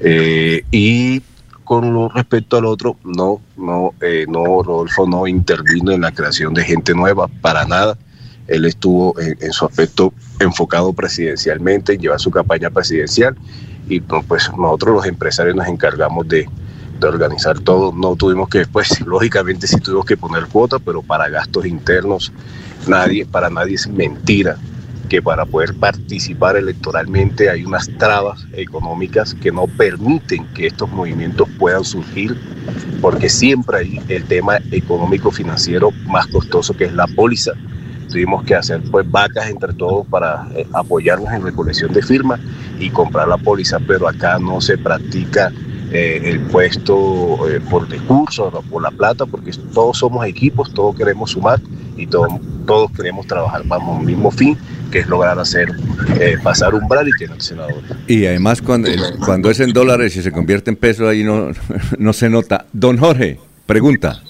Eh, 0.00 0.62
y 0.70 1.22
con 1.64 1.92
lo 1.94 2.08
respecto 2.08 2.58
al 2.58 2.66
otro, 2.66 2.96
no, 3.04 3.40
no, 3.56 3.92
eh, 4.00 4.26
no, 4.28 4.62
Rodolfo 4.62 5.06
no 5.06 5.26
intervino 5.26 5.92
en 5.92 6.02
la 6.02 6.12
creación 6.12 6.52
de 6.54 6.64
gente 6.64 6.94
nueva 6.94 7.28
para 7.28 7.64
nada. 7.64 7.98
Él 8.46 8.66
estuvo 8.66 9.18
en, 9.18 9.38
en 9.40 9.52
su 9.52 9.64
aspecto 9.64 10.12
enfocado 10.38 10.92
presidencialmente 10.92 11.94
en 11.94 12.00
llevar 12.00 12.20
su 12.20 12.30
campaña 12.30 12.68
presidencial 12.68 13.34
y 13.88 14.00
pues 14.00 14.50
nosotros 14.56 14.96
los 14.96 15.06
empresarios 15.06 15.56
nos 15.56 15.66
encargamos 15.68 16.28
de, 16.28 16.48
de 17.00 17.06
organizar 17.06 17.58
todo. 17.60 17.92
No 17.92 18.16
tuvimos 18.16 18.48
que, 18.48 18.66
pues 18.66 19.00
lógicamente 19.06 19.66
sí 19.66 19.78
tuvimos 19.78 20.06
que 20.06 20.16
poner 20.16 20.46
cuota, 20.46 20.78
pero 20.78 21.02
para 21.02 21.28
gastos 21.28 21.66
internos, 21.66 22.32
nadie, 22.88 23.26
para 23.26 23.50
nadie 23.50 23.74
es 23.74 23.88
mentira 23.88 24.56
que 25.08 25.20
para 25.20 25.44
poder 25.44 25.74
participar 25.74 26.56
electoralmente 26.56 27.50
hay 27.50 27.64
unas 27.64 27.88
trabas 27.98 28.46
económicas 28.52 29.34
que 29.34 29.52
no 29.52 29.66
permiten 29.66 30.46
que 30.54 30.66
estos 30.66 30.90
movimientos 30.90 31.48
puedan 31.58 31.84
surgir, 31.84 32.36
porque 33.00 33.28
siempre 33.28 33.78
hay 33.78 34.00
el 34.08 34.24
tema 34.24 34.58
económico 34.70 35.30
financiero 35.30 35.90
más 36.06 36.26
costoso 36.28 36.74
que 36.74 36.84
es 36.84 36.92
la 36.94 37.06
póliza. 37.06 37.52
Tuvimos 38.08 38.44
que 38.44 38.54
hacer 38.54 38.80
pues 38.90 39.10
vacas 39.10 39.48
entre 39.48 39.72
todos 39.72 40.06
para 40.06 40.46
eh, 40.54 40.66
apoyarnos 40.72 41.32
en 41.32 41.42
recolección 41.42 41.92
de 41.92 42.02
firmas 42.02 42.40
y 42.78 42.90
comprar 42.90 43.28
la 43.28 43.38
póliza, 43.38 43.78
pero 43.80 44.08
acá 44.08 44.38
no 44.38 44.60
se 44.60 44.78
practica 44.78 45.52
eh, 45.94 46.20
el 46.24 46.40
puesto 46.40 47.48
eh, 47.48 47.60
por 47.70 47.88
recursos 47.88 48.52
o 48.52 48.62
por 48.62 48.82
la 48.82 48.90
plata, 48.90 49.26
porque 49.26 49.52
todos 49.72 49.98
somos 49.98 50.26
equipos, 50.26 50.74
todos 50.74 50.96
queremos 50.96 51.30
sumar 51.30 51.60
y 51.96 52.08
todos, 52.08 52.32
todos 52.66 52.90
queremos 52.90 53.28
trabajar 53.28 53.62
para 53.68 53.84
un 53.84 54.04
mismo 54.04 54.32
fin, 54.32 54.58
que 54.90 54.98
es 54.98 55.06
lograr 55.06 55.38
hacer 55.38 55.68
eh, 56.18 56.36
pasar 56.42 56.74
umbral 56.74 57.08
y 57.08 57.12
tener 57.12 57.40
senadores. 57.40 57.78
Y 58.08 58.26
además 58.26 58.60
cuando, 58.60 58.90
cuando 59.24 59.50
es 59.50 59.60
en 59.60 59.72
dólares 59.72 60.16
y 60.16 60.22
se 60.22 60.32
convierte 60.32 60.70
en 60.70 60.76
peso 60.76 61.08
ahí 61.08 61.22
no, 61.22 61.50
no 61.98 62.12
se 62.12 62.28
nota. 62.28 62.66
Don 62.72 62.98
Jorge, 62.98 63.38
pregunta. 63.64 64.20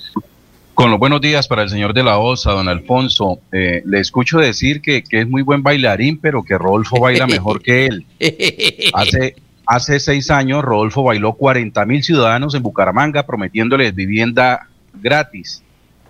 Con 0.74 0.90
los 0.90 0.98
buenos 0.98 1.20
días 1.20 1.46
para 1.46 1.62
el 1.62 1.70
señor 1.70 1.94
de 1.94 2.02
la 2.02 2.18
OSA, 2.18 2.50
don 2.50 2.68
Alfonso. 2.68 3.38
Eh, 3.52 3.82
le 3.86 4.00
escucho 4.00 4.38
decir 4.38 4.82
que, 4.82 5.02
que, 5.04 5.20
es 5.20 5.28
muy 5.28 5.42
buen 5.42 5.62
bailarín, 5.62 6.18
pero 6.18 6.42
que 6.42 6.58
Rodolfo 6.58 7.00
baila 7.00 7.26
mejor 7.26 7.62
que 7.62 7.86
él. 7.86 8.04
Hace, 8.92 9.36
hace 9.66 10.00
seis 10.00 10.30
años, 10.30 10.62
Rodolfo 10.62 11.02
bailó 11.02 11.34
40 11.34 11.84
mil 11.86 12.02
ciudadanos 12.02 12.54
en 12.54 12.62
Bucaramanga 12.62 13.24
prometiéndoles 13.24 13.94
vivienda 13.94 14.68
gratis. 14.94 15.62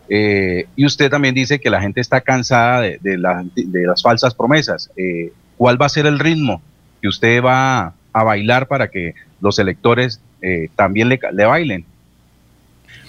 Eh, 0.08 0.66
y 0.76 0.84
usted 0.84 1.10
también 1.10 1.34
dice 1.34 1.58
que 1.58 1.70
la 1.70 1.80
gente 1.80 2.00
está 2.00 2.20
cansada 2.20 2.80
de, 2.82 2.98
de, 3.00 3.16
la, 3.16 3.44
de 3.54 3.86
las 3.86 4.02
falsas 4.02 4.34
promesas. 4.34 4.90
Eh, 4.96 5.32
¿Cuál 5.56 5.80
va 5.80 5.86
a 5.86 5.90
ser 5.90 6.06
el 6.06 6.18
ritmo 6.18 6.62
que 7.00 7.08
usted 7.08 7.42
va 7.42 7.94
a 8.12 8.22
bailar 8.22 8.68
para 8.68 8.88
que 8.88 9.14
los 9.40 9.58
electores 9.58 10.20
eh, 10.42 10.68
también 10.76 11.08
le, 11.08 11.18
le 11.32 11.44
bailen? 11.44 11.84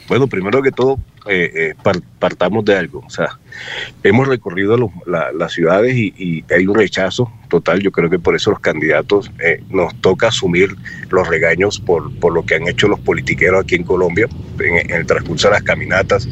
Bueno, 0.08 0.28
primero 0.28 0.62
que 0.62 0.72
todo, 0.72 1.00
eh, 1.28 1.52
eh, 1.56 1.92
partamos 2.20 2.64
de 2.66 2.76
algo. 2.76 3.04
O 3.06 3.10
sea, 3.10 3.40
hemos 4.04 4.28
recorrido 4.28 4.78
las 5.06 5.52
ciudades 5.54 5.96
y, 5.96 6.44
hay 6.54 6.68
un 6.68 6.76
rechazo 6.76 7.32
total. 7.50 7.80
Yo 7.82 7.92
creo 7.92 8.10
que 8.10 8.20
por 8.20 8.36
eso 8.36 8.52
los 8.52 8.60
candidatos 8.60 9.32
eh, 9.40 9.64
nos 9.70 9.96
toca 10.02 10.28
asumir 10.28 10.76
los 11.10 11.28
regaños 11.28 11.80
por, 11.80 12.14
por, 12.20 12.34
lo 12.34 12.46
que 12.46 12.56
han 12.56 12.68
hecho 12.68 12.88
los 12.88 13.00
politiqueros 13.00 13.64
aquí 13.64 13.76
en 13.76 13.84
Colombia 13.84 14.28
en, 14.60 14.90
en, 14.90 14.92
el 14.92 15.06
transcurso 15.06 15.48
de 15.48 15.56
las 15.56 15.64
caminatas. 15.64 16.28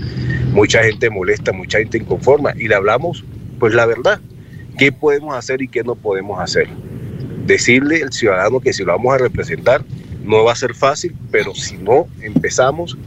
Mucha 0.51 0.83
gente 0.83 1.09
molesta, 1.09 1.51
mucha 1.51 1.79
gente 1.79 1.97
inconforma 1.97 2.53
y 2.55 2.67
le 2.67 2.75
hablamos, 2.75 3.23
pues 3.59 3.73
la 3.73 3.87
verdad, 3.87 4.21
qué 4.77 4.91
podemos 4.91 5.35
hacer 5.35 5.61
y 5.63 5.67
qué 5.67 5.83
no 5.83 5.95
podemos 5.95 6.39
hacer. 6.39 6.67
Decirle 7.47 8.03
al 8.03 8.13
ciudadano 8.13 8.59
que 8.59 8.73
si 8.73 8.83
lo 8.83 8.91
vamos 8.91 9.15
a 9.15 9.17
representar 9.17 9.83
no 10.23 10.43
va 10.43 10.53
a 10.53 10.55
ser 10.55 10.73
fácil, 10.73 11.15
pero 11.31 11.53
si 11.53 11.77
no 11.77 12.07
empezamos 12.21 12.97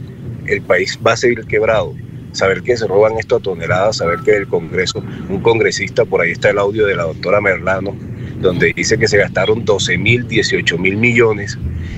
el 0.47 0.61
país 0.61 0.99
va 1.05 1.13
a 1.13 1.17
seguir 1.17 1.45
quebrado. 1.45 1.93
Saber 2.31 2.61
que 2.61 2.77
se 2.77 2.87
roban 2.87 3.17
esto 3.17 3.37
a 3.37 3.39
toneladas, 3.39 3.97
saber 3.97 4.19
que 4.19 4.35
el 4.35 4.47
Congreso, 4.47 5.03
un 5.29 5.41
congresista, 5.41 6.05
por 6.05 6.21
ahí 6.21 6.31
está 6.31 6.49
el 6.49 6.59
audio 6.59 6.85
de 6.85 6.95
la 6.95 7.03
doctora 7.03 7.41
Merlano, 7.41 7.95
donde 8.39 8.73
dice 8.73 8.97
que 8.97 9.07
se 9.07 9.17
gastaron 9.17 9.65
12 9.65 9.97
mil, 9.97 10.27
18 10.27 10.77
mil 10.77 10.97
millones, 10.97 11.57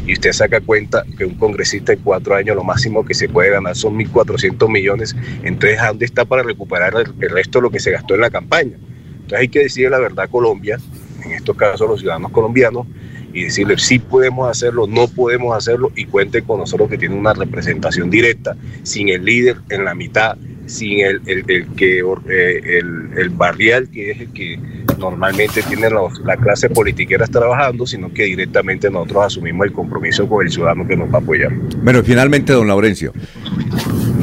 y 0.09 0.13
usted 0.13 0.31
saca 0.31 0.59
cuenta 0.61 1.03
que 1.17 1.25
un 1.25 1.35
congresista 1.35 1.93
en 1.93 1.99
cuatro 1.99 2.35
años 2.35 2.55
lo 2.55 2.63
máximo 2.63 3.05
que 3.05 3.13
se 3.13 3.29
puede 3.29 3.51
ganar 3.51 3.75
son 3.75 3.95
1.400 3.97 4.69
millones, 4.69 5.15
entonces 5.43 5.79
¿a 5.79 5.89
dónde 5.89 6.05
está 6.05 6.25
para 6.25 6.41
recuperar 6.41 6.93
el, 6.95 7.29
resto 7.29 7.59
de 7.59 7.63
lo 7.63 7.69
que 7.69 7.79
se 7.79 7.91
gastó 7.91 8.15
en 8.15 8.21
la 8.21 8.29
campaña? 8.29 8.77
Entonces 9.11 9.39
hay 9.39 9.49
que 9.49 9.59
decir 9.59 9.89
la 9.91 9.99
verdad 9.99 10.29
Colombia, 10.29 10.79
en 11.23 11.31
estos 11.33 11.55
casos 11.55 11.87
los 11.87 11.99
ciudadanos 11.99 12.31
colombianos, 12.31 12.87
y 13.33 13.45
decirle 13.45 13.77
sí 13.77 13.99
podemos 13.99 14.49
hacerlo, 14.49 14.87
no 14.87 15.07
podemos 15.07 15.55
hacerlo 15.55 15.91
y 15.95 16.05
cuenten 16.05 16.43
con 16.43 16.59
nosotros 16.59 16.89
que 16.89 16.97
tiene 16.97 17.15
una 17.15 17.33
representación 17.33 18.09
directa, 18.09 18.55
sin 18.83 19.09
el 19.09 19.23
líder 19.25 19.57
en 19.69 19.85
la 19.85 19.93
mitad, 19.95 20.37
sin 20.65 20.99
el, 20.99 21.21
el, 21.25 21.43
el 21.47 21.67
que, 21.75 21.99
eh, 21.99 22.79
el, 22.79 23.17
el, 23.17 23.29
barrial 23.29 23.89
que 23.89 24.11
es 24.11 24.21
el 24.21 24.31
que 24.33 24.59
normalmente 24.97 25.61
tiene 25.63 25.89
los, 25.89 26.19
la 26.19 26.37
clase 26.37 26.69
politiquera 26.69 27.25
trabajando, 27.27 27.87
sino 27.87 28.13
que 28.13 28.23
directamente 28.23 28.89
nosotros 28.89 29.25
asumimos 29.25 29.67
el 29.67 29.73
compromiso 29.73 30.27
con 30.27 30.45
el 30.45 30.51
ciudadano 30.51 30.87
que 30.87 30.95
nos 30.95 31.09
va 31.09 31.17
a 31.17 31.21
apoyar. 31.21 31.51
Bueno, 31.81 32.03
finalmente, 32.03 32.53
don 32.53 32.67
Laurencio, 32.67 33.13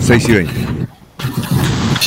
6 0.00 0.28
y 0.28 0.32
20 0.32 0.52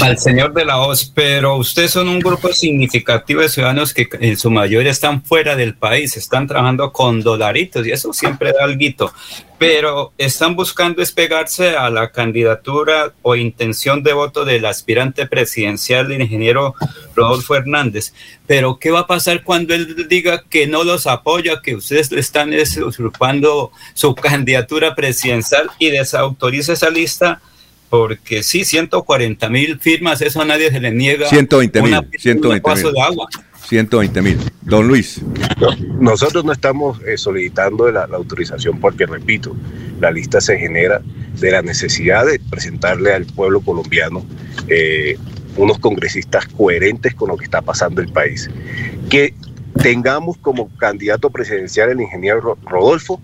al 0.02 0.18
señor 0.18 0.54
de 0.54 0.66
la 0.66 0.78
OS, 0.78 1.12
pero 1.14 1.58
ustedes 1.58 1.92
son 1.92 2.08
un 2.08 2.20
grupo 2.20 2.54
significativo 2.54 3.42
de 3.42 3.50
ciudadanos 3.50 3.94
que 3.94 4.08
en 4.20 4.38
su 4.38 4.50
mayoría 4.50 4.92
están 4.92 5.24
fuera 5.24 5.56
del 5.56 5.76
país, 5.76 6.16
están 6.16 6.48
trabajando 6.48 6.92
con 6.92 7.22
dolaritos 7.22 7.86
y 7.86 7.92
eso 7.92 8.14
siempre 8.14 8.54
da 8.54 8.64
algo, 8.66 9.12
pero 9.58 10.14
están 10.18 10.56
buscando 10.56 11.02
despegarse 11.02 11.76
a 11.76 11.90
la 11.90 12.12
candidatura 12.12 13.14
o 13.22 13.36
intención 13.36 14.02
de 14.04 14.14
voto 14.14 14.46
del 14.46 14.66
aspirante 14.66 15.26
presidencial, 15.26 16.12
el 16.12 16.22
ingeniero 16.22 16.76
Rodolfo 17.14 17.56
Hernández. 17.56 18.14
Pero 18.48 18.80
¿qué 18.80 18.92
va 18.92 19.02
a 19.02 19.08
pasar 19.08 19.44
cuando 19.44 19.74
él 19.74 20.08
diga 20.08 20.44
que 20.50 20.66
no 20.66 20.84
los 20.84 21.08
apoya, 21.08 21.62
que 21.62 21.76
ustedes 21.76 22.12
están 22.14 22.54
usurpando 22.54 23.72
su 23.94 24.16
candidatura 24.16 24.96
presidencial 24.96 25.70
y 25.78 25.90
desautoriza 25.90 26.74
esa 26.74 26.90
lista? 26.90 27.42
Porque 27.90 28.44
sí, 28.44 28.66
140 28.66 29.50
mil 29.50 29.80
firmas, 29.80 30.22
eso 30.22 30.42
a 30.42 30.46
nadie 30.46 30.72
se 30.72 30.80
le 30.80 30.92
niega. 30.92 31.28
120 31.28 31.82
mil, 31.82 32.08
120 32.18 32.74
mil. 32.74 32.94
de 32.94 33.02
agua. 33.02 33.28
120 33.68 34.22
mil. 34.22 34.38
Don 34.62 34.88
Luis. 34.88 35.22
Nosotros 36.00 36.44
no 36.46 36.52
estamos 36.52 37.00
eh, 37.06 37.18
solicitando 37.18 37.92
la, 37.92 38.08
la, 38.08 38.18
autorización 38.18 38.80
porque, 38.80 39.06
repito, 39.06 39.56
la 40.00 40.12
lista 40.12 40.42
se 40.42 40.58
genera 40.58 41.02
de 41.40 41.52
la 41.52 41.62
necesidad 41.62 42.26
de 42.26 42.40
presentarle 42.40 43.14
al 43.14 43.26
pueblo 43.26 43.62
colombiano 43.62 44.26
eh, 44.68 45.18
unos 45.58 45.80
congresistas 45.80 46.48
coherentes 46.48 47.14
con 47.14 47.30
lo 47.30 47.38
que 47.38 47.46
está 47.46 47.62
pasando 47.62 48.02
en 48.02 48.08
el 48.08 48.14
país. 48.14 48.50
Que 49.10 49.34
tengamos 49.82 50.38
como 50.38 50.70
candidato 50.78 51.30
presidencial 51.30 51.90
el 51.90 52.02
ingeniero 52.02 52.58
Rodolfo, 52.64 53.22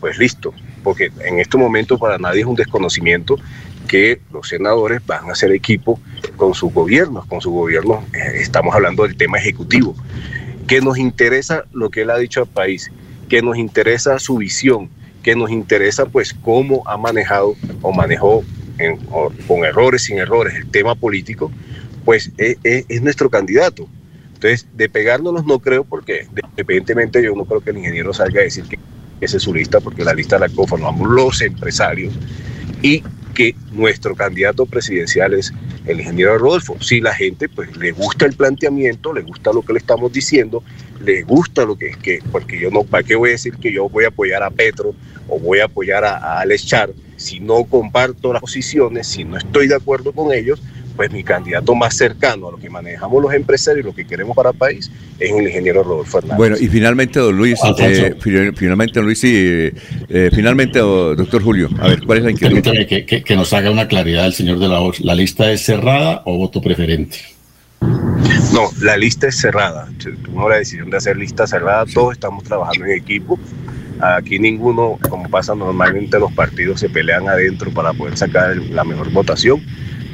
pues 0.00 0.18
listo, 0.18 0.52
porque 0.82 1.10
en 1.24 1.38
este 1.38 1.58
momento 1.58 1.98
para 1.98 2.18
nadie 2.18 2.40
es 2.40 2.46
un 2.46 2.56
desconocimiento 2.56 3.36
que 3.90 4.20
los 4.32 4.46
senadores 4.46 5.04
van 5.04 5.28
a 5.28 5.32
hacer 5.32 5.50
equipo 5.50 5.98
con 6.36 6.54
sus 6.54 6.72
gobiernos, 6.72 7.26
con 7.26 7.40
su 7.40 7.50
gobierno, 7.50 8.04
eh, 8.12 8.34
estamos 8.36 8.72
hablando 8.72 9.02
del 9.02 9.16
tema 9.16 9.36
ejecutivo, 9.36 9.96
que 10.68 10.80
nos 10.80 10.96
interesa 10.96 11.64
lo 11.72 11.90
que 11.90 12.02
él 12.02 12.10
ha 12.10 12.18
dicho 12.18 12.38
al 12.38 12.46
país, 12.46 12.92
que 13.28 13.42
nos 13.42 13.58
interesa 13.58 14.20
su 14.20 14.36
visión, 14.36 14.88
que 15.24 15.34
nos 15.34 15.50
interesa 15.50 16.06
pues 16.06 16.32
cómo 16.32 16.86
ha 16.86 16.96
manejado 16.98 17.56
o 17.82 17.90
manejó 17.90 18.44
con 19.48 19.64
errores, 19.64 20.04
sin 20.04 20.18
errores, 20.18 20.54
el 20.54 20.70
tema 20.70 20.94
político, 20.94 21.50
pues 22.04 22.30
es, 22.38 22.58
es, 22.62 22.84
es 22.88 23.02
nuestro 23.02 23.28
candidato. 23.28 23.88
Entonces, 24.34 24.68
de 24.72 24.88
pegárnoslos 24.88 25.44
no 25.46 25.58
creo, 25.58 25.82
porque 25.82 26.28
evidentemente 26.56 27.20
yo 27.24 27.34
no 27.34 27.44
creo 27.44 27.60
que 27.60 27.70
el 27.70 27.78
ingeniero 27.78 28.14
salga 28.14 28.40
a 28.40 28.44
decir 28.44 28.66
que 28.66 28.78
esa 29.20 29.38
es 29.38 29.42
su 29.42 29.52
lista, 29.52 29.80
porque 29.80 30.04
la 30.04 30.14
lista 30.14 30.38
la 30.38 30.48
conformamos 30.48 31.08
los 31.08 31.42
empresarios 31.42 32.14
y 32.82 33.02
que 33.34 33.54
nuestro 33.72 34.14
candidato 34.14 34.66
presidencial 34.66 35.34
es 35.34 35.52
el 35.86 36.00
ingeniero 36.00 36.38
Rodolfo. 36.38 36.76
Si 36.80 37.00
la 37.00 37.14
gente 37.14 37.48
pues 37.48 37.76
le 37.76 37.92
gusta 37.92 38.26
el 38.26 38.34
planteamiento, 38.34 39.12
le 39.12 39.22
gusta 39.22 39.52
lo 39.52 39.62
que 39.62 39.72
le 39.72 39.78
estamos 39.78 40.12
diciendo, 40.12 40.62
le 41.02 41.22
gusta 41.22 41.64
lo 41.64 41.76
que, 41.76 41.92
que 41.92 42.20
porque 42.30 42.58
yo 42.58 42.70
no, 42.70 42.84
¿para 42.84 43.02
qué 43.02 43.16
voy 43.16 43.30
a 43.30 43.32
decir 43.32 43.54
que 43.56 43.72
yo 43.72 43.88
voy 43.88 44.04
a 44.04 44.08
apoyar 44.08 44.42
a 44.42 44.50
Petro 44.50 44.94
o 45.28 45.38
voy 45.38 45.60
a 45.60 45.64
apoyar 45.64 46.04
a, 46.04 46.16
a 46.16 46.40
Alex 46.40 46.66
Char? 46.66 46.90
Si 47.16 47.38
no 47.40 47.64
comparto 47.64 48.32
las 48.32 48.40
posiciones, 48.40 49.06
si 49.06 49.24
no 49.24 49.36
estoy 49.36 49.68
de 49.68 49.74
acuerdo 49.74 50.12
con 50.12 50.32
ellos, 50.32 50.60
pues 50.96 51.10
mi 51.10 51.22
candidato 51.22 51.74
más 51.74 51.96
cercano 51.96 52.48
a 52.48 52.50
lo 52.52 52.58
que 52.58 52.68
manejamos 52.68 53.22
los 53.22 53.32
empresarios 53.32 53.84
y 53.84 53.88
lo 53.88 53.94
que 53.94 54.06
queremos 54.06 54.36
para 54.36 54.50
el 54.50 54.56
país 54.56 54.90
es 55.18 55.30
el 55.30 55.46
ingeniero 55.46 55.82
Rodolfo 55.82 56.18
Hernández. 56.18 56.38
Bueno, 56.38 56.56
y 56.58 56.68
finalmente, 56.68 57.18
don 57.20 57.36
Luis, 57.36 57.58
eh, 57.78 58.14
finalmente, 58.54 58.94
don 58.94 59.04
Luis, 59.06 59.24
y 59.24 59.72
eh, 60.08 60.30
finalmente, 60.32 60.78
doctor 60.78 61.42
Julio, 61.42 61.68
a 61.78 61.88
ver, 61.88 62.02
¿cuál 62.04 62.18
es 62.18 62.24
la 62.24 62.30
inquietud? 62.30 62.62
Que, 62.86 63.06
que, 63.06 63.22
que, 63.22 63.36
nos 63.36 63.52
haga 63.52 63.70
una 63.70 63.88
claridad 63.88 64.26
el 64.26 64.34
señor 64.34 64.58
de 64.58 64.68
la 64.68 64.78
voz. 64.78 65.00
¿La 65.00 65.14
lista 65.14 65.50
es 65.50 65.62
cerrada 65.62 66.22
o 66.24 66.36
voto 66.36 66.60
preferente? 66.60 67.18
No, 68.52 68.68
la 68.80 68.96
lista 68.96 69.28
es 69.28 69.36
cerrada. 69.36 69.88
Tomó 70.24 70.48
la 70.48 70.56
decisión 70.56 70.90
de 70.90 70.96
hacer 70.96 71.16
lista 71.16 71.46
cerrada, 71.46 71.84
todos 71.86 72.12
estamos 72.12 72.44
trabajando 72.44 72.84
en 72.84 72.92
equipo. 72.92 73.38
Aquí 74.00 74.38
ninguno, 74.38 74.98
como 75.08 75.28
pasa 75.28 75.54
normalmente, 75.54 76.18
los 76.18 76.32
partidos 76.32 76.80
se 76.80 76.88
pelean 76.88 77.28
adentro 77.28 77.70
para 77.70 77.92
poder 77.92 78.16
sacar 78.16 78.56
la 78.56 78.82
mejor 78.82 79.10
votación 79.12 79.62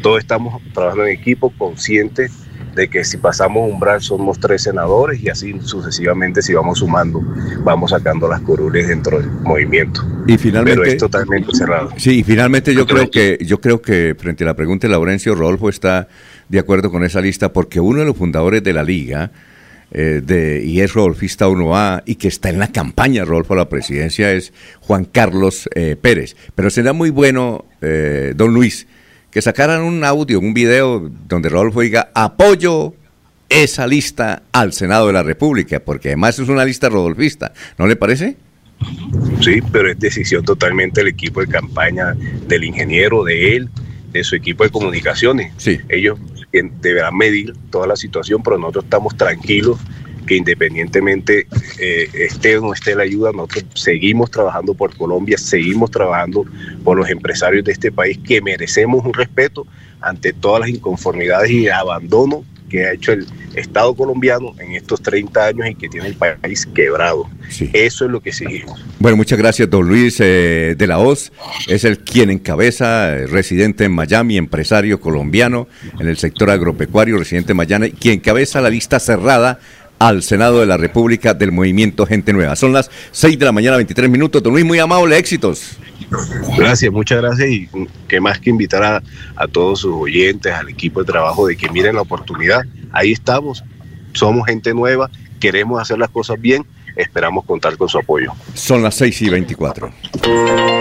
todos 0.07 0.21
estamos 0.21 0.63
trabajando 0.73 1.05
en 1.05 1.19
equipo, 1.19 1.53
conscientes 1.59 2.31
de 2.77 2.87
que 2.87 3.05
si 3.05 3.17
pasamos 3.17 3.69
umbral 3.69 4.01
somos 4.01 4.39
tres 4.39 4.63
senadores 4.63 5.21
y 5.21 5.29
así 5.29 5.53
sucesivamente 5.63 6.43
si 6.43 6.55
vamos 6.55 6.79
sumando, 6.79 7.21
vamos 7.65 7.91
sacando 7.91 8.29
las 8.29 8.41
curules 8.43 8.87
dentro 8.87 9.19
del 9.19 9.29
movimiento. 9.29 10.07
Y 10.29 10.39
finalmente, 10.39 10.81
Pero 10.81 10.93
es 10.93 10.99
totalmente 10.99 11.53
cerrado. 11.57 11.91
Sí, 11.97 12.21
y 12.21 12.23
finalmente 12.23 12.73
yo 12.73 12.87
creo 12.87 13.11
que 13.11 13.37
yo 13.45 13.61
creo 13.61 13.83
que 13.83 14.15
frente 14.17 14.45
a 14.45 14.47
la 14.47 14.55
pregunta 14.55 14.87
de 14.87 14.93
Laurencio 14.93 15.35
Rodolfo 15.35 15.69
está 15.69 16.07
de 16.49 16.61
acuerdo 16.61 16.93
con 16.93 17.03
esa 17.03 17.21
lista 17.21 17.53
porque 17.53 17.81
uno 17.81 17.99
de 17.99 18.05
los 18.05 18.17
fundadores 18.17 18.63
de 18.63 18.73
la 18.75 18.85
liga 18.85 19.33
eh, 19.91 20.21
de, 20.25 20.63
y 20.65 20.83
es 20.83 20.95
Rodolfista 20.95 21.49
1A 21.49 22.05
y 22.07 22.15
que 22.15 22.29
está 22.29 22.49
en 22.51 22.61
la 22.61 22.71
campaña 22.71 23.25
Rodolfo 23.25 23.55
a 23.55 23.57
la 23.57 23.69
presidencia 23.69 24.31
es 24.31 24.53
Juan 24.83 25.05
Carlos 25.05 25.69
eh, 25.75 25.97
Pérez. 26.01 26.37
Pero 26.55 26.71
será 26.71 26.93
muy 26.93 27.11
bueno, 27.11 27.65
eh, 27.83 28.35
don 28.37 28.55
Luis, 28.55 28.87
que 29.37 29.43
sacaran 29.43 29.83
un 29.83 30.03
audio, 30.03 30.41
un 30.41 30.55
video 30.55 31.11
donde 31.29 31.51
Rodolfo 31.51 31.83
diga 31.83 32.09
apoyo 32.15 32.95
esa 33.51 33.87
lista 33.87 34.45
al 34.51 34.73
Senado 34.73 35.09
de 35.09 35.13
la 35.13 35.23
República, 35.23 35.79
porque 35.79 36.09
además 36.09 36.39
es 36.39 36.49
una 36.49 36.65
lista 36.65 36.89
rodolfista, 36.89 37.53
¿no 37.77 37.87
le 37.87 37.97
parece? 37.97 38.39
Sí, 39.43 39.61
pero 39.71 39.91
es 39.91 39.99
decisión 39.99 40.43
totalmente 40.43 41.03
del 41.03 41.09
equipo 41.09 41.43
de 41.43 41.49
campaña, 41.49 42.17
del 42.49 42.65
ingeniero, 42.65 43.25
de 43.25 43.57
él, 43.57 43.69
de 44.11 44.25
su 44.25 44.37
equipo 44.37 44.65
de 44.65 44.71
comunicaciones. 44.71 45.53
Sí. 45.59 45.81
Ellos 45.91 46.19
deberán 46.81 47.15
medir 47.15 47.53
toda 47.69 47.87
la 47.87 47.97
situación, 47.97 48.43
pero 48.43 48.57
nosotros 48.57 48.85
estamos 48.85 49.19
tranquilos 49.19 49.79
que 50.27 50.37
independientemente 50.37 51.47
eh, 51.79 52.09
esté 52.15 52.59
o 52.59 52.63
no 52.63 52.73
esté 52.73 52.95
la 52.95 53.05
ayuda, 53.05 53.33
nosotros 53.33 53.65
seguimos 53.75 54.31
trabajando 54.31 54.75
por 54.75 54.97
Colombia, 54.97 55.39
seguimos 55.39 55.91
trabajando 55.91 56.45
por 56.85 56.97
los 56.97 57.09
empresarios 57.09 57.65
de 57.65 57.73
este 57.73 57.93
país 57.93 58.19
que 58.19 58.41
merecemos 58.41 59.05
un 59.05 59.15
respeto 59.15 59.67
ante 60.01 60.33
todas 60.33 60.61
las 60.61 60.69
inconformidades 60.69 61.51
y 61.51 61.69
abandono 61.69 62.45
que 62.69 62.85
ha 62.85 62.93
hecho 62.93 63.13
el 63.13 63.27
Estado 63.55 63.95
colombiano 63.95 64.55
en 64.59 64.73
estos 64.73 65.01
30 65.01 65.47
años 65.47 65.67
y 65.71 65.75
que 65.75 65.89
tiene 65.89 66.09
el 66.09 66.15
país 66.15 66.67
quebrado. 66.67 67.29
Eso 67.73 68.05
es 68.05 68.11
lo 68.11 68.21
que 68.21 68.33
seguimos. 68.33 68.85
Bueno, 68.99 69.17
muchas 69.17 69.39
gracias, 69.39 69.71
don 69.71 69.89
Luis 69.89 70.21
eh, 70.21 70.75
de 70.77 70.87
la 70.87 70.99
Hoz. 70.99 71.33
Es 71.67 71.85
el 71.85 71.99
quien 72.01 72.31
encabeza, 72.31 73.17
eh, 73.17 73.27
residente 73.27 73.85
en 73.85 73.93
Miami, 73.93 74.37
empresario 74.37 75.01
colombiano 75.01 75.69
en 75.99 76.09
el 76.09 76.19
sector 76.19 76.51
agropecuario, 76.51 77.17
residente 77.19 77.53
en 77.53 77.57
Miami, 77.57 77.93
quien 77.93 78.15
encabeza 78.15 78.61
la 78.61 78.69
lista 78.69 79.01
cerrada 79.01 79.59
al 79.99 80.23
Senado 80.23 80.61
de 80.61 80.67
la 80.67 80.77
República 80.77 81.35
del 81.35 81.53
Movimiento 81.53 82.07
Gente 82.07 82.33
Nueva. 82.33 82.57
Son 82.57 82.73
las 82.73 82.91
6 83.13 83.39
de 83.39 83.45
la 83.45 83.53
mañana, 83.53 83.77
23 83.77 84.11
minutos. 84.11 84.43
Don 84.43 84.53
Luis, 84.53 84.65
muy 84.65 84.79
amable, 84.79 85.17
éxitos. 85.17 85.77
Gracias, 86.57 86.93
muchas 86.93 87.23
gracias 87.23 87.49
y 87.49 87.69
que 88.07 88.21
más 88.21 88.39
que 88.39 88.51
invitar 88.51 88.83
a, 88.85 89.03
a 89.35 89.49
todos 89.49 89.81
sus 89.81 89.95
oyentes, 89.95 90.53
al 90.53 90.69
equipo 90.69 91.01
de 91.01 91.07
trabajo 91.07 91.47
de 91.47 91.57
que 91.57 91.69
miren 91.71 91.97
la 91.97 92.03
oportunidad. 92.03 92.63
Ahí 92.93 93.13
estamos, 93.13 93.65
somos 94.13 94.47
gente 94.47 94.75
nueva, 94.75 95.11
queremos 95.41 95.81
hacer 95.81 95.99
las 95.99 96.11
cosas 96.11 96.41
bien 96.41 96.65
Esperamos 96.97 97.45
contar 97.45 97.77
con 97.77 97.89
su 97.89 97.99
apoyo. 97.99 98.33
Son 98.55 98.83
las 98.83 98.95
6 98.97 99.23
y 99.23 99.29
24. 99.29 99.91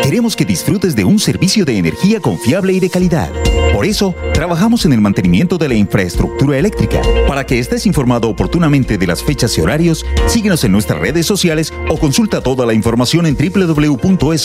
Queremos 0.02 0.36
que 0.36 0.46
disfrutes 0.46 0.96
de 0.96 1.04
un 1.04 1.20
servicio 1.20 1.66
de 1.66 1.78
energía 1.78 2.20
confiable 2.20 2.74
y 2.74 2.80
de 2.80 2.90
calidad. 2.90 3.30
Por 3.74 3.86
eso, 3.86 4.16
trabajamos 4.34 4.86
en 4.86 4.94
el 4.94 5.02
mantenimiento 5.02 5.58
de 5.58 5.68
la 5.68 5.76
infraestructura 5.76 6.58
eléctrica. 6.58 7.02
Para 7.28 7.46
que 7.46 7.60
estés 7.60 7.86
informado 7.86 8.30
oportunamente 8.30 8.98
de 8.98 9.08
las 9.08 9.22
fechas 9.22 9.58
y 9.58 9.62
horarios, 9.62 10.06
síguenos 10.28 10.64
en 10.64 10.72
nuestras 10.72 11.00
redes 11.00 11.26
sociales 11.26 11.74
o 11.90 11.98
consulta 11.98 12.42
toda 12.42 12.66
la 12.66 12.74
información 12.74 13.26
en 13.26 13.36
www.esa.com.co. 13.36 14.36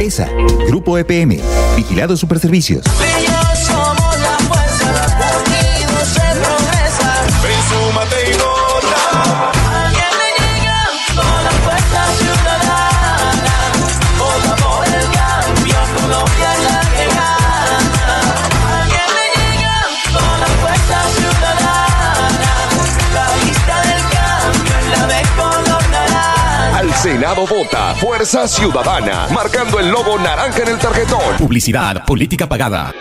ESA, 0.00 0.28
Grupo 0.66 0.98
EPM, 0.98 1.38
Vigilado 1.76 2.16
Superservicios. 2.16 2.84
Senado 27.30 27.46
vota 27.46 27.94
Fuerza 27.94 28.48
Ciudadana, 28.48 29.28
marcando 29.32 29.78
el 29.78 29.88
logo 29.88 30.18
naranja 30.18 30.62
en 30.62 30.68
el 30.70 30.78
tarjetón. 30.78 31.36
Publicidad, 31.38 32.04
política 32.04 32.48
pagada. 32.48 32.92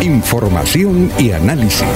Información 0.00 1.10
y 1.18 1.32
análisis. 1.32 1.88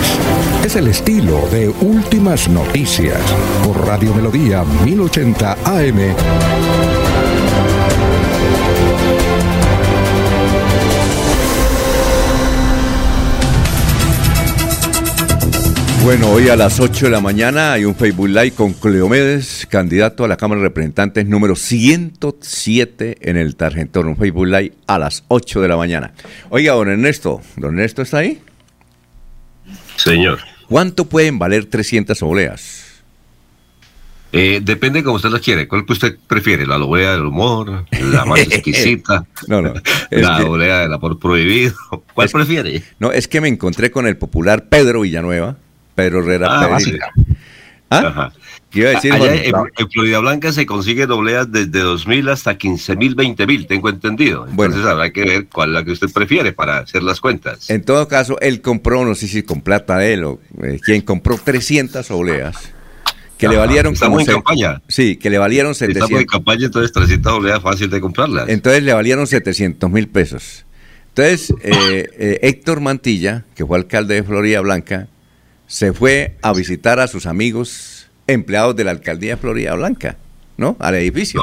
Es 0.65 0.75
el 0.75 0.89
estilo 0.89 1.47
de 1.53 1.69
Últimas 1.69 2.49
Noticias 2.49 3.21
por 3.65 3.87
Radio 3.87 4.13
Melodía 4.13 4.65
1080 4.65 5.53
AM. 5.65 6.91
Bueno, 16.05 16.33
hoy 16.33 16.49
a 16.49 16.57
las 16.57 16.81
8 16.81 17.05
de 17.05 17.11
la 17.12 17.20
mañana 17.20 17.74
hay 17.74 17.85
un 17.85 17.95
Facebook 17.95 18.27
Live 18.27 18.51
con 18.53 18.73
Cleomedes, 18.73 19.69
candidato 19.70 20.24
a 20.24 20.29
la 20.29 20.37
Cámara 20.37 20.61
de 20.61 20.66
Representantes 20.66 21.27
número 21.27 21.55
107 21.55 23.19
en 23.20 23.37
el 23.37 23.55
Targentón. 23.55 24.09
Un 24.09 24.16
Facebook 24.16 24.47
Live 24.47 24.73
a 24.89 24.99
las 24.99 25.23
8 25.29 25.61
de 25.61 25.69
la 25.69 25.77
mañana. 25.77 26.12
Oiga, 26.51 26.73
don 26.73 26.89
Ernesto, 26.89 27.41
¿don 27.57 27.74
Ernesto 27.74 28.03
está 28.03 28.19
ahí? 28.19 28.41
Señor. 29.95 30.41
¿Cuánto 30.69 31.09
pueden 31.09 31.39
valer 31.39 31.66
300 31.66 32.20
obleas? 32.23 32.83
Eh, 34.33 34.61
depende 34.61 35.05
como 35.05 35.16
usted 35.16 35.31
las 35.31 35.41
quiere. 35.41 35.69
¿Cuál 35.69 35.87
que 35.87 35.93
usted 35.93 36.19
prefiere? 36.27 36.66
¿La 36.66 36.79
oblea 36.79 37.12
del 37.12 37.27
humor? 37.27 37.85
¿La 37.93 38.24
más 38.24 38.41
exquisita? 38.51 39.24
no, 39.47 39.62
no. 39.62 39.74
¿La 40.11 40.39
que, 40.39 40.43
oblea 40.43 40.81
del 40.81 40.93
amor 40.93 41.20
prohibido? 41.20 41.74
¿Cuál 42.12 42.29
prefiere? 42.29 42.83
No, 42.99 43.12
es 43.12 43.29
que 43.29 43.41
me 43.41 43.47
encontré 43.47 43.93
con 43.93 44.09
el 44.09 44.16
popular 44.16 44.69
Pedro 44.69 45.03
Villanueva 45.03 45.59
Pedro 45.94 46.20
Herrera 46.20 46.48
ah, 46.51 46.78
¿Ah? 47.90 48.32
Iba 48.74 48.89
a 48.89 48.93
decir, 48.93 49.12
en, 49.14 49.90
Florida 49.90 50.19
Blanca 50.20 50.51
se 50.51 50.64
consigue 50.64 51.06
dobleas 51.06 51.52
desde 51.52 51.82
2.000 51.85 52.31
hasta 52.31 52.56
15.000, 52.56 53.14
20.000, 53.14 53.66
tengo 53.66 53.90
entendido. 53.90 54.47
Entonces 54.48 54.81
bueno, 54.81 54.89
habrá 54.89 55.10
que 55.10 55.24
ver 55.24 55.47
cuál 55.48 55.70
es 55.70 55.74
la 55.74 55.85
que 55.85 55.90
usted 55.93 56.10
prefiere 56.10 56.52
para 56.52 56.78
hacer 56.78 57.02
las 57.02 57.20
cuentas. 57.20 57.69
En 57.69 57.85
todo 57.85 58.09
caso, 58.09 58.40
él 58.40 58.62
compró, 58.62 59.05
no 59.05 59.14
sé 59.14 59.28
si 59.28 59.43
con 59.43 59.60
plata 59.60 59.98
de 59.98 60.14
él 60.14 60.24
o 60.24 60.40
eh, 60.62 60.81
quien 60.82 61.02
compró 61.02 61.36
300 61.36 62.10
obleas. 62.10 62.73
Que 63.36 63.48
le 63.48 63.56
valieron 63.56 63.93
Estamos 63.93 64.20
en 64.20 64.35
campaña. 64.35 64.81
Sí, 64.89 65.16
que 65.16 65.28
le 65.28 65.36
valieron 65.36 65.74
700. 65.74 66.05
Estamos 66.05 66.20
en 66.23 66.27
campaña, 66.28 66.66
entonces 66.66 66.93
300 66.93 67.32
obleas 67.32 67.60
fácil 67.60 67.90
de 67.90 68.01
comprarlas. 68.01 68.48
Entonces 68.48 68.85
le 68.85 68.94
valieron 68.94 69.27
700 69.27 69.90
mil 69.90 70.09
pesos. 70.09 70.64
Entonces, 71.09 71.52
eh, 71.62 72.09
eh, 72.19 72.39
Héctor 72.43 72.81
Mantilla, 72.81 73.44
que 73.55 73.66
fue 73.66 73.77
alcalde 73.77 74.14
de 74.14 74.23
Florida 74.23 74.60
Blanca, 74.60 75.09
se 75.73 75.94
fue 75.94 76.36
a 76.43 76.53
visitar 76.53 77.01
a 77.01 77.07
sus 77.07 77.24
amigos 77.24 78.07
empleados 78.27 78.77
de 78.77 78.85
la 78.85 78.90
alcaldía 78.90 79.31
de 79.31 79.36
Florida 79.39 79.74
Blanca, 79.74 80.19
¿no? 80.59 80.77
Al 80.78 80.97
edificio. 80.97 81.43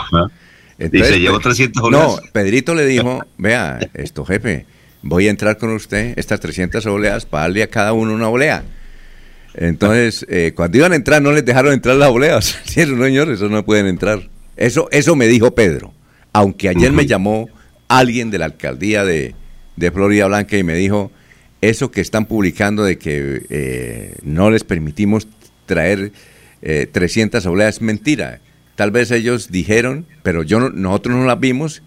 y 0.77 1.03
se 1.03 1.19
llevó 1.19 1.39
300 1.39 1.89
No, 1.89 2.15
Pedrito 2.31 2.76
le 2.76 2.85
dijo, 2.85 3.26
vea, 3.39 3.80
esto 3.95 4.23
jefe, 4.26 4.68
voy 5.01 5.26
a 5.26 5.31
entrar 5.31 5.57
con 5.57 5.72
usted 5.72 6.14
estas 6.15 6.39
300 6.41 6.85
oleas 6.85 7.26
para 7.26 7.45
darle 7.45 7.64
a 7.64 7.68
cada 7.72 7.93
uno 7.93 8.14
una 8.14 8.30
olea. 8.30 8.64
Entonces, 9.56 10.27
eh, 10.30 10.53
cuando 10.56 10.77
iban 10.77 10.91
a 10.91 10.95
entrar, 10.95 11.23
no 11.23 11.31
les 11.31 11.43
dejaron 11.43 11.73
entrar 11.73 11.95
las 11.95 12.11
oleas. 12.11 12.56
no, 12.88 13.03
señor, 13.03 13.31
eso 13.31 13.49
no 13.49 13.65
pueden 13.65 13.88
entrar. 13.88 14.30
Eso, 14.57 14.89
eso 14.91 15.15
me 15.15 15.26
dijo 15.26 15.56
Pedro. 15.56 15.91
Aunque 16.34 16.69
ayer 16.69 16.91
me 16.91 17.07
llamó 17.07 17.49
alguien 17.88 18.30
de 18.30 18.38
la 18.38 18.45
alcaldía 18.45 19.03
de, 19.03 19.34
de 19.76 19.89
Florida 19.89 20.27
Blanca 20.27 20.56
y 20.56 20.64
me 20.64 20.76
dijo, 20.76 21.11
eso 21.61 21.91
que 21.91 22.02
están 22.02 22.26
publicando 22.26 22.84
de 22.84 22.98
que 22.98 23.45
eh, 23.49 24.15
no 24.23 24.49
les 24.52 24.64
permitimos 24.64 25.27
traer 25.65 26.11
eh, 26.61 26.88
300 26.91 27.45
obleas 27.45 27.76
es 27.76 27.81
mentira. 27.81 28.40
Tal 28.76 28.91
vez 28.91 29.11
ellos 29.11 29.52
dijeron, 29.52 30.06
pero 30.23 30.44
yo 30.44 30.69
nosotros 30.69 31.18
no 31.18 31.26
las 31.26 31.40
vimos 31.40 31.81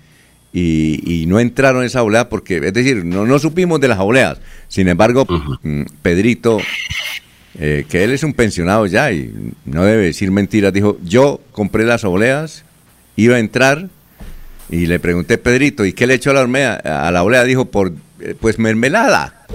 y, 0.53 1.01
y 1.05 1.27
no 1.27 1.41
entraron 1.41 1.83
en 1.83 1.87
esa 1.87 2.03
oleada 2.03 2.29
porque, 2.29 2.59
es 2.59 2.73
decir, 2.73 3.05
no, 3.05 3.27
no 3.27 3.39
supimos 3.39 3.81
de 3.81 3.89
las 3.89 3.99
oleadas. 3.99 4.41
Sin 4.69 4.89
embargo, 4.89 5.27
mm, 5.63 5.83
Pedrito, 6.03 6.59
eh, 7.59 7.85
que 7.89 8.05
él 8.05 8.13
es 8.13 8.23
un 8.23 8.35
pensionado 8.35 8.87
ya 8.87 9.11
y 9.13 9.33
no 9.65 9.85
debe 9.85 10.05
decir 10.05 10.31
mentiras, 10.31 10.73
dijo, 10.73 10.99
yo 11.03 11.41
compré 11.53 11.85
las 11.85 12.05
oleadas, 12.05 12.65
iba 13.17 13.37
a 13.37 13.39
entrar 13.39 13.89
y 14.71 14.87
le 14.87 14.99
pregunté, 14.99 15.39
Pedrito, 15.39 15.85
¿y 15.85 15.93
qué 15.93 16.07
le 16.07 16.15
echó 16.15 16.31
a 16.31 16.35
la, 16.35 16.43
olea? 16.43 16.75
a 16.75 17.11
la 17.11 17.23
olea? 17.23 17.45
Dijo, 17.45 17.67
por, 17.67 17.93
pues 18.41 18.59
mermelada. 18.59 19.35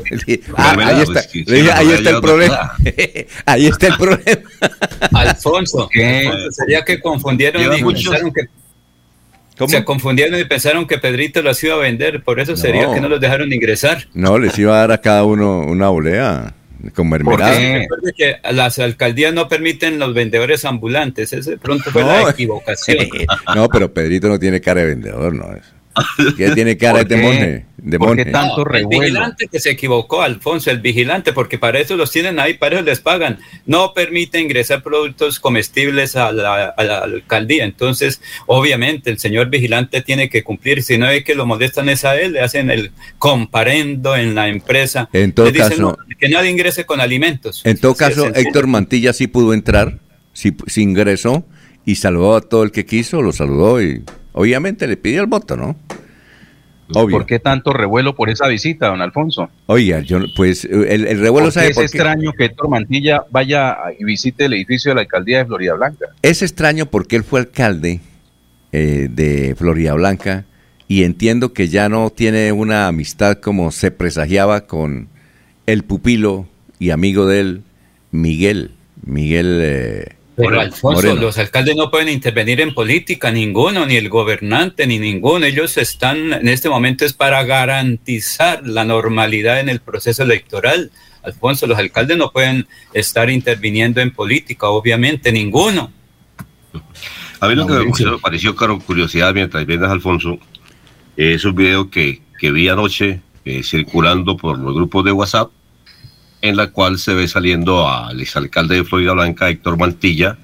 Ah, 0.56 0.76
ahí 0.80 1.02
está, 1.02 1.14
pues, 1.14 1.28
que 1.28 1.72
ahí 1.72 1.86
no 1.88 1.94
está 1.94 2.10
el 2.12 2.22
problema. 2.22 2.72
ahí 3.46 3.66
está 3.68 3.88
el 3.88 3.98
problema. 3.98 4.42
Alfonso, 5.14 5.90
Alfonso, 5.94 6.52
sería 6.52 6.84
que 6.86 7.00
confundieron 7.02 7.62
Lleva 7.64 7.78
y 7.80 7.84
muchos- 7.84 8.04
pensaron 8.10 8.32
que 8.34 8.42
se 9.68 9.84
confundieron 9.84 10.40
y 10.40 10.44
pensaron 10.46 10.86
que 10.86 11.00
Pedrito 11.00 11.42
las 11.42 11.64
iba 11.64 11.74
a 11.74 11.80
vender, 11.80 12.22
por 12.24 12.40
eso 12.40 12.56
sería 12.56 12.84
No. 12.84 12.94
que 12.94 13.02
no 13.02 13.10
los 13.10 13.20
dejaron 13.20 13.52
ingresar. 13.52 14.08
No, 14.14 14.38
les 14.38 14.58
iba 14.60 14.76
a 14.76 14.80
dar 14.82 14.92
a 14.92 15.02
cada 15.02 15.24
uno 15.24 15.62
una 15.62 15.90
olea 15.90 16.54
con 16.94 17.10
mermelada. 17.10 17.58
Que 18.16 18.36
las 18.52 18.78
alcaldías 18.78 19.34
no 19.34 19.48
permiten 19.50 19.98
los 19.98 20.14
vendedores 20.14 20.64
ambulantes, 20.64 21.34
ese 21.34 21.52
de 21.52 21.58
pronto 21.58 21.90
fue 21.90 22.04
No. 22.04 22.24
la 22.26 22.30
equivocación. 22.30 23.08
No, 23.56 23.68
pero 23.68 23.92
Pedrito 23.92 24.28
no 24.28 24.38
tiene 24.38 24.62
cara 24.62 24.82
de 24.82 24.88
vendedor, 24.88 25.34
no 25.34 25.56
es. 25.56 25.64
¿Qué 26.38 26.50
tiene 26.52 26.78
cara 26.78 27.00
¿Por 27.00 27.08
de 27.08 27.16
qué? 27.16 27.22
monje? 27.22 27.66
De 27.78 28.00
¿Por 28.00 28.10
qué 28.18 28.26
monje. 28.26 28.32
tanto 28.32 28.66
el 28.74 28.88
vigilante 28.88 29.48
que 29.48 29.60
se 29.60 29.70
equivocó, 29.72 30.22
Alfonso, 30.22 30.72
el 30.72 30.80
vigilante, 30.80 31.32
porque 31.34 31.58
para 31.58 31.80
eso 31.80 31.96
los 31.96 32.12
tienen 32.12 32.40
ahí, 32.40 32.56
para 32.56 32.76
eso 32.78 32.84
les 32.86 33.00
pagan. 33.00 33.40
No 33.66 33.94
permite 33.94 34.40
ingresar 34.40 34.84
productos 34.84 35.40
comestibles 35.40 36.16
a 36.16 36.32
la, 36.32 36.66
a 36.70 36.84
la 36.84 36.98
alcaldía. 37.00 37.64
Entonces, 37.64 38.22
obviamente, 38.46 39.10
el 39.10 39.20
señor 39.20 39.50
vigilante 39.50 40.02
tiene 40.02 40.30
que 40.30 40.44
cumplir. 40.44 40.84
Si 40.84 40.98
no 40.98 41.10
es 41.10 41.24
que 41.24 41.36
lo 41.36 41.46
molestan 41.46 41.88
es 41.90 42.04
a 42.06 42.16
él, 42.20 42.34
le 42.34 42.42
hacen 42.42 42.70
el 42.72 42.92
comparendo 43.20 44.16
en 44.16 44.34
la 44.36 44.48
empresa. 44.48 45.10
En 45.14 45.32
todo 45.32 45.52
dicen, 45.52 45.70
caso- 45.70 45.82
"No, 45.82 45.98
que 46.20 46.30
nadie 46.30 46.50
ingrese 46.50 46.86
con 46.86 47.00
alimentos. 47.00 47.62
En 47.66 47.78
todo 47.78 47.96
caso. 47.96 48.32
Héctor 48.34 48.68
Mantilla 48.68 49.14
sí 49.14 49.28
pudo 49.28 49.54
entrar, 49.54 50.00
sí, 50.34 50.56
sí 50.68 50.82
ingresó 50.82 51.46
y 51.86 51.96
saludó 51.96 52.36
a 52.36 52.42
todo 52.42 52.64
el 52.64 52.72
que 52.72 52.86
quiso, 52.86 53.22
lo 53.22 53.32
saludó 53.32 53.82
y 53.82 54.04
obviamente 54.38 54.88
le 54.88 54.98
pidió 54.98 55.22
el 55.22 55.28
voto, 55.28 55.58
¿no? 55.58 55.76
Obvio. 56.94 57.18
¿Por 57.18 57.26
qué 57.26 57.40
tanto 57.40 57.74
revuelo 57.74 58.16
por 58.16 58.30
esa 58.30 58.48
visita, 58.48 58.88
don 58.88 59.02
Alfonso? 59.02 59.50
Oiga, 59.66 60.00
yo, 60.00 60.20
pues 60.36 60.64
el, 60.64 61.06
el 61.06 61.20
revuelo 61.20 61.48
¿Por 61.48 61.54
qué 61.54 61.60
sabe 61.60 61.68
es 61.72 61.76
por 61.76 61.90
qué? 61.90 61.98
extraño 61.98 62.32
que 62.32 62.46
Héctor 62.46 62.70
Mantilla 62.70 63.24
vaya 63.30 63.76
y 64.00 64.06
visite 64.06 64.46
el 64.46 64.54
edificio 64.54 64.92
de 64.92 64.96
la 64.96 65.02
alcaldía 65.02 65.40
de 65.40 65.46
Florida 65.48 65.74
Blanca? 65.74 66.06
Es 66.22 66.42
extraño 66.42 66.86
porque 66.86 67.18
él 67.18 67.24
fue 67.26 67.42
alcalde 67.42 68.00
eh, 68.72 69.10
de 69.12 69.56
Florida 69.58 69.94
Blanca 69.96 70.46
y 70.88 71.04
entiendo 71.04 71.52
que 71.52 71.68
ya 71.68 71.90
no 71.90 72.10
tiene 72.10 72.54
una 72.54 72.88
amistad 72.88 73.40
como 73.40 73.72
se 73.72 73.92
presagiaba 73.92 74.68
con 74.68 75.10
el 75.66 75.84
pupilo 75.84 76.48
y 76.80 76.92
amigo 76.92 77.26
de 77.26 77.40
él, 77.42 77.64
Miguel. 78.12 78.72
Miguel. 79.04 79.60
eh, 79.62 80.17
Pero 80.38 80.50
Moreno. 80.52 80.62
Alfonso, 80.62 81.02
Moreno. 81.02 81.22
los 81.22 81.38
alcaldes 81.40 81.76
no 81.76 81.90
pueden 81.90 82.10
intervenir 82.10 82.62
en 82.62 82.76
política, 82.76 83.32
ninguno, 83.32 83.88
ni 83.88 83.96
el 83.96 84.08
gobernante, 84.08 84.86
ni 84.86 85.00
ninguno. 85.00 85.44
Ellos 85.48 85.78
están, 85.78 86.32
en 86.32 86.48
este 86.48 86.70
momento 86.70 87.06
es 87.06 87.14
para 87.14 87.44
garantizar 87.44 88.62
la 88.64 88.86
normalidad 88.86 89.60
en 89.60 89.68
el 89.68 89.80
proceso 89.80 90.22
electoral. 90.22 90.92
Alfonso, 91.24 91.66
los 91.66 91.80
alcaldes 91.80 92.18
no 92.18 92.32
pueden 92.32 92.68
estar 92.94 93.32
interviniendo 93.32 94.00
en 94.00 94.12
política, 94.12 94.68
obviamente, 94.68 95.32
ninguno. 95.32 95.92
A 97.40 97.48
mí 97.48 97.56
lo 97.56 97.66
que 97.66 98.06
me 98.06 98.20
pareció, 98.20 98.56
claro, 98.56 98.78
curiosidad 98.78 99.34
mientras 99.34 99.66
vienes, 99.66 99.90
Alfonso, 99.90 100.38
es 101.16 101.44
un 101.46 101.56
video 101.56 101.90
que, 101.90 102.22
que 102.40 102.52
vi 102.52 102.70
anoche 102.70 103.22
eh, 103.44 103.64
circulando 103.64 104.38
por 104.38 104.60
los 104.60 104.76
grupos 104.76 105.04
de 105.04 105.12
WhatsApp, 105.12 105.50
en 106.42 106.56
la 106.56 106.68
cual 106.68 107.00
se 107.00 107.14
ve 107.14 107.28
saliendo 107.28 107.88
al 107.88 108.22
exalcalde 108.22 108.76
de 108.76 108.84
Florida 108.84 109.14
Blanca, 109.14 109.50
Héctor 109.50 109.78
Mantilla, 109.78 110.38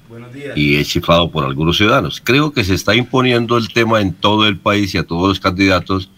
y 0.56 0.76
es 0.76 0.88
chiflado 0.88 1.30
por 1.30 1.44
algunos 1.44 1.76
ciudadanos. 1.76 2.20
Creo 2.22 2.52
que 2.52 2.64
se 2.64 2.74
está 2.74 2.94
imponiendo 2.94 3.56
el 3.56 3.72
tema 3.72 4.00
en 4.00 4.12
todo 4.12 4.46
el 4.46 4.58
país 4.58 4.94
y 4.94 4.98
a 4.98 5.04
todos 5.04 5.28
los 5.28 5.40
candidatos 5.40 6.10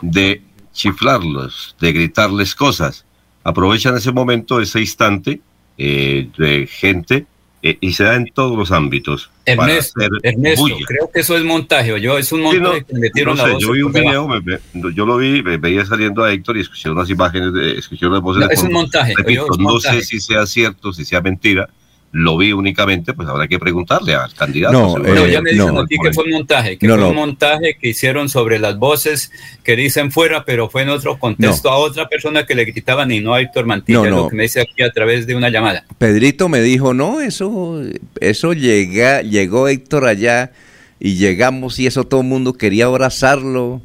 de 0.00 0.42
chiflarlos, 0.72 1.76
de 1.80 1.92
gritarles 1.92 2.54
cosas. 2.54 3.04
Aprovechan 3.44 3.96
ese 3.96 4.12
momento, 4.12 4.60
ese 4.60 4.80
instante 4.80 5.40
eh, 5.76 6.28
de 6.36 6.66
gente 6.66 7.26
eh, 7.62 7.76
y 7.80 7.92
se 7.92 8.04
da 8.04 8.14
en 8.14 8.26
todos 8.32 8.56
los 8.56 8.70
ámbitos. 8.70 9.30
Ernesto, 9.44 10.00
Ernesto, 10.22 10.64
creo 10.86 11.10
que 11.12 11.20
eso 11.20 11.36
es 11.36 11.42
montaje, 11.44 11.92
o 11.92 11.96
yo, 11.96 12.16
es 12.18 12.30
un 12.32 12.38
Sí, 12.40 12.44
montaje 12.44 12.80
no, 12.80 12.86
que 12.86 12.94
metieron 12.94 13.36
no 13.36 13.44
sé, 13.46 13.56
yo 13.58 13.72
vi 13.72 13.82
un 13.82 13.92
video, 13.92 14.22
debajo. 14.28 14.28
me- 14.28 14.58
me- 14.80 14.94
yo 14.94 15.04
lo 15.06 15.16
vi, 15.16 15.42
me 15.42 15.56
veía 15.56 15.84
saliendo 15.84 16.22
a 16.22 16.32
Héctor 16.32 16.56
y 16.56 16.60
escuché 16.60 16.90
unas 16.90 17.10
imágenes, 17.10 17.52
de, 17.52 17.78
escuché 17.78 18.06
unas 18.06 18.20
voces. 18.20 18.42
No, 18.42 18.48
de 18.48 18.54
es 18.54 18.62
un 18.62 18.72
montaje, 18.72 19.14
Repito, 19.16 19.44
es 19.50 19.56
un 19.58 19.64
no 19.64 19.70
montaje. 19.70 20.00
sé 20.02 20.06
si 20.06 20.20
sea 20.20 20.46
cierto, 20.46 20.92
si 20.92 21.04
sea 21.04 21.20
mentira. 21.20 21.68
Lo 22.10 22.38
vi 22.38 22.52
únicamente, 22.52 23.12
pues 23.12 23.28
habrá 23.28 23.46
que 23.48 23.58
preguntarle 23.58 24.14
al 24.14 24.32
candidato. 24.32 24.98
No, 24.98 25.04
eh, 25.04 25.30
ya 25.30 25.42
me 25.42 25.50
dicen 25.50 25.74
no. 25.74 25.80
aquí 25.82 25.96
que 26.02 26.10
fue 26.12 26.24
un 26.24 26.30
montaje, 26.30 26.78
que 26.78 26.86
No, 26.86 26.96
fue 26.96 27.08
un 27.08 27.14
montaje 27.16 27.76
que 27.78 27.90
hicieron 27.90 28.30
sobre 28.30 28.58
las 28.58 28.78
voces 28.78 29.30
que 29.62 29.76
dicen 29.76 30.10
fuera, 30.10 30.46
pero 30.46 30.70
fue 30.70 30.82
en 30.82 30.88
otro 30.88 31.18
contexto 31.18 31.70
a 31.70 31.76
otra 31.76 32.08
persona 32.08 32.46
que 32.46 32.54
le 32.54 32.64
gritaban 32.64 33.10
y 33.12 33.20
no 33.20 33.34
a 33.34 33.42
Héctor 33.42 33.66
Mantilla, 33.66 33.98
No, 33.98 34.04
es 34.06 34.10
no. 34.10 34.16
lo 34.22 34.28
que 34.30 34.36
me 34.36 34.44
dice 34.44 34.62
aquí 34.62 34.82
a 34.82 34.90
través 34.90 35.26
de 35.26 35.34
una 35.34 35.50
llamada. 35.50 35.84
Pedrito 35.98 36.48
me 36.48 36.62
dijo, 36.62 36.94
no, 36.94 37.20
eso, 37.20 37.82
eso 38.20 38.54
llega, 38.54 39.20
llegó 39.20 39.68
Héctor 39.68 40.06
allá 40.06 40.52
y 40.98 41.16
llegamos 41.16 41.78
y 41.78 41.86
eso 41.86 42.04
todo 42.04 42.22
el 42.22 42.26
mundo 42.26 42.54
quería 42.54 42.86
abrazarlo, 42.86 43.82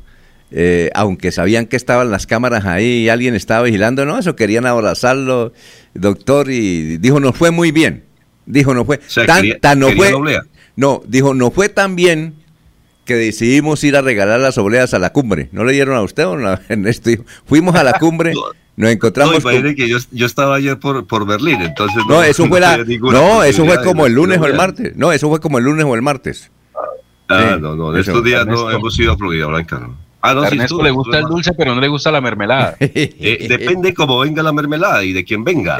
eh, 0.51 0.91
aunque 0.95 1.33
sabían 1.33 1.65
que 1.65 1.75
estaban 1.75 2.09
las 2.09 2.25
cámaras 2.25 2.63
ahí 2.65 3.03
y 3.03 3.09
alguien 3.09 3.35
estaba 3.35 3.63
vigilando, 3.63 4.05
no, 4.05 4.17
eso 4.17 4.37
querían 4.37 4.65
abrazarlo, 4.65 5.51
doctor, 5.93 6.49
y 6.49 6.97
dijo, 6.99 7.19
nos 7.19 7.35
fue 7.35 7.51
muy 7.51 7.71
bien. 7.71 8.05
Dijo, 8.45 8.73
no 8.73 8.85
fue. 8.85 8.99
sea, 9.07 9.25
tan, 9.25 9.37
quería- 9.41 9.59
tan 9.59 9.79
no 9.79 9.89
fue. 9.91 10.11
No, 10.75 11.01
dijo, 11.07 11.33
no 11.33 11.51
fue 11.51 11.69
tan 11.69 11.95
bien 11.95 12.33
que 13.05 13.15
decidimos 13.15 13.83
ir 13.83 13.95
a 13.97 14.01
regalar 14.01 14.39
las 14.39 14.57
obleas 14.57 14.93
a 14.93 14.99
la 14.99 15.11
cumbre. 15.11 15.49
¿No 15.51 15.63
le 15.63 15.73
dieron 15.73 15.95
a 15.95 16.01
usted 16.01 16.25
o 16.25 16.37
no, 16.37 16.57
Ernesto? 16.69 17.11
Fuimos 17.45 17.75
a 17.75 17.83
la 17.83 17.93
cumbre, 17.99 18.33
nos 18.33 18.53
No, 18.75 18.87
encontramos 18.89 19.39
con- 19.43 19.53
imagine 19.53 19.75
que 19.75 19.87
yo, 19.87 19.97
yo 20.11 20.25
estaba 20.25 20.55
ayer 20.55 20.79
por, 20.79 21.05
por 21.05 21.25
Berlín, 21.27 21.61
entonces 21.61 22.01
no, 22.09 22.23
eso 22.23 22.45
fue 22.49 22.59
la, 22.59 22.77
no, 22.77 23.43
eso 23.43 23.65
fue 23.65 23.83
como 23.83 24.05
el 24.07 24.13
lunes 24.13 24.39
o 24.39 24.45
el 24.45 24.55
martes. 24.55 24.95
No, 24.95 25.11
eso 25.11 25.29
fue 25.29 25.39
como 25.39 25.57
el 25.59 25.65
lunes 25.65 25.85
o 25.85 25.93
el 25.95 26.01
martes. 26.01 26.49
Ah, 27.29 27.53
Sí, 27.55 27.61
no, 27.61 27.75
no, 27.75 27.91
de 27.91 28.01
estos 28.01 28.23
días 28.23 28.45
no 28.45 28.69
hemos 28.71 28.99
ido 28.99 29.13
a 29.13 29.17
Florida 29.17 29.45
Blanca, 29.47 29.79
¿no? 29.79 29.97
Ah, 30.25 30.33
no, 30.33 30.41
a 30.43 30.47
Ernesto 30.47 30.75
estuve, 30.75 30.83
le 30.85 30.91
gusta 30.91 31.19
el 31.19 31.25
dulce, 31.25 31.51
pero 31.53 31.75
no 31.75 31.81
le 31.81 31.89
gusta 31.89 32.09
la 32.11 32.21
mermelada. 32.21 32.77
Eh, 32.79 33.45
depende 33.49 33.93
cómo 33.93 34.19
venga 34.19 34.41
la 34.41 34.53
mermelada 34.53 35.03
y 35.03 35.11
de 35.11 35.25
quién 35.25 35.43
venga. 35.43 35.77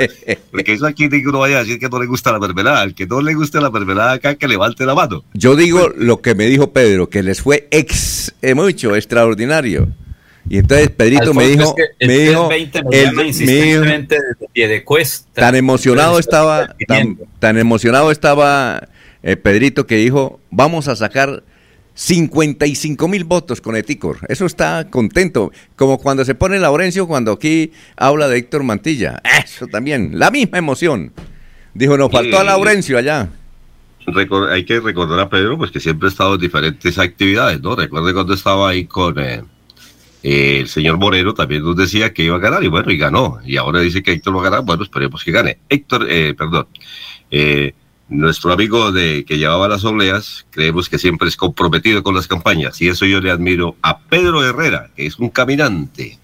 Porque 0.51 0.73
eso 0.73 0.85
aquí 0.85 1.07
ninguno 1.07 1.39
vaya 1.39 1.57
a 1.57 1.59
decir 1.63 1.79
que 1.79 1.87
no 1.87 1.97
le 1.99 2.05
gusta 2.07 2.31
la 2.33 2.39
mermelada. 2.39 2.83
El 2.83 2.93
que 2.93 3.07
no 3.07 3.21
le 3.21 3.33
guste 3.33 3.61
la 3.61 3.69
mermelada 3.69 4.11
acá, 4.13 4.35
que 4.35 4.47
levante 4.47 4.85
la 4.85 4.93
mano. 4.95 5.23
Yo 5.33 5.55
digo 5.55 5.89
lo 5.95 6.21
que 6.21 6.35
me 6.35 6.45
dijo 6.47 6.71
Pedro, 6.73 7.09
que 7.09 7.23
les 7.23 7.41
fue 7.41 7.67
ex 7.71 8.33
eh, 8.41 8.53
mucho, 8.53 8.95
extraordinario. 8.95 9.87
Y 10.49 10.57
entonces 10.57 10.89
Pedrito 10.89 11.33
me 11.33 11.47
dijo, 11.47 11.73
es 11.77 11.87
que 11.97 12.05
me 12.07 12.17
dijo, 12.17 12.49
320 12.49 12.83
me 12.83 12.99
el- 12.99 13.05
llama 13.05 13.23
me 13.23 13.31
dijo- 13.87 15.25
tan 15.33 15.55
emocionado 15.55 16.19
estaba, 16.19 16.75
tan, 17.39 17.57
emocionado 17.57 18.11
estaba 18.11 18.89
eh, 19.23 19.37
Pedrito 19.37 19.87
que 19.87 19.95
dijo, 19.95 20.41
vamos 20.51 20.89
a 20.89 20.97
sacar 20.97 21.43
55 21.95 23.07
mil 23.07 23.23
votos 23.23 23.61
con 23.61 23.75
Eticor. 23.75 24.19
Eso 24.27 24.45
está 24.45 24.89
contento. 24.89 25.51
Como 25.75 25.97
cuando 25.97 26.25
se 26.25 26.35
pone 26.35 26.59
Laurencio, 26.59 27.07
cuando 27.07 27.33
aquí 27.33 27.71
habla 27.95 28.27
de 28.27 28.37
Héctor 28.37 28.63
Mantilla. 28.63 29.21
Eso 29.43 29.67
también, 29.67 30.17
la 30.19 30.31
misma 30.31 30.57
emoción. 30.57 31.11
Dijo, 31.73 31.97
nos 31.97 32.11
faltó 32.11 32.39
a. 32.39 32.43
Laurencio 32.43 32.97
allá. 32.97 33.29
Hay 34.51 34.65
que 34.65 34.79
recordar 34.79 35.19
a 35.19 35.29
Pedro, 35.29 35.57
pues 35.57 35.71
que 35.71 35.79
siempre 35.79 36.07
ha 36.07 36.11
estado 36.11 36.35
en 36.35 36.41
diferentes 36.41 36.97
actividades, 36.99 37.61
¿no? 37.61 37.75
Recuerde 37.75 38.13
cuando 38.13 38.33
estaba 38.33 38.69
ahí 38.69 38.85
con 38.85 39.17
eh, 39.17 39.43
el 40.23 40.67
señor 40.67 40.97
Moreno, 40.97 41.33
también 41.33 41.63
nos 41.63 41.75
decía 41.75 42.13
que 42.13 42.23
iba 42.23 42.35
a 42.35 42.39
ganar, 42.39 42.63
y 42.63 42.67
bueno, 42.67 42.91
y 42.91 42.97
ganó. 42.97 43.39
Y 43.45 43.55
ahora 43.55 43.79
dice 43.79 44.03
que 44.03 44.11
Héctor 44.11 44.35
va 44.35 44.41
a 44.41 44.43
ganar, 44.43 44.65
bueno, 44.65 44.83
esperemos 44.83 45.23
que 45.23 45.31
gane. 45.31 45.57
Héctor, 45.69 46.07
eh, 46.09 46.33
perdón, 46.33 46.67
eh, 47.31 47.73
nuestro 48.09 48.51
amigo 48.53 48.91
de 48.91 49.25
que 49.25 49.37
llevaba 49.37 49.67
las 49.67 49.83
obleas, 49.85 50.45
creemos 50.51 50.89
que 50.89 50.97
siempre 50.99 51.27
es 51.29 51.35
comprometido 51.37 52.03
con 52.03 52.13
las 52.15 52.27
campañas, 52.27 52.81
y 52.81 52.87
eso 52.89 53.05
yo 53.05 53.21
le 53.21 53.31
admiro 53.31 53.75
a 53.81 53.99
Pedro 53.99 54.45
Herrera, 54.47 54.89
que 54.95 55.05
es 55.05 55.17
un 55.19 55.29
caminante. 55.29 56.17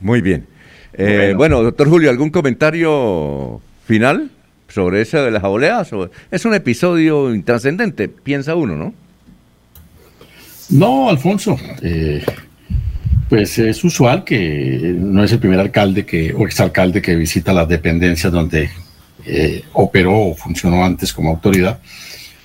Muy 0.00 0.20
bien. 0.20 0.46
Eh, 0.92 1.34
bueno. 1.36 1.62
doctor 1.62 1.88
Julio, 1.88 2.10
¿algún 2.10 2.30
comentario 2.30 3.60
final 3.86 4.30
sobre 4.68 5.00
eso 5.02 5.22
de 5.22 5.30
las 5.30 5.44
oleas? 5.44 5.92
O- 5.92 6.10
Es 6.30 6.44
un 6.44 6.54
episodio 6.54 7.32
intrascendente, 7.34 8.08
piensa 8.08 8.54
uno, 8.54 8.76
¿no? 8.76 8.94
No, 10.70 11.08
Alfonso, 11.08 11.56
eh, 11.82 12.22
pues 13.28 13.58
es 13.58 13.82
usual 13.84 14.24
que 14.24 14.94
no 14.98 15.24
es 15.24 15.32
el 15.32 15.38
primer 15.38 15.60
alcalde 15.60 16.04
que, 16.04 16.34
o 16.34 16.44
exalcalde 16.46 17.00
que 17.00 17.16
visita 17.16 17.52
las 17.54 17.68
dependencias 17.68 18.30
donde 18.32 18.68
eh, 19.28 19.64
operó 19.74 20.16
o 20.28 20.34
funcionó 20.34 20.84
antes 20.84 21.12
como 21.12 21.30
autoridad. 21.30 21.78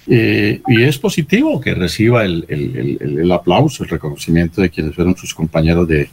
Eh, 0.05 0.61
y 0.67 0.83
es 0.83 0.97
positivo 0.97 1.61
que 1.61 1.73
reciba 1.73 2.25
el, 2.25 2.45
el- 2.49 2.97
el- 2.99 3.19
el 3.19 3.31
aplauso, 3.31 3.83
el 3.83 3.89
reconocimiento 3.89 4.61
de 4.61 4.69
quienes 4.69 4.93
fueron 4.95 5.15
sus 5.15 5.33
compañeros 5.33 5.87
de, 5.87 6.09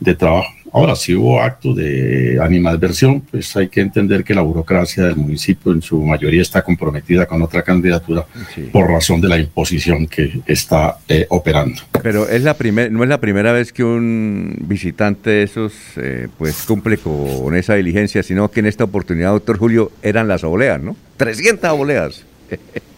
de 0.00 0.14
trabajo. 0.14 0.52
Ahora, 0.72 0.94
si 0.96 1.14
hubo 1.14 1.40
actos 1.40 1.76
de 1.76 2.38
animadversión, 2.42 3.22
pues 3.22 3.56
hay 3.56 3.68
que 3.68 3.80
entender 3.80 4.22
que 4.22 4.34
la 4.34 4.42
burocracia 4.42 5.04
del 5.04 5.16
municipio 5.16 5.72
en 5.72 5.80
su 5.80 6.02
mayoría 6.02 6.42
está 6.42 6.62
comprometida 6.62 7.26
con 7.26 7.40
otra 7.40 7.62
candidatura 7.62 8.26
por 8.70 8.86
razón 8.86 9.20
de 9.20 9.28
la 9.28 9.38
imposición 9.38 10.06
que 10.06 10.40
está 10.46 10.98
eh, 11.08 11.26
operando. 11.30 11.80
Pero 12.02 12.28
es 12.28 12.42
la 12.42 12.54
primer, 12.54 12.92
no 12.92 13.02
es 13.02 13.08
la 13.08 13.18
primera 13.18 13.52
vez 13.52 13.72
que 13.72 13.82
un 13.82 14.56
visitante 14.60 15.30
de 15.30 15.42
esos 15.44 15.72
eh, 15.96 16.28
pues 16.36 16.62
cumple 16.66 16.98
con 16.98 17.56
esa 17.56 17.74
diligencia, 17.74 18.22
sino 18.22 18.50
que 18.50 18.60
en 18.60 18.66
esta 18.66 18.84
oportunidad, 18.84 19.30
doctor 19.30 19.56
Julio, 19.56 19.90
eran 20.02 20.28
las 20.28 20.44
obleas, 20.44 20.82
¿no? 20.82 20.96
300 21.16 21.70
obleas. 21.70 22.24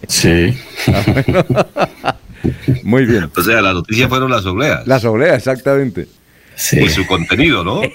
Sí. 0.09 0.55
Muy 2.82 3.06
bien. 3.06 3.31
O 3.36 3.43
sea, 3.43 3.60
la 3.60 3.72
noticia 3.72 4.09
fueron 4.09 4.31
las 4.31 4.44
obleas. 4.47 4.86
Las 4.86 5.05
obleas, 5.05 5.36
exactamente. 5.36 6.06
Y 6.73 6.89
su 6.91 7.07
contenido, 7.07 7.65
¿no? 7.65 7.81
o 7.81 7.87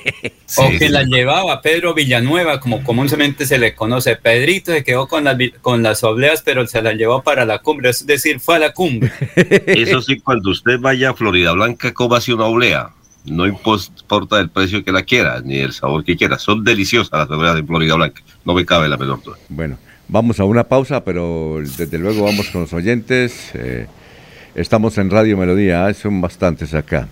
Sí, 0.46 0.64
que 0.80 0.88
sí. 0.88 0.90
la 0.90 1.04
llevaba 1.04 1.62
Pedro 1.62 1.94
Villanueva, 1.94 2.60
como 2.60 2.84
comúnmente 2.84 3.46
se 3.46 3.58
le 3.60 3.76
conoce. 3.76 4.16
Pedrito 4.16 4.72
se 4.72 4.84
quedó 4.84 5.08
con 5.08 5.24
las, 5.24 5.38
con 5.62 5.84
las 5.84 6.04
obleas, 6.04 6.42
pero 6.44 6.66
se 6.68 6.82
la 6.82 6.94
llevó 6.94 7.22
para 7.24 7.46
la 7.46 7.60
cumbre, 7.60 7.90
es 7.92 8.06
decir, 8.06 8.40
fue 8.40 8.56
a 8.56 8.60
la 8.60 8.74
cumbre. 8.74 9.12
Eso 9.68 10.02
sí, 10.02 10.20
cuando 10.20 10.50
usted 10.50 10.80
vaya 10.80 11.12
a 11.12 11.14
Florida 11.14 11.52
Blanca, 11.52 11.94
cómase 11.94 12.34
una 12.34 12.46
oblea. 12.46 12.90
No 13.26 13.48
importa 13.48 14.40
el 14.40 14.50
precio 14.50 14.84
que 14.84 14.92
la 14.92 15.02
quiera, 15.04 15.42
ni 15.44 15.58
el 15.58 15.74
sabor 15.74 16.04
que 16.04 16.16
quiera. 16.16 16.38
Son 16.38 16.64
deliciosas 16.64 17.12
las 17.12 17.30
obleas 17.32 17.56
de 17.56 17.64
Florida 17.64 17.96
Blanca. 17.96 18.22
No 18.46 18.54
me 18.54 18.66
cabe 18.66 18.88
la 18.88 18.98
menor 18.98 19.22
duda. 19.24 19.38
Bueno, 19.50 19.78
vamos 20.08 20.40
a 20.40 20.44
una 20.44 20.64
pausa, 20.64 21.04
pero 21.04 21.58
desde 21.78 21.98
luego 21.98 22.24
vamos 22.26 22.50
con 22.52 22.62
los 22.62 22.74
oyentes. 22.74 23.50
eh, 23.56 23.88
estamos 24.56 24.98
en 24.98 25.10
Radio 25.10 25.38
Melodía, 25.38 25.86
ah, 25.86 25.94
son 25.94 26.22
bastantes 26.22 26.74
acá. 26.74 27.08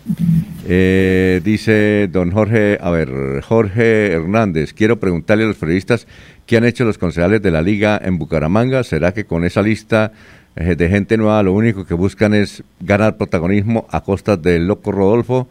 Eh, 0.67 1.41
dice 1.43 2.07
don 2.11 2.31
Jorge, 2.31 2.77
a 2.81 2.89
ver, 2.89 3.41
Jorge 3.41 4.13
Hernández, 4.13 4.73
quiero 4.73 4.99
preguntarle 4.99 5.43
a 5.43 5.47
los 5.47 5.57
periodistas 5.57 6.07
qué 6.45 6.57
han 6.57 6.63
hecho 6.63 6.85
los 6.85 6.97
concejales 6.97 7.41
de 7.41 7.51
la 7.51 7.61
liga 7.61 7.99
en 8.01 8.17
Bucaramanga. 8.17 8.83
¿Será 8.83 9.13
que 9.13 9.25
con 9.25 9.43
esa 9.43 9.61
lista 9.61 10.13
eh, 10.55 10.75
de 10.75 10.89
gente 10.89 11.17
nueva 11.17 11.43
lo 11.43 11.53
único 11.53 11.85
que 11.85 11.93
buscan 11.93 12.33
es 12.33 12.63
ganar 12.79 13.17
protagonismo 13.17 13.87
a 13.89 14.01
costa 14.01 14.37
del 14.37 14.65
loco 14.67 14.91
Rodolfo? 14.91 15.49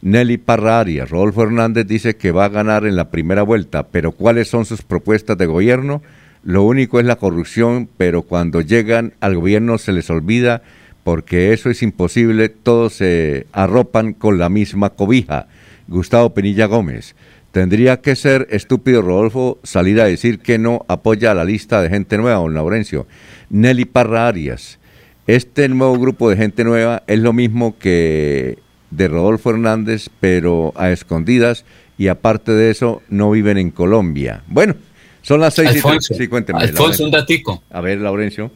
Nelly 0.00 0.38
Parra 0.38 0.80
Arias. 0.80 1.10
Rodolfo 1.10 1.42
Hernández 1.42 1.86
dice 1.86 2.16
que 2.16 2.32
va 2.32 2.46
a 2.46 2.50
ganar 2.50 2.86
en 2.86 2.96
la 2.96 3.10
primera 3.10 3.42
vuelta, 3.42 3.88
pero 3.88 4.12
¿cuáles 4.12 4.48
son 4.48 4.64
sus 4.64 4.82
propuestas 4.82 5.36
de 5.36 5.46
gobierno? 5.46 6.02
Lo 6.44 6.62
único 6.62 7.00
es 7.00 7.06
la 7.06 7.16
corrupción, 7.16 7.88
pero 7.96 8.22
cuando 8.22 8.60
llegan 8.60 9.14
al 9.20 9.34
gobierno 9.34 9.78
se 9.78 9.92
les 9.92 10.08
olvida 10.10 10.62
porque 11.06 11.52
eso 11.52 11.70
es 11.70 11.84
imposible, 11.84 12.48
todos 12.48 12.94
se 12.94 13.46
arropan 13.52 14.12
con 14.12 14.40
la 14.40 14.48
misma 14.48 14.90
cobija. 14.90 15.46
Gustavo 15.86 16.34
Penilla 16.34 16.66
Gómez. 16.66 17.14
Tendría 17.52 18.00
que 18.00 18.16
ser 18.16 18.48
estúpido 18.50 19.02
Rodolfo 19.02 19.60
salir 19.62 20.00
a 20.00 20.06
decir 20.06 20.40
que 20.40 20.58
no 20.58 20.84
apoya 20.88 21.30
a 21.30 21.34
la 21.34 21.44
lista 21.44 21.80
de 21.80 21.90
gente 21.90 22.18
nueva, 22.18 22.38
don 22.38 22.54
Laurencio. 22.54 23.06
Nelly 23.50 23.84
Parra 23.84 24.26
Arias. 24.26 24.80
Este 25.28 25.68
nuevo 25.68 25.96
grupo 25.96 26.28
de 26.28 26.38
gente 26.38 26.64
nueva 26.64 27.04
es 27.06 27.20
lo 27.20 27.32
mismo 27.32 27.78
que 27.78 28.58
de 28.90 29.06
Rodolfo 29.06 29.50
Hernández, 29.50 30.10
pero 30.18 30.72
a 30.74 30.90
escondidas 30.90 31.64
y 31.96 32.08
aparte 32.08 32.50
de 32.50 32.72
eso 32.72 33.00
no 33.10 33.30
viven 33.30 33.58
en 33.58 33.70
Colombia. 33.70 34.42
Bueno, 34.48 34.74
son 35.22 35.38
las 35.38 35.54
seis 35.54 35.68
Alfonso, 35.70 36.14
y 36.18 36.28
Alfonso, 36.52 37.04
un 37.04 37.12
datico. 37.12 37.62
A 37.70 37.80
ver, 37.80 38.00
Laurencio. 38.00 38.50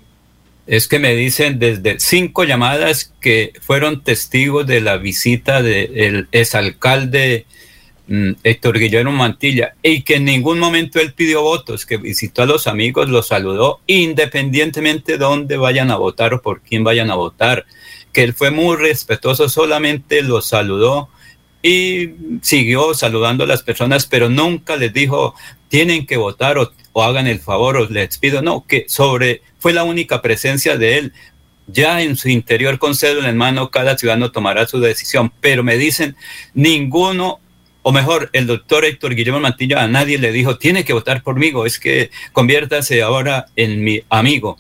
Es 0.70 0.86
que 0.86 1.01
me 1.01 1.16
dicen 1.16 1.59
desde 1.59 1.98
cinco 1.98 2.44
llamadas 2.44 3.12
que 3.20 3.55
fueron 3.60 4.05
testigos 4.05 4.68
de 4.68 4.80
la 4.80 4.98
visita 4.98 5.62
del 5.62 6.28
exalcalde 6.30 7.47
mm, 8.06 8.34
Héctor 8.44 8.78
Guillermo 8.78 9.10
Mantilla 9.10 9.74
y 9.82 10.02
que 10.02 10.14
en 10.14 10.26
ningún 10.26 10.60
momento 10.60 11.01
él 11.01 11.12
pidió 11.12 11.42
votos, 11.42 11.86
que 11.86 11.97
visitó 11.97 12.42
a 12.42 12.47
los 12.47 12.68
amigos, 12.68 13.09
los 13.09 13.26
saludó 13.26 13.80
independientemente 13.88 15.14
de 15.14 15.18
dónde 15.18 15.56
vayan 15.56 15.90
a 15.90 15.97
votar 15.97 16.34
o 16.34 16.40
por 16.40 16.60
quién 16.60 16.84
vayan 16.84 17.10
a 17.10 17.16
votar, 17.16 17.66
que 18.12 18.22
él 18.22 18.32
fue 18.32 18.52
muy 18.52 18.76
respetuoso, 18.76 19.48
solamente 19.48 20.22
los 20.22 20.47
saludó 20.47 21.09
y 21.64 22.10
siguió 22.42 22.94
saludando 22.94 23.42
a 23.42 23.48
las 23.48 23.64
personas, 23.64 24.06
pero 24.06 24.28
nunca 24.28 24.76
les 24.76 24.92
dijo 24.92 25.34
tienen 25.66 26.06
que 26.06 26.16
votar 26.16 26.59
o, 26.59 26.70
o 26.92 27.02
hagan 27.02 27.26
el 27.26 27.40
favor 27.40 27.76
o 27.76 27.88
les 27.88 28.18
pido, 28.18 28.40
no, 28.40 28.64
que 28.68 28.84
sobre 28.86 29.42
fue 29.61 29.73
la 29.73 29.85
única 29.85 30.20
presencia 30.20 30.77
de 30.77 30.99
él. 30.99 31.12
Ya 31.69 32.03
en 32.03 32.16
su 32.16 32.28
interior 32.28 32.81
con 32.81 32.97
cédula 32.97 33.28
en 33.28 33.37
mano, 33.37 33.70
cada 33.70 33.97
ciudadano 33.97 34.32
tomará 34.32 34.66
su 34.66 34.81
decisión, 34.81 35.32
pero 35.41 35.62
me 35.62 35.77
dicen, 35.77 36.16
ninguno, 36.53 37.39
o 37.82 37.93
mejor, 37.93 38.28
el 38.32 38.49
doctor 38.49 38.85
Héctor 38.85 39.15
Guillermo 39.15 39.39
Mantilla 39.39 39.82
a 39.82 39.87
nadie 39.87 40.19
le 40.19 40.32
dijo, 40.32 40.59
tiene 40.59 40.85
que 40.85 40.93
votar 40.93 41.23
por 41.23 41.37
mí, 41.37 41.53
es 41.65 41.78
que 41.78 42.11
conviértase 42.32 43.03
ahora 43.03 43.47
en 43.55 43.85
mi 43.85 44.03
amigo. 44.11 44.59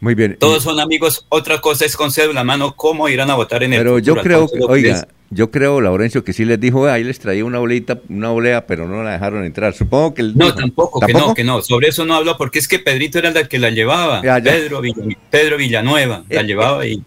Muy 0.00 0.14
bien. 0.14 0.36
Todos 0.38 0.62
son 0.62 0.78
amigos, 0.80 1.26
otra 1.28 1.60
cosa 1.60 1.84
es 1.84 1.96
con 1.96 2.10
cédula 2.12 2.44
mano, 2.44 2.74
cómo 2.76 3.08
irán 3.08 3.30
a 3.30 3.34
votar 3.34 3.62
en 3.64 3.72
el 3.72 3.80
Pero 3.80 3.98
yo 3.98 4.14
creo 4.16 4.46
que, 4.48 4.60
oiga, 4.62 5.08
yo 5.30 5.50
creo, 5.50 5.80
Laurencio, 5.80 6.22
que 6.22 6.32
sí 6.32 6.44
les 6.44 6.60
dijo, 6.60 6.86
ahí 6.86 7.02
les 7.02 7.18
traía 7.18 7.44
una 7.44 7.58
bolita, 7.58 7.98
una 8.08 8.30
olea, 8.30 8.66
pero 8.66 8.86
no 8.86 9.02
la 9.02 9.12
dejaron 9.12 9.44
entrar. 9.44 9.74
Supongo 9.74 10.14
que... 10.14 10.22
él 10.22 10.32
No, 10.36 10.46
dijo- 10.46 10.56
tampoco, 10.56 11.00
que 11.00 11.12
no, 11.12 11.34
que 11.34 11.42
no. 11.44 11.60
Sobre 11.62 11.88
eso 11.88 12.04
no 12.04 12.14
habló, 12.14 12.36
porque 12.36 12.60
es 12.60 12.68
que 12.68 12.78
Pedrito 12.78 13.18
era 13.18 13.30
el 13.30 13.48
que 13.48 13.58
la 13.58 13.70
llevaba. 13.70 14.22
Ya, 14.22 14.38
ya. 14.38 14.52
Pedro, 14.52 14.80
Vill- 14.80 15.16
Pedro 15.30 15.56
Villanueva 15.56 16.24
la 16.28 16.42
llevaba 16.42 16.86
y. 16.86 17.02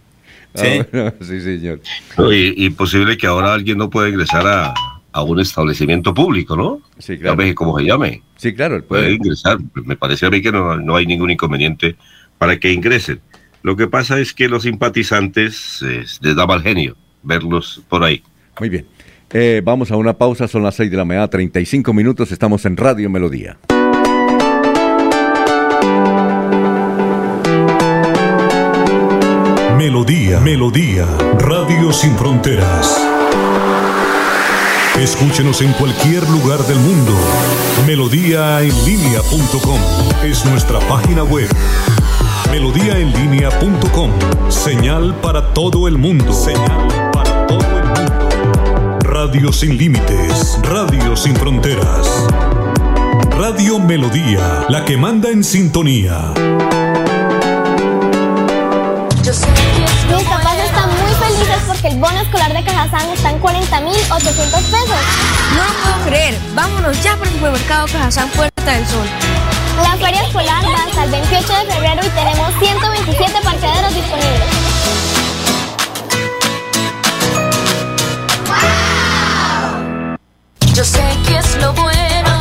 Ah, 0.53 0.59
Sí. 0.61 0.81
bueno, 0.91 1.13
sí, 1.21 1.39
señor. 1.39 1.79
No, 2.17 2.33
y, 2.33 2.53
y 2.57 2.69
posible 2.71 3.15
que 3.17 3.25
ahora 3.25 3.53
alguien 3.53 3.77
no 3.77 3.89
pueda 3.89 4.09
ingresar 4.09 4.45
a, 4.45 4.73
a 5.13 5.23
un 5.23 5.39
establecimiento 5.39 6.13
público, 6.13 6.57
¿no? 6.57 6.81
Sí, 6.99 7.17
claro. 7.17 7.37
Llámese 7.37 7.55
como 7.55 7.79
se 7.79 7.85
llame. 7.85 8.21
Sí, 8.35 8.53
claro, 8.53 8.75
él 8.75 8.83
Puede 8.83 9.03
puede. 9.03 9.15
ingresar. 9.15 9.57
Me 9.85 9.95
parece 9.95 10.25
a 10.25 10.29
mí 10.29 10.41
que 10.41 10.51
no, 10.51 10.75
no 10.75 10.97
hay 10.97 11.05
ningún 11.05 11.31
inconveniente 11.31 11.95
para 12.41 12.57
que 12.57 12.73
ingresen. 12.73 13.21
Lo 13.61 13.75
que 13.75 13.87
pasa 13.87 14.19
es 14.19 14.33
que 14.33 14.49
los 14.49 14.63
simpatizantes 14.63 15.85
eh, 15.87 16.03
les 16.21 16.35
da 16.35 16.47
mal 16.47 16.63
genio 16.63 16.97
verlos 17.21 17.83
por 17.87 18.03
ahí. 18.03 18.23
Muy 18.59 18.67
bien. 18.67 18.87
Eh, 19.31 19.61
vamos 19.63 19.91
a 19.91 19.95
una 19.95 20.17
pausa, 20.17 20.47
son 20.47 20.63
las 20.63 20.73
6 20.73 20.89
de 20.89 20.97
la 20.97 21.05
mañana, 21.05 21.27
35 21.27 21.93
minutos, 21.93 22.31
estamos 22.31 22.65
en 22.65 22.77
Radio 22.77 23.11
Melodía. 23.11 23.59
Melodía, 29.77 30.39
Melodía, 30.39 31.05
Radio 31.37 31.93
Sin 31.93 32.15
Fronteras. 32.15 33.07
Escúchenos 34.99 35.61
en 35.61 35.73
cualquier 35.73 36.27
lugar 36.27 36.61
del 36.61 36.79
mundo. 36.79 37.13
Melodíaenlínea.com 37.85 39.79
es 40.23 40.43
nuestra 40.45 40.79
página 40.79 41.23
web. 41.23 41.47
Melodíaenlínea.com, 42.51 44.11
señal 44.49 45.15
para 45.21 45.53
todo 45.53 45.87
el 45.87 45.97
mundo. 45.97 46.33
Señal 46.33 47.09
para 47.13 47.47
todo 47.47 47.61
el 47.61 47.85
mundo. 47.85 48.99
Radio 48.99 49.53
sin 49.53 49.77
límites, 49.77 50.59
Radio 50.61 51.15
sin 51.15 51.33
fronteras. 51.37 52.27
Radio 53.37 53.79
Melodía, 53.79 54.65
la 54.67 54.83
que 54.83 54.97
manda 54.97 55.29
en 55.29 55.45
sintonía. 55.45 56.33
Mis 59.23 60.27
papás 60.27 60.57
están 60.57 60.89
muy 60.89 61.13
felices 61.13 61.57
porque 61.65 61.87
el 61.87 61.99
bono 61.99 62.19
escolar 62.19 62.51
de 62.51 62.63
Cajazán 62.65 63.09
está 63.11 63.31
en 63.31 63.41
40.800 63.41 64.51
pesos. 64.51 64.99
No 65.55 65.63
lo 65.63 65.73
puedo 65.83 66.05
creer. 66.05 66.37
Vámonos 66.53 67.01
ya 67.01 67.15
por 67.15 67.27
el 67.27 67.33
supermercado 67.33 67.87
Cajazán 67.87 68.27
Puerta 68.29 68.71
del 68.73 68.85
Sol. 68.85 69.07
La 69.83 69.97
feria 69.97 70.21
escolar 70.23 70.63
va 70.65 70.83
hasta 70.85 71.03
el 71.03 71.11
28 71.11 71.53
de 71.53 71.73
febrero 71.73 72.01
y 72.05 72.09
tenemos 72.09 72.53
127 72.59 73.33
parqueaderos 73.43 73.95
disponibles. 73.95 74.49
Yo 80.73 80.83
sé 80.83 81.03
que 81.27 81.37
es 81.37 81.55
lo 81.57 81.73
bueno. 81.73 82.40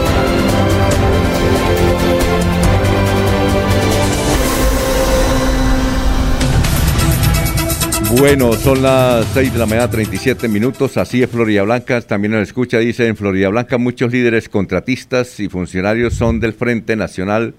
Bueno, 8.17 8.53
son 8.53 8.81
las 8.81 9.25
6 9.33 9.53
de 9.53 9.59
la 9.59 9.65
mañana, 9.65 9.89
37 9.89 10.47
minutos. 10.49 10.97
Así 10.97 11.23
es 11.23 11.29
Florida 11.29 11.63
Blanca. 11.63 12.01
También 12.01 12.33
nos 12.33 12.43
escucha, 12.43 12.77
dice 12.77 13.07
en 13.07 13.15
Florida 13.15 13.47
Blanca 13.47 13.77
muchos 13.77 14.11
líderes 14.11 14.49
contratistas 14.49 15.39
y 15.39 15.47
funcionarios 15.47 16.13
son 16.13 16.39
del 16.39 16.53
Frente 16.53 16.95
Nacional 16.95 17.55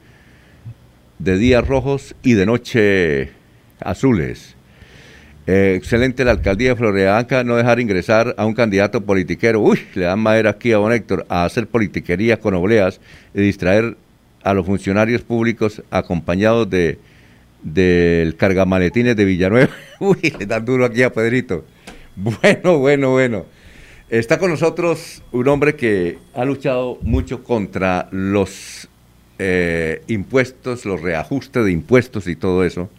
de 1.18 1.38
días 1.38 1.66
rojos 1.66 2.14
y 2.22 2.34
de 2.34 2.46
noche 2.46 3.30
azules. 3.80 4.54
Eh, 5.46 5.74
excelente 5.76 6.24
la 6.24 6.32
alcaldía 6.32 6.70
de 6.70 6.76
Florida 6.76 7.14
Blanca 7.14 7.44
no 7.44 7.56
dejar 7.56 7.80
ingresar 7.80 8.34
a 8.36 8.44
un 8.44 8.54
candidato 8.54 9.00
politiquero. 9.00 9.58
Uy, 9.58 9.80
le 9.94 10.04
dan 10.04 10.20
madera 10.20 10.50
aquí 10.50 10.72
a 10.72 10.76
don 10.76 10.92
Héctor 10.92 11.24
a 11.30 11.44
hacer 11.44 11.66
politiquería 11.66 12.38
con 12.38 12.54
obleas 12.54 13.00
y 13.34 13.40
distraer 13.40 13.96
a 14.44 14.52
los 14.52 14.66
funcionarios 14.66 15.22
públicos 15.22 15.82
acompañados 15.90 16.68
de 16.68 16.98
del 17.62 18.36
cargamaletines 18.36 19.16
de 19.16 19.24
Villanueva. 19.24 19.70
Uy, 20.00 20.32
le 20.38 20.46
dan 20.46 20.64
duro 20.64 20.84
aquí 20.84 21.02
a 21.02 21.12
Pedrito. 21.12 21.64
Bueno, 22.16 22.78
bueno, 22.78 23.10
bueno. 23.12 23.46
Está 24.10 24.38
con 24.38 24.50
nosotros 24.50 25.22
un 25.32 25.48
hombre 25.48 25.74
que 25.74 26.18
ha 26.34 26.44
luchado 26.44 26.98
mucho 27.00 27.42
contra 27.42 28.08
los 28.10 28.88
eh, 29.38 30.02
impuestos, 30.08 30.84
los 30.84 31.00
reajustes 31.00 31.64
de 31.64 31.72
impuestos 31.72 32.26
y 32.26 32.36
todo 32.36 32.62
eso 32.64 32.90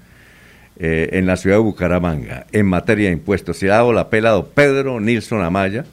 eh, 0.80 1.10
en 1.14 1.27
la 1.27 1.38
ciudad 1.38 1.57
de 1.57 1.61
Bucaramanga 1.61 2.48
en 2.52 2.65
materia 2.65 3.07
de 3.10 3.14
impuestos. 3.14 3.57
Se 3.57 3.68
ha 3.69 3.76
dado 3.76 3.94
la 3.94 4.10
pela 4.10 4.34
a 4.35 4.44
Pedro 4.44 4.99
Nilsson 4.99 5.44
Amaya, 5.44 5.85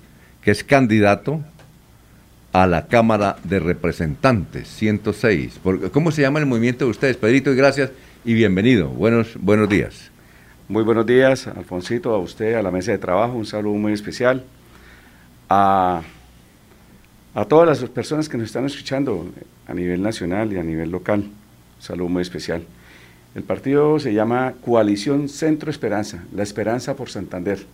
que 0.42 0.50
es 0.52 0.64
candidato 0.64 1.42
a 2.54 2.66
la 2.66 2.86
Cámara 2.86 3.36
de 3.44 3.60
Representantes 3.60 4.68
106. 4.68 5.60
Por- 5.62 5.90
¿Cómo 5.90 6.10
se 6.12 6.22
llama 6.22 6.38
el 6.38 6.46
movimiento 6.46 6.86
de 6.86 6.92
ustedes? 6.92 7.18
Pedrito, 7.18 7.52
y 7.52 7.56
gracias 7.56 7.90
y 8.24 8.34
bienvenido. 8.34 8.88
Buenos, 8.88 9.36
buenos 9.40 9.68
días. 9.68 10.10
Muy 10.68 10.84
buenos 10.84 11.06
días, 11.06 11.46
Alfonsito, 11.46 12.14
a 12.14 12.18
usted, 12.18 12.54
a 12.54 12.62
la 12.62 12.70
mesa 12.70 12.92
de 12.92 12.98
trabajo, 12.98 13.34
un 13.34 13.46
saludo 13.46 13.74
muy 13.74 13.92
especial. 13.92 14.44
A, 15.48 16.02
a 17.34 17.44
todas 17.46 17.66
las 17.80 17.90
personas 17.90 18.28
que 18.28 18.36
nos 18.36 18.46
están 18.46 18.66
escuchando 18.66 19.26
a 19.66 19.74
nivel 19.74 20.02
nacional 20.02 20.52
y 20.52 20.58
a 20.58 20.62
nivel 20.62 20.90
local, 20.90 21.20
un 21.20 21.82
saludo 21.82 22.08
muy 22.08 22.22
especial. 22.22 22.62
El 23.34 23.42
partido 23.42 23.98
se 23.98 24.12
llama 24.12 24.54
Coalición 24.64 25.28
Centro 25.28 25.70
Esperanza, 25.70 26.24
la 26.34 26.42
esperanza 26.42 26.96
por 26.96 27.10
Santander, 27.10 27.64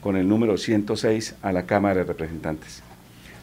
con 0.00 0.16
el 0.16 0.28
número 0.28 0.58
106 0.58 1.34
a 1.42 1.52
la 1.52 1.64
Cámara 1.64 1.96
de 1.96 2.04
Representantes. 2.04 2.82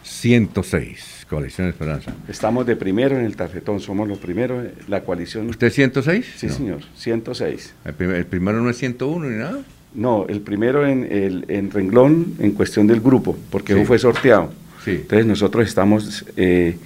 106, 0.04 1.15
Coalición 1.30 1.68
Esperanza. 1.68 2.14
Estamos 2.28 2.66
de 2.68 2.76
primero 2.76 3.18
en 3.18 3.26
el 3.26 3.36
tarjetón, 3.36 3.80
somos 3.80 4.08
los 4.08 4.20
primeros, 4.20 4.64
la 4.88 5.02
coalición. 5.02 5.50
¿Usted 5.50 5.68
es 5.68 5.74
106? 5.74 6.26
Sí, 6.38 6.48
No. 6.48 6.54
señor, 6.54 6.80
106. 6.96 7.74
El, 7.84 7.94
prim- 7.94 8.12
el 8.12 8.26
primero 8.26 8.62
no 8.62 8.70
es 8.70 8.78
101 8.78 9.30
ni 9.30 9.38
nada. 9.38 9.60
No, 9.96 10.26
el 10.28 10.42
primero 10.42 10.86
en, 10.86 11.08
el, 11.12 11.46
en 11.48 11.72
renglón 11.72 12.36
en 12.40 12.52
cuestión 12.52 12.86
del 12.86 13.00
grupo, 13.02 13.36
porque 13.50 13.74
Sí. 13.74 13.80
eso 13.80 13.88
fue 13.88 13.98
sorteado. 13.98 14.52
Sí. 14.84 14.92
Entonces 14.92 15.26
nosotros 15.26 15.68
estamos, 15.68 16.26
eh, 16.38 16.78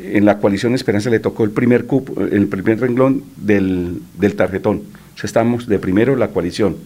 en 0.00 0.24
la 0.24 0.38
coalición 0.38 0.74
Esperanza 0.74 1.08
le 1.10 1.20
tocó 1.20 1.44
el 1.44 1.50
primer 1.50 1.84
cupo, 1.86 2.20
el 2.24 2.48
primer 2.48 2.80
renglón 2.80 3.22
del, 3.36 4.00
del 4.18 4.34
tarjetón. 4.34 4.78
O 5.14 5.18
sea, 5.18 5.28
estamos 5.28 5.68
de 5.68 5.78
primero 5.78 6.16
la 6.16 6.28
coalición. 6.28 6.76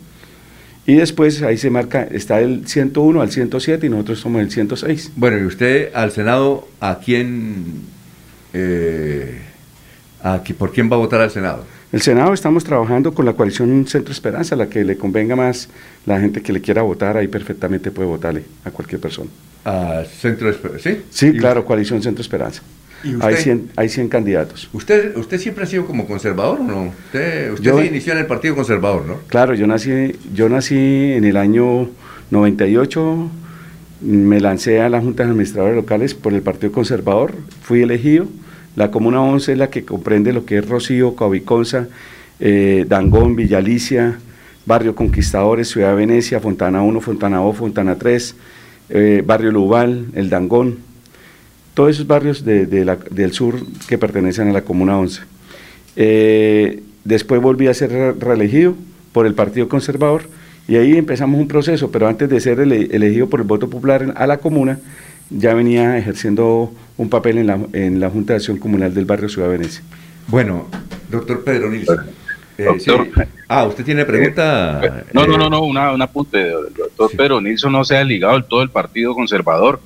Y 0.86 0.94
después 0.96 1.42
ahí 1.42 1.56
se 1.56 1.70
marca, 1.70 2.02
está 2.10 2.40
el 2.40 2.66
101 2.66 3.20
al 3.20 3.30
107 3.30 3.86
y 3.86 3.90
nosotros 3.90 4.18
somos 4.20 4.42
el 4.42 4.50
106. 4.50 5.12
Bueno, 5.16 5.38
y 5.38 5.44
usted 5.44 5.90
al 5.94 6.10
Senado, 6.10 6.66
¿a 6.80 6.98
quién, 6.98 7.82
eh, 8.52 9.40
a 10.22 10.42
por 10.58 10.72
quién 10.72 10.90
va 10.90 10.96
a 10.96 10.98
votar 10.98 11.20
al 11.20 11.30
Senado? 11.30 11.64
El 11.92 12.02
Senado 12.02 12.32
estamos 12.32 12.62
trabajando 12.64 13.12
con 13.12 13.24
la 13.26 13.32
coalición 13.32 13.84
Centro 13.86 14.12
Esperanza, 14.12 14.54
la 14.56 14.68
que 14.68 14.84
le 14.84 14.96
convenga 14.96 15.34
más 15.36 15.68
la 16.06 16.20
gente 16.20 16.40
que 16.40 16.52
le 16.52 16.60
quiera 16.60 16.82
votar, 16.82 17.16
ahí 17.16 17.26
perfectamente 17.28 17.90
puede 17.90 18.08
votarle 18.08 18.44
a 18.64 18.70
cualquier 18.70 19.00
persona. 19.00 19.28
A 19.64 20.04
Centro 20.20 20.50
Esper- 20.52 20.78
¿sí? 20.80 21.02
Sí, 21.10 21.32
claro, 21.36 21.64
coalición 21.64 22.00
Centro 22.02 22.22
Esperanza. 22.22 22.62
¿Y 23.02 23.08
Hay 23.08 23.14
usted? 23.34 23.36
100, 23.36 23.70
hay 23.76 23.88
100 23.88 24.08
candidatos. 24.08 24.68
¿Usted, 24.72 25.16
¿Usted 25.16 25.38
siempre 25.38 25.64
ha 25.64 25.66
sido 25.66 25.86
como 25.86 26.06
conservador 26.06 26.60
o 26.60 26.64
no? 26.64 26.82
Usted, 27.06 27.52
usted 27.52 27.64
Yo- 27.64 27.78
se 27.78 27.86
inició 27.86 28.12
en 28.12 28.18
el 28.20 28.26
Partido 28.26 28.54
Conservador, 28.54 29.06
¿no? 29.06 29.16
Claro, 29.28 29.54
yo 29.54 29.66
nací, 29.66 30.12
yo 30.34 30.48
nací 30.48 30.76
en 31.14 31.24
el 31.24 31.36
año 31.36 31.88
98, 32.30 33.30
me 34.02 34.40
lancé 34.40 34.80
a 34.80 34.88
las 34.88 35.02
juntas 35.02 35.28
administradoras 35.28 35.76
locales 35.76 36.14
por 36.14 36.32
el 36.34 36.42
Partido 36.42 36.72
Conservador, 36.72 37.32
fui 37.62 37.82
elegido. 37.82 38.26
La 38.76 38.90
Comuna 38.90 39.20
11 39.20 39.52
es 39.52 39.58
la 39.58 39.68
que 39.68 39.84
comprende 39.84 40.32
lo 40.32 40.44
que 40.44 40.58
es 40.58 40.68
Rocío, 40.68 41.16
Coaviconza, 41.16 41.88
eh, 42.38 42.84
Dangón, 42.88 43.34
Villalicia, 43.34 44.18
Barrio 44.64 44.94
Conquistadores, 44.94 45.68
Ciudad 45.68 45.90
de 45.90 45.96
Venecia, 45.96 46.38
Fontana 46.40 46.82
1, 46.82 47.00
Fontana 47.00 47.38
2, 47.38 47.56
Fontana 47.56 47.96
3, 47.96 48.36
eh, 48.90 49.22
Barrio 49.26 49.50
Lubal, 49.50 50.06
El 50.14 50.30
Dangón, 50.30 50.78
todos 51.80 51.92
esos 51.94 52.06
barrios 52.06 52.44
de- 52.44 52.66
de 52.66 52.84
la- 52.84 52.98
del 53.10 53.32
sur 53.32 53.54
que 53.88 53.96
pertenecen 53.96 54.48
a 54.50 54.52
la 54.52 54.60
Comuna 54.60 54.98
11. 54.98 55.22
Eh, 55.96 56.82
después 57.04 57.40
volví 57.40 57.68
a 57.68 57.72
ser 57.74 57.90
re- 57.90 58.12
reelegido 58.12 58.74
por 59.12 59.24
el 59.26 59.32
Partido 59.32 59.66
Conservador 59.66 60.24
y 60.68 60.76
ahí 60.76 60.94
empezamos 60.98 61.40
un 61.40 61.48
proceso, 61.48 61.90
pero 61.90 62.06
antes 62.06 62.28
de 62.28 62.38
ser 62.38 62.60
ele- 62.60 62.88
elegido 62.92 63.30
por 63.30 63.40
el 63.40 63.46
voto 63.46 63.70
popular 63.70 64.02
en- 64.02 64.12
a 64.14 64.26
la 64.26 64.36
comuna, 64.36 64.78
ya 65.30 65.54
venía 65.54 65.96
ejerciendo 65.96 66.70
un 66.98 67.08
papel 67.08 67.38
en 67.38 67.46
la, 67.46 67.58
en 67.72 67.98
la 67.98 68.10
Junta 68.10 68.34
de 68.34 68.36
Acción 68.36 68.58
Comunal 68.58 68.92
del 68.92 69.06
barrio 69.06 69.30
Ciudad 69.30 69.48
de 69.48 69.56
Venecia. 69.56 69.80
Bueno, 70.28 70.66
doctor 71.10 71.42
Pedro 71.42 71.70
Nilsson. 71.70 71.98
eh, 72.58 72.64
Doctor. 72.64 73.06
sí. 73.14 73.22
Ah, 73.48 73.64
¿usted 73.64 73.84
tiene 73.86 74.04
pregunta? 74.04 74.82
No, 75.14 75.26
no, 75.26 75.34
Eh, 75.34 75.38
no, 75.38 75.48
no, 75.48 75.62
una, 75.62 75.92
un 75.92 76.02
apunte, 76.02 76.46
doctor 76.76 77.10
Pedro 77.16 77.40
Nilsson 77.40 77.72
no 77.72 77.84
se 77.84 77.96
ha 77.96 78.04
ligado 78.04 78.34
del 78.34 78.44
todo 78.44 78.60
el 78.60 78.68
Partido 78.68 79.14
Conservador. 79.14 79.80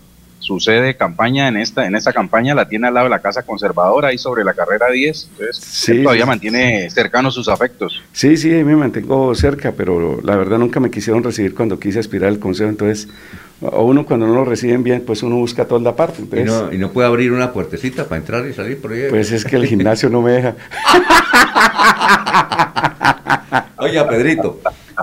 Su 0.45 0.61
sede 0.61 0.83
de 0.83 0.95
campaña 0.95 1.49
en 1.49 1.57
esta, 1.57 1.87
en 1.87 1.95
esta 1.97 2.13
campaña 2.13 2.55
la 2.55 2.69
tiene 2.69 2.87
al 2.89 2.93
lado 2.93 3.05
de 3.07 3.11
la 3.11 3.21
Casa 3.21 3.45
Conservadora, 3.45 4.09
ahí 4.09 4.19
sobre 4.19 4.45
la 4.45 4.53
carrera 4.53 4.91
10. 4.91 5.29
Entonces, 5.31 5.57
Sí, 5.65 5.93
él 5.93 6.03
todavía 6.03 6.25
sí. 6.25 6.29
mantiene 6.29 6.91
cercanos 6.91 7.33
sus 7.33 7.49
afectos. 7.49 8.03
Sí, 8.13 8.37
sí, 8.37 8.51
me 8.51 8.77
mantengo 8.77 9.35
cerca, 9.35 9.73
pero 9.75 10.21
la 10.23 10.37
verdad 10.37 10.59
nunca 10.59 10.81
me 10.81 10.91
quisieron 10.91 11.23
recibir 11.25 11.55
cuando 11.55 11.81
quise 11.81 11.99
aspirar 11.99 12.29
al 12.29 12.39
consejo, 12.39 12.69
entonces 12.69 13.09
a 13.63 13.81
uno 13.81 14.05
cuando 14.05 14.27
no 14.27 14.35
lo 14.35 14.45
reciben 14.45 14.83
bien, 14.83 15.03
pues 15.07 15.23
uno 15.23 15.37
busca 15.37 15.65
toda 15.65 15.81
la 15.81 15.97
parte. 15.97 16.21
Y 16.39 16.45
no, 16.45 16.71
y 16.71 16.77
no 16.77 16.91
puede 16.91 17.09
abrir 17.09 17.33
una 17.33 17.51
puertecita 17.51 18.05
para 18.05 18.19
entrar 18.19 18.47
y 18.47 18.53
salir 18.53 18.79
por 18.83 18.93
ahí. 18.93 19.05
Pues 19.09 19.33
es 19.33 19.47
que 19.47 19.57
el 19.57 19.65
gimnasio 19.67 20.11
no 20.11 20.21
me 20.21 20.33
deja. 20.33 20.55
Oiga, 23.79 24.07
Pedrito. 24.09 24.61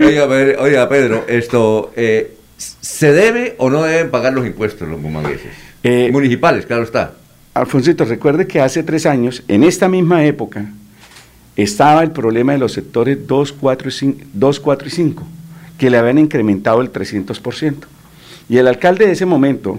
oiga, 0.00 0.28
Pedro, 0.28 0.62
oiga, 0.62 0.88
Pedro, 0.88 1.24
esto, 1.28 1.92
eh, 1.96 2.34
¿se 2.80 3.12
debe 3.12 3.54
o 3.58 3.70
no 3.70 3.82
deben 3.82 4.10
pagar 4.10 4.32
los 4.32 4.46
impuestos 4.46 4.88
los 4.88 5.00
bumangueses? 5.00 5.46
Eh, 5.82 6.10
Municipales, 6.12 6.66
claro 6.66 6.82
está. 6.84 7.14
Alfonsito, 7.54 8.04
recuerde 8.04 8.46
que 8.46 8.60
hace 8.60 8.82
tres 8.82 9.04
años, 9.06 9.42
en 9.48 9.64
esta 9.64 9.88
misma 9.88 10.24
época, 10.24 10.66
estaba 11.56 12.02
el 12.02 12.10
problema 12.12 12.52
de 12.52 12.58
los 12.58 12.72
sectores 12.72 13.26
2, 13.26 13.52
4 13.52 13.88
y 13.88 13.92
5, 13.92 14.18
2, 14.32 14.60
4 14.60 14.88
y 14.88 14.90
5, 14.90 15.22
que 15.78 15.90
le 15.90 15.98
habían 15.98 16.18
incrementado 16.18 16.80
el 16.80 16.90
300%. 16.92 17.74
Y 18.48 18.56
el 18.56 18.68
alcalde 18.68 19.06
de 19.06 19.12
ese 19.12 19.26
momento 19.26 19.78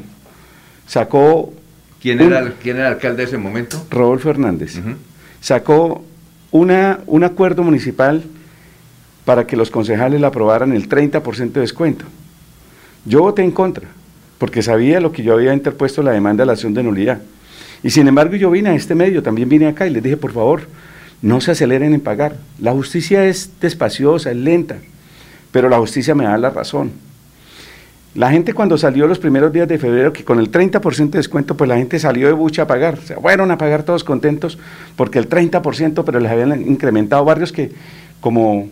sacó... 0.88 1.54
¿Quién 2.02 2.22
un- 2.22 2.28
era, 2.28 2.40
el, 2.40 2.54
¿Quién 2.54 2.78
era 2.78 2.88
el 2.90 2.94
alcalde 2.96 3.18
de 3.18 3.24
ese 3.24 3.38
momento? 3.38 3.86
Rodolfo 3.90 4.30
Hernández, 4.30 4.80
sacó 5.42 6.04
una, 6.52 7.00
un 7.08 7.24
acuerdo 7.24 7.64
municipal 7.64 8.24
para 9.26 9.48
que 9.48 9.56
los 9.56 9.72
concejales 9.72 10.20
le 10.22 10.28
aprobaran 10.28 10.74
el 10.74 10.88
30% 10.90 11.52
de 11.54 11.62
descuento. 11.62 12.06
Yo 13.06 13.22
voté 13.22 13.44
en 13.44 13.52
contra, 13.52 13.88
porque 14.38 14.62
sabía 14.62 15.00
lo 15.00 15.12
que 15.12 15.24
yo 15.24 15.34
había 15.34 15.54
interpuesto 15.54 16.02
la 16.04 16.12
demanda 16.12 16.44
de 16.44 16.48
la 16.48 16.54
acción 16.54 16.74
de 16.74 16.84
nulidad. 16.84 17.22
Y 17.84 17.90
sin 17.90 18.08
embargo 18.08 18.36
yo 18.36 18.50
vine 18.50 18.70
a 18.70 18.76
este 18.76 18.96
medio, 18.96 19.22
también 19.22 19.50
vine 19.50 19.68
acá 19.68 19.86
y 19.86 19.90
les 19.90 20.02
dije, 20.02 20.18
por 20.18 20.32
favor, 20.32 20.62
no 21.22 21.42
se 21.42 21.52
aceleren 21.52 21.94
en 21.94 22.02
pagar. 22.02 22.38
La 22.60 22.72
justicia 22.72 23.26
es 23.26 23.52
despaciosa, 23.60 24.32
es 24.32 24.38
lenta, 24.38 24.78
pero 25.52 25.70
la 25.70 25.78
justicia 25.80 26.16
me 26.16 26.24
da 26.24 26.38
la 26.38 26.50
razón. 26.50 26.92
La 28.16 28.30
gente 28.30 28.54
cuando 28.54 28.78
salió 28.78 29.08
los 29.08 29.18
primeros 29.18 29.52
días 29.52 29.68
de 29.68 29.80
febrero, 29.80 30.14
que 30.14 30.24
con 30.24 30.40
el 30.40 30.52
30% 30.52 31.10
de 31.10 31.18
descuento, 31.18 31.58
pues 31.58 31.68
la 31.68 31.78
gente 31.78 31.98
salió 31.98 32.28
de 32.28 32.34
bucha 32.34 32.62
a 32.62 32.68
pagar. 32.68 33.00
Se 33.00 33.16
fueron 33.16 33.50
a 33.50 33.58
pagar 33.58 33.84
todos 33.84 34.04
contentos 34.04 34.60
porque 34.96 35.18
el 35.18 35.28
30%, 35.28 36.04
pero 36.06 36.20
les 36.20 36.32
habían 36.32 36.62
incrementado 36.62 37.26
barrios 37.26 37.52
que, 37.52 37.72
como 38.22 38.70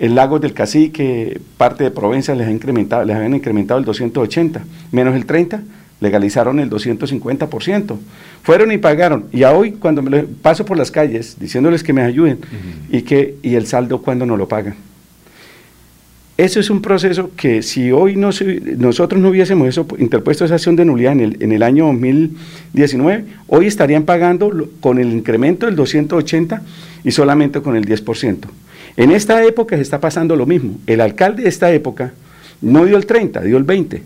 el 0.00 0.14
Lago 0.14 0.38
del 0.38 0.52
Cacique, 0.54 1.40
parte 1.56 1.84
de 1.84 1.90
Provenza, 1.90 2.34
les, 2.34 2.46
ha 2.46 2.50
incrementado, 2.50 3.04
les 3.04 3.16
habían 3.16 3.34
incrementado 3.34 3.78
el 3.80 3.84
280, 3.86 4.62
menos 4.92 5.14
el 5.16 5.26
30, 5.26 5.62
legalizaron 6.00 6.60
el 6.60 6.70
250%. 6.70 7.96
Fueron 8.42 8.70
y 8.72 8.78
pagaron. 8.78 9.24
Y 9.32 9.42
a 9.42 9.52
hoy, 9.52 9.72
cuando 9.72 10.00
me 10.02 10.22
paso 10.22 10.64
por 10.64 10.76
las 10.78 10.90
calles 10.90 11.36
diciéndoles 11.40 11.82
que 11.82 11.92
me 11.92 12.02
ayuden 12.02 12.38
y, 12.90 13.02
que, 13.02 13.34
y 13.42 13.56
el 13.56 13.66
saldo 13.66 14.00
cuando 14.02 14.24
no 14.24 14.36
lo 14.36 14.46
pagan. 14.46 14.76
Eso 16.36 16.60
es 16.60 16.70
un 16.70 16.80
proceso 16.80 17.32
que 17.36 17.62
si 17.64 17.90
hoy 17.90 18.14
no 18.14 18.30
se- 18.30 18.60
nosotros 18.78 19.20
no 19.20 19.30
hubiésemos 19.30 19.66
eso, 19.66 19.88
interpuesto 19.98 20.44
esa 20.44 20.54
acción 20.54 20.76
de 20.76 20.84
nulidad 20.84 21.12
en 21.14 21.20
el, 21.20 21.36
en 21.42 21.50
el 21.50 21.64
año 21.64 21.86
2019, 21.86 23.24
hoy 23.48 23.66
estarían 23.66 24.04
pagando 24.04 24.52
con 24.78 24.98
el 25.00 25.12
incremento 25.12 25.66
del 25.66 25.74
280 25.74 26.62
y 27.02 27.10
solamente 27.10 27.60
con 27.60 27.74
el 27.74 27.84
10%. 27.86 28.36
En 28.98 29.10
esta 29.12 29.42
época 29.44 29.76
se 29.76 29.82
está 29.82 30.00
pasando 30.00 30.36
lo 30.36 30.44
mismo. 30.44 30.76
El 30.86 31.00
alcalde 31.00 31.44
de 31.44 31.48
esta 31.48 31.70
época 31.72 32.12
no 32.60 32.84
dio 32.84 32.96
el 32.96 33.06
30, 33.06 33.40
dio 33.42 33.56
el 33.56 33.62
20, 33.64 34.02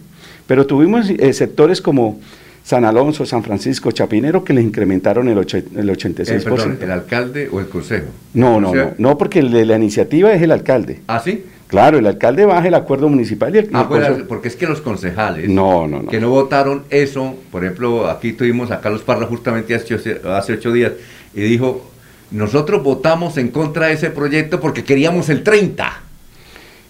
pero 0.47 0.67
tuvimos 0.67 1.09
eh, 1.11 1.33
sectores 1.33 1.81
como 1.81 2.21
San 2.63 2.85
Alonso, 2.85 3.25
San 3.27 3.43
Francisco, 3.43 3.91
Chapinero 3.91 4.45
que 4.45 4.53
les 4.53 4.63
incrementaron 4.65 5.29
el, 5.29 5.39
oche- 5.39 5.65
el 5.75 5.89
86%. 5.91 6.29
Eh, 6.31 6.41
perdón, 6.45 6.79
¿el 6.81 6.91
alcalde 6.91 7.49
o 7.51 7.59
el 7.59 7.67
consejo? 7.69 8.07
No, 8.35 8.61
no, 8.61 8.71
O 8.71 8.75
sea- 8.75 8.95
no, 8.99 9.11
no, 9.11 9.19
porque 9.19 9.39
el 9.41 9.51
de 9.51 9.65
la 9.65 9.77
iniciativa 9.77 10.33
es 10.33 10.43
el 10.43 10.53
alcalde. 10.53 11.01
¿Ah, 11.09 11.19
sí? 11.21 11.43
Claro, 11.69 11.97
el 11.99 12.07
alcalde 12.07 12.45
baja 12.45 12.69
el 12.69 12.75
acuerdo 12.75 13.09
municipal 13.09 13.55
y 13.57 13.59
el, 13.61 13.71
Ah, 13.73 13.89
pues, 13.89 14.07
porque 14.29 14.49
es 14.49 14.57
que 14.57 14.67
los 14.67 14.83
concejales 14.83 15.49
No, 15.49 15.89
no, 15.89 16.03
no. 16.03 16.11
que 16.11 16.21
no 16.21 16.29
votaron 16.29 16.83
eso, 16.91 17.35
por 17.51 17.65
ejemplo, 17.65 18.11
aquí 18.11 18.35
tuvimos 18.35 18.71
a 18.71 18.83
Carlos 18.83 19.01
Parra 19.01 19.25
justamente 19.25 19.75
hace 19.75 20.53
ocho 20.53 20.71
días 20.71 20.93
y 21.35 21.41
dijo, 21.41 21.91
nosotros 22.33 22.83
votamos 22.83 23.37
en 23.39 23.49
contra 23.49 23.87
de 23.87 23.95
ese 23.95 24.11
proyecto 24.11 24.61
porque 24.61 24.85
queríamos 24.85 25.29
el 25.29 25.43
30. 25.43 26.01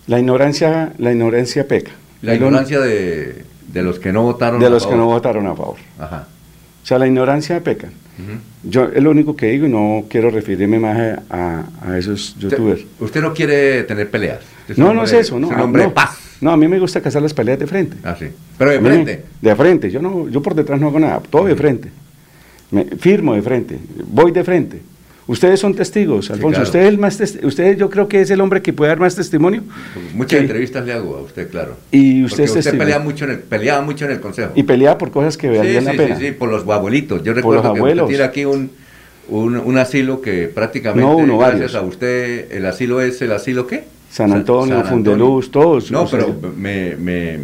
La 0.06 0.18
ignorancia, 0.18 0.92
la 0.98 1.12
ignorancia 1.12 1.66
peca. 1.68 1.92
La 2.22 2.32
lo- 2.32 2.36
ignorancia 2.36 2.80
de, 2.80 3.44
de 3.72 3.82
los 3.82 3.98
que 3.98 4.12
no 4.12 4.22
votaron 4.22 4.60
de 4.60 4.66
a 4.66 4.70
los 4.70 4.86
que 4.86 4.94
no 4.96 5.06
votaron 5.06 5.46
a 5.46 5.54
favor. 5.54 5.76
Ajá. 5.98 6.26
O 6.82 6.86
sea, 6.86 6.98
la 6.98 7.06
ignorancia 7.06 7.62
peca. 7.62 7.88
Yo 8.62 8.84
es 8.94 9.02
lo 9.02 9.10
único 9.10 9.34
que 9.34 9.46
digo 9.46 9.66
y 9.66 9.68
no 9.70 10.04
quiero 10.08 10.30
referirme 10.30 10.78
más 10.78 10.96
a, 11.30 11.64
a- 11.80 11.98
esos 11.98 12.36
youtubers. 12.38 12.82
Usted 13.00 13.20
no 13.22 13.32
quiere 13.34 13.82
tener 13.84 14.10
peleas. 14.10 14.40
Usted 14.68 14.76
No, 14.76 14.92
no 14.94 15.04
es 15.04 15.12
eso, 15.12 15.38
no. 15.40 15.48
Es 15.48 15.52
un 15.54 15.60
ah, 15.60 15.64
hombre 15.64 15.82
no. 15.82 15.88
de 15.88 15.94
paz. 15.94 16.18
No, 16.40 16.50
a 16.52 16.56
mí 16.56 16.68
me 16.68 16.78
gusta 16.78 17.00
cazar 17.00 17.22
las 17.22 17.32
peleas 17.34 17.58
de 17.58 17.66
frente. 17.66 17.96
Ah, 18.04 18.14
sí. 18.18 18.26
Pero 18.58 18.70
de 18.70 18.80
frente. 18.80 19.24
De 19.40 19.56
frente. 19.56 19.90
Yo 19.90 20.02
no, 20.02 20.28
yo 20.28 20.42
por 20.42 20.54
detrás 20.54 20.80
no 20.80 20.88
hago 20.88 20.98
nada, 21.00 21.20
todo 21.30 21.44
de 21.46 21.56
frente. 21.56 21.88
Me, 22.70 22.84
firmo 22.84 23.34
de 23.34 23.42
frente, 23.42 23.78
voy 24.08 24.32
de 24.32 24.42
frente. 24.44 24.80
Ustedes 25.32 25.60
son 25.60 25.74
testigos, 25.74 26.30
Alfonso. 26.30 26.56
claro. 26.56 26.64
Usted 26.64 26.80
es 26.80 26.88
el 26.88 26.98
más 26.98 27.18
testi- 27.18 27.42
usted 27.44 27.76
yo 27.78 27.88
creo 27.88 28.06
que 28.06 28.20
es 28.20 28.30
el 28.30 28.40
hombre 28.42 28.60
que 28.60 28.72
puede 28.74 28.90
dar 28.90 29.00
más 29.00 29.16
testimonio. 29.16 29.62
Muchas 30.14 30.36
que- 30.38 30.44
entrevistas 30.44 30.84
le 30.84 30.92
hago 30.92 31.16
a 31.16 31.22
usted, 31.22 31.48
claro. 31.50 31.76
Y 31.90 32.22
usted 32.22 32.44
es 32.44 32.68
pelea 32.68 32.98
mucho 32.98 33.24
en 33.24 33.30
el, 33.32 33.38
peleaba 33.38 33.80
mucho 33.82 34.04
en 34.04 34.10
el 34.10 34.20
consejo. 34.20 34.52
Y 34.54 34.62
pelea 34.62 34.98
por 34.98 35.10
cosas 35.10 35.38
que 35.38 35.50
Sí, 35.50 35.56
valían 35.56 35.84
sí, 35.84 35.90
la 35.90 35.96
pena. 35.96 36.16
sí, 36.18 36.26
sí, 36.26 36.32
por 36.32 36.50
los 36.50 36.68
abuelitos. 36.68 37.22
Yo 37.22 37.32
Por 37.32 37.36
recuerdo 37.36 37.62
los 37.62 37.72
que 37.74 37.80
usted 37.92 38.06
tiene 38.08 38.24
aquí 38.24 38.44
un, 38.44 38.70
un, 39.28 39.56
un 39.56 39.78
asilo 39.78 40.20
que 40.20 40.48
prácticamente, 40.48 41.00
No, 41.08 41.16
uno, 41.16 41.38
gracias 41.38 41.72
varios. 41.72 41.74
a 41.76 41.80
usted, 41.82 42.52
el 42.52 42.66
asilo 42.66 43.00
es 43.00 43.22
el 43.22 43.32
asilo 43.32 43.66
qué? 43.66 43.84
San 44.10 44.30
Antonio, 44.34 44.74
San 44.80 44.86
Fundeluz, 44.88 45.50
todos. 45.50 45.90
No, 45.90 46.06
pero 46.10 46.36
me, 46.58 46.94
me- 46.96 47.38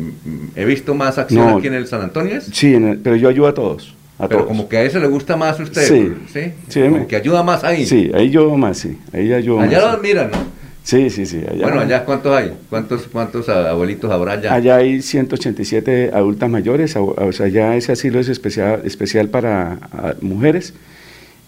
he 0.55 0.67
visto 0.67 0.95
más 0.95 1.17
acción 1.17 1.47
No. 1.47 1.57
aquí 1.57 1.69
en 1.69 1.73
el 1.75 1.87
San 1.87 2.03
Antonio. 2.03 2.37
¿es? 2.37 2.45
Sí, 2.53 2.75
en 2.75 2.89
el- 2.89 2.99
pero 2.99 3.17
yo 3.17 3.31
ayudo 3.31 3.47
a 3.47 3.55
todos. 3.55 3.95
A 4.19 4.27
Pero 4.27 4.41
todos. 4.41 4.49
como 4.49 4.69
que 4.69 4.77
a 4.79 4.83
eso 4.83 4.99
le 4.99 5.07
gusta 5.07 5.37
más 5.37 5.61
a 5.61 5.63
usted. 5.63 5.83
Sí. 5.83 6.13
¿sí? 6.33 6.53
Sí, 6.69 6.81
como 6.83 6.99
me- 6.99 7.07
que 7.07 7.17
ayuda 7.17 7.43
más 7.43 7.63
ahí. 7.65 7.87
Sí, 7.87 8.11
ahí 8.15 8.31
yo 8.31 8.57
más, 8.57 8.79
sí. 8.79 8.99
Ahí 9.13 9.33
ayudo 9.33 9.61
Allá 9.61 9.79
más. 9.81 9.93
lo 9.93 9.99
admiran, 9.99 10.31
¿no? 10.31 10.59
Sí, 10.83 11.11
sí, 11.11 11.27
sí. 11.27 11.43
Allá, 11.49 11.63
Bueno, 11.63 11.81
allá 11.83 12.05
¿cuántos 12.05 12.35
hay? 12.37 12.53
¿Cuántos, 12.71 13.03
cuántos 13.13 13.49
abuelitos 13.49 14.11
habrá 14.11 14.33
allá? 14.33 14.55
Allá 14.55 14.77
hay 14.77 15.03
187 15.03 16.11
adultas 16.15 16.49
mayores, 16.51 16.97
o 16.97 17.31
sea, 17.33 17.47
ya 17.49 17.77
ese 17.77 17.93
asilo 17.93 18.19
es 18.19 18.29
especial, 18.29 18.81
especial 18.85 19.29
para 19.29 19.79
mujeres. 20.23 20.73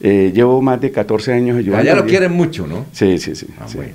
Eh, 0.02 0.30
llevo 0.34 0.62
más 0.62 0.80
de 0.80 0.90
14 0.90 1.32
años 1.32 1.58
ayudando. 1.58 1.82
Allá 1.90 1.94
lo 2.00 2.06
quieren 2.06 2.32
mucho, 2.32 2.66
¿no? 2.66 2.86
Sí, 2.92 3.18
sí, 3.18 3.34
sí. 3.34 3.46
Ah, 3.58 3.64
sí. 3.66 3.76
bueno. 3.78 3.92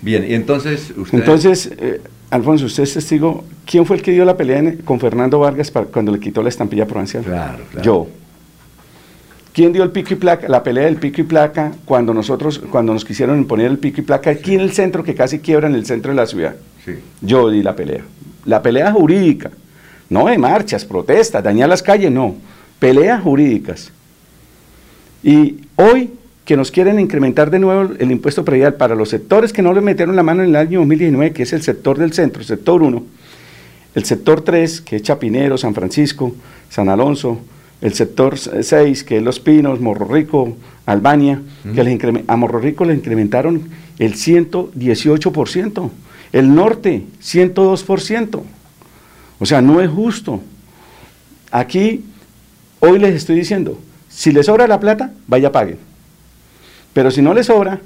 Bien, 0.00 0.24
y 0.28 0.34
entonces 0.34 0.92
usted... 0.96 1.18
Entonces, 1.18 1.70
eh, 1.78 2.00
Alfonso, 2.30 2.66
usted 2.66 2.82
es 2.82 2.94
testigo. 2.94 3.44
¿Quién 3.64 3.86
fue 3.86 3.96
el 3.96 4.02
que 4.02 4.10
dio 4.12 4.24
la 4.24 4.36
pelea 4.36 4.58
en- 4.58 4.76
con 4.78 5.00
Fernando 5.00 5.38
Vargas 5.38 5.70
para- 5.70 5.86
cuando 5.86 6.12
le 6.12 6.20
quitó 6.20 6.42
la 6.42 6.48
estampilla 6.50 6.86
provincial? 6.86 7.22
Claro, 7.24 7.64
claro. 7.70 7.84
Yo. 7.84 8.06
¿Quién 9.52 9.72
dio 9.72 9.82
el 9.82 9.90
pico 9.90 10.12
y 10.14 10.16
placa, 10.16 10.46
la 10.48 10.62
pelea 10.62 10.84
del 10.84 10.96
pico 10.96 11.20
y 11.20 11.24
placa 11.24 11.72
cuando 11.84 12.12
nosotros, 12.14 12.58
cuando 12.70 12.92
nos 12.92 13.04
quisieron 13.04 13.38
imponer 13.38 13.66
el 13.66 13.78
pico 13.78 14.00
y 14.00 14.04
placa 14.04 14.30
aquí 14.30 14.54
en 14.54 14.60
el 14.60 14.72
centro, 14.72 15.02
que 15.02 15.14
casi 15.14 15.40
quiebra 15.40 15.68
en 15.68 15.74
el 15.74 15.84
centro 15.86 16.10
de 16.12 16.16
la 16.16 16.26
ciudad? 16.26 16.54
Sí. 16.84 16.92
Yo 17.22 17.48
di 17.50 17.62
la 17.62 17.74
pelea. 17.74 18.02
La 18.44 18.62
pelea 18.62 18.92
jurídica. 18.92 19.50
No 20.10 20.26
de 20.26 20.38
marchas, 20.38 20.84
protestas, 20.84 21.42
dañar 21.42 21.68
las 21.68 21.82
calles, 21.82 22.10
no. 22.12 22.36
Peleas 22.78 23.22
jurídicas. 23.22 23.90
Y 25.24 25.56
hoy 25.76 26.10
que 26.48 26.56
nos 26.56 26.70
quieren 26.70 26.98
incrementar 26.98 27.50
de 27.50 27.58
nuevo 27.58 27.92
el 27.98 28.10
impuesto 28.10 28.42
predial 28.42 28.72
para 28.76 28.94
los 28.94 29.10
sectores 29.10 29.52
que 29.52 29.60
no 29.60 29.74
le 29.74 29.82
metieron 29.82 30.16
la 30.16 30.22
mano 30.22 30.42
en 30.42 30.48
el 30.48 30.56
año 30.56 30.78
2019, 30.78 31.34
que 31.34 31.42
es 31.42 31.52
el 31.52 31.60
sector 31.60 31.98
del 31.98 32.14
centro, 32.14 32.40
el 32.40 32.46
sector 32.46 32.82
1, 32.82 33.02
el 33.94 34.04
sector 34.06 34.40
3, 34.40 34.80
que 34.80 34.96
es 34.96 35.02
Chapinero, 35.02 35.58
San 35.58 35.74
Francisco, 35.74 36.34
San 36.70 36.88
Alonso, 36.88 37.38
el 37.82 37.92
sector 37.92 38.38
6, 38.38 39.04
que 39.04 39.18
es 39.18 39.22
Los 39.22 39.40
Pinos, 39.40 39.78
Morro 39.82 40.06
Rico, 40.06 40.56
Albania, 40.86 41.42
que 41.74 41.84
les 41.84 42.00
a 42.26 42.36
Morro 42.36 42.60
Rico 42.60 42.86
le 42.86 42.94
incrementaron 42.94 43.68
el 43.98 44.14
118%, 44.14 45.90
el 46.32 46.54
norte 46.54 47.02
102%. 47.22 48.42
O 49.38 49.44
sea, 49.44 49.60
no 49.60 49.82
es 49.82 49.90
justo. 49.90 50.40
Aquí, 51.50 52.06
hoy 52.80 52.98
les 52.98 53.16
estoy 53.16 53.36
diciendo, 53.36 53.78
si 54.08 54.32
les 54.32 54.46
sobra 54.46 54.66
la 54.66 54.80
plata, 54.80 55.12
vaya 55.26 55.52
paguen. 55.52 55.87
Pero 56.98 57.12
si 57.12 57.22
no 57.22 57.32
les 57.32 57.46
sobra, 57.46 57.78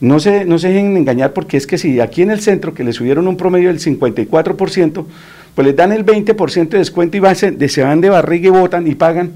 no 0.00 0.18
se, 0.18 0.44
no 0.44 0.58
se 0.58 0.66
dejen 0.66 0.96
engañar 0.96 1.32
porque 1.32 1.56
es 1.56 1.68
que 1.68 1.78
si 1.78 2.00
aquí 2.00 2.20
en 2.22 2.32
el 2.32 2.40
centro, 2.40 2.74
que 2.74 2.82
les 2.82 2.96
subieron 2.96 3.28
un 3.28 3.36
promedio 3.36 3.68
del 3.68 3.78
54%, 3.78 5.04
pues 5.54 5.64
les 5.68 5.76
dan 5.76 5.92
el 5.92 6.04
20% 6.04 6.68
de 6.70 6.78
descuento 6.78 7.16
y 7.16 7.20
van, 7.20 7.36
se, 7.36 7.68
se 7.68 7.82
van 7.84 8.00
de 8.00 8.10
barriga 8.10 8.48
y 8.48 8.50
votan 8.50 8.88
y 8.88 8.96
pagan, 8.96 9.30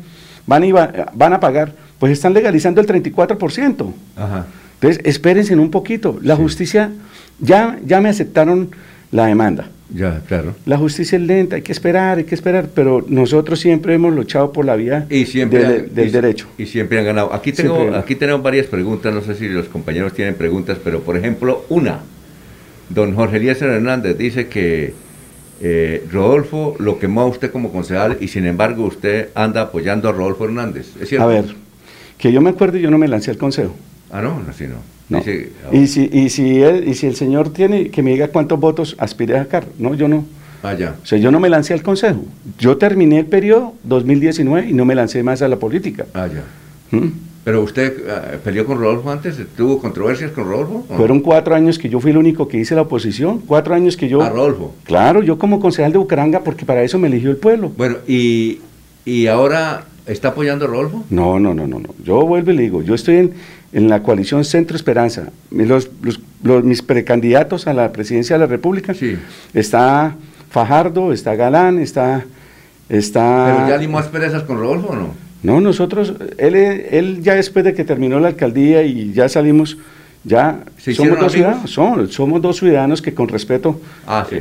van, 0.49 0.65
y 0.65 0.73
va- 0.73 1.13
van 1.15 1.33
a 1.33 1.39
pagar, 1.39 1.75
pues 2.01 2.11
están 2.11 2.35
legalizando 2.35 2.81
el 2.81 2.89
34%. 2.89 3.93
Ajá. 4.17 4.47
Entonces, 4.81 5.01
espérense 5.05 5.55
un 5.55 5.71
poquito. 5.71 6.19
La 6.21 6.35
justicia, 6.35 6.91
ya, 7.39 7.79
ya 7.87 8.01
me 8.01 8.09
aceptaron 8.09 8.71
la 9.13 9.27
demanda. 9.27 9.69
Ya, 9.95 10.21
claro. 10.29 10.55
La 10.67 10.77
justicia 10.77 11.17
es 11.17 11.23
lenta, 11.25 11.57
hay 11.57 11.63
que 11.63 11.73
esperar, 11.73 12.19
hay 12.19 12.25
que 12.25 12.35
esperar, 12.35 12.69
pero 12.75 13.05
nosotros 13.09 13.59
siempre 13.59 13.95
hemos 13.95 14.13
luchado 14.15 14.53
por 14.53 14.65
la 14.67 14.77
vía 14.77 15.07
Y 15.09 15.25
siempre 15.25 15.61
del, 15.61 15.67
han- 15.89 15.95
del 15.95 16.09
y- 16.09 16.11
derecho. 16.11 16.47
Y 16.59 16.67
siempre 16.67 16.99
han 16.99 17.07
ganado. 17.07 17.33
Aquí 17.33 17.53
tengo, 17.53 17.95
aquí 17.95 18.15
tenemos 18.15 18.43
varias 18.43 18.67
preguntas, 18.67 19.15
no 19.15 19.23
sé 19.23 19.35
si 19.35 19.49
los 19.49 19.67
compañeros 19.69 20.13
tienen 20.13 20.35
preguntas, 20.35 20.77
pero 20.85 21.01
por 21.01 21.17
ejemplo, 21.17 21.65
una. 21.71 22.01
Don 22.91 23.15
Jorge 23.15 23.39
Eliezer 23.39 23.69
Hernández 23.71 24.17
dice 24.19 24.49
que 24.49 24.93
eh, 25.61 26.05
Rodolfo 26.13 26.77
lo 26.79 26.99
quemó 26.99 27.23
a 27.23 27.27
usted 27.27 27.51
como 27.51 27.73
concejal 27.73 28.19
y 28.21 28.29
sin 28.29 28.47
embargo 28.47 28.85
usted 28.85 29.29
anda 29.35 29.63
apoyando 29.63 30.09
a 30.09 30.13
Rodolfo 30.13 30.45
Hernández. 30.45 30.89
¿Es 31.01 31.09
cierto? 31.09 31.25
A 31.25 31.29
ver, 31.29 31.45
que 32.19 32.31
yo 32.33 32.41
me 32.41 32.51
acuerdo, 32.51 32.77
yo 32.79 32.91
no 32.91 32.99
me 32.99 33.09
lancé 33.09 33.31
al 33.31 33.39
consejo. 33.39 33.75
Ah, 34.11 34.23
no, 34.23 34.43
así 34.49 34.65
no. 34.67 34.77
No. 35.09 35.19
Dice, 35.19 35.53
Y 35.73 35.87
si, 35.87 36.09
y, 36.13 36.29
si 36.29 36.63
él- 36.63 36.87
y 36.87 36.95
si 36.95 37.07
el 37.07 37.15
señor 37.17 37.51
tiene, 37.53 37.89
que 37.91 38.03
me 38.03 38.11
diga 38.11 38.29
cuántos 38.29 38.61
votos 38.61 38.95
aspire 38.99 39.37
a 39.37 39.45
sacar. 39.45 39.67
No, 39.79 39.95
yo 39.95 40.07
no. 40.09 40.25
ah, 40.63 40.75
ya. 40.75 40.97
O 41.03 41.07
sea, 41.07 41.19
yo 41.19 41.31
no 41.31 41.41
me 41.41 41.49
lancé 41.49 41.73
al 41.75 41.83
consejo. 41.83 42.21
Yo 42.59 42.77
terminé 42.77 43.19
el 43.21 43.27
periodo 43.27 43.75
2019 43.85 44.69
y 44.71 44.73
no 44.75 44.85
me 44.85 44.95
lancé 44.95 45.23
más 45.23 45.41
a 45.43 45.49
la 45.49 45.57
política. 45.57 46.07
Ah, 46.15 46.27
ya. 46.27 46.45
¿Mm? 46.97 47.09
Pero 47.45 47.63
usted 47.63 48.03
ah, 48.11 48.37
peleó 48.45 48.67
con 48.67 48.79
Rodolfo 48.79 49.11
antes, 49.11 49.37
tuvo 49.57 49.79
controversias 49.79 50.31
con 50.33 50.45
Rodolfo. 50.45 50.85
Fueron 50.95 51.21
cuatro 51.21 51.55
años 51.55 51.79
que 51.79 51.89
yo 51.89 51.99
fui 52.01 52.11
el 52.11 52.19
único 52.19 52.47
que 52.47 52.59
hice 52.59 52.75
la 52.75 52.83
oposición. 52.83 53.39
Cuatro 53.47 53.75
años 53.75 53.97
que 53.97 54.09
yo... 54.11 54.21
A 54.21 54.29
Rodolfo. 54.29 54.75
Claro, 54.85 55.23
yo 55.23 55.39
como 55.39 55.59
concejal 55.59 55.93
de 55.93 55.99
Bucaranga, 55.99 56.41
porque 56.41 56.67
para 56.67 56.83
eso 56.83 56.99
me 56.99 57.09
eligió 57.09 57.31
el 57.31 57.39
pueblo. 57.39 57.73
Bueno, 57.75 57.97
y, 58.07 58.59
y 59.07 59.27
ahora 59.29 59.85
está 60.07 60.29
apoyando 60.29 60.67
a 60.67 60.69
Rodolfo. 60.69 61.05
No, 61.09 61.39
no, 61.41 61.55
no, 61.55 61.67
no, 61.67 61.79
no. 61.79 61.95
Yo 62.05 62.27
vuelvo 62.27 62.51
y 62.51 62.57
le 62.57 62.63
digo, 62.65 62.83
yo 62.83 62.95
estoy 62.95 63.17
en, 63.17 63.33
en 63.73 63.89
la 63.89 64.03
coalición 64.03 64.45
Centro 64.45 64.77
Esperanza. 64.77 65.31
Los, 65.51 65.89
los- 66.03 66.21
los- 66.43 66.65
mis 66.65 66.83
precandidatos 66.83 67.67
a 67.67 67.75
la 67.75 67.93
presidencia 67.93 68.37
de 68.37 68.41
la 68.41 68.47
República 68.47 68.95
está 69.55 70.15
Fajardo, 70.51 71.13
está 71.13 71.35
Galán, 71.35 71.79
está, 71.79 72.25
está. 72.89 73.55
Pero 73.57 73.69
ya 73.69 73.77
limó 73.77 73.99
asperezas 73.99 74.43
con 74.45 74.59
Rodolfo 74.59 74.89
o 74.89 74.97
no? 74.97 75.15
No, 75.43 75.61
nosotros, 75.61 76.15
él, 76.39 76.55
él 76.57 77.21
ya 77.23 77.35
después 77.35 77.65
de 77.65 77.75
que 77.75 77.85
terminó 77.85 78.19
la 78.19 78.29
alcaldía 78.29 78.83
y 78.83 79.13
ya 79.13 79.29
salimos, 79.29 79.79
ya 80.25 80.61
¿Se 80.79 80.95
somos 80.95 81.19
dos 81.21 81.33
ciudadanos, 81.33 81.71
somos, 81.71 82.13
somos 82.13 82.43
dos 82.43 82.57
ciudadanos 82.59 83.01
que 83.03 83.15
con 83.15 83.29
respeto 83.29 83.81
Ah, 84.07 84.27
sí. 84.29 84.39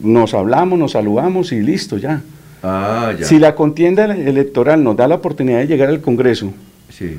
nos 0.00 0.34
hablamos, 0.34 0.78
nos 0.78 0.92
saludamos 0.92 1.50
y 1.52 1.60
listo, 1.62 1.96
ya. 1.96 2.20
Ah, 2.62 3.12
ya. 3.18 3.24
Si 3.24 3.38
la 3.38 3.54
contienda 3.54 4.04
ele- 4.04 4.28
electoral 4.28 4.82
nos 4.84 4.96
da 4.96 5.06
la 5.08 5.14
oportunidad 5.14 5.58
de 5.60 5.66
llegar 5.66 5.88
al 5.88 6.00
Congreso, 6.00 6.52
Sí. 6.90 7.16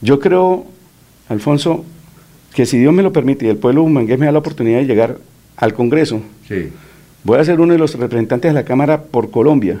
yo 0.00 0.20
creo, 0.20 0.66
Alfonso, 1.30 1.84
que 2.54 2.66
si 2.66 2.78
Dios 2.78 2.92
me 2.92 3.02
lo 3.02 3.12
permite 3.12 3.46
y 3.46 3.48
el 3.48 3.56
pueblo 3.56 3.82
humangués 3.84 4.18
me 4.18 4.26
da 4.26 4.32
la 4.32 4.40
oportunidad 4.40 4.78
de 4.80 4.84
llegar 4.86 5.16
al 5.56 5.72
Congreso, 5.72 6.20
Sí. 6.46 6.70
voy 7.24 7.38
a 7.38 7.44
ser 7.44 7.60
uno 7.60 7.72
de 7.72 7.78
los 7.78 7.94
representantes 7.94 8.50
de 8.50 8.54
la 8.54 8.64
Cámara 8.64 9.02
por 9.04 9.30
Colombia 9.30 9.78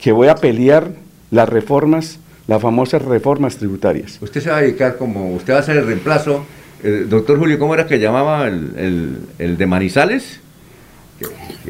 que 0.00 0.12
voy 0.12 0.28
a 0.28 0.34
pelear 0.36 0.90
las 1.30 1.48
reformas, 1.48 2.18
las 2.46 2.60
famosas 2.60 3.02
reformas 3.02 3.56
tributarias. 3.56 4.18
Usted 4.20 4.40
se 4.42 4.50
va 4.50 4.58
a 4.58 4.60
dedicar 4.60 4.98
como, 4.98 5.34
usted 5.34 5.54
va 5.54 5.58
a 5.58 5.62
ser 5.62 5.78
el 5.78 5.86
reemplazo. 5.86 6.44
Eh, 6.84 7.06
doctor 7.08 7.38
Julio, 7.38 7.58
¿cómo 7.58 7.72
era 7.74 7.86
que 7.86 7.98
llamaba 7.98 8.46
el, 8.46 8.70
el- 8.76 9.16
el 9.38 9.56
de 9.56 9.66
Manizales? 9.66 10.40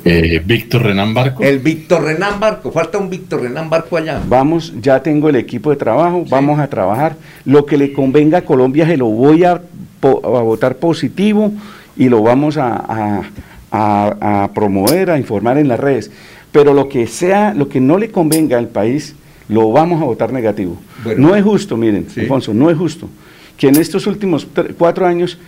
Eh, 0.05 0.43
Víctor 0.45 0.83
Renán 0.85 1.15
Barco. 1.15 1.43
El 1.43 1.59
Víctor 1.59 2.03
Renán 2.05 2.39
Barco, 2.41 2.71
falta 2.71 2.99
un 2.99 3.09
Víctor 3.11 3.43
Renán 3.43 3.69
Barco 3.71 3.97
allá. 3.97 4.21
Vamos, 4.29 4.73
ya 4.81 5.03
tengo 5.03 5.29
el 5.29 5.37
equipo 5.37 5.71
de 5.71 5.77
trabajo, 5.77 6.25
vamos 6.29 6.59
a 6.61 6.69
trabajar. 6.69 7.17
Lo 7.45 7.67
que 7.67 7.77
le 7.77 7.93
convenga 7.93 8.39
a 8.39 8.43
Colombia 8.43 8.87
se 8.87 8.97
lo 8.97 9.07
voy 9.07 9.45
a, 9.45 9.61
votar 10.01 10.77
positivo 10.77 11.53
y 11.97 12.09
lo 12.09 12.23
vamos 12.23 12.57
a, 12.59 12.77
a- 12.77 13.23
a- 13.73 14.43
a 14.45 14.53
promover, 14.53 15.11
a 15.11 15.19
informar 15.19 15.59
en 15.59 15.69
las 15.69 15.81
redes. 15.81 16.11
Pero 16.53 16.73
lo 16.75 16.89
que 16.89 17.07
sea, 17.07 17.53
lo 17.55 17.69
que 17.69 17.81
no 17.81 17.99
le 17.99 18.11
convenga 18.11 18.57
al 18.59 18.69
país, 18.69 19.15
lo 19.49 19.71
vamos 19.73 20.01
a 20.01 20.05
votar 20.05 20.33
negativo. 20.33 20.77
Bueno. 21.05 21.29
no 21.29 21.35
es 21.37 21.43
justo, 21.45 21.77
miren, 21.77 22.07
Alfonso, 22.17 22.55
no 22.55 22.71
es 22.71 22.77
justo 22.79 23.09
que 23.57 23.69
en 23.69 23.77
estos 23.77 24.07
últimos 24.07 24.47
cuatro 24.79 25.07
años 25.07 25.39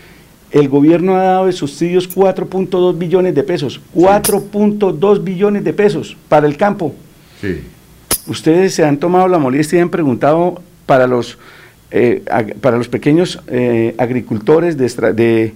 el 0.50 0.68
gobierno 0.68 1.16
ha 1.16 1.22
dado 1.22 1.46
de 1.46 1.52
subsidios 1.52 2.08
4.2 2.14 2.96
billones 2.98 3.34
de 3.34 3.42
pesos, 3.42 3.80
4.2 3.94 5.22
billones 5.24 5.64
de 5.64 5.72
pesos 5.72 6.16
para 6.28 6.46
el 6.46 6.56
campo. 6.56 6.94
Sí. 7.40 7.60
Ustedes 8.26 8.74
se 8.74 8.84
han 8.84 8.98
tomado 8.98 9.28
la 9.28 9.38
molestia 9.38 9.78
y 9.78 9.82
han 9.82 9.90
preguntado 9.90 10.60
para 10.86 11.06
los, 11.06 11.38
eh, 11.90 12.22
ag- 12.26 12.54
para 12.56 12.76
los 12.78 12.88
pequeños 12.88 13.40
eh, 13.48 13.94
agricultores 13.98 14.76
de, 14.76 15.54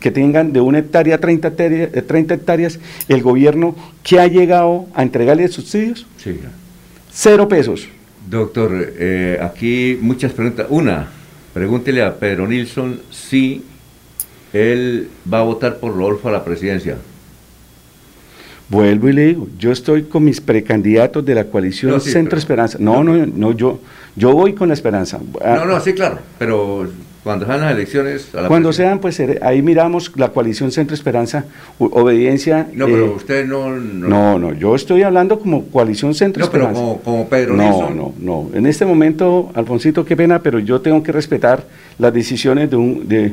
que 0.00 0.10
tengan 0.10 0.52
de 0.52 0.60
una 0.60 0.78
hectárea 0.78 1.16
a 1.16 1.18
30 1.18 1.48
hectáreas, 1.48 1.90
eh, 1.94 2.02
30 2.02 2.34
hectáreas, 2.34 2.78
el 3.08 3.22
gobierno 3.22 3.74
que 4.02 4.20
ha 4.20 4.26
llegado 4.26 4.86
a 4.94 5.02
entregarles 5.02 5.52
subsidios, 5.52 6.06
Sí. 6.16 6.38
cero 7.12 7.48
pesos. 7.48 7.88
Doctor, 8.28 8.72
eh, 8.98 9.38
aquí 9.42 9.98
muchas 10.00 10.32
preguntas. 10.32 10.66
Una, 10.70 11.08
pregúntele 11.52 12.02
a 12.02 12.14
Pedro 12.16 12.46
Nilsson 12.46 13.00
si 13.10 13.62
él 14.52 15.08
va 15.32 15.40
a 15.40 15.42
votar 15.42 15.76
por 15.78 15.94
Rodolfo 15.96 16.28
a 16.28 16.32
la 16.32 16.44
presidencia. 16.44 16.96
Vuelvo 18.68 19.08
y 19.08 19.12
le 19.12 19.26
digo, 19.26 19.48
yo 19.58 19.70
estoy 19.70 20.04
con 20.04 20.24
mis 20.24 20.40
precandidatos 20.40 21.24
de 21.24 21.34
la 21.34 21.44
coalición 21.44 21.92
No, 21.92 22.00
sí, 22.00 22.10
Centro 22.10 22.30
pero- 22.30 22.38
Esperanza. 22.38 22.78
No, 22.80 23.04
no, 23.04 23.26
no, 23.26 23.52
yo, 23.52 23.80
yo 24.16 24.32
voy 24.32 24.54
con 24.54 24.68
la 24.68 24.74
esperanza. 24.74 25.20
Ah, 25.44 25.56
No, 25.58 25.66
no, 25.66 25.80
sí, 25.80 25.92
claro, 25.92 26.18
pero 26.38 26.88
cuando 27.22 27.44
sean 27.44 27.60
las 27.60 27.72
elecciones... 27.72 28.34
A 28.34 28.40
la 28.42 28.48
Cuando 28.48 28.72
sean, 28.72 28.98
pues 28.98 29.16
seré- 29.20 29.38
ahí 29.42 29.60
miramos 29.60 30.10
la 30.16 30.30
coalición 30.30 30.72
Centro 30.72 30.94
Esperanza, 30.94 31.44
obediencia. 31.78 32.66
No, 32.72 32.86
pero 32.86 33.04
eh, 33.04 33.08
usted 33.10 33.46
no... 33.46 33.76
No, 33.76 34.08
No, 34.08 34.38
no, 34.38 34.54
yo 34.54 34.74
estoy 34.74 35.02
hablando 35.02 35.38
como 35.38 35.66
coalición 35.66 36.14
Centro 36.14 36.42
No, 36.42 36.50
pero 36.50 36.64
Esperanza. 36.64 36.80
como- 36.80 37.00
como 37.02 37.28
Pedro 37.28 37.54
No, 37.54 37.62
Nilsson. 37.64 37.96
no, 37.96 38.14
no. 38.18 38.50
En 38.54 38.64
este 38.64 38.86
momento, 38.86 39.50
Alfonsito, 39.54 40.02
qué 40.06 40.16
pena, 40.16 40.38
pero 40.40 40.58
yo 40.58 40.80
tengo 40.80 41.02
que 41.02 41.12
respetar 41.12 41.62
las 41.98 42.12
decisiones 42.14 42.70
de, 42.70 42.76
un, 42.76 43.06
de, 43.06 43.32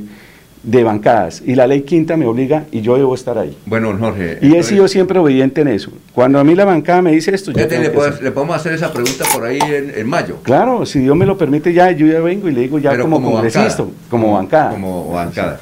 de 0.63 0.83
bancadas. 0.83 1.41
Y 1.45 1.55
la 1.55 1.67
ley 1.67 1.81
quinta 1.81 2.17
me 2.17 2.25
obliga 2.25 2.65
y 2.71 2.81
yo 2.81 2.97
debo 2.97 3.15
estar 3.15 3.37
ahí. 3.37 3.57
Bueno, 3.65 3.95
Jorge... 3.97 4.39
Y 4.41 4.55
he 4.55 4.63
sido 4.63 4.87
siempre 4.87 5.19
obediente 5.19 5.61
en 5.61 5.69
eso. 5.69 5.91
Cuando 6.13 6.39
a 6.39 6.43
mí 6.43 6.55
la 6.55 6.65
bancada 6.65 7.01
me 7.01 7.11
dice 7.11 7.33
esto, 7.33 7.51
yo 7.51 7.57
le, 7.57 7.63
hacer. 7.65 8.21
le 8.21 8.31
podemos 8.31 8.55
hacer 8.55 8.73
esa 8.73 8.91
pregunta 8.91 9.25
por 9.33 9.45
ahí 9.45 9.59
en, 9.61 9.93
en 9.95 10.07
mayo. 10.07 10.37
Claro, 10.43 10.85
si 10.85 10.99
Dios 10.99 11.15
me 11.15 11.25
lo 11.25 11.37
permite, 11.37 11.73
ya 11.73 11.91
yo 11.91 12.07
ya 12.07 12.19
vengo 12.19 12.49
y 12.49 12.51
le 12.51 12.61
digo 12.61 12.79
ya 12.79 12.91
Pero 12.91 13.03
como, 13.03 13.21
congresista, 13.21 13.85
como 14.09 14.33
bancada. 14.33 14.71
Como 14.71 15.11
bancada. 15.11 15.59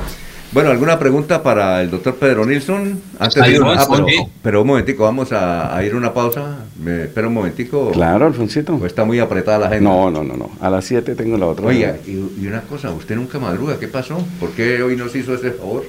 Bueno, 0.51 0.71
¿alguna 0.71 0.97
pregunta 0.97 1.43
para 1.43 1.81
el 1.81 1.91
doctor 1.91 2.15
Pedro 2.15 2.45
Nilsson? 2.45 3.01
Antes 3.19 3.45
de 3.45 3.59
una, 3.59 3.73
ah, 3.81 3.87
pero, 3.89 4.05
pero 4.41 4.61
un 4.61 4.67
momentico, 4.67 5.03
vamos 5.03 5.31
a, 5.33 5.75
a 5.75 5.83
ir 5.83 5.93
a 5.93 5.97
una 5.97 6.13
pausa. 6.13 6.59
Me 6.81 7.03
espera 7.03 7.27
un 7.27 7.33
momentico. 7.33 7.91
Claro, 7.91 8.27
Alfonsito. 8.27 8.77
Pues 8.77 8.91
está 8.93 9.03
muy 9.03 9.19
apretada 9.19 9.59
la 9.59 9.67
agenda. 9.67 9.89
No, 9.89 10.09
no, 10.09 10.23
no, 10.23 10.35
no. 10.35 10.51
A 10.61 10.69
las 10.69 10.85
7 10.85 11.15
tengo 11.15 11.37
la 11.37 11.47
otra. 11.47 11.65
Oiga, 11.65 11.97
y, 12.05 12.11
y 12.11 12.47
una 12.47 12.61
cosa, 12.61 12.91
usted 12.91 13.15
nunca 13.15 13.39
madruga, 13.39 13.77
¿qué 13.77 13.89
pasó? 13.89 14.25
¿Por 14.39 14.51
qué 14.51 14.81
hoy 14.81 14.95
nos 14.95 15.13
hizo 15.15 15.35
ese 15.35 15.51
favor? 15.51 15.83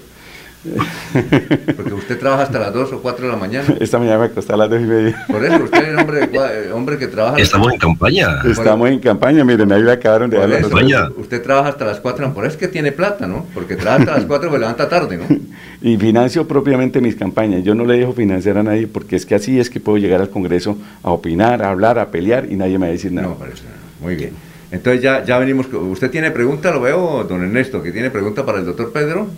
Porque 1.77 1.95
usted 1.95 2.19
trabaja 2.19 2.43
hasta 2.45 2.59
las 2.59 2.73
2 2.73 2.93
o 2.93 3.01
4 3.01 3.27
de 3.27 3.33
la 3.33 3.39
mañana. 3.39 3.75
Esta 3.81 3.99
mañana 3.99 4.19
me 4.19 4.25
acosté 4.27 4.53
a 4.53 4.57
las 4.57 4.71
2 4.71 4.81
y 4.81 4.85
media. 4.85 5.25
Por 5.29 5.45
eso, 5.45 5.57
usted 5.65 5.93
es 5.95 5.99
hombre, 6.01 6.31
cua- 6.31 6.51
eh, 6.53 6.73
hombre 6.73 6.99
que 6.99 7.07
trabaja... 7.07 7.39
Estamos 7.39 7.73
en 7.73 7.79
campaña. 7.79 8.43
Estamos 8.45 8.89
en 8.91 8.99
campaña, 8.99 9.45
miren, 9.45 9.71
ahí 9.73 9.83
le 9.83 9.93
acabaron 9.93 10.31
de 10.31 10.39
dar 10.39 10.49
la 10.49 11.11
usted 11.17 11.43
trabaja 11.43 11.69
hasta 11.71 11.85
las 11.85 12.01
4, 12.01 12.35
por 12.35 12.45
eso 12.45 12.53
es 12.55 12.59
que 12.59 12.69
tiene 12.69 12.93
plata, 12.93 13.27
¿no? 13.27 13.47
Porque 13.55 13.77
trabaja 13.77 14.03
hasta 14.03 14.17
las 14.17 14.25
4 14.25 14.49
pues 14.49 14.61
levanta 14.61 14.89
tarde, 14.89 15.17
¿no? 15.19 15.25
Y 15.81 15.97
financio 15.97 16.49
propiamente 16.49 17.01
mis 17.01 17.15
campañas. 17.15 17.63
Yo 17.63 17.73
no 17.75 17.85
le 17.85 17.97
dejo 17.99 18.13
financiar 18.13 18.59
a 18.59 18.65
nadie 18.65 18.89
porque 18.89 19.15
es 19.15 19.25
que 19.25 19.37
así 19.37 19.61
es 19.61 19.71
que 19.71 19.79
puedo 19.79 19.97
llegar 19.97 20.21
al 20.21 20.29
Congreso 20.29 20.77
a 21.05 21.13
opinar, 21.13 21.63
a 21.63 21.71
hablar, 21.71 22.01
a 22.01 22.11
pelear 22.11 22.47
y 22.51 22.57
nadie 22.57 22.79
me 22.79 22.87
va 22.87 22.91
a 22.91 22.93
decir 22.93 23.13
nada. 23.13 23.29
No, 23.29 23.35
parece. 23.35 23.63
Muy 24.01 24.17
bien. 24.17 24.33
Entonces 24.73 25.01
ya, 25.03 25.25
ya 25.25 25.39
venimos. 25.39 25.69
con- 25.69 25.89
¿Usted 25.91 26.11
tiene 26.11 26.33
pregunta? 26.33 26.73
Lo 26.73 26.81
veo, 26.81 27.23
don 27.23 27.45
Ernesto, 27.45 27.81
que 27.81 27.93
tiene 27.93 28.11
pregunta 28.11 28.45
para 28.45 28.59
el 28.59 28.67
doctor 28.67 28.91
Pedro. 28.93 29.29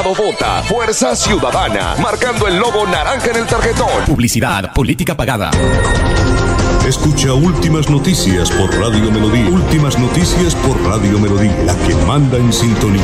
Senado 0.00 0.14
vota 0.14 0.62
Fuerza 0.62 1.14
Ciudadana, 1.14 1.94
marcando 2.00 2.48
el 2.48 2.56
logo 2.56 2.86
naranja 2.86 3.32
en 3.32 3.36
el 3.36 3.46
tarjetón. 3.46 4.06
Publicidad 4.06 4.72
política 4.72 5.14
pagada. 5.14 5.50
Escucha 6.88 7.34
Últimas 7.34 7.90
Noticias 7.90 8.50
por 8.50 8.74
Radio 8.78 9.10
Melodía. 9.10 9.50
Últimas 9.50 9.98
Noticias 9.98 10.54
por 10.54 10.80
Radio 10.84 11.18
Melodía, 11.18 11.54
la 11.66 11.74
que 11.86 11.94
manda 12.06 12.38
en 12.38 12.50
sintonía. 12.50 13.02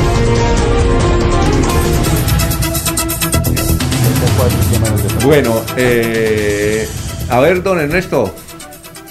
Bueno, 5.22 5.60
eh, 5.76 6.88
a 7.28 7.40
ver, 7.40 7.62
don 7.62 7.78
Ernesto. 7.78 8.34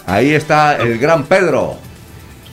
Ahí 0.07 0.34
está 0.34 0.78
el 0.78 0.98
gran 0.98 1.26
Pedro. 1.26 1.85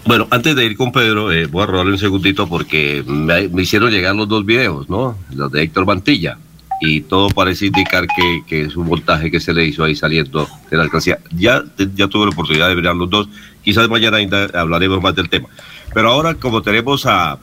Bueno, 0.04 0.26
antes 0.30 0.56
de 0.56 0.64
ir 0.64 0.76
con 0.76 0.90
Pedro, 0.90 1.30
eh, 1.30 1.46
voy 1.46 1.62
a 1.62 1.66
robarle 1.66 1.92
un 1.92 1.98
segundito 1.98 2.48
porque 2.48 3.04
me, 3.06 3.48
hicieron 3.62 3.90
llegar 3.90 4.16
los 4.16 4.28
dos 4.28 4.44
videos, 4.44 4.88
¿no? 4.88 5.16
Los 5.34 5.52
de 5.52 5.62
Héctor 5.62 5.86
Mantilla. 5.86 6.38
Y 6.80 7.02
todo 7.02 7.28
parece 7.28 7.66
indicar 7.66 8.06
que, 8.48 8.62
es 8.62 8.74
un 8.74 8.88
montaje 8.88 9.30
que 9.30 9.38
se 9.38 9.54
le 9.54 9.64
hizo 9.64 9.84
ahí 9.84 9.94
saliendo 9.94 10.48
de 10.68 10.76
la 10.76 10.82
alcancía. 10.82 11.18
Ya, 11.30 11.62
ya 11.94 12.08
tuve 12.08 12.24
la 12.26 12.32
oportunidad 12.32 12.68
de 12.68 12.74
mirar 12.74 12.96
los 12.96 13.08
dos. 13.08 13.28
Quizás 13.62 13.88
mañana 13.88 14.16
ainda 14.16 14.48
hablaremos 14.52 15.00
más 15.00 15.14
del 15.14 15.28
tema. 15.28 15.48
Pero 15.94 16.10
ahora, 16.10 16.34
como 16.34 16.60
tenemos 16.62 17.06
a 17.06 17.38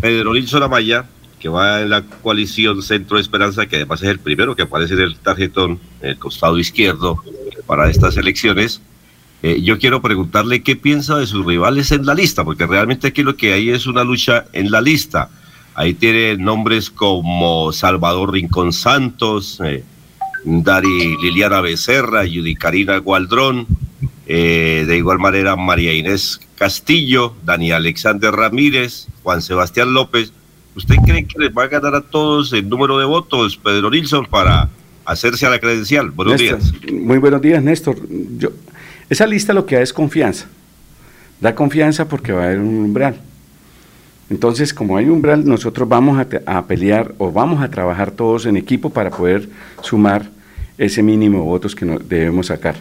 Pedro 0.00 0.32
Nilsson 0.32 0.62
Amaya, 0.62 1.04
que 1.38 1.50
va 1.50 1.82
en 1.82 1.90
la 1.90 2.02
coalición 2.02 2.82
Centro 2.82 3.18
de 3.18 3.22
Esperanza, 3.22 3.66
que 3.66 3.76
además 3.76 4.02
es 4.02 4.08
el 4.08 4.20
primero 4.20 4.56
que 4.56 4.62
aparece 4.62 4.94
en 4.94 5.00
el 5.00 5.16
tarjetón, 5.16 5.78
en 6.00 6.10
el 6.10 6.18
costado 6.18 6.58
izquierdo, 6.58 7.22
para 7.66 7.90
estas 7.90 8.16
elecciones. 8.16 8.80
Eh, 9.42 9.62
yo 9.62 9.78
quiero 9.78 10.02
preguntarle 10.02 10.62
qué 10.62 10.76
piensa 10.76 11.16
de 11.16 11.26
sus 11.26 11.46
rivales 11.46 11.92
en 11.92 12.04
la 12.04 12.14
lista, 12.14 12.44
porque 12.44 12.66
realmente 12.66 13.08
aquí 13.08 13.22
lo 13.22 13.36
que 13.36 13.52
hay 13.52 13.70
es 13.70 13.86
una 13.86 14.04
lucha 14.04 14.44
en 14.52 14.70
la 14.70 14.80
lista. 14.80 15.30
Ahí 15.74 15.94
tiene 15.94 16.36
nombres 16.36 16.90
como 16.90 17.72
Salvador 17.72 18.32
Rincón 18.32 18.72
Santos, 18.72 19.60
eh, 19.64 19.84
Dari 20.44 21.16
Liliana 21.22 21.60
Becerra, 21.60 22.24
Yudicarina 22.24 22.98
Gualdrón, 22.98 23.66
eh, 24.26 24.84
de 24.86 24.96
igual 24.96 25.18
manera 25.18 25.56
María 25.56 25.94
Inés 25.94 26.40
Castillo, 26.56 27.34
Dani 27.44 27.72
Alexander 27.72 28.32
Ramírez, 28.32 29.08
Juan 29.22 29.42
Sebastián 29.42 29.92
López. 29.92 30.32
¿Usted 30.76 30.96
cree 31.04 31.24
que 31.26 31.38
les 31.38 31.50
va 31.50 31.64
a 31.64 31.68
ganar 31.68 31.94
a 31.94 32.00
todos 32.00 32.52
el 32.52 32.68
número 32.68 32.98
de 32.98 33.04
votos, 33.04 33.56
Pedro 33.56 33.90
Nilsson, 33.90 34.26
para 34.26 34.68
hacerse 35.04 35.46
a 35.46 35.50
la 35.50 35.58
credencial? 35.58 36.10
Buenos 36.10 36.40
Néstor, 36.40 36.58
días. 36.60 36.92
Muy 36.92 37.18
buenos 37.18 37.40
días, 37.42 37.62
Néstor. 37.62 37.96
Yo, 38.38 38.50
esa 39.10 39.26
lista 39.26 39.52
lo 39.52 39.66
que 39.66 39.76
da 39.76 39.82
es 39.82 39.92
confianza. 39.92 40.46
Da 41.40 41.54
confianza 41.54 42.08
porque 42.08 42.32
va 42.32 42.42
a 42.42 42.46
haber 42.46 42.60
un 42.60 42.84
umbral. 42.84 43.16
Entonces, 44.30 44.72
como 44.72 44.96
hay 44.96 45.08
umbral, 45.08 45.44
nosotros 45.44 45.88
vamos 45.88 46.18
a, 46.18 46.26
a 46.46 46.66
pelear 46.66 47.14
o 47.18 47.32
vamos 47.32 47.62
a 47.62 47.68
trabajar 47.68 48.12
todos 48.12 48.46
en 48.46 48.56
equipo 48.56 48.90
para 48.90 49.10
poder 49.10 49.48
sumar 49.82 50.30
ese 50.78 51.02
mínimo 51.02 51.38
de 51.38 51.44
votos 51.44 51.74
que 51.74 51.84
debemos 51.84 52.46
sacar. 52.46 52.76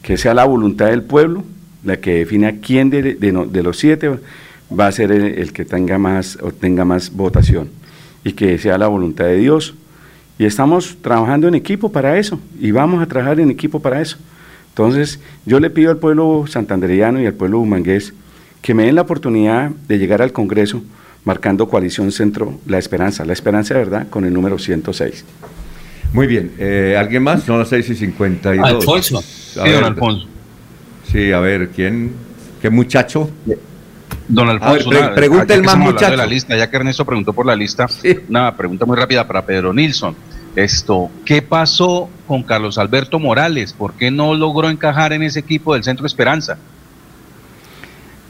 Que 0.00 0.16
sea 0.16 0.32
la 0.32 0.44
voluntad 0.44 0.86
del 0.86 1.02
pueblo 1.02 1.44
la 1.84 1.96
que 1.96 2.18
defina 2.18 2.52
quién 2.60 2.90
de, 2.90 3.14
de 3.14 3.62
los 3.62 3.78
siete 3.78 4.10
va 4.78 4.86
a 4.86 4.92
ser 4.92 5.12
el, 5.12 5.22
el 5.38 5.52
que 5.52 5.64
tenga 5.64 5.98
más 5.98 6.38
o 6.42 6.52
tenga 6.52 6.84
más 6.84 7.10
votación 7.10 7.70
y 8.22 8.32
que 8.32 8.58
sea 8.58 8.78
la 8.78 8.86
voluntad 8.86 9.24
de 9.24 9.36
Dios. 9.36 9.74
Y 10.38 10.44
estamos 10.44 10.96
trabajando 11.02 11.48
en 11.48 11.54
equipo 11.54 11.90
para 11.90 12.18
eso 12.18 12.38
y 12.58 12.70
vamos 12.70 13.02
a 13.02 13.06
trabajar 13.06 13.40
en 13.40 13.50
equipo 13.50 13.80
para 13.80 14.00
eso. 14.00 14.16
Entonces, 14.70 15.20
yo 15.46 15.60
le 15.60 15.70
pido 15.70 15.90
al 15.90 15.98
pueblo 15.98 16.44
santandereano 16.48 17.20
y 17.20 17.26
al 17.26 17.34
pueblo 17.34 17.58
humangués 17.60 18.12
que 18.62 18.74
me 18.74 18.84
den 18.84 18.94
la 18.94 19.02
oportunidad 19.02 19.70
de 19.88 19.98
llegar 19.98 20.22
al 20.22 20.32
Congreso 20.32 20.82
marcando 21.24 21.68
coalición 21.68 22.12
centro 22.12 22.58
La 22.66 22.78
Esperanza, 22.78 23.24
La 23.24 23.32
Esperanza 23.32 23.74
de 23.74 23.80
verdad, 23.80 24.06
con 24.08 24.24
el 24.24 24.32
número 24.32 24.58
106. 24.58 25.24
Muy 26.12 26.26
bien. 26.26 26.52
eh, 26.58 26.96
¿Alguien 26.98 27.22
más? 27.22 27.42
Son 27.44 27.58
las 27.58 27.68
6 27.68 27.90
y 27.90 27.94
52. 27.94 28.66
Alfonso. 28.66 29.18
A 29.18 29.22
Sí, 29.22 29.70
don 29.70 29.84
Alfonso. 29.84 30.26
Sí, 31.10 31.32
a 31.32 31.40
ver, 31.40 31.68
¿quién? 31.70 32.12
¿Qué 32.62 32.70
muchacho? 32.70 33.30
Don 34.28 34.46
ver, 34.46 34.56
Alfonso, 34.62 34.88
pre- 34.90 34.98
una- 34.98 35.14
pregunta 35.14 35.54
el 35.54 35.62
más 35.62 35.76
muchacho. 35.76 36.10
de 36.12 36.16
la 36.16 36.26
lista, 36.26 36.56
ya 36.56 36.70
que 36.70 36.76
Ernesto 36.76 37.04
preguntó 37.04 37.32
por 37.32 37.46
la 37.46 37.54
lista, 37.56 37.86
una 38.28 38.56
pregunta 38.56 38.86
muy 38.86 38.96
rápida 38.96 39.26
para 39.26 39.44
Pedro 39.44 39.72
Nilsson. 39.72 40.14
Esto, 40.56 41.10
¿qué 41.24 41.42
pasó 41.42 42.08
con 42.26 42.42
Carlos 42.42 42.76
Alberto 42.76 43.18
Morales? 43.18 43.72
¿Por 43.72 43.92
qué 43.92 44.10
no 44.10 44.34
logró 44.34 44.68
encajar 44.68 45.12
en 45.12 45.22
ese 45.22 45.38
equipo 45.40 45.74
del 45.74 45.84
Centro 45.84 46.06
Esperanza? 46.06 46.58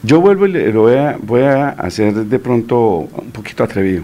Yo 0.03 0.21
vuelvo 0.21 0.47
y 0.47 0.73
lo 0.73 0.83
voy 1.23 1.43
a, 1.43 1.71
hacer 1.71 2.15
de 2.15 2.39
pronto 2.39 3.09
un 3.15 3.31
poquito 3.33 3.65
atrevido. 3.65 4.03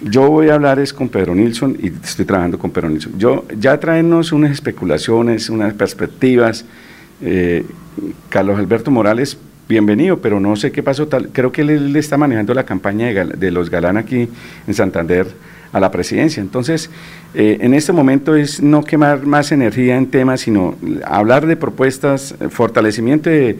Yo 0.00 0.30
voy 0.30 0.48
a 0.48 0.54
hablar 0.54 0.78
es 0.78 0.92
con 0.92 1.08
Pedro 1.08 1.34
Nilsson 1.34 1.76
y 1.80 1.88
estoy 1.88 2.24
trabajando 2.24 2.58
con 2.58 2.70
Pedro 2.70 2.88
Nilsson. 2.88 3.18
Yo 3.18 3.44
ya 3.58 3.78
traernos 3.80 4.32
unas 4.32 4.52
especulaciones, 4.52 5.50
unas 5.50 5.74
perspectivas. 5.74 6.64
eh, 7.20 7.64
Carlos 8.28 8.58
Alberto 8.58 8.90
Morales, 8.90 9.36
bienvenido, 9.68 10.18
pero 10.20 10.40
no 10.40 10.54
sé 10.56 10.70
qué 10.70 10.82
pasó. 10.82 11.08
Creo 11.08 11.52
que 11.52 11.62
él, 11.62 11.96
está 11.96 12.16
manejando 12.16 12.54
la 12.54 12.64
campaña 12.64 13.08
de 13.08 13.50
los 13.50 13.70
Galán 13.70 13.96
aquí 13.96 14.28
en 14.66 14.74
Santander 14.74 15.26
a 15.72 15.80
la 15.80 15.90
presidencia. 15.90 16.40
Entonces, 16.40 16.90
eh, 17.34 17.58
en 17.60 17.74
este 17.74 17.92
momento 17.92 18.34
es 18.34 18.62
no 18.62 18.84
quemar 18.84 19.26
más 19.26 19.52
energía 19.52 19.96
en 19.96 20.06
temas, 20.06 20.40
sino 20.40 20.76
hablar 21.04 21.46
de 21.46 21.56
propuestas, 21.56 22.34
eh, 22.40 22.48
fortalecimiento 22.48 23.30
de, 23.30 23.56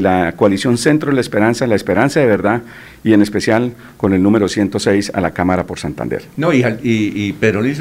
la 0.00 0.32
coalición 0.36 0.78
Centro 0.78 1.10
de 1.10 1.14
la 1.14 1.20
Esperanza, 1.20 1.66
la 1.66 1.74
Esperanza 1.74 2.20
de 2.20 2.26
verdad, 2.26 2.62
y 3.02 3.12
en 3.12 3.22
especial 3.22 3.72
con 3.96 4.12
el 4.12 4.22
número 4.22 4.48
106 4.48 5.12
a 5.14 5.20
la 5.20 5.32
Cámara 5.32 5.66
por 5.66 5.78
Santander. 5.78 6.24
No, 6.36 6.52
y, 6.52 6.64
y, 6.82 7.34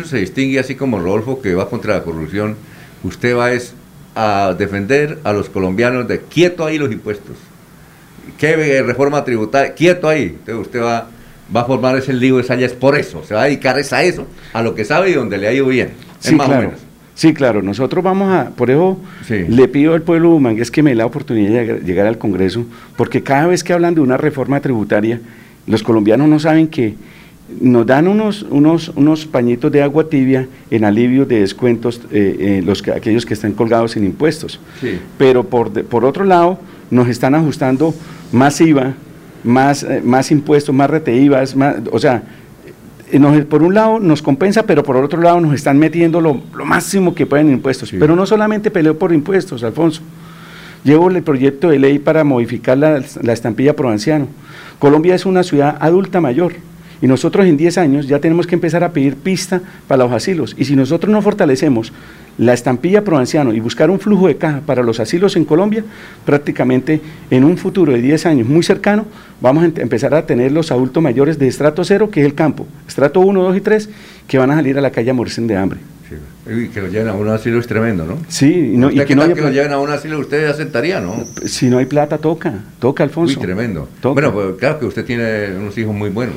se 0.05 0.17
distingue 0.17 0.59
así 0.59 0.75
como 0.75 0.99
Rodolfo, 0.99 1.41
que 1.41 1.53
va 1.53 1.69
contra 1.69 1.95
la 1.95 2.03
corrupción. 2.03 2.55
Usted 3.03 3.35
va 3.35 3.51
es 3.51 3.73
a 4.15 4.55
defender 4.57 5.19
a 5.23 5.31
los 5.31 5.49
colombianos 5.49 6.07
de 6.07 6.21
quieto 6.21 6.65
ahí 6.65 6.79
los 6.79 6.91
impuestos. 6.91 7.35
¿Qué 8.37 8.77
eh, 8.77 8.83
reforma 8.83 9.23
tributaria? 9.23 9.73
Quieto 9.73 10.09
ahí. 10.09 10.23
Entonces 10.23 10.55
usted 10.55 10.81
va, 10.81 11.07
va 11.55 11.61
a 11.61 11.65
formar 11.65 11.97
ese 11.97 12.13
lío 12.13 12.37
de 12.37 12.43
sayas 12.43 12.73
por 12.73 12.97
eso. 12.97 13.23
Se 13.23 13.33
va 13.33 13.43
a 13.43 13.45
dedicar 13.45 13.77
es 13.79 13.93
a 13.93 14.03
eso, 14.03 14.27
a 14.53 14.61
lo 14.61 14.75
que 14.75 14.85
sabe 14.85 15.09
y 15.09 15.13
donde 15.13 15.37
le 15.37 15.47
ha 15.47 15.53
ido 15.53 15.67
bien. 15.67 15.89
Es 16.19 16.29
Sí, 16.29 16.35
más 16.35 16.47
o 16.47 16.49
claro. 16.49 16.67
menos. 16.67 16.81
Sí, 17.15 17.33
claro. 17.33 17.61
Nosotros 17.63 18.03
vamos 18.03 18.31
a, 18.31 18.51
por 18.51 18.69
eso 18.69 18.99
le 19.29 19.67
pido 19.67 19.93
al 19.95 20.03
pueblo 20.03 20.31
humangués 20.31 20.69
que 20.69 20.83
me 20.83 20.91
dé 20.91 20.97
la 20.97 21.05
oportunidad 21.05 21.49
de 21.51 21.59
llegar, 21.59 21.83
llegar 21.83 22.07
al 22.07 22.17
Congreso, 22.17 22.65
porque 22.95 23.23
cada 23.23 23.47
vez 23.47 23.63
que 23.63 23.73
hablan 23.73 23.95
de 23.95 24.01
una 24.01 24.17
reforma 24.17 24.59
tributaria, 24.59 25.19
los 25.65 25.81
colombianos 25.81 26.27
no 26.29 26.39
saben 26.39 26.67
que 26.67 26.95
nos 27.61 27.85
dan 27.85 28.07
unos, 28.07 28.43
unos, 28.43 28.89
unos 28.95 29.25
pañitos 29.25 29.71
de 29.71 29.81
agua 29.81 30.09
tibia 30.09 30.47
en 30.69 30.83
alivio 30.83 31.25
de 31.25 31.39
descuentos, 31.39 32.01
eh, 32.11 32.35
eh, 32.39 32.61
los 32.63 32.81
que, 32.81 32.91
aquellos 32.91 33.25
que 33.25 33.33
están 33.33 33.53
colgados 33.53 33.95
en 33.95 34.03
impuestos. 34.03 34.59
Sí. 34.81 34.99
Pero 35.17 35.43
por, 35.45 35.71
por 35.85 36.05
otro 36.05 36.23
lado, 36.25 36.59
nos 36.91 37.07
están 37.07 37.35
ajustando 37.35 37.93
más 38.31 38.59
IVA, 38.61 38.93
más, 39.47 39.83
eh, 39.83 40.01
más 40.03 40.31
impuestos, 40.31 40.73
más 40.75 40.89
reteivas, 40.89 41.55
más, 41.55 41.75
o 41.91 41.99
sea, 41.99 42.23
eh, 43.11 43.19
nos- 43.19 43.45
por 43.45 43.63
un 43.63 43.73
lado 43.73 43.99
nos 43.99 44.21
compensa, 44.21 44.63
pero 44.63 44.83
por 44.83 44.97
otro 44.97 45.21
lado 45.21 45.39
nos 45.41 45.53
están 45.55 45.77
metiendo 45.79 46.21
lo, 46.21 46.41
lo 46.55 46.65
máximo 46.65 47.15
que 47.15 47.25
pueden 47.25 47.47
en 47.47 47.53
impuestos. 47.53 47.91
Pero 47.97 48.15
no 48.15 48.25
solamente 48.25 48.69
peleo 48.71 48.97
por 48.97 49.13
impuestos, 49.13 49.63
Alfonso. 49.63 50.01
Llevo 50.83 51.09
el 51.09 51.21
proyecto 51.23 51.69
de 51.69 51.79
ley 51.79 51.99
para 51.99 52.23
modificar 52.23 52.77
la, 52.77 53.01
la 53.21 53.33
estampilla 53.33 53.75
pro 53.75 53.89
anciano. 53.89 54.27
Colombia 54.79 55.15
es 55.15 55.25
una 55.25 55.43
ciudad 55.43 55.75
adulta 55.79 56.21
mayor 56.21 56.53
y 57.01 57.07
nosotros 57.07 57.45
en 57.45 57.57
10 57.57 57.77
años 57.77 58.07
ya 58.07 58.19
tenemos 58.19 58.47
que 58.47 58.55
empezar 58.55 58.83
a 58.83 58.91
pedir 58.91 59.15
pista 59.15 59.61
para 59.87 60.03
los 60.03 60.11
asilos. 60.13 60.55
Y 60.57 60.65
si 60.65 60.75
nosotros 60.75 61.11
no 61.11 61.21
fortalecemos 61.21 61.91
la 62.37 62.53
estampilla 62.53 63.03
pro 63.03 63.17
anciano 63.17 63.51
y 63.53 63.59
buscar 63.59 63.89
un 63.89 63.99
flujo 63.99 64.27
de 64.27 64.37
caja 64.37 64.61
para 64.65 64.83
los 64.83 64.99
asilos 64.99 65.35
en 65.35 65.45
Colombia, 65.45 65.83
prácticamente 66.25 67.01
en 67.31 67.43
un 67.43 67.57
futuro 67.57 67.93
de 67.93 68.01
10 68.01 68.25
años 68.27 68.47
muy 68.47 68.63
cercano, 68.63 69.05
vamos 69.41 69.63
a 69.63 69.81
empezar 69.81 70.13
a 70.13 70.25
tener 70.25 70.51
los 70.51 70.71
adultos 70.71 71.01
mayores 71.01 71.39
de 71.39 71.47
estrato 71.47 71.83
cero, 71.83 72.09
que 72.11 72.19
es 72.21 72.25
el 72.25 72.35
campo, 72.35 72.67
estrato 72.87 73.19
1, 73.21 73.41
2 73.41 73.57
y 73.57 73.61
3, 73.61 73.89
que 74.27 74.37
van 74.37 74.51
a 74.51 74.55
salir 74.55 74.77
a 74.77 74.81
la 74.81 74.91
calle 74.91 75.09
a 75.09 75.13
morirse 75.13 75.41
de 75.41 75.55
hambre. 75.55 75.79
Y 76.49 76.69
que 76.69 76.79
lo 76.79 76.87
lleven 76.87 77.09
a 77.09 77.13
un 77.13 77.27
asilo 77.27 77.59
es 77.59 77.67
tremendo, 77.67 78.05
¿no? 78.05 78.17
Sí, 78.29 78.71
y 78.73 78.77
no- 78.77 78.89
y 78.89 79.03
que 79.03 79.15
no 79.15 79.23
haya 79.23 79.33
que 79.33 79.41
lo 79.41 79.49
lleven 79.51 79.73
a 79.73 79.79
un 79.79 79.89
asilo, 79.89 80.17
usted 80.19 80.45
aceptaría, 80.47 81.01
¿no? 81.01 81.15
Si 81.45 81.69
no 81.69 81.77
hay 81.79 81.85
plata, 81.85 82.17
toca, 82.19 82.53
toca, 82.79 83.03
Alfonso. 83.03 83.37
Uy, 83.39 83.45
tremendo. 83.45 83.89
Toca. 83.99 84.13
Bueno, 84.13 84.31
pues 84.33 84.55
claro 84.57 84.79
que 84.79 84.85
usted 84.85 85.03
tiene 85.03 85.57
unos 85.57 85.77
hijos 85.77 85.93
muy 85.93 86.09
buenos. 86.09 86.35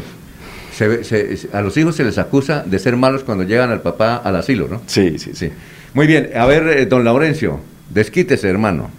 Se- 0.75 1.05
se- 1.05 1.49
a 1.53 1.61
los 1.61 1.77
hijos 1.77 1.95
se 1.95 2.03
les 2.05 2.19
acusa 2.19 2.65
de 2.67 2.79
ser 2.81 2.97
malos 2.97 3.23
cuando 3.23 3.45
llegan 3.45 3.71
al 3.71 3.83
papá 3.83 4.17
al 4.17 4.35
asilo, 4.35 4.67
¿no? 4.69 4.81
Sí, 4.87 5.17
sí, 5.19 5.31
sí. 5.35 5.51
Muy 5.93 6.07
bien, 6.07 6.31
a 6.37 6.47
ver, 6.47 6.69
eh, 6.69 6.87
don 6.87 7.05
Laurencio, 7.05 7.61
desquítese, 7.89 8.49
hermano. 8.49 8.91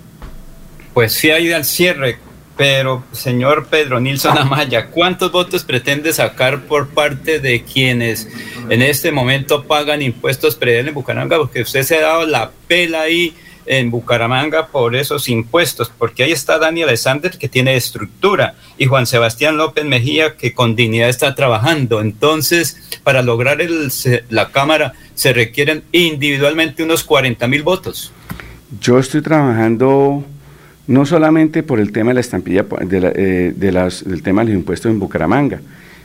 Pues 0.94 1.14
sí 1.14 1.32
ha 1.32 1.40
ido 1.40 1.56
al 1.56 1.64
cierre, 1.64 2.18
pero 2.58 3.04
señor 3.14 3.68
Pedro 3.68 4.00
Nilsson 4.00 4.38
Amaya, 4.38 4.88
¿cuántos 4.88 5.32
votos 5.32 5.64
pretende 5.64 6.12
sacar 6.12 6.64
por 6.64 6.90
parte 6.90 7.40
de 7.40 7.64
quienes 7.64 8.28
en 8.70 8.82
este 8.82 9.12
momento 9.12 9.64
pagan 9.64 10.02
impuestos 10.02 10.56
predial 10.56 10.90
en 10.90 10.94
Bucaramanga? 10.94 11.38
Porque 11.38 11.62
usted 11.62 11.84
se 11.84 11.98
ha 11.98 12.02
dado 12.02 12.26
la 12.26 12.52
pela 12.68 13.02
ahí 13.02 13.34
en 13.66 13.92
Bucaramanga 13.92 14.68
por 14.68 14.96
esos 14.96 15.30
impuestos, 15.30 15.92
porque 15.98 16.24
ahí 16.24 16.32
está 16.32 16.58
Daniel 16.58 16.90
Alexander 16.90 17.38
que 17.38 17.48
tiene 17.50 17.76
estructura 17.76 18.56
y 18.78 18.86
Juan 18.86 19.06
Sebastián 19.06 19.58
López 19.58 19.86
Mejía 19.86 20.36
que 20.36 20.54
con 20.54 20.76
dignidad 20.76 21.10
está 21.10 21.36
trabajando. 21.36 22.02
Entonces, 22.02 22.78
para 23.04 23.22
lograr 23.22 23.62
el, 23.62 23.92
la 24.30 24.50
Cámara 24.52 24.94
se 25.16 25.34
requieren 25.34 25.84
individualmente 25.92 26.84
unos 26.84 27.04
40 27.04 27.48
mil 27.48 27.64
votos. 27.64 28.12
Yo 28.82 28.98
estoy 29.00 29.22
trabajando 29.22 30.24
no 30.88 31.06
solamente 31.06 31.64
por 31.64 31.80
el 31.80 31.92
tema 31.92 32.10
de 32.10 32.16
la 32.16 32.22
estampilla, 32.22 32.66
de 32.82 33.00
la- 33.00 33.12
eh, 33.16 33.54
de 33.56 33.72
las- 33.72 34.04
del 34.04 34.24
tema 34.24 34.42
de 34.44 34.52
los 34.52 34.58
impuestos 34.58 34.92
en 34.92 35.00
Bucaramanga, 35.00 35.62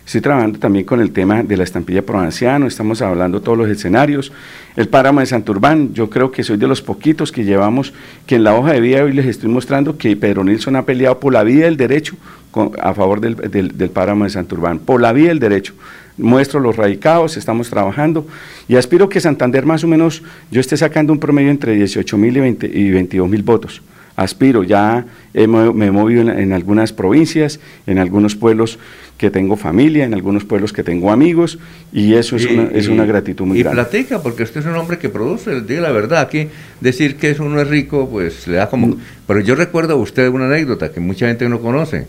estoy 0.06 0.20
trabajando 0.20 0.60
también 0.60 0.84
con 0.84 1.00
el 1.00 1.10
tema 1.10 1.42
de 1.42 1.56
la 1.56 1.64
estampilla 1.64 2.00
pro 2.00 2.20
anciano, 2.20 2.68
estamos 2.68 3.02
hablando 3.02 3.42
todos 3.42 3.58
los 3.58 3.68
escenarios, 3.68 4.32
el 4.76 4.88
páramo 4.88 5.18
de 5.18 5.26
Santurbán, 5.26 5.92
yo 5.94 6.08
creo 6.08 6.30
que 6.30 6.44
soy 6.44 6.56
de 6.56 6.68
los 6.68 6.80
poquitos 6.80 7.32
que 7.32 7.44
llevamos, 7.44 7.92
que 8.24 8.36
en 8.36 8.44
la 8.44 8.54
hoja 8.54 8.72
de 8.72 8.80
vida 8.80 9.02
hoy 9.02 9.12
les 9.12 9.26
estoy 9.26 9.50
mostrando 9.50 9.98
que 9.98 10.16
Pedro 10.16 10.44
Nilsson 10.44 10.76
ha 10.76 10.84
peleado 10.84 11.18
por 11.18 11.32
la 11.32 11.42
vida 11.42 11.64
y 11.64 11.68
el 11.68 11.76
derecho 11.76 12.14
a 12.80 12.94
favor 12.94 13.20
del, 13.20 13.34
del, 13.34 13.76
del 13.76 13.90
páramo 13.90 14.24
de 14.24 14.30
Santurbán, 14.30 14.78
por 14.78 15.00
la 15.02 15.12
vida 15.12 15.26
y 15.26 15.30
el 15.30 15.40
derecho. 15.40 15.74
Muestro 16.18 16.60
los 16.60 16.76
radicados, 16.76 17.36
estamos 17.36 17.68
trabajando 17.68 18.26
y 18.68 18.76
aspiro 18.76 19.08
que 19.08 19.20
Santander 19.20 19.66
más 19.66 19.84
o 19.84 19.88
menos 19.88 20.22
yo 20.50 20.60
esté 20.60 20.76
sacando 20.76 21.12
un 21.12 21.18
promedio 21.18 21.50
entre 21.50 21.74
18 21.74 22.16
mil 22.16 22.36
y, 22.36 22.40
20 22.40 22.66
y 22.72 22.90
22 22.90 23.28
mil 23.28 23.42
votos. 23.42 23.82
Aspiro, 24.16 24.62
ya 24.62 25.04
me 25.34 25.86
he 25.86 25.90
movido 25.90 26.22
en 26.22 26.54
algunas 26.54 26.94
provincias, 26.94 27.60
en 27.86 27.98
algunos 27.98 28.34
pueblos 28.34 28.78
que 29.18 29.30
tengo 29.30 29.56
familia, 29.56 30.04
en 30.04 30.12
algunos 30.14 30.44
pueblos 30.44 30.72
que 30.72 30.82
tengo 30.82 31.10
amigos 31.10 31.58
y 31.92 32.14
eso 32.14 32.36
es, 32.36 32.44
Y- 32.44 32.48
una, 32.54 32.64
es 32.72 32.86
y- 32.86 32.90
una 32.90 33.06
gratitud 33.06 33.46
muy 33.46 33.58
y 33.58 33.62
grande. 33.62 33.82
platica, 33.82 34.22
porque 34.22 34.42
usted 34.42 34.60
es 34.60 34.66
un 34.66 34.76
hombre 34.76 34.98
que 34.98 35.08
produce, 35.08 35.62
diga 35.62 35.80
la 35.80 35.90
verdad, 35.92 36.20
aquí 36.20 36.48
decir 36.80 37.16
que 37.16 37.34
uno 37.40 37.60
es 37.60 37.68
rico, 37.68 38.08
pues 38.10 38.46
le 38.46 38.56
da 38.56 38.66
Mm. 38.66 38.70
como... 38.70 38.96
Pero 39.26 39.40
yo 39.40 39.54
recuerdo 39.54 39.94
a 39.94 39.96
usted 39.96 40.28
una 40.28 40.46
anécdota 40.46 40.92
que 40.92 41.00
mucha 41.00 41.26
gente 41.28 41.48
no 41.48 41.60
conoce. 41.60 42.06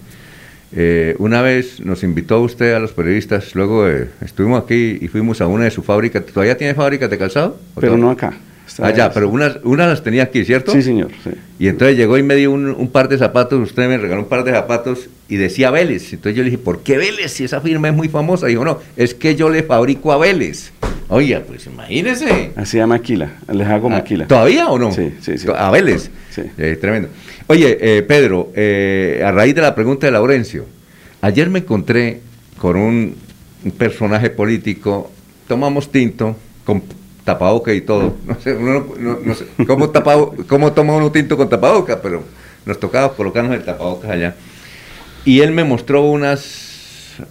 Eh, 0.75 1.15
una 1.19 1.41
vez 1.41 1.79
nos 1.79 2.03
invitó 2.03 2.41
usted 2.41 2.73
a 2.73 2.79
los 2.79 2.91
periodistas, 2.91 3.55
luego 3.55 3.87
eh, 3.87 4.09
estuvimos 4.21 4.61
aquí 4.61 4.97
y 4.99 5.07
fuimos 5.07 5.39
a 5.39 5.47
una 5.47 5.63
de 5.63 5.71
sus 5.71 5.85
fábricas. 5.85 6.25
¿Todavía 6.25 6.57
tiene 6.57 6.73
fábricas 6.73 7.09
de 7.09 7.17
calzado? 7.17 7.57
¿O 7.73 7.79
Pero 7.79 7.95
no 7.97 8.09
acá. 8.11 8.33
Allá, 8.79 9.11
pero 9.11 9.29
una, 9.29 9.55
una 9.63 9.87
las 9.87 10.03
tenía 10.03 10.23
aquí, 10.23 10.43
¿cierto? 10.45 10.71
Sí, 10.71 10.81
señor. 10.81 11.09
sí. 11.23 11.31
Y 11.59 11.67
entonces 11.67 11.97
llegó 11.97 12.17
y 12.17 12.23
me 12.23 12.35
dio 12.35 12.51
un, 12.51 12.67
un 12.67 12.89
par 12.89 13.07
de 13.09 13.17
zapatos, 13.17 13.59
usted 13.61 13.87
me 13.87 13.97
regaló 13.97 14.21
un 14.21 14.27
par 14.27 14.43
de 14.43 14.51
zapatos 14.51 15.09
y 15.27 15.37
decía 15.37 15.71
Vélez. 15.71 16.13
Entonces 16.13 16.35
yo 16.35 16.43
le 16.43 16.51
dije, 16.51 16.61
¿por 16.61 16.81
qué 16.81 16.97
Vélez? 16.97 17.31
Si 17.31 17.43
esa 17.43 17.61
firma 17.61 17.87
es 17.89 17.95
muy 17.95 18.09
famosa. 18.09 18.47
Dijo, 18.47 18.63
no, 18.65 18.79
es 18.95 19.13
que 19.13 19.35
yo 19.35 19.49
le 19.49 19.63
fabrico 19.63 20.11
a 20.11 20.17
Vélez. 20.17 20.71
Oiga, 21.09 21.41
pues 21.47 21.65
imagínese. 21.65 22.51
Así 22.57 22.79
a 22.79 22.85
maquila, 22.85 23.31
les 23.51 23.65
hago 23.67 23.87
Ah, 23.87 23.91
maquila. 23.91 24.27
¿Todavía 24.27 24.67
o 24.67 24.77
no? 24.77 24.91
Sí, 24.91 25.13
sí, 25.21 25.37
sí. 25.37 25.47
A 25.55 25.71
Vélez. 25.71 26.11
Sí. 26.29 26.41
Eh, 26.57 26.77
tremendo. 26.79 27.09
Oye, 27.47 27.77
eh, 27.79 28.01
Pedro, 28.03 28.51
eh, 28.55 29.23
a 29.25 29.31
raíz 29.31 29.55
de 29.55 29.61
la 29.61 29.73
pregunta 29.73 30.05
de 30.05 30.11
Laurencio, 30.11 30.65
ayer 31.21 31.49
me 31.49 31.59
encontré 31.59 32.19
con 32.57 32.75
un, 32.75 33.15
un 33.63 33.71
personaje 33.71 34.29
político, 34.29 35.09
tomamos 35.47 35.91
tinto, 35.91 36.35
con 36.65 36.83
tapaboca 37.27 37.73
y 37.73 37.81
todo. 37.81 38.15
No 38.25 38.39
sé, 38.39 38.53
uno 38.53 38.85
no- 38.97 39.35
sé 39.35 39.45
cómo, 39.67 39.91
tapabo- 39.91 40.33
cómo 40.47 40.71
toma 40.71 40.95
uno 40.95 41.11
tinto 41.11 41.35
con 41.35 41.49
tapaboca, 41.49 42.01
pero 42.01 42.23
nos 42.65 42.79
tocaba 42.79 43.13
colocarnos 43.13 43.53
el 43.53 43.63
tapabocas 43.65 44.09
allá. 44.11 44.35
Y 45.25 45.41
él 45.41 45.51
me 45.51 45.63
mostró 45.65 46.03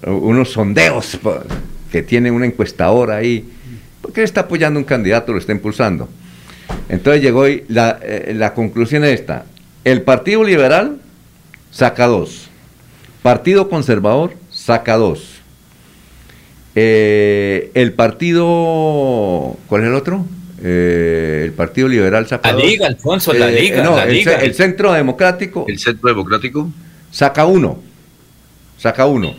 unos 0.05 0.51
sondeos 0.52 1.18
que 1.90 2.02
tiene 2.02 2.31
una 2.31 2.44
encuestadora 2.47 3.16
ahí, 3.16 3.48
porque 4.02 4.20
él 4.20 4.24
está 4.24 4.43
apoyando 4.43 4.78
a 4.78 4.82
un 4.82 4.85
candidato, 4.85 5.32
lo 5.32 5.39
está 5.39 5.52
impulsando. 5.52 6.09
Entonces 6.89 7.23
llegó 7.23 7.48
y 7.48 7.64
la, 7.68 7.98
eh, 8.02 8.35
la 8.36 8.52
conclusión 8.55 9.02
es 9.05 9.20
esta. 9.20 9.44
El 9.85 10.02
Partido 10.02 10.44
Liberal 10.44 10.98
saca 11.70 12.06
dos. 12.06 12.48
Partido 13.23 13.68
Conservador 13.70 14.35
saca 14.51 14.97
dos. 14.97 15.35
Eh, 16.78 17.70
el 17.74 17.92
Partido... 17.94 19.56
¿Cuál 19.66 19.82
es 19.82 19.88
el 19.88 19.94
otro? 19.94 20.26
Eh, 20.62 21.42
el 21.46 21.52
Partido 21.52 21.88
Liberal 21.88 22.26
saca 22.28 22.48
La 22.52 22.54
dos. 22.58 22.64
Liga, 22.64 22.86
Alfonso, 22.86 23.32
la 23.32 23.50
Eh, 23.50 23.60
Liga, 23.62 23.82
no, 23.82 23.96
la 23.96 24.04
el, 24.04 24.12
Liga. 24.12 24.38
ce- 24.38 24.44
el 24.46 24.54
Centro 24.54 24.92
Democrático 24.92 25.64
El 25.68 25.78
Centro 25.78 26.08
Democrático. 26.10 26.70
saca 27.10 27.46
uno. 27.46 27.82
Saca 28.78 29.06
uno. 29.06 29.34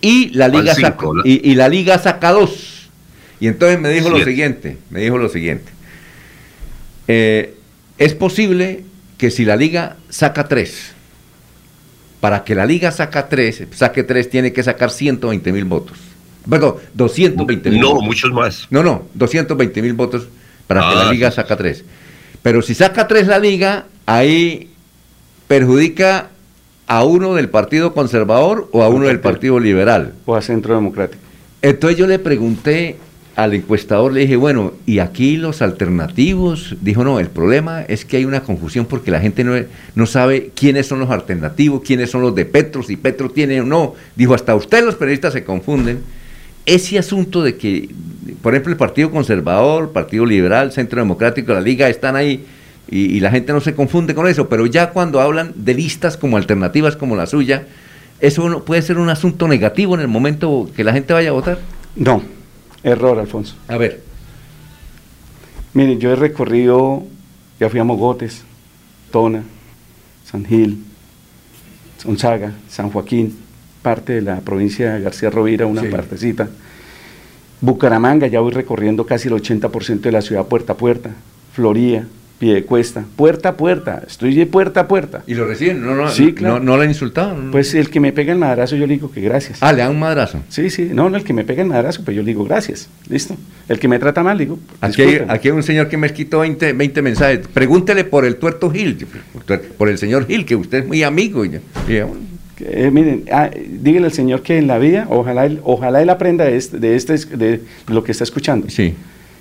Y 0.00 0.30
la 0.30 0.48
liga, 0.48 0.74
cinco, 0.74 1.14
saca, 1.14 1.28
y, 1.28 1.50
y 1.50 1.54
la 1.54 1.68
liga 1.68 1.98
saca 1.98 2.30
dos. 2.30 2.88
Y 3.40 3.46
entonces 3.48 3.78
me 3.78 3.90
dijo 3.90 4.08
lo 4.08 4.24
siguiente, 4.24 4.78
me 4.88 5.00
dijo 5.00 5.18
lo 5.18 5.28
siguiente. 5.28 5.70
Eh, 7.08 7.54
es 7.98 8.14
posible 8.14 8.84
que 9.18 9.30
si 9.30 9.44
la 9.44 9.56
liga 9.56 9.96
saca 10.08 10.48
tres, 10.48 10.92
para 12.20 12.44
que 12.44 12.54
la 12.54 12.64
liga 12.64 12.90
saca 12.92 13.28
tres, 13.28 13.64
saque 13.74 14.02
tres, 14.02 14.30
tiene 14.30 14.52
que 14.54 14.62
sacar 14.62 14.90
120 14.90 15.52
mil 15.52 15.64
votos. 15.66 15.98
Perdón, 16.48 16.76
220 16.94 17.70
mil 17.70 17.80
No, 17.80 17.88
votos. 17.90 18.04
muchos 18.04 18.32
más. 18.32 18.66
No, 18.70 18.82
no, 18.82 19.02
220 19.14 19.82
mil 19.82 19.92
votos 19.94 20.26
para 20.66 20.80
que 20.80 20.86
Ah, 20.86 21.04
la 21.04 21.12
liga 21.12 21.30
sí. 21.30 21.36
saca 21.36 21.56
tres. 21.56 21.84
Pero 22.42 22.62
si 22.62 22.74
saca 22.74 23.06
tres 23.08 23.26
la 23.26 23.38
liga, 23.38 23.86
ahí 24.06 24.70
perjudica 25.48 26.30
a 26.86 27.04
uno 27.04 27.34
del 27.34 27.48
Partido 27.48 27.92
Conservador 27.94 28.68
o 28.72 28.82
a 28.82 28.88
uno 28.88 29.06
del 29.06 29.20
Partido 29.20 29.60
Liberal. 29.60 30.14
O 30.26 30.34
a 30.34 30.42
Centro 30.42 30.74
Democrático. 30.74 31.22
Entonces 31.62 31.98
yo 31.98 32.06
le 32.06 32.18
pregunté 32.18 32.96
al 33.36 33.54
encuestador, 33.54 34.12
le 34.12 34.20
dije, 34.20 34.36
bueno, 34.36 34.72
¿y 34.86 34.98
aquí 34.98 35.36
los 35.36 35.62
alternativos? 35.62 36.76
Dijo, 36.80 37.04
no, 37.04 37.20
el 37.20 37.28
problema 37.28 37.82
es 37.82 38.04
que 38.04 38.16
hay 38.16 38.24
una 38.24 38.42
confusión 38.42 38.86
porque 38.86 39.10
la 39.10 39.20
gente 39.20 39.44
no, 39.44 39.54
no 39.94 40.06
sabe 40.06 40.50
quiénes 40.54 40.86
son 40.86 40.98
los 41.00 41.10
alternativos, 41.10 41.82
quiénes 41.84 42.10
son 42.10 42.22
los 42.22 42.34
de 42.34 42.44
Petro, 42.44 42.82
si 42.82 42.96
Petro 42.96 43.30
tiene 43.30 43.60
o 43.60 43.64
no. 43.64 43.94
Dijo, 44.16 44.34
hasta 44.34 44.54
ustedes 44.54 44.84
los 44.84 44.94
periodistas 44.96 45.32
se 45.32 45.44
confunden. 45.44 46.00
Ese 46.66 46.98
asunto 46.98 47.42
de 47.42 47.56
que, 47.56 47.88
por 48.42 48.52
ejemplo, 48.54 48.72
el 48.72 48.78
Partido 48.78 49.10
Conservador, 49.10 49.92
Partido 49.92 50.26
Liberal, 50.26 50.72
Centro 50.72 51.00
Democrático, 51.00 51.52
la 51.52 51.60
Liga 51.60 51.88
están 51.88 52.16
ahí 52.16 52.44
y, 52.88 53.16
y 53.16 53.20
la 53.20 53.30
gente 53.30 53.52
no 53.52 53.60
se 53.60 53.74
confunde 53.74 54.14
con 54.14 54.28
eso, 54.28 54.48
pero 54.48 54.66
ya 54.66 54.90
cuando 54.90 55.20
hablan 55.20 55.52
de 55.56 55.74
listas 55.74 56.16
como 56.16 56.36
alternativas 56.36 56.96
como 56.96 57.16
la 57.16 57.26
suya, 57.26 57.66
¿eso 58.20 58.64
puede 58.64 58.82
ser 58.82 58.98
un 58.98 59.08
asunto 59.08 59.48
negativo 59.48 59.94
en 59.94 60.00
el 60.00 60.08
momento 60.08 60.70
que 60.76 60.84
la 60.84 60.92
gente 60.92 61.12
vaya 61.12 61.30
a 61.30 61.32
votar? 61.32 61.58
No, 61.96 62.22
error, 62.82 63.18
Alfonso. 63.18 63.56
A 63.68 63.76
ver. 63.76 64.02
Miren, 65.72 66.00
yo 66.00 66.12
he 66.12 66.16
recorrido, 66.16 67.04
ya 67.60 67.68
fui 67.68 67.78
a 67.78 67.84
Mogotes, 67.84 68.42
Tona, 69.12 69.44
San 70.24 70.44
Gil, 70.44 70.84
Gonzaga, 72.04 72.54
San 72.68 72.90
Joaquín, 72.90 73.36
parte 73.82 74.14
de 74.14 74.22
la 74.22 74.40
provincia 74.40 74.94
de 74.94 75.00
García 75.02 75.30
Rovira, 75.30 75.66
una 75.66 75.82
Sí. 75.82 75.88
partecita. 75.88 76.48
Bucaramanga, 77.60 78.26
ya 78.26 78.40
voy 78.40 78.52
recorriendo 78.52 79.04
casi 79.04 79.28
el 79.28 79.34
80% 79.34 80.08
de 80.08 80.12
la 80.12 80.22
ciudad 80.22 80.46
puerta 80.46 80.72
a 80.72 80.76
puerta. 80.76 81.10
Floría, 81.52 82.06
Piedecuesta, 82.38 83.04
puerta 83.16 83.50
a 83.50 83.56
puerta, 83.58 84.02
estoy 84.06 84.34
de 84.34 84.46
puerta 84.46 84.80
a 84.80 84.88
puerta. 84.88 85.22
¿Y 85.26 85.34
lo 85.34 85.46
reciben? 85.46 85.82
No, 85.84 85.94
no, 85.94 86.08
Sí, 86.08 86.32
claro. 86.32 86.58
no, 86.58 86.78
no 86.78 86.84
insultado. 86.84 87.36
no? 87.36 87.50
Pues 87.50 87.74
el 87.74 87.90
que 87.90 88.00
me 88.00 88.12
pega 88.12 88.32
el 88.32 88.38
madrazo, 88.38 88.76
yo 88.76 88.86
le 88.86 88.94
digo 88.94 89.10
que 89.12 89.20
gracias. 89.20 89.58
Ah, 89.60 89.74
le 89.74 89.80
dan 89.82 89.90
un 89.90 89.98
madrazo. 89.98 90.40
Sí, 90.48 90.70
sí, 90.70 90.88
no, 90.90 91.10
no, 91.10 91.18
el 91.18 91.24
que 91.24 91.34
me 91.34 91.44
pega 91.44 91.60
el 91.60 91.68
madrazo, 91.68 92.02
pues 92.02 92.16
yo 92.16 92.22
le 92.22 92.28
digo 92.28 92.42
gracias, 92.44 92.88
listo. 93.10 93.36
El 93.68 93.78
que 93.78 93.88
me 93.88 93.98
trata 93.98 94.22
mal, 94.22 94.38
digo, 94.38 94.58
Aquí 94.80 95.02
hay, 95.02 95.22
aquí 95.28 95.48
hay 95.48 95.52
un 95.52 95.62
señor 95.62 95.88
que 95.90 95.98
me 95.98 96.06
esquitó 96.06 96.38
20, 96.38 96.72
20 96.72 97.02
mensajes. 97.02 97.46
Pregúntele 97.46 98.04
por 98.04 98.24
el 98.24 98.36
tuerto 98.36 98.70
Gil, 98.70 98.96
por 99.76 99.90
el 99.90 99.98
señor 99.98 100.26
Gil, 100.26 100.46
que 100.46 100.56
usted 100.56 100.78
es 100.78 100.86
muy 100.86 101.02
amigo. 101.02 101.44
Y 101.44 101.50
yo- 101.50 101.58
y 101.90 101.92
eh, 102.66 102.90
miren, 102.92 103.24
ah, 103.32 103.50
dígale 103.80 104.06
al 104.06 104.12
Señor 104.12 104.42
que 104.42 104.58
en 104.58 104.66
la 104.66 104.78
vida, 104.78 105.06
ojalá 105.10 105.46
él, 105.46 105.60
ojalá 105.64 106.02
él 106.02 106.10
aprenda 106.10 106.44
de, 106.44 106.56
este, 106.56 106.78
de, 106.78 106.96
este, 106.96 107.14
de 107.36 107.60
lo 107.88 108.02
que 108.04 108.12
está 108.12 108.24
escuchando. 108.24 108.68
Sí. 108.68 108.94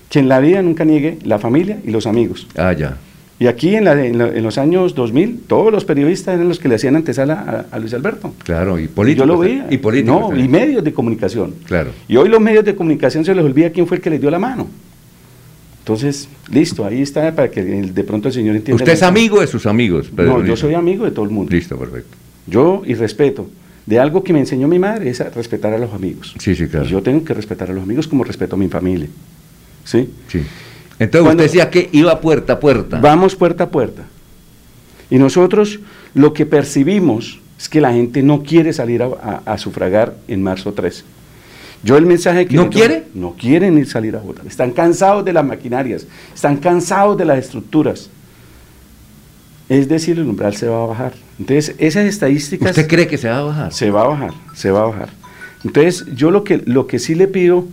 Que 0.10 0.20
en 0.20 0.28
la 0.30 0.40
vida 0.40 0.62
nunca 0.62 0.86
niegue 0.86 1.18
la 1.24 1.38
familia 1.40 1.80
y 1.86 1.92
los 1.92 2.08
amigos. 2.08 2.48
Ah, 2.58 2.74
ya. 2.74 2.98
Y 3.42 3.48
aquí 3.48 3.74
en, 3.76 3.86
la, 3.86 3.94
en, 4.06 4.18
la- 4.18 4.28
en 4.28 4.44
los 4.44 4.58
años 4.58 4.96
2000, 4.96 5.44
todos 5.48 5.72
los 5.72 5.86
periodistas 5.86 6.36
eran 6.36 6.50
los 6.50 6.60
que 6.60 6.68
le 6.68 6.76
hacían 6.76 6.96
antesala 6.98 7.66
a, 7.72 7.76
a 7.76 7.80
Luis 7.80 7.94
Alberto. 7.94 8.34
Claro, 8.44 8.78
y 8.80 8.88
políticos. 8.90 9.28
yo 9.28 9.34
lo 9.34 9.40
veía. 9.40 9.66
Y 9.70 9.78
políticos. 9.78 10.20
No, 10.20 10.28
también. 10.28 10.46
y 10.46 10.50
medios 10.50 10.84
de 10.84 10.92
comunicación. 10.92 11.54
Claro. 11.66 11.92
Y 12.10 12.18
hoy 12.18 12.28
los 12.28 12.42
medios 12.42 12.66
de 12.66 12.76
comunicación 12.76 13.24
se 13.24 13.34
les 13.34 13.46
olvida 13.46 13.70
quién 13.70 13.88
fue 13.88 13.98
el 13.98 14.04
que 14.04 14.10
les 14.10 14.20
dio 14.20 14.30
la 14.30 14.40
mano. 14.40 14.68
Entonces, 15.80 16.28
listo, 16.52 16.86
ahí 16.86 17.02
está 17.02 17.34
para 17.34 17.50
que 17.50 17.62
el- 17.62 17.94
de 17.94 18.04
pronto 18.04 18.28
el 18.28 18.34
Señor 18.34 18.56
entienda. 18.56 18.84
Usted 18.84 18.94
es 18.94 19.04
amigo 19.04 19.40
de 19.40 19.48
sus 19.48 19.66
amigos, 19.66 20.12
Pedro 20.16 20.40
No, 20.40 20.46
yo 20.46 20.56
soy 20.56 20.74
amigo 20.74 21.06
de 21.06 21.12
todo 21.12 21.26
el 21.26 21.32
mundo. 21.32 21.52
Listo, 21.52 21.78
perfecto. 21.78 22.16
Yo, 22.50 22.82
y 22.86 22.94
respeto, 22.96 23.50
de 23.86 24.00
algo 24.00 24.24
que 24.24 24.34
me 24.34 24.40
enseñó 24.40 24.68
mi 24.68 24.80
madre 24.80 25.10
es 25.10 25.22
a 25.22 25.30
respetar 25.30 25.74
a 25.74 25.78
los 25.78 25.94
amigos. 25.94 26.36
Sí, 26.40 26.56
sí, 26.56 26.68
claro. 26.68 26.86
Y 26.86 26.90
yo 26.90 27.02
tengo 27.02 27.24
que 27.24 27.34
respetar 27.34 27.70
a 27.70 27.74
los 27.74 27.84
amigos 27.84 28.08
como 28.08 28.24
respeto 28.24 28.56
a 28.56 28.60
mi 28.60 28.68
familia. 28.68 29.08
¿Sí? 29.84 30.10
Sí. 30.28 30.42
Entonces 31.00 31.26
Cuando- 31.26 31.44
usted 31.44 31.58
decía 31.60 31.70
que 31.70 31.90
iba 31.92 32.20
puerta 32.22 32.54
a 32.54 32.60
puerta. 32.60 33.00
Vamos 33.00 33.36
puerta 33.36 33.66
a 33.66 33.70
puerta. 33.70 34.04
Y 35.10 35.18
nosotros 35.18 35.80
lo 36.14 36.34
que 36.34 36.46
percibimos 36.46 37.40
es 37.58 37.68
que 37.70 37.82
la 37.82 37.92
gente 37.94 38.22
no 38.22 38.44
quiere 38.44 38.74
salir 38.74 39.02
a, 39.02 39.08
a- 39.08 39.42
a 39.54 39.58
sufragar 39.58 40.16
en 40.28 40.44
marzo 40.44 40.74
13. 40.74 41.04
Yo 41.82 41.96
el 41.98 42.06
mensaje 42.06 42.46
que... 42.46 42.56
¿No 42.56 42.70
quiere? 42.70 43.06
No 43.14 43.36
quieren 43.40 43.78
ir 43.78 43.88
salir 43.88 44.16
a 44.16 44.20
votar. 44.20 44.46
Están 44.46 44.72
cansados 44.72 45.24
de 45.24 45.32
las 45.34 45.46
maquinarias, 45.46 46.06
están 46.36 46.58
cansados 46.58 47.18
de 47.18 47.24
las 47.26 47.40
estructuras. 47.40 48.10
Es 49.70 49.88
decir, 49.88 50.18
el 50.20 50.28
umbral 50.28 50.56
se 50.56 50.68
va 50.68 50.84
a 50.84 50.88
bajar. 50.88 51.14
Entonces, 51.40 51.76
esas 51.78 52.06
estadísticas... 52.06 52.72
¿Usted 52.72 52.88
cree 52.88 53.08
que 53.08 53.18
se 53.18 53.30
va 53.30 53.38
a 53.38 53.44
bajar? 53.44 53.74
Se 53.74 53.90
va 53.92 54.02
a 54.04 54.08
bajar, 54.08 54.32
se 54.54 54.72
va 54.72 54.82
a 54.82 54.86
bajar. 54.88 55.10
Entonces, 55.64 56.06
yo 56.16 56.32
lo 56.32 56.44
que, 56.44 56.62
lo 56.66 56.86
que 56.88 57.00
sí 57.00 57.16
le 57.16 57.28
pido, 57.28 57.66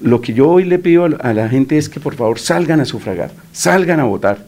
lo 0.00 0.20
que 0.20 0.32
yo 0.34 0.48
hoy 0.48 0.64
le 0.64 0.78
pido 0.78 1.04
a 1.04 1.32
la- 1.34 1.48
gente 1.48 1.76
es 1.78 1.88
que 1.88 1.98
por 2.00 2.14
favor 2.14 2.38
salgan 2.38 2.80
a 2.80 2.84
sufragar, 2.84 3.32
salgan 3.52 4.00
a 4.00 4.04
votar. 4.04 4.46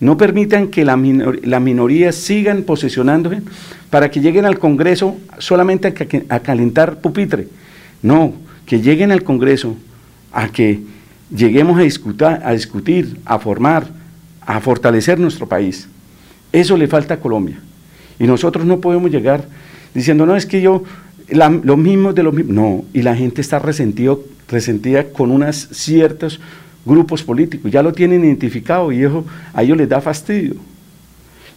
No 0.00 0.16
permitan 0.18 0.68
que 0.68 0.84
la, 0.84 0.96
minor- 0.96 1.40
la 1.46 1.60
minoría 1.60 2.12
sigan 2.12 2.62
posesionándose 2.62 3.42
para 3.90 4.10
que 4.10 4.20
lleguen 4.20 4.44
al 4.44 4.58
Congreso 4.58 5.16
solamente 5.38 5.88
a, 5.88 6.34
a 6.34 6.40
calentar 6.40 7.00
pupitre. 7.00 7.48
No, 8.02 8.34
que 8.66 8.80
lleguen 8.80 9.12
al 9.12 9.22
Congreso 9.24 9.76
a 10.32 10.48
que 10.48 10.80
lleguemos 11.34 11.78
a 11.78 11.82
discutir, 11.82 12.26
a 12.26 12.52
discutir, 12.52 13.18
a 13.24 13.38
formar, 13.38 13.86
a 14.42 14.60
fortalecer 14.60 15.18
nuestro 15.18 15.46
país. 15.46 15.88
Eso 16.52 16.76
le 16.76 16.86
falta 16.88 17.14
a 17.14 17.20
Colombia. 17.20 17.58
Y 18.18 18.24
nosotros 18.26 18.64
no 18.66 18.80
podemos 18.80 19.10
llegar 19.10 19.44
diciendo, 19.94 20.26
no, 20.26 20.36
es 20.36 20.46
que 20.46 20.60
yo, 20.62 20.82
la- 21.28 21.48
lo 21.50 21.76
mismo 21.76 22.12
de 22.12 22.22
lo 22.22 22.32
mismo. 22.32 22.52
No, 22.52 22.84
y 22.92 23.02
la 23.02 23.14
gente 23.16 23.40
está 23.40 23.58
resentido, 23.58 24.22
resentida 24.48 25.04
con 25.04 25.30
unos 25.30 25.68
ciertos 25.72 26.40
grupos 26.84 27.22
políticos. 27.22 27.70
Ya 27.70 27.82
lo 27.82 27.92
tienen 27.92 28.24
identificado 28.24 28.92
y 28.92 29.02
eso 29.02 29.24
a 29.52 29.62
ellos 29.62 29.76
les 29.76 29.88
da 29.88 30.00
fastidio. 30.00 30.54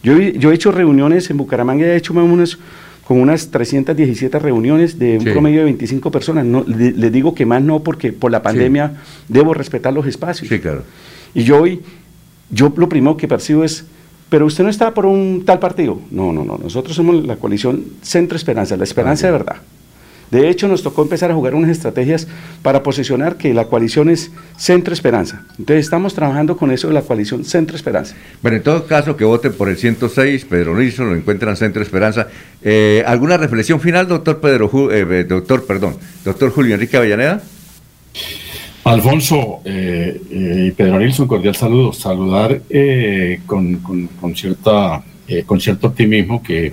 Yo, 0.02 0.16
he- 0.16 0.38
yo 0.38 0.50
he 0.50 0.54
hecho 0.54 0.72
reuniones 0.72 1.30
en 1.30 1.36
Bucaramanga, 1.36 1.86
he 1.86 1.96
hecho 1.96 2.14
más 2.14 2.24
o 2.24 2.28
menos 2.28 2.58
como 3.04 3.22
unas 3.22 3.50
317 3.50 4.38
reuniones 4.38 4.98
de 4.98 5.18
un 5.18 5.24
Sí. 5.24 5.30
promedio 5.30 5.58
de 5.58 5.64
25 5.64 6.10
personas. 6.10 6.44
No, 6.44 6.64
le- 6.66 6.92
les 6.92 7.12
digo 7.12 7.34
que 7.34 7.44
más 7.44 7.62
no 7.62 7.80
porque 7.82 8.12
por 8.12 8.30
la 8.30 8.42
pandemia 8.42 8.94
debo 9.28 9.52
respetar 9.52 9.92
los 9.92 10.06
espacios. 10.06 10.48
Sí, 10.48 10.58
claro. 10.60 10.84
Y 11.34 11.42
yo 11.42 11.60
hoy, 11.60 11.80
yo 12.50 12.72
lo 12.76 12.88
primero 12.88 13.16
que 13.16 13.26
percibo 13.28 13.64
es 13.64 13.84
pero 14.30 14.46
usted 14.46 14.64
no 14.64 14.70
está 14.70 14.94
por 14.94 15.04
un 15.04 15.42
tal 15.44 15.58
partido. 15.58 16.00
No, 16.10 16.32
no, 16.32 16.44
no. 16.44 16.56
Nosotros 16.56 16.96
somos 16.96 17.26
la 17.26 17.36
coalición 17.36 17.84
Centro 18.00 18.36
Esperanza, 18.36 18.76
la 18.78 18.84
esperanza 18.84 19.26
de 19.26 19.32
verdad. 19.32 19.56
De 20.30 20.48
hecho, 20.48 20.68
nos 20.68 20.84
tocó 20.84 21.02
empezar 21.02 21.32
a 21.32 21.34
jugar 21.34 21.56
unas 21.56 21.72
estrategias 21.72 22.28
para 22.62 22.84
posicionar 22.84 23.36
que 23.36 23.52
la 23.52 23.64
coalición 23.64 24.08
es 24.08 24.30
Centro 24.56 24.94
Esperanza. 24.94 25.42
Entonces, 25.58 25.84
estamos 25.84 26.14
trabajando 26.14 26.56
con 26.56 26.70
eso 26.70 26.86
de 26.86 26.94
la 26.94 27.02
coalición 27.02 27.44
Centro 27.44 27.74
Esperanza. 27.74 28.14
Bueno, 28.40 28.58
en 28.58 28.62
todo 28.62 28.86
caso, 28.86 29.16
que 29.16 29.24
voten 29.24 29.52
por 29.52 29.68
el 29.68 29.76
106, 29.76 30.44
Pedro 30.44 30.76
Nilsson, 30.78 31.08
lo 31.10 31.16
encuentran 31.16 31.56
Centro 31.56 31.82
Esperanza. 31.82 32.28
Eh, 32.62 33.02
¿Alguna 33.08 33.38
reflexión 33.38 33.80
final, 33.80 34.06
doctor 34.06 34.38
Pedro, 34.40 34.70
Ju- 34.70 34.92
eh, 34.92 35.24
doctor, 35.24 35.64
perdón, 35.66 35.96
doctor 36.24 36.52
Julio 36.52 36.74
Enrique 36.76 36.96
Avellaneda? 36.96 37.42
Alfonso 38.84 39.60
eh, 39.64 40.20
eh, 40.30 40.64
y 40.68 40.70
Pedro 40.72 40.98
Nilsson, 40.98 41.26
cordial 41.28 41.54
saludo. 41.54 41.92
Saludar 41.92 42.60
eh, 42.70 43.40
con, 43.46 43.76
con- 43.76 44.34
cierta, 44.34 45.02
eh, 45.28 45.42
con 45.44 45.60
cierto 45.60 45.88
optimismo 45.88 46.42
que 46.42 46.72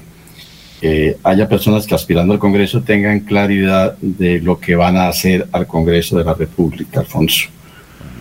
haya 1.23 1.49
personas 1.49 1.87
que 1.87 1.95
aspirando 1.95 2.33
al 2.33 2.39
Congreso 2.39 2.81
tengan 2.83 3.21
claridad 3.21 3.97
de 3.99 4.39
lo 4.39 4.59
que 4.59 4.75
van 4.75 4.95
a 4.95 5.07
hacer 5.07 5.47
al 5.51 5.65
Congreso 5.65 6.19
de 6.19 6.23
la 6.23 6.35
República, 6.35 6.99
Alfonso. 6.99 7.47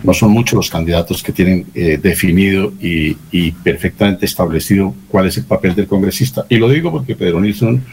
No 0.03 0.11
son 0.11 0.31
muchos 0.31 0.55
los 0.57 0.69
candidatos 0.69 1.21
que 1.21 1.31
tienen 1.31 1.67
definido 2.01 2.73
y, 2.81 3.15
y 3.31 3.51
perfectamente 3.51 4.25
establecido 4.25 4.95
cuál 5.07 5.27
es 5.27 5.37
el 5.37 5.43
papel 5.45 5.75
del 5.75 5.85
congresista. 5.85 6.47
Y 6.49 6.57
lo 6.57 6.67
digo 6.67 6.91
porque 6.91 7.15
Pedro 7.15 7.39
Nilsson 7.41 7.83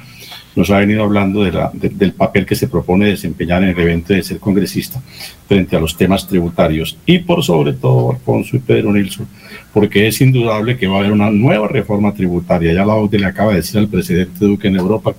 nos 0.57 0.71
ha 0.71 0.79
venido 0.79 1.03
hablando 1.05 1.43
de 1.43 1.53
la- 1.53 1.71
de- 1.73 1.89
del 1.89 2.13
papel 2.13 2.47
que 2.47 2.55
se 2.55 2.69
propone 2.69 3.07
desempeñar 3.07 3.63
en 3.63 3.71
el 3.71 3.79
evento 3.79 4.13
de 4.15 4.23
ser 4.23 4.39
congresista 4.39 5.01
frente 5.49 5.77
a 5.77 5.81
los 5.81 5.97
temas 5.97 6.27
tributarios 6.27 6.97
y 7.07 7.19
por 7.19 7.43
sobre 7.43 7.73
todo 7.73 8.13
Alfonso 8.13 8.57
y 8.57 8.61
Pedro 8.61 8.93
Nilsson, 8.93 9.27
porque 9.73 10.07
es 10.07 10.21
indudable 10.21 10.77
que 10.77 10.87
va 10.87 10.97
a 10.97 10.99
haber 11.01 11.13
una 11.13 11.31
nueva 11.31 11.67
reforma 11.69 12.13
tributaria. 12.15 12.73
Ya 12.73 12.85
la 12.85 12.95
OCDE 12.95 13.19
le 13.19 13.27
acaba 13.27 13.51
de 13.51 13.57
decir 13.59 13.79
al 13.79 13.89
presidente 13.89 14.45
Duque 14.45 14.69
en 14.69 14.77
Europa, 14.77 15.15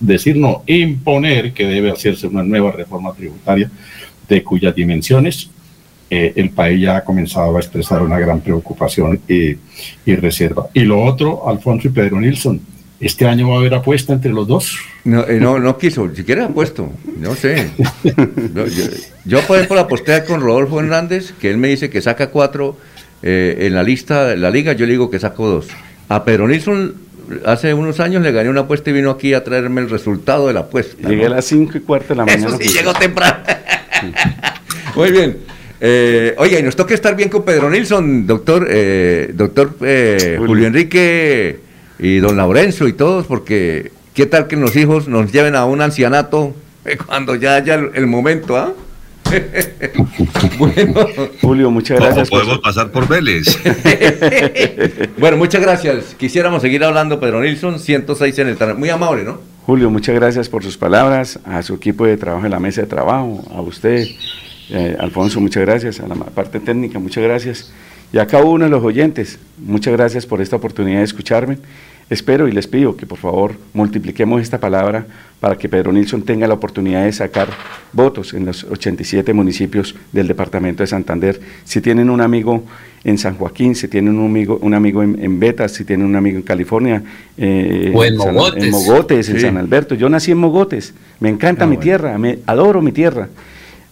decir 0.00 0.36
no, 0.36 0.62
imponer 0.66 1.52
que 1.52 1.66
debe 1.66 1.90
hacerse 1.90 2.28
una 2.28 2.42
nueva 2.44 2.70
reforma 2.70 3.12
tributaria 3.12 3.68
de 4.28 4.42
cuyas 4.44 4.74
dimensiones 4.74 5.50
eh, 6.10 6.32
el 6.36 6.50
país 6.50 6.80
ya 6.80 6.96
ha 6.98 7.04
comenzado 7.04 7.54
a 7.56 7.60
expresar 7.60 8.00
una 8.00 8.18
gran 8.18 8.40
preocupación 8.40 9.20
y, 9.28 9.56
y 10.10 10.14
reserva. 10.16 10.68
Y 10.72 10.80
lo 10.84 11.02
otro, 11.02 11.46
Alfonso 11.48 11.88
y 11.88 11.90
Pedro 11.90 12.18
Nilsson, 12.20 12.60
¿este 13.00 13.26
año 13.26 13.48
va 13.48 13.56
a 13.56 13.58
haber 13.58 13.74
apuesta 13.74 14.12
entre 14.12 14.32
los 14.32 14.46
dos? 14.46 14.78
No, 15.04 15.26
eh, 15.26 15.38
no, 15.40 15.58
no 15.58 15.78
quiso, 15.78 16.14
siquiera 16.14 16.46
ha 16.46 16.48
puesto, 16.48 16.92
no 17.18 17.34
sé. 17.34 17.70
Yo, 18.54 18.66
yo, 18.66 18.84
yo, 19.24 19.40
por 19.42 19.56
ejemplo, 19.56 19.78
aposté 19.80 20.24
con 20.24 20.40
Rodolfo 20.40 20.80
Hernández, 20.80 21.32
que 21.40 21.50
él 21.50 21.58
me 21.58 21.68
dice 21.68 21.90
que 21.90 22.00
saca 22.00 22.30
cuatro 22.30 22.76
eh, 23.22 23.58
en 23.60 23.74
la 23.74 23.82
lista 23.82 24.26
de 24.26 24.36
la 24.36 24.50
liga, 24.50 24.72
yo 24.72 24.86
le 24.86 24.92
digo 24.92 25.10
que 25.10 25.18
saco 25.18 25.48
dos. 25.48 25.68
A 26.08 26.24
Pedro 26.24 26.48
Nilsson 26.48 26.94
hace 27.44 27.74
unos 27.74 28.00
años 28.00 28.22
le 28.22 28.32
gané 28.32 28.48
una 28.48 28.62
apuesta 28.62 28.90
y 28.90 28.92
vino 28.92 29.10
aquí 29.10 29.34
a 29.34 29.44
traerme 29.44 29.80
el 29.80 29.90
resultado 29.90 30.46
de 30.46 30.54
la 30.54 30.60
apuesta. 30.60 31.08
Llegué 31.08 31.22
¿no? 31.22 31.32
a 31.32 31.36
las 31.36 31.44
5 31.46 31.76
y 31.76 31.80
cuarto 31.80 32.08
de 32.08 32.16
la 32.16 32.24
mañana. 32.24 32.48
Eso 32.48 32.58
sí, 32.58 32.68
llegó 32.68 32.92
temprano. 32.94 33.38
Muy 34.96 35.10
bien. 35.10 35.36
Eh, 35.80 36.34
oiga, 36.38 36.58
y 36.58 36.62
nos 36.62 36.74
toca 36.74 36.94
estar 36.94 37.14
bien 37.14 37.28
con 37.28 37.44
Pedro 37.44 37.70
Nilsson, 37.70 38.26
doctor, 38.26 38.66
eh, 38.68 39.30
doctor 39.34 39.76
eh, 39.82 40.36
Julio. 40.38 40.66
Enrique 40.66 41.60
y 41.98 42.18
don 42.18 42.36
Laurencio 42.36 42.88
y 42.88 42.92
todos, 42.92 43.26
porque 43.26 43.92
qué 44.14 44.26
tal 44.26 44.46
que 44.46 44.56
los 44.56 44.76
hijos 44.76 45.08
nos 45.08 45.32
lleven 45.32 45.54
a 45.56 45.64
un 45.64 45.80
ancianato 45.80 46.54
eh, 46.84 46.96
cuando 47.06 47.34
ya 47.34 47.56
haya 47.56 47.74
el, 47.74 47.90
el 47.94 48.06
momento, 48.06 48.56
¿ah? 48.56 48.72
bueno. 50.58 51.06
Julio, 51.42 51.70
muchas 51.70 52.00
gracias. 52.00 52.30
por 52.30 52.40
podemos 52.40 52.60
pasar 52.60 52.90
por 52.90 53.06
Vélez. 53.08 53.58
bueno, 55.18 55.36
muchas 55.36 55.60
gracias. 55.60 56.14
Quisiéramos 56.16 56.62
seguir 56.62 56.82
hablando, 56.84 57.20
Pedro 57.20 57.40
Nilsson, 57.42 57.78
106 57.78 58.38
en 58.38 58.48
el 58.48 58.56
Tan- 58.56 58.78
Muy 58.78 58.88
amable, 58.88 59.24
¿no? 59.24 59.40
Julio, 59.66 59.90
muchas 59.90 60.14
gracias 60.14 60.48
por 60.48 60.62
sus 60.64 60.78
palabras, 60.78 61.40
a 61.44 61.62
su 61.62 61.74
equipo 61.74 62.06
de 62.06 62.16
trabajo 62.16 62.46
en 62.46 62.52
la 62.52 62.58
mesa 62.58 62.80
de 62.80 62.86
trabajo, 62.86 63.44
a 63.54 63.60
usted, 63.60 64.06
eh, 64.70 64.96
Alfonso, 64.98 65.40
muchas 65.40 65.62
gracias, 65.66 66.00
a 66.00 66.08
la 66.08 66.14
parte 66.14 66.58
técnica, 66.58 66.98
muchas 66.98 67.22
gracias, 67.22 67.70
y 68.10 68.16
a 68.16 68.26
cada 68.26 68.44
uno 68.44 68.64
de 68.64 68.70
los 68.70 68.82
oyentes, 68.82 69.38
muchas 69.58 69.92
gracias 69.92 70.24
por 70.24 70.40
esta 70.40 70.56
oportunidad 70.56 71.00
de 71.00 71.04
escucharme. 71.04 71.58
Espero 72.10 72.48
y 72.48 72.52
les 72.52 72.66
pido 72.66 72.96
que 72.96 73.04
por 73.04 73.18
favor 73.18 73.52
multipliquemos 73.74 74.40
esta 74.40 74.58
palabra 74.58 75.06
para 75.40 75.56
que 75.58 75.68
Pedro 75.68 75.92
Nilsson 75.92 76.22
tenga 76.22 76.46
la 76.48 76.54
oportunidad 76.54 77.04
de 77.04 77.12
sacar 77.12 77.48
votos 77.92 78.32
en 78.34 78.46
los 78.46 78.64
87 78.64 79.32
municipios 79.34 79.94
del 80.12 80.26
departamento 80.26 80.82
de 80.82 80.86
Santander. 80.86 81.38
Si 81.64 81.80
tienen 81.82 82.08
un 82.08 82.20
amigo 82.22 82.64
en 83.04 83.18
San 83.18 83.34
Joaquín, 83.36 83.74
si 83.74 83.88
tienen 83.88 84.18
un 84.18 84.24
amigo, 84.26 84.58
un 84.62 84.72
amigo 84.74 85.02
en, 85.02 85.22
en 85.22 85.38
Betas, 85.38 85.72
si 85.72 85.84
tienen 85.84 86.06
un 86.06 86.16
amigo 86.16 86.38
en 86.38 86.42
California, 86.42 87.02
eh, 87.36 87.92
O 87.94 88.02
en 88.04 88.16
San- 88.18 88.34
Mogotes. 88.34 88.64
en 88.64 88.70
Mogotes, 88.70 89.28
en. 89.28 89.40
San 89.40 89.56
Alberto. 89.58 89.94
Yo 89.94 90.08
nací 90.08 90.32
en 90.32 90.38
Mogotes, 90.38 90.94
me 91.20 91.28
encanta 91.28 91.64
Ah, 91.64 91.66
mi 91.66 91.76
bueno. 91.76 91.82
tierra, 91.84 92.18
me 92.18 92.38
adoro 92.46 92.80
mi 92.82 92.90
tierra. 92.92 93.28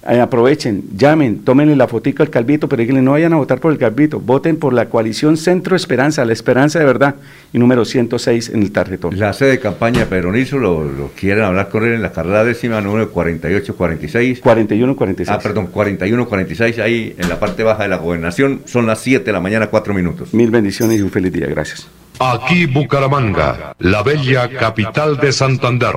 Eh, 0.09 0.21
aprovechen, 0.21 0.85
llamen, 0.97 1.45
tómenle 1.45 1.75
la 1.75 1.89
fotico 1.89 2.23
al 2.23 2.31
Calvito, 2.31 2.69
pero 2.69 2.81
díganle, 2.81 3.03
no 3.03 3.13
vayan 3.13 3.33
a 3.33 3.37
votar 3.37 3.59
por 3.59 3.73
el 3.73 3.79
Calvito, 3.79 4.21
voten 4.21 4.57
por 4.57 4.73
la 4.73 4.89
coalición 4.89 5.37
Centro 5.37 5.75
Esperanza, 5.75 6.25
la 6.25 6.33
esperanza 6.33 6.79
de 6.79 6.85
verdad, 6.85 7.17
y 7.53 7.59
número 7.59 7.85
106 7.85 8.51
en 8.51 8.63
el 8.63 8.71
tarjetón. 8.71 9.19
La 9.19 9.33
sede 9.33 9.51
de 9.51 9.59
campaña 9.59 10.07
Nilsson 10.11 10.61
lo, 10.61 10.85
lo 10.85 11.09
quieren 11.09 11.45
hablar 11.45 11.69
con 11.71 11.85
él 11.85 11.95
en 11.95 12.03
la 12.03 12.13
carrera 12.13 12.45
décima, 12.45 12.81
número 12.81 13.11
4846. 13.11 14.41
4146. 14.41 15.29
Ah, 15.29 15.41
perdón, 15.43 15.69
4146, 15.73 16.79
ahí 16.79 17.15
en 17.19 17.29
la 17.29 17.41
parte 17.41 17.65
baja 17.65 17.83
de 17.83 17.89
la 17.89 17.97
gobernación. 17.97 18.63
Son 18.65 18.87
las 18.87 19.01
7 19.01 19.25
de 19.25 19.33
la 19.33 19.41
mañana, 19.41 19.69
4 19.69 19.93
minutos. 19.93 20.33
Mil 20.35 20.51
bendiciones 20.51 21.01
y 21.01 21.03
un 21.03 21.11
feliz 21.11 21.33
día, 21.33 21.47
gracias. 21.47 21.89
Aquí 22.19 22.67
Bucaramanga, 22.67 23.75
la 23.79 24.03
bella 24.03 24.49
capital 24.49 25.19
de 25.19 25.33
Santander. 25.33 25.97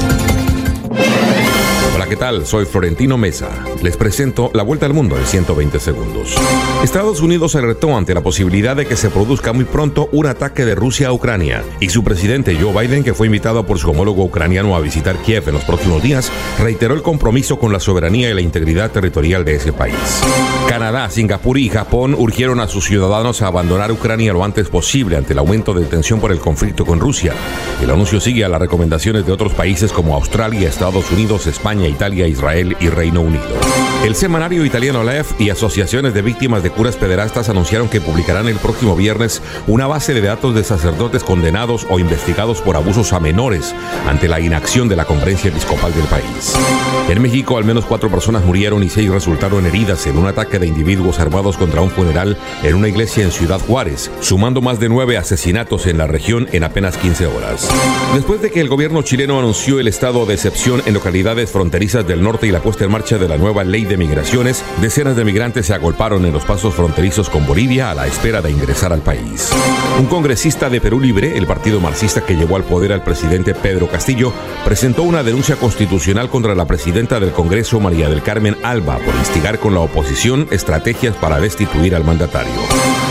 ¿Qué 2.11 2.17
tal? 2.17 2.45
Soy 2.45 2.65
Florentino 2.65 3.17
Mesa. 3.17 3.47
Les 3.81 3.95
presento 3.95 4.51
la 4.53 4.63
vuelta 4.63 4.85
al 4.85 4.93
mundo 4.93 5.17
en 5.17 5.25
120 5.25 5.79
segundos. 5.79 6.35
Estados 6.83 7.21
Unidos 7.21 7.53
se 7.53 7.61
retó 7.61 7.95
ante 7.95 8.13
la 8.13 8.19
posibilidad 8.19 8.75
de 8.75 8.85
que 8.85 8.97
se 8.97 9.09
produzca 9.09 9.53
muy 9.53 9.63
pronto 9.63 10.09
un 10.11 10.25
ataque 10.25 10.65
de 10.65 10.75
Rusia 10.75 11.07
a 11.07 11.13
Ucrania 11.13 11.63
y 11.79 11.87
su 11.87 12.03
presidente 12.03 12.57
Joe 12.59 12.73
Biden, 12.85 13.05
que 13.05 13.13
fue 13.13 13.27
invitado 13.27 13.65
por 13.65 13.79
su 13.79 13.89
homólogo 13.89 14.25
ucraniano 14.25 14.75
a 14.75 14.81
visitar 14.81 15.15
Kiev 15.19 15.47
en 15.47 15.53
los 15.53 15.63
próximos 15.63 16.03
días, 16.03 16.29
reiteró 16.59 16.95
el 16.95 17.01
compromiso 17.01 17.57
con 17.57 17.71
la 17.71 17.79
soberanía 17.79 18.29
y 18.29 18.33
la 18.33 18.41
integridad 18.41 18.91
territorial 18.91 19.45
de 19.45 19.55
ese 19.55 19.71
país. 19.71 19.95
Canadá, 20.67 21.09
Singapur 21.09 21.57
y 21.57 21.69
Japón 21.69 22.13
urgieron 22.17 22.59
a 22.59 22.67
sus 22.67 22.87
ciudadanos 22.87 23.41
a 23.41 23.47
abandonar 23.47 23.89
Ucrania 23.89 24.33
lo 24.33 24.43
antes 24.43 24.67
posible 24.67 25.15
ante 25.15 25.31
el 25.31 25.39
aumento 25.39 25.73
de 25.73 25.85
tensión 25.85 26.19
por 26.19 26.33
el 26.33 26.39
conflicto 26.39 26.85
con 26.85 26.99
Rusia. 26.99 27.33
El 27.81 27.89
anuncio 27.89 28.19
sigue 28.19 28.43
a 28.43 28.49
las 28.49 28.59
recomendaciones 28.59 29.25
de 29.25 29.31
otros 29.31 29.53
países 29.53 29.93
como 29.93 30.13
Australia, 30.13 30.67
Estados 30.67 31.09
Unidos, 31.09 31.47
España, 31.47 31.87
Italia 31.87 32.00
Italia, 32.01 32.27
Israel 32.27 32.75
y 32.79 32.89
Reino 32.89 33.21
Unido. 33.21 33.45
El 34.03 34.15
semanario 34.15 34.65
italiano 34.65 35.03
Lef 35.03 35.39
y 35.39 35.51
asociaciones 35.51 36.15
de 36.15 36.23
víctimas 36.23 36.63
de 36.63 36.71
curas 36.71 36.95
pederastas 36.95 37.49
anunciaron 37.49 37.89
que 37.89 38.01
publicarán 38.01 38.47
el 38.47 38.55
próximo 38.55 38.95
viernes 38.95 39.43
una 39.67 39.85
base 39.85 40.15
de 40.15 40.21
datos 40.21 40.55
de 40.55 40.63
sacerdotes 40.63 41.23
condenados 41.23 41.85
o 41.87 41.99
investigados 41.99 42.59
por 42.61 42.75
abusos 42.75 43.13
a 43.13 43.19
menores 43.19 43.75
ante 44.07 44.27
la 44.27 44.39
inacción 44.39 44.89
de 44.89 44.95
la 44.95 45.05
conferencia 45.05 45.51
episcopal 45.51 45.93
del 45.93 46.05
país. 46.05 46.55
En 47.07 47.21
México, 47.21 47.59
al 47.59 47.65
menos 47.65 47.85
cuatro 47.85 48.09
personas 48.09 48.43
murieron 48.43 48.81
y 48.81 48.89
seis 48.89 49.11
resultaron 49.11 49.67
heridas 49.67 50.07
en 50.07 50.17
un 50.17 50.25
ataque 50.25 50.57
de 50.57 50.65
individuos 50.65 51.19
armados 51.19 51.55
contra 51.57 51.81
un 51.81 51.91
funeral 51.91 52.35
en 52.63 52.73
una 52.73 52.87
iglesia 52.87 53.23
en 53.23 53.31
Ciudad 53.31 53.59
Juárez, 53.59 54.09
sumando 54.21 54.61
más 54.61 54.79
de 54.79 54.89
nueve 54.89 55.17
asesinatos 55.17 55.85
en 55.85 55.99
la 55.99 56.07
región 56.07 56.47
en 56.51 56.63
apenas 56.63 56.97
15 56.97 57.27
horas. 57.27 57.69
Después 58.15 58.41
de 58.41 58.49
que 58.49 58.61
el 58.61 58.69
gobierno 58.69 59.03
chileno 59.03 59.37
anunció 59.37 59.79
el 59.79 59.87
estado 59.87 60.25
de 60.25 60.33
excepción 60.33 60.81
en 60.87 60.95
localidades 60.95 61.51
fronterizas 61.51 61.90
del 61.91 62.23
norte 62.23 62.47
y 62.47 62.51
la 62.51 62.61
puesta 62.61 62.85
en 62.85 62.91
marcha 62.91 63.17
de 63.17 63.27
la 63.27 63.37
nueva 63.37 63.65
ley 63.65 63.83
de 63.83 63.97
migraciones, 63.97 64.63
decenas 64.79 65.17
de 65.17 65.25
migrantes 65.25 65.65
se 65.65 65.73
agolparon 65.73 66.25
en 66.25 66.31
los 66.31 66.45
pasos 66.45 66.73
fronterizos 66.73 67.29
con 67.29 67.45
Bolivia 67.45 67.91
a 67.91 67.93
la 67.93 68.07
espera 68.07 68.41
de 68.41 68.49
ingresar 68.49 68.93
al 68.93 69.01
país. 69.01 69.49
Un 69.99 70.05
congresista 70.05 70.69
de 70.69 70.79
Perú 70.79 71.01
Libre, 71.01 71.37
el 71.37 71.45
partido 71.45 71.81
marxista 71.81 72.21
que 72.21 72.37
llevó 72.37 72.55
al 72.55 72.63
poder 72.63 72.93
al 72.93 73.03
presidente 73.03 73.53
Pedro 73.53 73.89
Castillo, 73.89 74.31
presentó 74.63 75.03
una 75.03 75.21
denuncia 75.21 75.57
constitucional 75.57 76.29
contra 76.29 76.55
la 76.55 76.65
presidenta 76.65 77.19
del 77.19 77.31
Congreso, 77.31 77.81
María 77.81 78.07
del 78.07 78.23
Carmen 78.23 78.55
Alba, 78.63 78.97
por 78.99 79.13
instigar 79.15 79.59
con 79.59 79.73
la 79.73 79.81
oposición 79.81 80.47
estrategias 80.49 81.17
para 81.17 81.41
destituir 81.41 81.93
al 81.93 82.05
mandatario. 82.05 82.51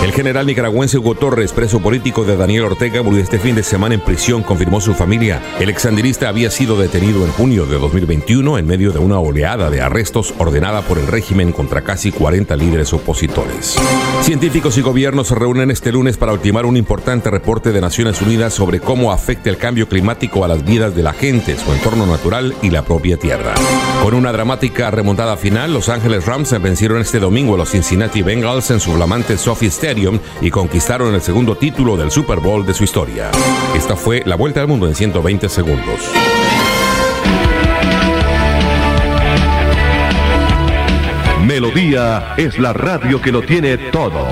El 0.03 0.13
general 0.13 0.47
nicaragüense 0.47 0.97
Hugo 0.97 1.15
Torres, 1.15 1.53
preso 1.53 1.79
político 1.81 2.25
de 2.25 2.35
Daniel 2.35 2.65
Ortega, 2.65 3.03
murió 3.03 3.23
este 3.23 3.39
fin 3.39 3.55
de 3.55 3.63
semana 3.63 3.95
en 3.95 4.01
prisión, 4.01 4.43
confirmó 4.43 4.81
su 4.81 4.95
familia. 4.95 5.43
El 5.61 5.69
exandinista 5.69 6.31
había 6.31 6.51
sido 6.51 6.79
detenido 6.79 7.27
en 7.27 7.33
junio 7.33 7.67
de 7.67 7.79
2021 7.79 8.57
en 8.57 8.67
medio 8.67 8.93
de 8.93 8.99
una 8.99 9.19
oleada 9.19 9.69
de 9.69 9.83
arrestos 9.83 10.33
ordenada 10.39 10.81
por 10.81 10.97
el 10.97 11.07
régimen 11.07 11.53
contra 11.53 11.83
casi 11.83 12.13
40 12.13 12.57
líderes 12.57 12.95
opositores. 12.95 13.77
Científicos 14.23 14.79
y 14.79 14.81
gobiernos 14.81 15.29
se 15.29 15.35
reúnen 15.35 15.71
este 15.71 15.93
lunes 15.93 16.17
para 16.17 16.33
ultimar 16.33 16.65
un 16.65 16.79
importante 16.79 17.31
reporte 17.31 17.71
de 17.71 17.83
Naciones 17.83 18.23
Unidas 18.23 18.55
sobre 18.55 18.81
cómo 18.81 19.13
afecta 19.13 19.51
el 19.51 19.59
cambio 19.59 19.87
climático 19.87 20.47
a 20.47 20.49
las 20.49 20.65
vidas 20.65 20.97
de 20.97 21.03
la 21.03 21.13
gente, 21.13 21.59
su 21.59 21.71
entorno 21.75 22.07
natural 22.07 22.55
y 22.63 22.71
la 22.71 22.87
propia 22.87 23.19
tierra. 23.19 23.55
Con 24.03 24.15
una 24.15 24.33
dramática 24.33 24.91
remontada 24.91 25.37
final, 25.37 25.75
Los 25.75 25.91
Ángeles 25.91 26.25
Rams 26.25 26.59
vencieron 26.63 27.03
este 27.03 27.21
domingo 27.21 27.55
a 27.55 27.59
los 27.59 27.71
Cincinnati 27.71 28.23
Bengals 28.23 28.71
en 28.71 28.81
su 28.81 28.93
flamante 28.93 29.37
Sophie 29.37 29.71
y 30.41 30.51
conquistaron 30.51 31.15
el 31.15 31.21
segundo 31.21 31.57
título 31.57 31.97
del 31.97 32.13
Super 32.13 32.39
Bowl 32.39 32.65
de 32.65 32.75
su 32.75 32.85
historia. 32.85 33.29
Esta 33.75 33.97
fue 33.97 34.23
la 34.25 34.37
vuelta 34.37 34.61
al 34.61 34.69
mundo 34.69 34.87
en 34.87 34.95
120 34.95 35.49
segundos. 35.49 35.99
Melodía 41.45 42.35
es 42.37 42.57
la 42.61 42.73
radio 42.73 43.21
que 43.21 43.33
lo 43.33 43.43
tiene 43.43 43.79
todo. 43.91 44.29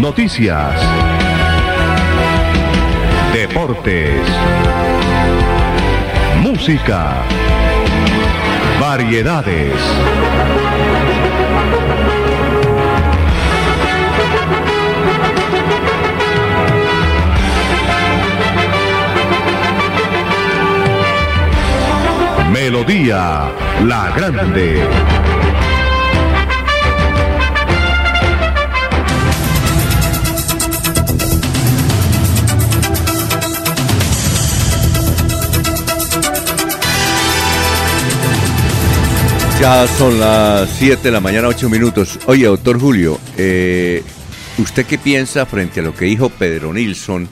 Noticias. 0.00 0.80
Deportes. 3.32 4.20
Música. 6.42 7.22
Variedades. 8.80 10.67
Melodía 22.88 23.52
La 23.84 24.10
Grande. 24.16 24.82
Ya 39.60 39.86
son 39.86 40.18
las 40.18 40.70
7 40.70 41.02
de 41.02 41.10
la 41.10 41.20
mañana, 41.20 41.48
8 41.48 41.68
minutos. 41.68 42.18
Oye, 42.24 42.46
doctor 42.46 42.80
Julio, 42.80 43.20
eh, 43.36 44.02
¿usted 44.56 44.86
qué 44.86 44.96
piensa 44.96 45.44
frente 45.44 45.80
a 45.80 45.82
lo 45.82 45.94
que 45.94 46.06
dijo 46.06 46.30
Pedro 46.30 46.72
Nilsson 46.72 47.28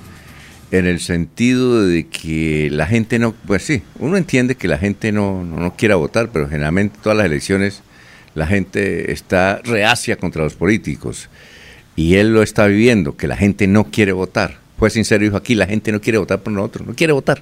en 0.70 0.86
el 0.86 1.01
sentido 1.01 1.86
de 1.86 2.06
que 2.09 2.68
la 2.70 2.86
gente 2.86 3.18
no, 3.18 3.32
pues 3.47 3.62
sí, 3.62 3.82
uno 3.98 4.16
entiende 4.16 4.56
que 4.56 4.68
la 4.68 4.78
gente 4.78 5.12
no, 5.12 5.44
no, 5.44 5.59
no 5.59 5.76
quiera 5.76 5.97
votar, 5.97 6.30
pero 6.32 6.48
generalmente 6.48 6.98
todas 7.02 7.16
las 7.16 7.26
elecciones 7.26 7.82
la 8.34 8.47
gente 8.47 9.12
está 9.12 9.60
reacia 9.64 10.16
contra 10.16 10.44
los 10.44 10.55
políticos 10.55 11.28
y 11.97 12.16
él 12.16 12.34
lo 12.34 12.43
está 12.43 12.66
viviendo, 12.66 13.16
que 13.16 13.26
la 13.26 13.36
gente 13.36 13.66
no 13.66 13.84
quiere 13.84 14.12
votar. 14.12 14.59
Fue 14.78 14.90
sincero, 14.90 15.24
dijo 15.24 15.38
aquí, 15.38 15.55
la 15.55 15.66
gente 15.66 15.90
no 15.90 16.02
quiere 16.02 16.18
votar 16.18 16.40
por 16.40 16.52
nosotros, 16.52 16.86
no 16.86 16.94
quiere 16.94 17.14
votar. 17.14 17.40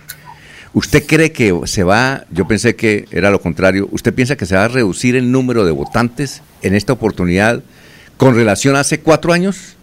¿Usted 0.73 1.05
cree 1.05 1.33
que 1.33 1.53
se 1.65 1.83
va, 1.83 2.25
yo 2.31 2.47
pensé 2.47 2.77
que 2.77 3.07
era 3.11 3.31
lo 3.31 3.41
contrario, 3.41 3.89
¿usted 3.91 4.15
piensa 4.15 4.37
que 4.37 4.47
se 4.47 4.55
va 4.55 4.65
a 4.65 4.69
reducir 4.69 5.17
el 5.17 5.33
número 5.33 5.65
de 5.65 5.73
votantes 5.73 6.43
en 6.63 6.75
esta 6.75 6.93
oportunidad 6.93 7.63
con 8.17 8.37
relación 8.37 8.77
a 8.77 8.81
hace 8.81 9.01
cuatro 9.01 9.33
años? 9.33 9.77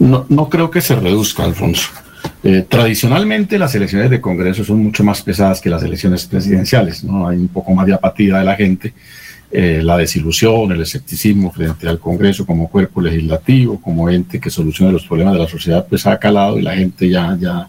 No, 0.00 0.26
no 0.28 0.48
creo 0.48 0.70
que 0.70 0.80
se 0.80 0.96
reduzca, 0.96 1.44
Alfonso. 1.44 1.90
Eh, 2.44 2.66
tradicionalmente 2.68 3.58
las 3.58 3.74
elecciones 3.74 4.10
de 4.10 4.20
Congreso 4.20 4.64
son 4.64 4.82
mucho 4.82 5.04
más 5.04 5.22
pesadas 5.22 5.60
que 5.60 5.70
las 5.70 5.82
elecciones 5.82 6.26
presidenciales, 6.26 7.04
¿no? 7.04 7.28
Hay 7.28 7.36
un 7.36 7.48
poco 7.48 7.72
más 7.72 7.86
de 7.86 7.94
apatía 7.94 8.38
de 8.38 8.44
la 8.44 8.56
gente, 8.56 8.92
eh, 9.50 9.80
la 9.82 9.96
desilusión, 9.96 10.72
el 10.72 10.80
escepticismo 10.80 11.52
frente 11.52 11.88
al 11.88 11.98
Congreso 11.98 12.44
como 12.44 12.68
cuerpo 12.68 13.00
legislativo, 13.00 13.80
como 13.80 14.08
ente 14.10 14.40
que 14.40 14.50
solucione 14.50 14.90
los 14.92 15.06
problemas 15.06 15.34
de 15.34 15.40
la 15.40 15.48
sociedad, 15.48 15.86
pues 15.88 16.06
ha 16.06 16.18
calado 16.18 16.58
y 16.58 16.62
la 16.62 16.74
gente 16.74 17.08
ya, 17.08 17.36
ya, 17.38 17.68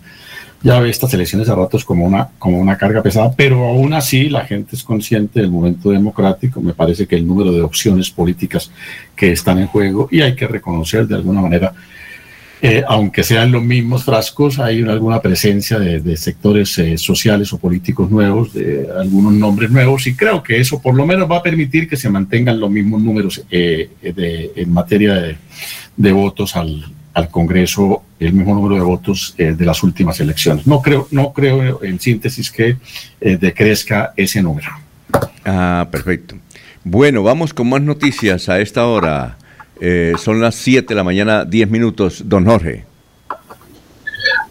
ya 0.63 0.79
ve 0.79 0.89
estas 0.89 1.13
elecciones 1.13 1.49
a 1.49 1.55
ratos 1.55 1.83
como 1.83 2.05
una, 2.05 2.29
como 2.39 2.57
una 2.57 2.77
carga 2.77 3.03
pesada, 3.03 3.31
pero 3.35 3.65
aún 3.65 3.93
así 3.93 4.29
la 4.29 4.45
gente 4.45 4.75
es 4.75 4.83
consciente 4.83 5.41
del 5.41 5.51
momento 5.51 5.91
democrático, 5.91 6.61
me 6.61 6.73
parece 6.73 7.05
que 7.05 7.15
el 7.15 7.27
número 7.27 7.51
de 7.51 7.61
opciones 7.61 8.09
políticas 8.09 8.71
que 9.15 9.33
están 9.33 9.59
en 9.59 9.67
juego 9.67 10.07
y 10.09 10.21
hay 10.21 10.35
que 10.35 10.47
reconocer 10.47 11.05
de 11.05 11.15
alguna 11.15 11.41
manera 11.41 11.73
eh, 12.65 12.81
aunque 12.87 13.23
sean 13.23 13.51
los 13.51 13.61
mismos 13.61 14.05
frascos, 14.05 14.57
hay 14.57 14.81
una, 14.81 14.93
alguna 14.93 15.21
presencia 15.21 15.77
de, 15.77 16.15
sectores 16.15 16.77
eh, 16.79 16.97
sociales 16.97 17.51
o 17.51 17.57
políticos 17.57 18.09
nuevos, 18.09 18.53
de 18.53 18.87
algunos 18.97 19.33
nombres 19.33 19.69
nuevos, 19.69 20.07
y 20.07 20.15
creo 20.15 20.41
que 20.41 20.61
eso 20.61 20.81
por 20.81 20.95
lo 20.95 21.05
menos 21.05 21.29
va 21.29 21.39
a 21.39 21.43
permitir 21.43 21.89
que 21.89 21.97
se 21.97 22.09
mantengan 22.09 22.61
los 22.61 22.71
mismos 22.71 23.01
números 23.01 23.43
eh, 23.51 23.89
de, 24.01 24.53
en 24.55 24.71
materia 24.71 25.37
de, 25.97 26.11
votos 26.13 26.55
al, 26.55 26.85
al, 27.13 27.27
Congreso, 27.27 28.03
el 28.17 28.31
mismo 28.31 28.55
número 28.55 28.75
de 28.75 28.81
votos 28.81 29.35
de 29.37 29.65
las 29.65 29.83
últimas 29.83 30.17
elecciones. 30.21 30.65
No 30.65 30.81
creo, 30.81 31.09
no 31.11 31.33
creo 31.33 31.83
en 31.83 31.99
síntesis 31.99 32.49
que 32.49 32.77
decrezca 33.19 34.13
ese 34.15 34.41
número. 34.41 34.69
Ah, 35.43 35.89
perfecto. 35.91 36.37
Bueno, 36.85 37.23
vamos 37.23 37.53
con 37.53 37.67
más 37.67 37.81
noticias 37.81 38.47
a 38.47 38.61
esta 38.61 38.87
hora. 38.87 39.37
Eh, 39.85 40.13
son 40.17 40.39
las 40.39 40.55
7 40.55 40.87
de 40.87 40.95
la 40.95 41.03
mañana, 41.03 41.43
10 41.43 41.69
minutos. 41.69 42.23
Don 42.23 42.45
Jorge. 42.45 42.85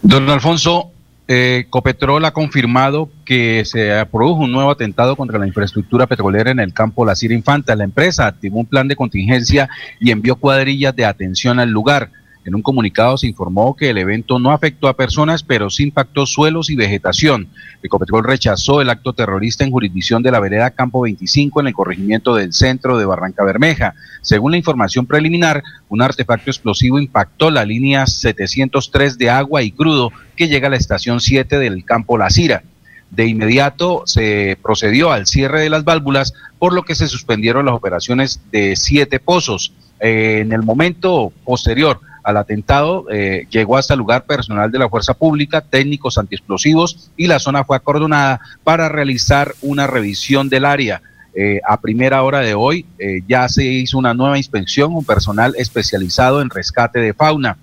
Don 0.02 0.28
Alfonso, 0.28 0.90
eh, 1.26 1.64
Copetrol 1.70 2.22
ha 2.26 2.32
confirmado 2.32 3.08
que 3.24 3.64
se 3.64 4.04
produjo 4.12 4.42
un 4.42 4.52
nuevo 4.52 4.70
atentado 4.70 5.16
contra 5.16 5.38
la 5.38 5.46
infraestructura 5.46 6.06
petrolera 6.06 6.50
en 6.50 6.60
el 6.60 6.74
campo 6.74 7.06
La 7.06 7.14
Cira 7.14 7.32
Infanta. 7.32 7.74
La 7.74 7.84
empresa 7.84 8.26
activó 8.26 8.58
un 8.58 8.66
plan 8.66 8.88
de 8.88 8.94
contingencia 8.94 9.70
y 9.98 10.10
envió 10.10 10.36
cuadrillas 10.36 10.94
de 10.94 11.06
atención 11.06 11.58
al 11.58 11.70
lugar. 11.70 12.10
En 12.44 12.56
un 12.56 12.62
comunicado 12.62 13.16
se 13.16 13.28
informó 13.28 13.76
que 13.76 13.90
el 13.90 13.98
evento 13.98 14.40
no 14.40 14.50
afectó 14.50 14.88
a 14.88 14.96
personas, 14.96 15.44
pero 15.44 15.70
sí 15.70 15.84
impactó 15.84 16.26
suelos 16.26 16.70
y 16.70 16.76
vegetación. 16.76 17.48
Ecopetrol 17.82 18.24
rechazó 18.24 18.80
el 18.80 18.90
acto 18.90 19.12
terrorista 19.12 19.64
en 19.64 19.70
jurisdicción 19.70 20.24
de 20.24 20.32
la 20.32 20.40
vereda 20.40 20.70
Campo 20.70 21.02
25 21.02 21.60
en 21.60 21.68
el 21.68 21.74
corregimiento 21.74 22.34
del 22.34 22.52
centro 22.52 22.98
de 22.98 23.04
Barranca 23.04 23.44
Bermeja. 23.44 23.94
Según 24.22 24.52
la 24.52 24.56
información 24.56 25.06
preliminar, 25.06 25.62
un 25.88 26.02
artefacto 26.02 26.50
explosivo 26.50 26.98
impactó 26.98 27.50
la 27.50 27.64
línea 27.64 28.06
703 28.06 29.18
de 29.18 29.30
agua 29.30 29.62
y 29.62 29.70
crudo 29.70 30.10
que 30.34 30.48
llega 30.48 30.66
a 30.66 30.70
la 30.70 30.76
estación 30.76 31.20
7 31.20 31.58
del 31.60 31.84
Campo 31.84 32.18
La 32.18 32.30
Cira. 32.30 32.64
De 33.10 33.26
inmediato 33.26 34.02
se 34.06 34.56
procedió 34.62 35.12
al 35.12 35.26
cierre 35.26 35.60
de 35.60 35.70
las 35.70 35.84
válvulas, 35.84 36.32
por 36.58 36.72
lo 36.72 36.82
que 36.82 36.94
se 36.94 37.08
suspendieron 37.08 37.66
las 37.66 37.74
operaciones 37.74 38.40
de 38.50 38.74
siete 38.74 39.20
pozos. 39.20 39.74
Eh, 40.00 40.38
en 40.40 40.52
el 40.52 40.62
momento 40.62 41.30
posterior 41.44 42.00
al 42.22 42.36
atentado 42.36 43.06
eh, 43.10 43.46
llegó 43.50 43.76
hasta 43.76 43.94
el 43.94 43.98
lugar 43.98 44.24
personal 44.24 44.70
de 44.70 44.78
la 44.78 44.88
fuerza 44.88 45.14
pública, 45.14 45.60
técnicos 45.60 46.18
antiexplosivos 46.18 47.10
y 47.16 47.26
la 47.26 47.38
zona 47.38 47.64
fue 47.64 47.76
acordonada 47.76 48.40
para 48.64 48.88
realizar 48.88 49.54
una 49.62 49.86
revisión 49.86 50.48
del 50.48 50.64
área. 50.64 51.02
Eh, 51.34 51.60
a 51.66 51.80
primera 51.80 52.22
hora 52.22 52.40
de 52.40 52.54
hoy 52.54 52.84
eh, 52.98 53.22
ya 53.26 53.48
se 53.48 53.64
hizo 53.64 53.96
una 53.98 54.12
nueva 54.12 54.36
inspección, 54.36 54.94
un 54.94 55.04
personal 55.04 55.54
especializado 55.56 56.42
en 56.42 56.50
rescate 56.50 57.00
de 57.00 57.14
fauna. 57.14 57.56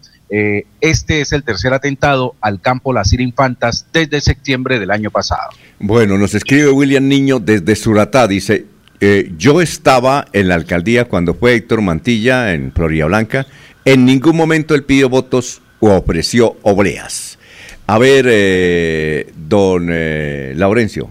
este 0.82 1.22
es 1.22 1.32
el 1.32 1.44
tercer 1.44 1.74
atentado 1.74 2.36
al 2.40 2.62
campo 2.62 2.94
Las 2.94 3.14
Infantas 3.14 3.88
desde 3.92 4.22
septiembre 4.22 4.80
del 4.80 4.92
año 4.92 5.10
pasado. 5.10 5.50
Bueno, 5.80 6.18
nos 6.18 6.36
escribe 6.36 6.70
William 6.70 7.08
Niño 7.08 7.40
desde 7.40 7.76
Suratá, 7.76 8.28
dice, 8.28 8.66
eh, 9.02 9.32
yo 9.38 9.62
estaba 9.62 10.28
en 10.34 10.48
la 10.50 10.56
alcaldía 10.56 11.06
cuando 11.06 11.34
fue 11.34 11.56
Héctor 11.56 11.82
Mantilla 11.82 12.54
en 12.54 12.72
Florida 12.74 13.06
Blanca, 13.06 13.48
en 13.86 14.06
ningún 14.06 14.36
momento 14.36 14.76
él 14.76 14.84
pidió 14.84 15.10
votos 15.10 15.62
o 15.80 15.92
ofreció 15.92 16.58
obleas. 16.64 17.40
A 17.88 17.98
ver, 17.98 18.26
eh, 18.30 19.32
don 19.36 19.90
eh, 19.92 20.54
Laurencio. 20.56 21.10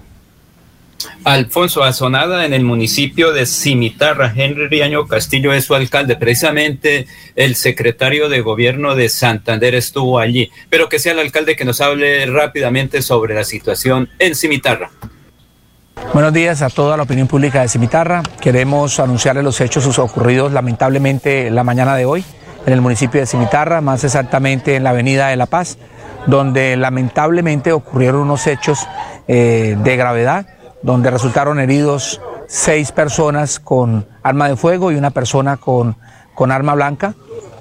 Alfonso 1.25 1.83
Azonada 1.83 2.45
en 2.47 2.53
el 2.53 2.63
municipio 2.63 3.33
de 3.33 3.47
Cimitarra, 3.47 4.33
Henry 4.35 4.83
Año 4.83 5.07
Castillo 5.07 5.53
es 5.53 5.65
su 5.65 5.75
alcalde. 5.75 6.17
Precisamente 6.17 7.07
el 7.37 7.55
secretario 7.55 8.29
de 8.29 8.41
gobierno 8.41 8.95
de 8.95 9.09
Santander 9.09 9.75
estuvo 9.75 10.19
allí. 10.19 10.51
Pero 10.71 10.89
que 10.89 10.99
sea 10.99 11.13
el 11.13 11.19
alcalde 11.19 11.57
que 11.57 11.65
nos 11.65 11.81
hable 11.81 12.25
rápidamente 12.27 13.03
sobre 13.03 13.35
la 13.35 13.45
situación 13.45 14.09
en 14.19 14.35
Cimitarra. 14.35 14.91
Buenos 16.15 16.33
días 16.33 16.63
a 16.63 16.71
toda 16.71 16.97
la 16.97 17.03
opinión 17.03 17.29
pública 17.29 17.61
de 17.61 17.69
Cimitarra. 17.69 18.23
Queremos 18.41 18.99
anunciarles 18.99 19.45
los 19.45 19.61
hechos 19.61 19.99
ocurridos 19.99 20.53
lamentablemente 20.53 21.51
la 21.51 21.65
mañana 21.65 21.97
de 21.97 22.07
hoy 22.07 22.25
en 22.65 22.73
el 22.73 22.81
municipio 22.81 23.21
de 23.21 23.27
Cimitarra, 23.27 23.83
más 23.83 24.05
exactamente 24.05 24.75
en 24.75 24.85
la 24.85 24.91
avenida 24.91 25.29
de 25.29 25.37
La 25.37 25.47
Paz, 25.47 25.77
donde 26.27 26.77
lamentablemente 26.77 27.73
ocurrieron 27.73 28.23
unos 28.23 28.47
hechos 28.47 28.89
eh, 29.29 29.77
de 29.79 29.97
gravedad, 29.97 30.47
donde 30.83 31.11
resultaron 31.11 31.61
heridos 31.61 32.23
seis 32.47 32.91
personas 32.91 33.61
con 33.61 34.07
arma 34.23 34.49
de 34.49 34.57
fuego 34.57 34.91
y 34.91 34.97
una 34.97 35.11
persona 35.11 35.59
con, 35.59 35.97
con 36.35 36.51
arma 36.51 36.75
blanca. 36.75 37.15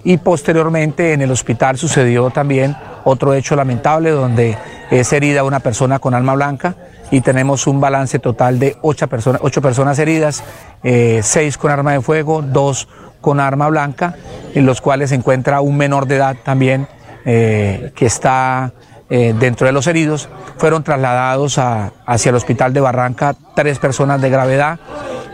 Y 0.06 0.18
posteriormente 0.18 1.12
en 1.12 1.22
el 1.22 1.32
hospital 1.32 1.78
sucedió 1.78 2.30
también 2.30 2.78
otro 3.04 3.34
hecho 3.34 3.58
lamentable 3.58 4.12
donde 4.12 4.58
es 4.90 5.12
herida 5.12 5.44
una 5.44 5.60
persona 5.60 6.00
con 6.00 6.14
arma 6.14 6.34
blanca 6.34 6.76
y 7.12 7.22
tenemos 7.22 7.68
un 7.68 7.80
balance 7.80 8.20
total 8.20 8.60
de 8.60 8.78
ocho 8.82 9.08
personas, 9.08 9.42
ocho 9.44 9.62
personas 9.62 9.98
heridas, 10.00 10.44
eh, 10.84 11.22
seis 11.24 11.58
con 11.58 11.72
arma 11.72 11.94
de 11.94 12.02
fuego, 12.02 12.42
dos 12.42 12.88
con 13.22 13.40
arma 13.40 13.68
blanca, 13.70 14.16
en 14.54 14.66
los 14.66 14.82
cuales 14.82 15.10
se 15.10 15.16
encuentra 15.16 15.62
un 15.62 15.78
menor 15.78 16.06
de 16.08 16.16
edad 16.18 16.36
también 16.44 16.88
eh, 17.26 17.92
que 17.96 18.06
está 18.06 18.74
eh, 19.10 19.34
dentro 19.40 19.68
de 19.68 19.74
los 19.74 19.88
heridos. 19.88 20.30
Fueron 20.58 20.84
trasladados 20.84 21.58
a- 21.58 21.92
hacia 22.06 22.30
el 22.30 22.36
hospital 22.36 22.74
de 22.74 22.82
Barranca 22.82 23.36
tres 23.56 23.80
personas 23.80 24.22
de 24.22 24.30
gravedad, 24.30 24.80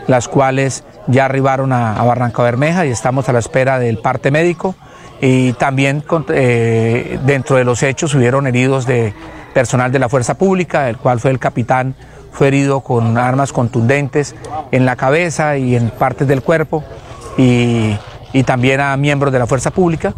las 0.06 0.28
cuales 0.28 0.84
ya 1.06 1.24
arribaron 1.26 1.72
a, 1.72 1.94
a 1.98 2.04
Barranca 2.04 2.42
Bermeja 2.42 2.86
y 2.86 2.90
estamos 2.90 3.28
a 3.28 3.32
la 3.32 3.38
espera 3.40 3.78
del 3.78 3.98
parte 3.98 4.30
médico. 4.30 4.74
Y 5.20 5.52
también 5.54 6.04
dentro 7.24 7.56
de 7.56 7.64
los 7.64 7.82
hechos 7.82 8.14
hubieron 8.14 8.46
heridos 8.46 8.84
de 8.86 9.14
personal 9.54 9.90
de 9.90 9.98
la 9.98 10.10
fuerza 10.10 10.36
pública, 10.36 10.90
el 10.90 10.98
cual 10.98 11.20
fue 11.20 11.30
el 11.30 11.38
capitán, 11.38 11.94
fue 12.32 12.48
herido 12.48 12.80
con 12.80 13.16
armas 13.16 13.52
contundentes 13.52 14.34
en 14.72 14.84
la 14.84 14.96
cabeza 14.96 15.56
y 15.56 15.76
en 15.76 15.90
partes 15.90 16.28
del 16.28 16.42
cuerpo, 16.42 16.84
y, 17.38 17.96
también 18.44 18.80
a 18.80 18.96
miembros 18.96 19.32
de 19.32 19.38
la 19.38 19.46
fuerza 19.46 19.70
pública 19.70 20.12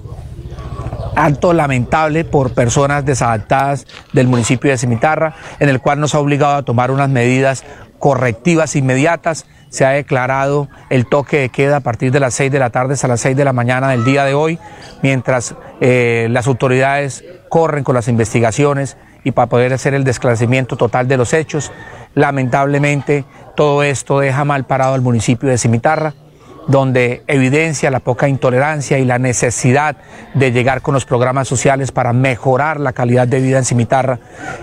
acto 1.14 1.54
lamentable 1.54 2.24
por 2.24 2.52
personas 2.52 3.04
desadaptadas 3.04 3.86
del 4.12 4.28
municipio 4.28 4.70
de 4.70 4.76
Cimitarra, 4.76 5.34
en 5.58 5.70
el 5.70 5.80
cual 5.80 5.98
nos 5.98 6.14
ha 6.14 6.18
obligado 6.18 6.56
a 6.56 6.62
tomar 6.62 6.90
unas 6.90 7.08
medidas 7.08 7.64
correctivas 7.98 8.76
inmediatas. 8.76 9.46
Se 9.70 9.86
ha 9.86 9.90
declarado 9.90 10.68
el 10.90 11.06
toque 11.06 11.38
de 11.38 11.48
queda 11.48 11.78
a 11.78 11.80
partir 11.80 12.12
de 12.12 12.20
las 12.20 12.34
6 12.34 12.52
de 12.52 12.58
la 12.58 12.68
tarde 12.68 12.94
hasta 12.94 13.08
las 13.08 13.20
6 13.22 13.34
de 13.34 13.44
la 13.46 13.54
mañana 13.54 13.88
del 13.88 14.04
día 14.04 14.24
de 14.24 14.34
hoy, 14.34 14.58
mientras 15.02 15.54
eh, 15.80 16.28
las 16.30 16.46
autoridades 16.46 17.24
corren 17.48 17.82
con 17.82 17.94
las 17.94 18.08
investigaciones 18.08 18.98
y 19.26 19.32
para 19.32 19.48
poder 19.48 19.72
hacer 19.72 19.92
el 19.92 20.04
desclarecimiento 20.04 20.76
total 20.76 21.08
de 21.08 21.16
los 21.16 21.32
hechos. 21.32 21.72
Lamentablemente, 22.14 23.24
todo 23.56 23.82
esto 23.82 24.20
deja 24.20 24.44
mal 24.44 24.66
parado 24.66 24.94
al 24.94 25.02
municipio 25.02 25.48
de 25.48 25.58
Cimitarra 25.58 26.14
donde 26.68 27.22
evidencia 27.26 27.90
la 27.90 28.00
poca 28.00 28.28
intolerancia 28.28 28.98
y 28.98 29.04
la 29.04 29.18
necesidad 29.18 29.96
de 30.34 30.52
llegar 30.52 30.80
con 30.80 30.94
los 30.94 31.04
programas 31.04 31.48
sociales 31.48 31.92
para 31.92 32.12
mejorar 32.12 32.78
la 32.78 32.92
calidad 32.92 33.26
de 33.26 33.40
vida 33.40 33.58
en 33.58 33.64
Cimitarra. 33.64 34.18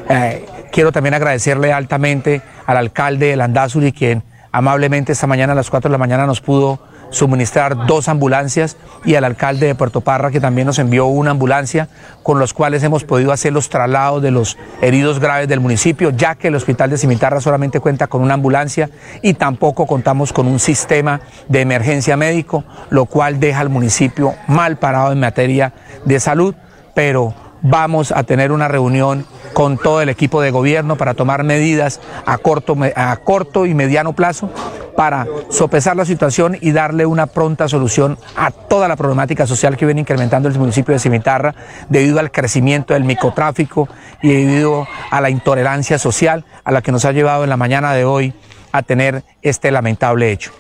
Eh, 0.10 0.46
quiero 0.72 0.94
también 0.94 1.14
agradecerle 1.14 1.72
altamente 1.74 2.42
al 2.66 2.78
alcalde 2.78 3.28
de 3.28 3.36
Landazuri, 3.36 3.92
quien 3.92 4.24
amablemente 4.52 5.12
esta 5.12 5.28
mañana 5.28 5.54
a 5.54 5.56
las 5.56 5.70
4 5.70 5.90
de 5.90 5.94
la 5.94 5.98
mañana 5.98 6.26
nos 6.26 6.42
pudo 6.42 6.80
suministrar 7.14 7.86
dos 7.86 8.10
ambulancias 8.10 8.76
y 9.06 9.16
al 9.16 9.24
alcalde 9.24 9.68
de 9.68 9.76
Puerto 9.76 10.02
Parra 10.02 10.32
que 10.32 10.40
también 10.40 10.66
nos 10.66 10.80
envió 10.80 11.06
una 11.06 11.32
ambulancia 11.32 11.88
con 12.24 12.40
los 12.40 12.54
cuales 12.54 12.84
hemos 12.84 13.04
podido 13.04 13.32
hacer 13.32 13.54
los 13.54 13.70
traslados 13.70 14.22
de 14.22 14.32
los 14.32 14.58
heridos 14.82 15.20
graves 15.20 15.48
del 15.48 15.60
municipio, 15.60 16.10
ya 16.10 16.36
que 16.36 16.48
el 16.48 16.56
hospital 16.56 16.90
de 16.90 16.98
Cimitarra 16.98 17.40
solamente 17.40 17.80
cuenta 17.80 18.08
con 18.08 18.22
una 18.22 18.34
ambulancia 18.34 18.90
y 19.22 19.36
tampoco 19.36 19.86
contamos 19.86 20.34
con 20.34 20.48
un 20.48 20.60
sistema 20.60 21.22
de 21.48 21.62
emergencia 21.62 22.18
médico, 22.18 22.64
lo 22.90 23.06
cual 23.06 23.40
deja 23.40 23.60
al 23.60 23.70
municipio 23.70 24.34
mal 24.48 24.78
parado 24.78 25.12
en 25.12 25.20
materia 25.20 25.74
de 26.06 26.20
salud, 26.20 26.56
pero 26.96 27.34
vamos 27.62 28.12
a 28.12 28.24
tener 28.24 28.52
una 28.52 28.68
reunión 28.68 29.26
con 29.54 29.78
todo 29.78 30.02
el 30.02 30.10
equipo 30.10 30.42
de 30.42 30.52
gobierno 30.52 30.98
para 30.98 31.14
tomar 31.14 31.44
medidas 31.44 32.00
a 32.26 32.38
corto, 32.38 32.76
a 32.96 33.16
corto 33.18 33.66
y 33.66 33.74
mediano 33.74 34.14
plazo 34.14 34.50
para 34.96 35.28
sopesar 35.50 35.96
la 35.96 36.06
situación 36.06 36.58
y 36.60 36.72
darle 36.72 37.06
una 37.06 37.28
pronta 37.28 37.68
solución 37.68 38.18
a 38.36 38.52
toda 38.52 38.88
la 38.88 38.96
problemática 38.96 39.48
social 39.48 39.78
que 39.78 39.86
viene 39.86 40.02
incrementando 40.02 40.50
el 40.50 40.58
municipio 40.58 40.94
de 40.94 41.00
Cimitarra 41.00 41.56
debido 41.90 42.20
al 42.20 42.32
crecimiento 42.32 42.94
del 42.94 43.04
microtráfico 43.04 43.90
y 44.22 44.30
debido 44.30 44.88
a 45.10 45.22
la 45.22 45.30
intolerancia 45.30 45.98
social 45.98 46.46
a 46.64 46.72
la 46.72 46.82
que 46.82 46.92
nos 46.92 47.06
ha 47.06 47.12
llevado 47.12 47.44
en 47.44 47.50
la 47.50 47.58
mañana 47.58 47.94
de 47.94 48.06
hoy 48.06 48.34
a 48.72 48.82
tener 48.82 49.24
este 49.42 49.72
lamentable 49.72 50.32
hecho. 50.32 50.52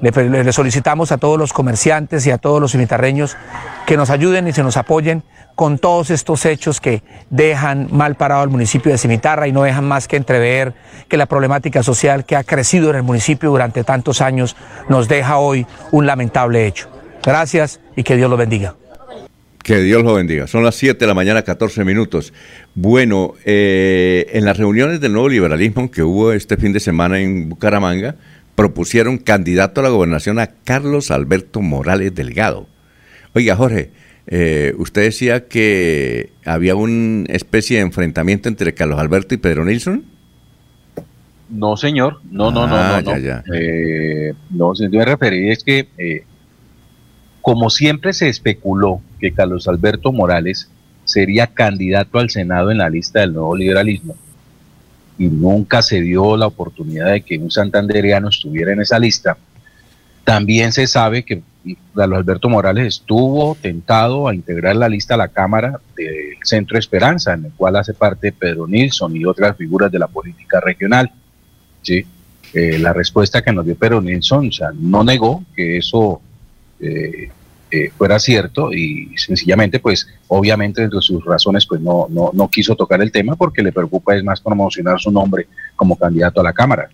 Le, 0.00 0.52
solicitamos 0.52 1.12
a 1.12 1.18
todos 1.18 1.38
los 1.38 1.52
comerciantes 1.52 2.26
y 2.26 2.30
a 2.30 2.38
todos 2.38 2.60
los 2.60 2.72
cimitarreños 2.72 3.36
que 3.86 3.96
nos 3.96 4.08
ayuden 4.10 4.48
y 4.48 4.52
se 4.52 4.62
nos 4.62 4.76
apoyen 4.76 5.22
con 5.54 5.78
todos 5.78 6.10
estos 6.10 6.46
hechos 6.46 6.80
que 6.80 7.02
dejan 7.28 7.88
mal 7.92 8.14
parado 8.14 8.40
al 8.40 8.48
municipio 8.48 8.90
de 8.92 8.98
Cimitarra 8.98 9.46
y 9.46 9.52
no 9.52 9.62
dejan 9.62 9.86
más 9.86 10.08
que 10.08 10.16
entrever 10.16 10.72
que 11.08 11.18
la 11.18 11.26
problemática 11.26 11.82
social 11.82 12.24
que 12.24 12.36
ha 12.36 12.44
crecido 12.44 12.88
en 12.90 12.96
el 12.96 13.02
municipio 13.02 13.50
durante 13.50 13.84
tantos 13.84 14.22
años 14.22 14.56
nos 14.88 15.06
deja 15.06 15.36
hoy 15.36 15.66
un 15.90 16.06
lamentable 16.06 16.66
hecho. 16.66 16.88
Gracias 17.22 17.80
y 17.94 18.02
que 18.02 18.16
Dios 18.16 18.30
los 18.30 18.38
bendiga. 18.38 18.74
Que 19.62 19.80
Dios 19.82 20.02
lo 20.02 20.14
bendiga. 20.14 20.46
Son 20.46 20.64
las 20.64 20.76
7 20.76 20.98
de 20.98 21.06
la 21.06 21.12
mañana, 21.12 21.42
14 21.42 21.84
minutos. 21.84 22.32
Bueno, 22.74 23.34
eh, 23.44 24.26
en 24.32 24.46
las 24.46 24.56
reuniones 24.56 25.00
del 25.00 25.12
nuevo 25.12 25.28
liberalismo 25.28 25.90
que 25.90 26.02
hubo 26.02 26.32
este 26.32 26.56
fin 26.56 26.72
de 26.72 26.80
semana 26.80 27.20
en 27.20 27.50
Bucaramanga, 27.50 28.16
propusieron 28.60 29.16
candidato 29.16 29.80
a 29.80 29.84
la 29.84 29.88
gobernación 29.88 30.38
a 30.38 30.48
Carlos 30.48 31.10
Alberto 31.10 31.62
Morales 31.62 32.14
Delgado. 32.14 32.66
Oiga, 33.32 33.56
Jorge, 33.56 33.90
eh, 34.26 34.74
usted 34.76 35.00
decía 35.04 35.46
que 35.48 36.30
había 36.44 36.74
una 36.74 37.24
especie 37.32 37.78
de 37.78 37.84
enfrentamiento 37.84 38.50
entre 38.50 38.74
Carlos 38.74 38.98
Alberto 39.00 39.34
y 39.34 39.38
Pedro 39.38 39.64
Nilsson. 39.64 40.04
No, 41.48 41.78
señor. 41.78 42.20
No, 42.30 42.50
no, 42.50 42.66
no, 42.66 42.76
Ah, 42.76 43.00
no. 43.02 43.12
no. 43.12 43.18
ya, 43.18 43.42
ya. 43.42 43.44
Eh, 43.58 44.34
no, 44.50 44.74
se 44.74 44.90
me 44.90 45.06
referí 45.06 45.48
es 45.50 45.64
que, 45.64 45.88
eh, 45.96 46.24
como 47.40 47.70
siempre 47.70 48.12
se 48.12 48.28
especuló 48.28 49.00
que 49.20 49.32
Carlos 49.32 49.68
Alberto 49.68 50.12
Morales 50.12 50.70
sería 51.04 51.46
candidato 51.46 52.18
al 52.18 52.28
Senado 52.28 52.70
en 52.70 52.76
la 52.76 52.90
lista 52.90 53.20
del 53.20 53.32
nuevo 53.32 53.56
liberalismo, 53.56 54.16
y 55.20 55.28
nunca 55.28 55.82
se 55.82 56.00
dio 56.00 56.34
la 56.34 56.46
oportunidad 56.46 57.12
de 57.12 57.20
que 57.20 57.36
un 57.36 57.50
santandereano 57.50 58.30
estuviera 58.30 58.72
en 58.72 58.80
esa 58.80 58.98
lista, 58.98 59.36
también 60.24 60.72
se 60.72 60.86
sabe 60.86 61.24
que 61.26 61.42
Carlos 61.94 62.18
Alberto 62.20 62.48
Morales 62.48 62.86
estuvo 62.86 63.54
tentado 63.60 64.28
a 64.28 64.34
integrar 64.34 64.76
la 64.76 64.88
lista 64.88 65.14
a 65.14 65.18
la 65.18 65.28
Cámara 65.28 65.78
del 65.94 66.38
Centro 66.42 66.78
Esperanza, 66.78 67.34
en 67.34 67.44
el 67.44 67.52
cual 67.52 67.76
hace 67.76 67.92
parte 67.92 68.32
Pedro 68.32 68.66
Nilsson 68.66 69.14
y 69.14 69.26
otras 69.26 69.58
figuras 69.58 69.92
de 69.92 69.98
la 69.98 70.08
política 70.08 70.58
regional. 70.58 71.12
¿sí? 71.82 72.02
Eh, 72.54 72.78
la 72.78 72.94
respuesta 72.94 73.42
que 73.42 73.52
nos 73.52 73.66
dio 73.66 73.76
Pedro 73.76 74.00
Nilsson 74.00 74.50
no 74.78 75.04
negó 75.04 75.44
que 75.54 75.76
eso 75.76 76.22
eh, 76.80 77.30
eh, 77.70 77.90
fuera 77.96 78.18
cierto 78.18 78.72
y 78.72 79.12
sencillamente, 79.16 79.78
pues, 79.78 80.08
obviamente, 80.28 80.82
entre 80.82 81.00
sus 81.00 81.24
razones, 81.24 81.66
pues 81.66 81.80
no, 81.80 82.06
no, 82.10 82.30
no 82.32 82.48
quiso 82.48 82.74
tocar 82.74 83.00
el 83.00 83.12
tema 83.12 83.36
porque 83.36 83.62
le 83.62 83.72
preocupa 83.72 84.16
es 84.16 84.24
más 84.24 84.40
promocionar 84.40 84.98
su 85.00 85.10
nombre 85.10 85.46
como 85.76 85.96
candidato 85.96 86.40
a 86.40 86.44
la 86.44 86.52
Cámara. 86.52 86.88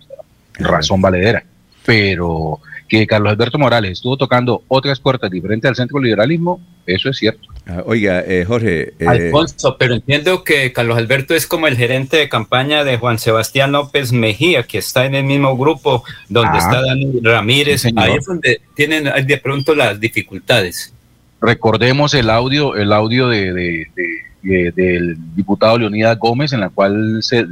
Razón 0.58 1.00
valedera. 1.00 1.44
Pero 1.84 2.60
que 2.88 3.06
Carlos 3.06 3.32
Alberto 3.32 3.58
Morales 3.58 3.92
estuvo 3.92 4.16
tocando 4.16 4.62
otras 4.68 5.00
puertas 5.00 5.30
diferentes 5.30 5.68
al 5.68 5.76
centro 5.76 6.00
liberalismo, 6.00 6.60
eso 6.86 7.10
es 7.10 7.16
cierto. 7.16 7.48
Ah, 7.68 7.82
Oiga, 7.84 8.20
eh, 8.24 8.44
Jorge. 8.44 8.92
eh, 9.00 9.06
Alfonso, 9.08 9.76
pero 9.76 9.94
entiendo 9.94 10.44
que 10.44 10.72
Carlos 10.72 10.96
Alberto 10.98 11.34
es 11.34 11.48
como 11.48 11.66
el 11.66 11.76
gerente 11.76 12.16
de 12.16 12.28
campaña 12.28 12.84
de 12.84 12.96
Juan 12.96 13.18
Sebastián 13.18 13.72
López 13.72 14.12
Mejía, 14.12 14.62
que 14.62 14.78
está 14.78 15.04
en 15.04 15.16
el 15.16 15.24
mismo 15.24 15.56
grupo 15.56 16.04
donde 16.28 16.50
Ah, 16.54 16.58
está 16.58 16.80
Dani 16.82 17.18
Ramírez. 17.22 17.80
sí. 17.82 17.90
Ahí 17.96 18.12
es 18.18 18.24
donde 18.24 18.60
tienen 18.76 19.10
de 19.26 19.38
pronto 19.38 19.74
las 19.74 19.98
dificultades. 19.98 20.92
recordemos 21.40 22.14
el 22.14 22.30
audio, 22.30 22.74
el 22.76 22.92
audio 22.92 23.28
de, 23.28 23.52
de- 23.52 23.86
de- 23.94 24.26
de- 24.42 24.72
del 24.72 25.16
diputado 25.36 25.78
Leonidas 25.78 26.18
Gómez, 26.18 26.52
en 26.52 26.60
la 26.60 26.70
cual 26.70 27.18
se 27.20 27.44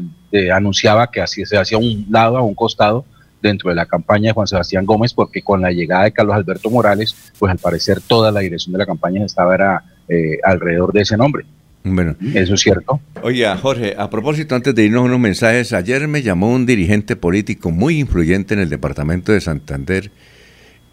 anunciaba 0.53 1.11
que 1.11 1.21
así 1.21 1.45
se 1.45 1.59
hacía 1.59 1.77
un 1.79 2.07
lado, 2.11 2.37
a 2.39 2.43
un 2.43 2.55
costado, 2.55 3.05
dentro 3.43 3.69
de 3.69 3.77
la 3.77 3.85
campaña 3.87 4.29
de 4.29 4.33
Juan 4.33 4.47
Sebastián 4.47 4.87
Gómez, 4.87 5.13
porque 5.13 5.43
con 5.43 5.61
la 5.61 5.71
llegada 5.71 6.05
de 6.05 6.13
Carlos 6.13 6.35
Alberto 6.35 6.71
Morales, 6.71 7.15
pues 7.39 7.53
al 7.53 7.59
parecer 7.59 8.01
toda 8.01 8.33
la 8.33 8.41
dirección 8.41 8.73
de 8.73 8.79
la 8.79 8.87
campaña 8.87 9.25
estaba 9.25 9.55
era, 9.55 9.85
eh, 10.09 10.39
alrededor 10.43 10.93
de 10.93 11.03
ese 11.03 11.17
nombre. 11.17 11.45
Bueno. 11.85 12.17
Eso 12.35 12.55
es 12.55 12.61
cierto. 12.61 13.01
Oiga, 13.23 13.57
Jorge, 13.59 13.95
a 13.99 14.09
propósito, 14.09 14.55
antes 14.55 14.75
de 14.75 14.85
irnos 14.85 15.05
unos 15.05 15.21
mensajes, 15.21 15.73
ayer 15.75 16.09
me 16.09 16.23
llamó 16.23 16.51
un 16.51 16.65
dirigente 16.65 17.15
político 17.15 17.71
muy 17.71 17.99
influyente 17.99 18.55
en 18.55 18.61
el 18.61 18.71
departamento 18.71 19.33
de 19.33 19.41
Santander 19.43 20.11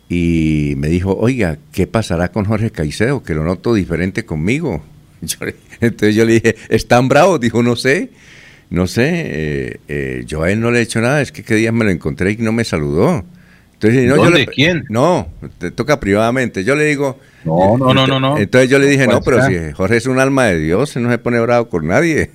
y 0.10 0.74
me 0.76 0.90
dijo, 0.90 1.16
oiga, 1.18 1.58
¿qué 1.72 1.88
pasará 1.88 2.34
con 2.34 2.44
Jorge 2.44 2.72
Caicedo? 2.72 3.24
Que 3.24 3.34
lo 3.34 3.46
noto 3.46 3.74
diferente 3.74 4.26
conmigo. 4.26 4.84
Yo 5.22 5.38
entonces 5.80 6.16
yo 6.16 6.26
le 6.26 6.34
dije, 6.34 6.56
¿están 6.70 7.08
bravos? 7.08 7.40
Dijo, 7.40 7.64
no 7.64 7.76
sé, 7.76 8.10
no 8.70 8.88
sé, 8.88 9.10
eh, 9.10 9.80
eh, 9.88 10.24
yo 10.26 10.44
a 10.44 10.52
él 10.52 10.60
no 10.60 10.72
le 10.72 10.80
he 10.80 10.82
hecho 10.82 11.02
nada, 11.02 11.22
es 11.22 11.32
que 11.32 11.44
qué 11.44 11.56
días 11.56 11.74
me 11.74 11.86
lo 11.86 11.92
encontré 11.92 12.32
y 12.32 12.38
no 12.38 12.52
me 12.52 12.64
saludó. 12.64 13.24
Entonces, 13.82 14.06
no, 14.08 14.24
yo 14.24 14.30
le- 14.30 14.46
¿Quién? 14.46 14.86
No, 14.90 15.28
te 15.58 15.72
toca 15.72 16.00
privadamente. 16.00 16.64
Yo 16.64 16.76
le 16.76 16.86
digo... 16.86 17.18
No, 17.46 17.78
no, 17.78 17.94
no, 17.96 18.06
no, 18.06 18.20
no. 18.20 18.38
Entonces 18.38 18.70
yo 18.70 18.78
le 18.78 18.86
dije, 18.86 19.08
no, 19.08 19.22
pero 19.22 19.44
si 19.48 19.56
Jorge 19.74 19.98
es 19.98 20.06
un 20.06 20.20
alma 20.20 20.46
de 20.46 20.60
Dios, 20.60 20.96
no 20.98 21.10
se 21.10 21.18
pone 21.18 21.40
bravo 21.40 21.68
con 21.70 21.88
nadie. 21.88 22.30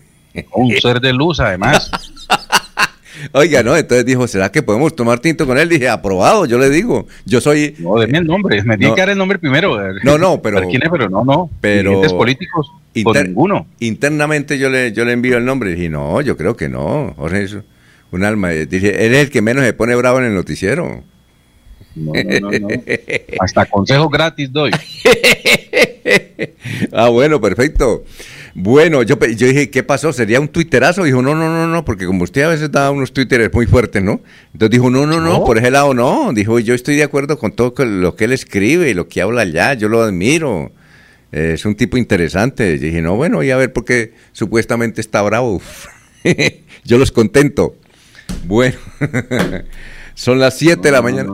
Un 0.52 0.72
ser 0.78 1.00
de 1.00 1.12
luz, 1.12 1.38
además. 1.38 1.90
Oiga, 3.32 3.62
no, 3.62 3.74
entonces 3.76 4.04
dijo, 4.04 4.26
¿será 4.28 4.50
que 4.52 4.62
podemos 4.62 4.94
tomar 4.94 5.20
tinto 5.20 5.46
con 5.46 5.56
él? 5.56 5.68
Dije, 5.70 5.88
aprobado, 5.88 6.44
yo 6.44 6.58
le 6.58 6.68
digo. 6.68 7.06
Yo 7.24 7.40
soy... 7.40 7.74
No, 7.78 7.96
deme 7.98 8.18
el 8.18 8.26
nombre, 8.26 8.62
me 8.62 8.76
tiene 8.76 8.90
No. 8.90 8.94
que 8.94 9.00
dar 9.00 9.10
el 9.10 9.18
nombre 9.18 9.38
primero. 9.38 9.78
No, 10.02 10.18
no, 10.18 10.42
pero... 10.42 10.60
¿Quién 10.68 10.82
es? 10.82 10.88
Pero 10.90 11.08
no, 11.08 11.24
no. 11.24 11.48
Pero... 11.60 12.02
Políticos, 12.18 12.70
Inter- 12.92 13.28
ninguno. 13.28 13.66
Internamente 13.78 14.58
yo 14.58 14.68
le, 14.68 14.92
yo 14.92 15.04
le 15.04 15.12
envío 15.12 15.38
el 15.38 15.44
nombre. 15.44 15.70
Dije, 15.70 15.88
no, 15.88 16.20
yo 16.20 16.36
creo 16.36 16.56
que 16.56 16.68
no. 16.68 17.14
Jorge 17.16 17.44
es 17.44 17.56
un 18.10 18.24
alma. 18.24 18.50
Dije, 18.50 19.06
él 19.06 19.14
es 19.14 19.24
el 19.26 19.30
que 19.30 19.40
menos 19.42 19.64
se 19.64 19.72
pone 19.72 19.94
bravo 19.94 20.18
en 20.18 20.24
el 20.26 20.34
noticiero. 20.34 21.02
No, 21.96 22.12
no, 22.12 22.50
no, 22.50 22.58
no. 22.58 22.68
Hasta 23.40 23.66
consejos 23.66 24.10
gratis 24.10 24.52
doy. 24.52 24.70
ah, 26.92 27.08
bueno, 27.08 27.40
perfecto. 27.40 28.04
Bueno, 28.54 29.02
yo, 29.02 29.18
yo 29.18 29.46
dije, 29.48 29.70
¿qué 29.70 29.82
pasó? 29.82 30.12
¿Sería 30.12 30.40
un 30.40 30.48
tuiterazo? 30.48 31.04
Dijo, 31.04 31.22
no, 31.22 31.34
no, 31.34 31.48
no, 31.48 31.66
no, 31.66 31.84
porque 31.84 32.06
como 32.06 32.24
usted 32.24 32.42
a 32.42 32.48
veces 32.48 32.70
da 32.70 32.90
unos 32.90 33.12
twitteres 33.12 33.52
muy 33.52 33.66
fuertes, 33.66 34.02
¿no? 34.02 34.20
Entonces 34.52 34.70
dijo, 34.70 34.90
no, 34.90 35.06
no, 35.06 35.20
no, 35.20 35.38
No. 35.38 35.44
por 35.44 35.58
ese 35.58 35.70
lado 35.70 35.94
no. 35.94 36.32
Dijo, 36.32 36.58
yo 36.58 36.74
estoy 36.74 36.96
de 36.96 37.02
acuerdo 37.02 37.38
con 37.38 37.52
todo 37.52 37.74
lo 37.84 38.16
que 38.16 38.24
él 38.24 38.32
escribe 38.32 38.90
y 38.90 38.94
lo 38.94 39.08
que 39.08 39.20
habla 39.20 39.42
allá, 39.42 39.74
yo 39.74 39.88
lo 39.88 40.02
admiro. 40.02 40.72
Es 41.32 41.64
un 41.66 41.74
tipo 41.74 41.96
interesante. 41.96 42.78
Yo 42.78 42.86
dije, 42.86 43.02
no, 43.02 43.16
bueno, 43.16 43.38
voy 43.38 43.50
a 43.50 43.56
ver 43.56 43.72
por 43.72 43.84
qué 43.84 44.14
supuestamente 44.32 45.00
está 45.00 45.20
bravo. 45.22 45.60
yo 46.84 46.98
los 46.98 47.12
contento. 47.12 47.76
Bueno, 48.46 48.78
son 50.14 50.38
las 50.38 50.56
7 50.56 50.80
de 50.82 50.90
la 50.92 51.02
mañana. 51.02 51.30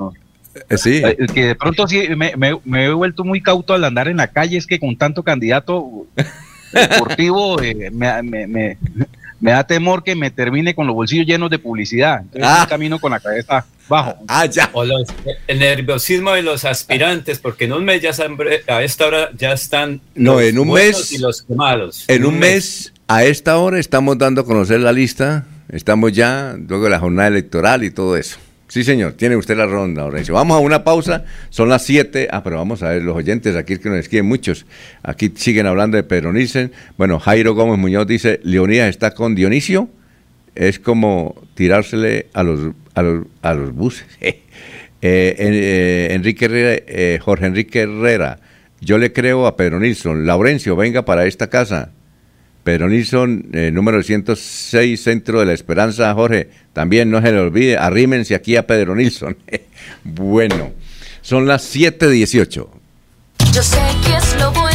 Eh, 0.68 0.76
Sí. 0.78 1.02
Eh, 1.04 1.16
Que 1.32 1.46
de 1.46 1.54
pronto 1.54 1.86
sí 1.88 2.08
me, 2.16 2.34
me- 2.36 2.58
me 2.64 2.84
he 2.86 2.92
vuelto 2.92 3.24
muy 3.24 3.40
cauto 3.42 3.72
al 3.74 3.84
andar 3.84 4.08
en 4.08 4.18
la 4.18 4.26
calle, 4.28 4.56
es 4.58 4.66
que 4.66 4.78
con 4.78 4.96
tanto 4.96 5.22
candidato 5.22 6.06
deportivo 6.72 7.60
eh, 7.62 7.90
me, 7.92 8.22
me- 8.22 8.46
me- 8.46 8.78
me 9.40 9.50
da 9.50 9.64
temor 9.66 10.04
que 10.04 10.14
me 10.14 10.30
termine 10.30 10.74
con 10.74 10.86
los 10.86 10.94
bolsillos 10.94 11.26
llenos 11.26 11.50
de 11.50 11.58
publicidad. 11.58 12.20
Entonces 12.20 12.48
Ah. 12.48 12.66
camino 12.68 12.98
con 13.00 13.10
la 13.10 13.18
cabeza 13.18 13.64
bajo. 13.88 14.14
Ah, 14.28 14.46
ya. 14.46 14.70
O 14.72 14.84
los- 14.84 15.08
el 15.48 15.58
nerviosismo 15.58 16.32
de 16.32 16.42
los 16.42 16.64
aspirantes, 16.64 17.38
porque 17.40 17.64
en 17.64 17.72
un 17.72 17.84
mes 17.84 18.00
ya 18.02 18.10
están- 18.10 18.36
a 18.68 18.82
esta 18.82 19.06
hora 19.06 19.30
ya 19.36 19.52
están 19.52 20.00
No, 20.14 20.34
los 20.34 20.42
en 20.44 20.58
un 20.60 20.68
buenos 20.68 21.00
mes- 21.00 21.12
y 21.12 21.18
los 21.18 21.44
malos. 21.50 22.04
En 22.08 22.24
un 22.24 22.38
mes, 22.38 22.92
a 23.08 23.24
esta 23.24 23.58
hora, 23.58 23.80
estamos 23.80 24.16
dando 24.16 24.42
a 24.42 24.44
conocer 24.44 24.80
la 24.80 24.92
lista. 24.92 25.44
Estamos 25.70 26.12
ya, 26.12 26.54
luego 26.68 26.84
de 26.84 26.90
la 26.90 26.98
jornada 27.00 27.28
electoral 27.28 27.82
y 27.82 27.90
todo 27.90 28.16
eso. 28.16 28.38
Sí, 28.72 28.84
señor, 28.84 29.12
tiene 29.12 29.36
usted 29.36 29.54
la 29.54 29.66
ronda, 29.66 30.06
Horacio. 30.06 30.32
Vamos 30.32 30.56
a 30.56 30.60
una 30.60 30.82
pausa, 30.82 31.26
son 31.50 31.68
las 31.68 31.84
7. 31.84 32.28
Ah, 32.30 32.42
pero 32.42 32.56
vamos 32.56 32.82
a 32.82 32.88
ver, 32.88 33.02
los 33.02 33.14
oyentes 33.14 33.54
aquí 33.54 33.76
que 33.76 33.90
nos 33.90 33.98
escriben 33.98 34.24
muchos. 34.24 34.64
Aquí 35.02 35.30
siguen 35.36 35.66
hablando 35.66 35.98
de 35.98 36.04
Pedro 36.04 36.32
Nielsen. 36.32 36.72
Bueno, 36.96 37.18
Jairo 37.18 37.54
Gómez 37.54 37.78
Muñoz 37.78 38.06
dice: 38.06 38.40
Leonidas 38.44 38.88
está 38.88 39.10
con 39.10 39.34
Dionisio. 39.34 39.90
Es 40.54 40.78
como 40.78 41.34
tirársele 41.52 42.28
a 42.32 42.42
los, 42.44 42.72
a 42.94 43.02
los, 43.02 43.26
a 43.42 43.52
los 43.52 43.74
buses. 43.74 44.06
Eh, 45.04 45.34
eh, 45.36 46.08
Enrique 46.12 46.44
Herrera, 46.44 46.80
eh, 46.86 47.18
Jorge 47.20 47.46
Enrique 47.46 47.80
Herrera, 47.80 48.38
yo 48.80 48.98
le 48.98 49.12
creo 49.12 49.48
a 49.48 49.56
Pedro 49.56 49.80
Nilsson. 49.80 50.26
Laurencio, 50.26 50.76
venga 50.76 51.04
para 51.04 51.26
esta 51.26 51.50
casa. 51.50 51.90
Pedro 52.64 52.88
Nilsson, 52.88 53.46
eh, 53.52 53.70
número 53.72 54.02
106, 54.02 55.02
Centro 55.02 55.40
de 55.40 55.46
la 55.46 55.52
Esperanza, 55.52 56.12
Jorge. 56.14 56.48
También 56.72 57.10
no 57.10 57.20
se 57.20 57.32
le 57.32 57.38
olvide, 57.38 57.76
arrímense 57.76 58.34
aquí 58.34 58.56
a 58.56 58.66
Pedro 58.66 58.94
Nilsson. 58.94 59.36
bueno, 60.04 60.72
son 61.22 61.46
las 61.46 61.74
7.18. 61.74 62.68
Yo 63.52 63.62
sé 63.62 63.80
que 64.04 64.16
es 64.16 64.40
lo 64.40 64.52
bueno. 64.52 64.71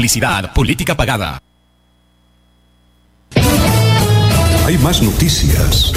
Publicidad, 0.00 0.54
política 0.54 0.96
pagada. 0.96 1.42
Hay 4.64 4.78
más 4.78 5.02
noticias. 5.02 5.92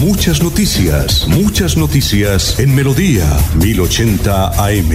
Muchas 0.00 0.42
noticias. 0.42 1.28
Muchas 1.28 1.76
noticias 1.76 2.58
en 2.58 2.74
Melodía 2.74 3.24
1080 3.54 4.46
AM. 4.60 4.90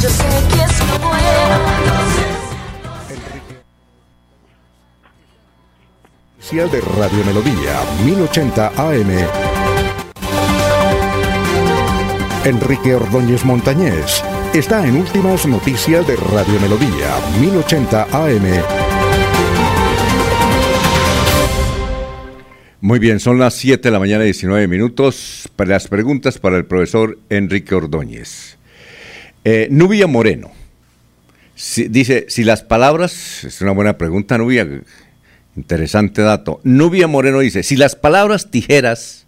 Yo 0.00 0.08
sé 0.08 0.24
que 0.50 0.62
es 0.62 0.78
lo 0.88 0.98
bueno. 1.00 1.58
Oficial 6.38 6.70
de 6.70 6.80
Radio 6.80 7.24
Melodía 7.24 7.80
1080 8.04 8.68
AM. 8.68 9.10
Enrique 12.44 12.94
Ordóñez 12.94 13.44
Montañés 13.44 14.22
está 14.54 14.86
en 14.86 14.96
Últimas 14.96 15.46
Noticias 15.46 16.06
de 16.06 16.16
Radio 16.16 16.60
Melodía 16.60 17.18
1080 17.40 18.02
AM. 18.10 18.62
Muy 22.80 22.98
bien, 22.98 23.20
son 23.20 23.38
las 23.38 23.54
7 23.54 23.82
de 23.82 23.90
la 23.90 23.98
mañana, 23.98 24.24
19 24.24 24.68
minutos. 24.68 25.48
Para 25.56 25.70
las 25.70 25.88
preguntas 25.88 26.38
para 26.38 26.56
el 26.56 26.66
profesor 26.66 27.18
Enrique 27.30 27.74
Ordóñez. 27.74 28.58
Eh, 29.44 29.68
Nubia 29.70 30.06
Moreno. 30.06 30.52
Dice, 31.54 32.26
si 32.28 32.44
las 32.44 32.62
palabras, 32.62 33.44
es 33.44 33.60
una 33.60 33.72
buena 33.72 33.96
pregunta, 33.96 34.36
Nubia, 34.38 34.68
interesante 35.56 36.22
dato. 36.22 36.60
Nubia 36.64 37.06
Moreno 37.06 37.40
dice, 37.40 37.62
si 37.62 37.76
las 37.76 37.96
palabras 37.96 38.50
tijeras, 38.50 39.26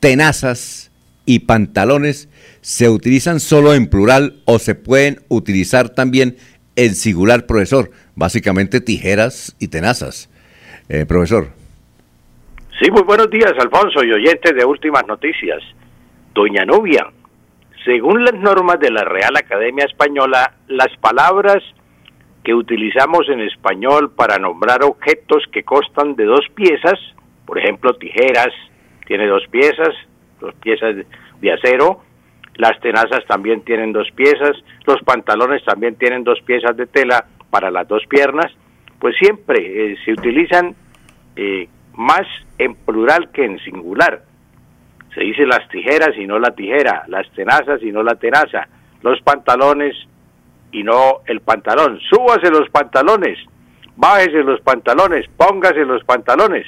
tenazas 0.00 0.90
y 1.24 1.40
pantalones 1.40 2.28
se 2.62 2.88
utilizan 2.88 3.40
solo 3.40 3.74
en 3.74 3.88
plural 3.90 4.36
o 4.46 4.58
se 4.58 4.74
pueden 4.74 5.18
utilizar 5.28 5.90
también 5.90 6.36
en 6.76 6.94
singular, 6.94 7.44
profesor. 7.46 7.90
Básicamente 8.14 8.80
tijeras 8.80 9.54
y 9.58 9.68
tenazas. 9.68 10.30
Eh, 10.88 11.04
profesor. 11.06 11.48
Sí, 12.80 12.90
muy 12.90 13.02
buenos 13.02 13.28
días, 13.30 13.52
Alfonso 13.60 14.02
y 14.04 14.12
oyentes 14.12 14.54
de 14.54 14.64
Últimas 14.64 15.06
Noticias. 15.06 15.60
Doña 16.34 16.64
Nubia, 16.64 17.06
según 17.84 18.24
las 18.24 18.34
normas 18.34 18.78
de 18.80 18.90
la 18.90 19.04
Real 19.04 19.36
Academia 19.36 19.84
Española, 19.84 20.54
las 20.68 20.96
palabras 21.00 21.62
que 22.44 22.54
utilizamos 22.54 23.28
en 23.28 23.40
español 23.40 24.12
para 24.14 24.38
nombrar 24.38 24.82
objetos 24.84 25.44
que 25.52 25.62
constan 25.62 26.14
de 26.16 26.24
dos 26.24 26.46
piezas, 26.54 26.98
por 27.44 27.58
ejemplo, 27.58 27.94
tijeras, 27.94 28.48
tiene 29.06 29.26
dos 29.26 29.42
piezas, 29.50 29.94
dos 30.40 30.54
piezas 30.62 30.96
de- 31.40 31.52
acero, 31.52 32.02
las 32.56 32.78
tenazas 32.80 33.24
también 33.26 33.62
tienen 33.62 33.92
dos 33.92 34.08
piezas, 34.14 34.56
los 34.86 35.02
pantalones 35.02 35.64
también 35.64 35.96
tienen 35.96 36.24
dos 36.24 36.40
piezas 36.42 36.76
de 36.76 36.86
tela 36.86 37.24
para 37.50 37.70
las 37.70 37.88
dos 37.88 38.02
piernas, 38.08 38.52
pues 38.98 39.16
siempre 39.16 39.56
eh, 39.92 39.96
se 40.04 40.12
utilizan 40.12 40.74
eh, 41.36 41.68
más 41.94 42.26
en 42.58 42.74
plural 42.74 43.30
que 43.32 43.44
en 43.44 43.58
singular. 43.60 44.22
Se 45.14 45.20
dice 45.20 45.44
las 45.44 45.68
tijeras 45.68 46.16
y 46.16 46.26
no 46.26 46.38
la 46.38 46.52
tijera, 46.52 47.04
las 47.08 47.30
tenazas 47.32 47.82
y 47.82 47.92
no 47.92 48.02
la 48.02 48.14
tenaza, 48.14 48.68
los 49.02 49.20
pantalones 49.22 49.94
y 50.72 50.82
no 50.82 51.20
el 51.26 51.40
pantalón. 51.40 52.00
Súbase 52.08 52.50
los 52.50 52.68
pantalones. 52.70 53.38
bájese 53.96 54.42
los 54.42 54.60
pantalones, 54.60 55.26
póngase 55.36 55.84
los 55.84 56.02
pantalones. 56.04 56.66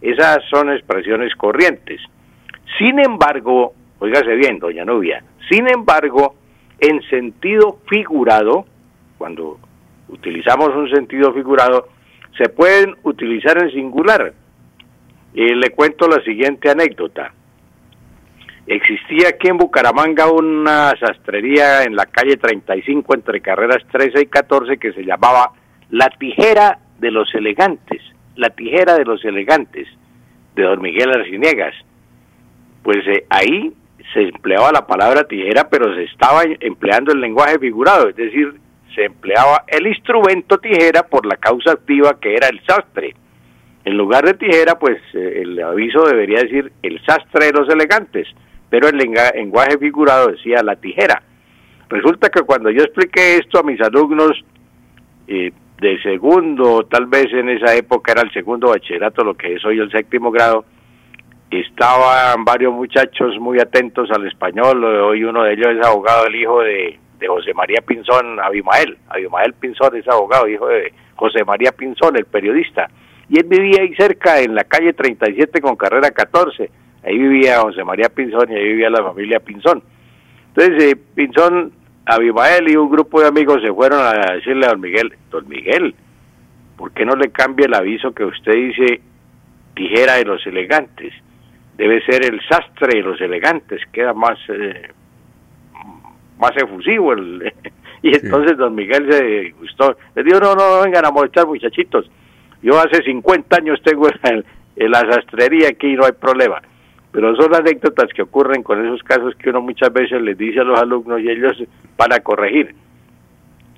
Esas 0.00 0.38
son 0.50 0.72
expresiones 0.72 1.34
corrientes. 1.36 2.00
Sin 2.78 2.98
embargo, 2.98 3.74
óigase 4.04 4.34
bien, 4.36 4.58
doña 4.58 4.84
Nubia, 4.84 5.22
sin 5.48 5.68
embargo, 5.68 6.34
en 6.78 7.02
sentido 7.08 7.80
figurado, 7.88 8.64
cuando 9.18 9.58
utilizamos 10.08 10.70
un 10.70 10.88
sentido 10.90 11.32
figurado, 11.32 11.88
se 12.36 12.48
pueden 12.48 12.94
utilizar 13.02 13.62
en 13.62 13.70
singular. 13.70 14.32
Y 15.34 15.54
le 15.54 15.70
cuento 15.70 16.08
la 16.08 16.22
siguiente 16.22 16.70
anécdota. 16.70 17.32
Existía 18.66 19.28
aquí 19.28 19.48
en 19.48 19.58
Bucaramanga 19.58 20.30
una 20.30 20.94
sastrería 20.98 21.82
en 21.82 21.96
la 21.96 22.06
calle 22.06 22.36
35 22.36 23.14
entre 23.14 23.40
carreras 23.40 23.82
13 23.90 24.22
y 24.22 24.26
14 24.26 24.78
que 24.78 24.92
se 24.92 25.04
llamaba 25.04 25.52
La 25.90 26.08
Tijera 26.08 26.78
de 26.98 27.10
los 27.10 27.34
Elegantes. 27.34 28.00
La 28.36 28.50
Tijera 28.50 28.94
de 28.96 29.04
los 29.04 29.24
Elegantes, 29.24 29.86
de 30.54 30.62
don 30.62 30.80
Miguel 30.80 31.10
Arciniegas. 31.10 31.74
Pues 32.82 33.06
eh, 33.06 33.26
ahí 33.28 33.72
se 34.12 34.22
empleaba 34.22 34.72
la 34.72 34.86
palabra 34.86 35.24
tijera, 35.24 35.68
pero 35.68 35.94
se 35.94 36.04
estaba 36.04 36.42
empleando 36.60 37.12
el 37.12 37.20
lenguaje 37.20 37.58
figurado, 37.58 38.08
es 38.08 38.16
decir, 38.16 38.54
se 38.94 39.04
empleaba 39.04 39.64
el 39.66 39.86
instrumento 39.86 40.58
tijera 40.58 41.02
por 41.02 41.26
la 41.26 41.36
causa 41.36 41.72
activa 41.72 42.18
que 42.20 42.34
era 42.34 42.48
el 42.48 42.60
sastre. 42.64 43.14
En 43.84 43.96
lugar 43.96 44.24
de 44.24 44.34
tijera, 44.34 44.78
pues 44.78 44.98
eh, 45.12 45.42
el 45.42 45.60
aviso 45.60 46.06
debería 46.06 46.40
decir 46.40 46.72
el 46.82 47.04
sastre 47.04 47.46
de 47.46 47.52
los 47.52 47.68
elegantes, 47.68 48.28
pero 48.70 48.88
el 48.88 48.96
lenguaje 48.96 49.78
figurado 49.78 50.28
decía 50.28 50.62
la 50.62 50.76
tijera. 50.76 51.22
Resulta 51.88 52.30
que 52.30 52.42
cuando 52.42 52.70
yo 52.70 52.82
expliqué 52.82 53.36
esto 53.36 53.58
a 53.58 53.62
mis 53.62 53.80
alumnos 53.80 54.32
eh, 55.26 55.52
de 55.80 56.02
segundo, 56.02 56.86
tal 56.86 57.06
vez 57.06 57.26
en 57.32 57.48
esa 57.50 57.74
época 57.74 58.12
era 58.12 58.22
el 58.22 58.32
segundo 58.32 58.68
bachillerato, 58.68 59.22
lo 59.22 59.34
que 59.34 59.54
es 59.54 59.64
hoy 59.64 59.78
el 59.78 59.90
séptimo 59.90 60.30
grado, 60.30 60.64
estaban 61.50 62.44
varios 62.44 62.72
muchachos 62.72 63.38
muy 63.38 63.60
atentos 63.60 64.10
al 64.10 64.26
español, 64.26 64.84
hoy 64.84 65.24
uno 65.24 65.44
de 65.44 65.54
ellos 65.54 65.68
es 65.78 65.86
abogado, 65.86 66.26
el 66.26 66.36
hijo 66.36 66.60
de, 66.60 66.98
José 67.26 67.54
María 67.54 67.80
Pinzón, 67.80 68.38
Abimael, 68.38 68.98
Abimael 69.08 69.54
Pinzón 69.54 69.96
es 69.96 70.06
abogado, 70.06 70.46
hijo 70.46 70.66
de 70.68 70.92
José 71.14 71.42
María 71.42 71.72
Pinzón, 71.72 72.16
el 72.16 72.26
periodista, 72.26 72.90
y 73.30 73.38
él 73.38 73.46
vivía 73.48 73.80
ahí 73.80 73.94
cerca, 73.94 74.40
en 74.40 74.54
la 74.54 74.64
calle 74.64 74.92
37 74.92 75.62
con 75.62 75.76
carrera 75.76 76.10
14, 76.10 76.70
ahí 77.02 77.16
vivía 77.16 77.60
José 77.60 77.82
María 77.82 78.10
Pinzón 78.10 78.52
y 78.52 78.56
ahí 78.56 78.64
vivía 78.64 78.90
la 78.90 79.02
familia 79.02 79.40
Pinzón. 79.40 79.82
Entonces, 80.48 80.84
eh, 80.84 80.96
Pinzón, 81.14 81.72
Abimael 82.06 82.68
y 82.68 82.76
un 82.76 82.90
grupo 82.90 83.20
de 83.20 83.28
amigos 83.28 83.62
se 83.62 83.72
fueron 83.72 84.00
a 84.00 84.34
decirle 84.34 84.66
a 84.66 84.70
don 84.70 84.80
Miguel, 84.80 85.14
don 85.30 85.48
Miguel, 85.48 85.94
¿por 86.76 86.92
qué 86.92 87.04
no 87.06 87.14
le 87.16 87.30
cambia 87.30 87.66
el 87.66 87.74
aviso 87.74 88.12
que 88.12 88.24
usted 88.24 88.52
dice 88.52 89.00
tijera 89.74 90.14
de 90.14 90.24
los 90.24 90.46
elegantes? 90.46 91.14
Debe 91.76 92.04
ser 92.04 92.24
el 92.24 92.40
sastre 92.48 92.98
de 92.98 93.02
los 93.02 93.20
elegantes, 93.20 93.80
queda 93.92 94.14
más 94.14 94.38
eh, 94.48 94.90
más 96.38 96.52
efusivo. 96.56 97.12
El, 97.12 97.52
y 98.02 98.14
entonces 98.14 98.56
don 98.56 98.74
Miguel 98.74 99.10
se 99.10 99.50
gustó. 99.58 99.96
Le 100.14 100.22
dijo, 100.22 100.38
no, 100.40 100.54
no, 100.54 100.82
vengan 100.82 101.06
a 101.06 101.10
molestar 101.10 101.46
muchachitos. 101.46 102.10
Yo 102.62 102.78
hace 102.78 103.02
50 103.02 103.56
años 103.56 103.80
tengo 103.82 104.08
en, 104.24 104.44
en 104.76 104.90
la 104.90 105.00
sastrería 105.00 105.68
aquí 105.68 105.88
y 105.88 105.96
no 105.96 106.04
hay 106.04 106.12
problema. 106.12 106.60
Pero 107.12 107.34
son 107.36 107.54
anécdotas 107.54 108.08
que 108.12 108.22
ocurren 108.22 108.62
con 108.62 108.84
esos 108.84 109.02
casos 109.04 109.34
que 109.36 109.50
uno 109.50 109.60
muchas 109.60 109.92
veces 109.92 110.20
les 110.20 110.36
dice 110.36 110.60
a 110.60 110.64
los 110.64 110.80
alumnos 110.80 111.20
y 111.20 111.30
ellos 111.30 111.56
van 111.96 112.12
a 112.12 112.20
corregir. 112.20 112.74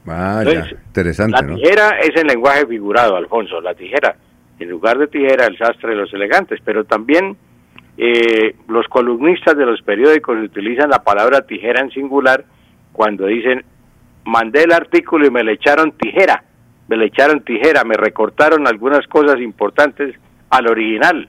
Vaya, 0.07 0.51
Entonces, 0.51 0.79
interesante, 0.87 1.37
La 1.37 1.43
¿no? 1.43 1.57
tijera 1.57 1.99
es 1.99 2.15
el 2.15 2.29
lenguaje 2.29 2.67
figurado, 2.67 3.17
Alfonso, 3.17 3.61
la 3.61 3.75
tijera. 3.75 4.17
En 4.59 4.71
lugar 4.71 4.97
de 4.97 5.09
tijera, 5.09 5.47
el 5.47 5.59
sastre 5.59 5.91
de 5.91 5.97
los 5.97 6.15
elegantes, 6.15 6.61
pero 6.65 6.85
también 6.85 7.37
eh, 7.99 8.57
los 8.69 8.87
columnistas 8.89 9.57
de 9.57 9.65
los 9.65 9.81
periódicos 9.83 10.37
utilizan 10.39 10.91
la 10.91 11.03
palabra 11.03 11.43
tijera 11.43 11.81
en 11.81 11.91
singular 11.91 12.45
cuando 12.93 13.27
dicen, 13.27 13.65
mandé 14.25 14.65
el 14.65 14.73
artículo 14.73 15.27
y 15.27 15.31
me 15.31 15.43
le 15.43 15.53
echaron 15.53 15.93
tijera, 15.93 16.45
me 16.89 16.97
le 16.97 17.07
echaron 17.07 17.43
tijera, 17.43 17.85
me 17.85 17.97
recortaron 17.97 18.67
algunas 18.67 19.07
cosas 19.07 19.41
importantes 19.41 20.15
al 20.51 20.69
original. 20.69 21.29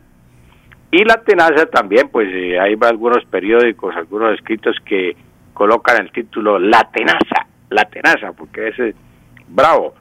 Y 0.92 1.04
la 1.04 1.22
tenaza 1.24 1.66
también, 1.66 2.10
pues 2.10 2.30
eh, 2.32 2.60
hay 2.60 2.76
algunos 2.82 3.24
periódicos, 3.26 3.96
algunos 3.96 4.34
escritos 4.34 4.76
que 4.86 5.16
colocan 5.54 6.02
el 6.02 6.12
título 6.12 6.60
La 6.60 6.90
tenaza, 6.92 7.48
la 7.70 7.86
tenaza, 7.86 8.32
porque 8.32 8.70
es 8.70 8.80
eh, 8.80 8.96
bravo. 9.50 9.94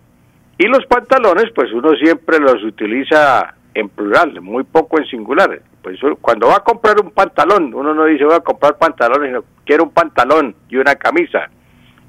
Y 0.58 0.68
los 0.68 0.86
pantalones, 0.86 1.46
pues 1.54 1.72
uno 1.72 1.90
siempre 1.96 2.38
los 2.38 2.62
utiliza 2.62 3.55
en 3.78 3.88
plural, 3.90 4.40
muy 4.40 4.64
poco 4.64 4.98
en 4.98 5.06
singular. 5.06 5.60
Pues 5.82 6.02
uno- 6.02 6.16
cuando 6.16 6.48
va 6.48 6.56
a 6.56 6.64
comprar 6.64 6.96
un 7.00 7.10
pantalón, 7.10 7.72
uno 7.74 7.94
no 7.94 8.04
dice 8.06 8.24
voy 8.24 8.34
a 8.34 8.40
comprar 8.40 8.76
pantalones, 8.78 9.28
sino 9.28 9.44
quiero 9.64 9.84
un 9.84 9.90
pantalón 9.90 10.54
y 10.68 10.76
una 10.76 10.94
camisa. 10.96 11.48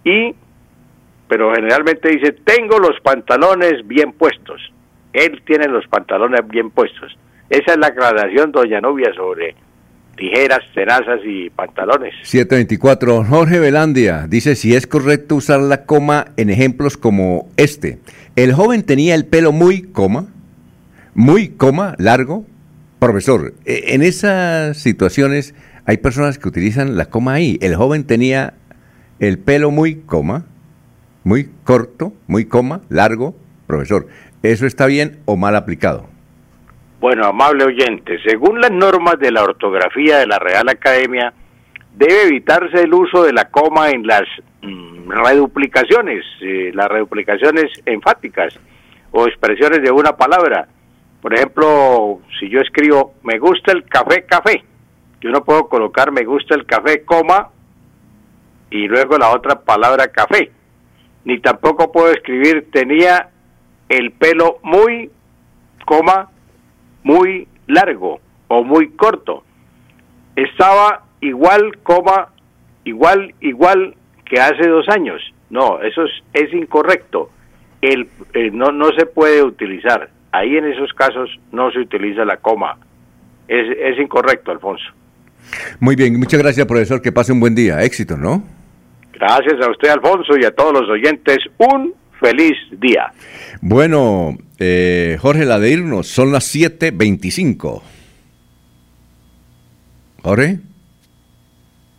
Y, 0.03 0.33
pero 1.27 1.53
generalmente 1.53 2.09
dice, 2.09 2.31
tengo 2.31 2.79
los 2.79 2.99
pantalones 3.01 3.85
bien 3.85 4.13
puestos. 4.13 4.61
Él 5.13 5.41
tiene 5.45 5.67
los 5.67 5.85
pantalones 5.87 6.47
bien 6.47 6.69
puestos. 6.71 7.17
Esa 7.49 7.73
es 7.73 7.77
la 7.77 7.87
aclaración, 7.87 8.51
doña 8.51 8.79
Novia, 8.81 9.11
sobre 9.15 9.55
tijeras, 10.15 10.59
tenazas 10.73 11.19
y 11.25 11.49
pantalones. 11.49 12.13
724. 12.23 13.23
Jorge 13.25 13.59
Velandia 13.59 14.25
dice 14.27 14.55
si 14.55 14.73
es 14.75 14.87
correcto 14.87 15.35
usar 15.35 15.59
la 15.59 15.85
coma 15.85 16.27
en 16.37 16.49
ejemplos 16.49 16.97
como 16.97 17.49
este. 17.57 17.99
El 18.35 18.53
joven 18.53 18.83
tenía 18.83 19.15
el 19.15 19.25
pelo 19.25 19.51
muy 19.51 19.83
coma, 19.83 20.27
muy 21.17 21.49
coma, 21.49 21.95
largo. 21.97 22.45
Profesor, 22.99 23.53
e- 23.65 23.95
en 23.95 24.03
esas 24.03 24.77
situaciones 24.77 25.55
hay 25.85 25.97
personas 25.97 26.37
que 26.37 26.47
utilizan 26.47 26.95
la 26.95 27.07
coma 27.07 27.33
ahí. 27.33 27.57
El 27.59 27.75
joven 27.75 28.05
tenía 28.05 28.53
el 29.19 29.39
pelo 29.39 29.71
muy 29.71 29.95
coma, 29.95 30.45
muy 31.23 31.49
corto, 31.63 32.13
muy 32.27 32.45
coma, 32.45 32.81
largo. 32.89 33.35
Profesor, 33.65 34.07
¿eso 34.43 34.67
está 34.67 34.85
bien 34.85 35.17
o 35.25 35.35
mal 35.35 35.55
aplicado? 35.55 36.07
Bueno, 36.99 37.25
amable 37.25 37.65
oyente, 37.65 38.19
según 38.23 38.61
las 38.61 38.71
normas 38.71 39.19
de 39.19 39.31
la 39.31 39.43
ortografía 39.43 40.19
de 40.19 40.27
la 40.27 40.37
Real 40.37 40.69
Academia, 40.69 41.33
debe 41.95 42.27
evitarse 42.27 42.83
el 42.83 42.93
uso 42.93 43.23
de 43.23 43.33
la 43.33 43.49
coma 43.49 43.89
en 43.89 44.05
las 44.05 44.23
mm, 44.61 45.09
reduplicaciones, 45.09 46.23
eh, 46.41 46.71
las 46.75 46.87
reduplicaciones 46.89 47.71
enfáticas 47.87 48.59
o 49.09 49.25
expresiones 49.27 49.81
de 49.81 49.89
una 49.89 50.15
palabra. 50.15 50.67
Por 51.27 51.35
ejemplo, 51.35 52.21
si 52.39 52.47
yo 52.47 52.61
escribo 52.61 53.15
me 53.21 53.37
gusta 53.37 53.73
el 53.73 53.83
café, 53.83 54.25
café, 54.25 54.63
yo 55.19 55.29
no 55.29 55.43
puedo 55.43 55.67
colocar 55.67 56.09
me 56.09 56.23
gusta 56.23 56.55
el 56.55 56.65
café, 56.65 57.03
coma, 57.03 57.49
y 58.71 58.87
luego 58.87 59.17
la 59.17 59.31
otra 59.31 59.59
palabra 59.59 60.07
café. 60.07 60.53
Ni 61.25 61.41
tampoco 61.41 61.91
puedo 61.91 62.13
escribir 62.13 62.71
tenía 62.71 63.27
el 63.89 64.13
pelo 64.13 64.59
muy, 64.63 65.11
coma, 65.85 66.29
muy 67.03 67.49
largo 67.67 68.21
o 68.47 68.63
muy 68.63 68.91
corto. 68.91 69.43
Estaba 70.37 71.03
igual, 71.19 71.77
coma, 71.83 72.29
igual, 72.85 73.35
igual 73.41 73.97
que 74.23 74.39
hace 74.39 74.65
dos 74.65 74.87
años. 74.87 75.21
No, 75.49 75.81
eso 75.81 76.05
es, 76.05 76.11
es 76.31 76.53
incorrecto. 76.53 77.31
El, 77.81 78.07
eh, 78.33 78.49
no, 78.49 78.71
no 78.71 78.93
se 78.97 79.05
puede 79.05 79.43
utilizar. 79.43 80.15
Ahí 80.31 80.57
en 80.57 80.65
esos 80.65 80.93
casos 80.93 81.29
no 81.51 81.71
se 81.71 81.79
utiliza 81.79 82.25
la 82.25 82.37
coma. 82.37 82.77
Es, 83.47 83.65
es 83.77 83.99
incorrecto, 83.99 84.51
Alfonso. 84.51 84.85
Muy 85.79 85.95
bien, 85.95 86.19
muchas 86.19 86.41
gracias, 86.41 86.65
profesor. 86.65 87.01
Que 87.01 87.11
pase 87.11 87.31
un 87.31 87.39
buen 87.39 87.55
día. 87.55 87.81
Éxito, 87.83 88.17
¿no? 88.17 88.43
Gracias 89.13 89.55
a 89.65 89.71
usted, 89.71 89.89
Alfonso, 89.89 90.37
y 90.39 90.45
a 90.45 90.51
todos 90.51 90.73
los 90.73 90.89
oyentes. 90.89 91.37
Un 91.57 91.93
feliz 92.19 92.55
día. 92.71 93.11
Bueno, 93.61 94.37
eh, 94.59 95.17
Jorge, 95.19 95.45
la 95.45 95.59
de 95.59 95.71
irnos 95.71 96.07
son 96.07 96.31
las 96.31 96.53
7.25. 96.53 97.81
Jorge. 100.23 100.59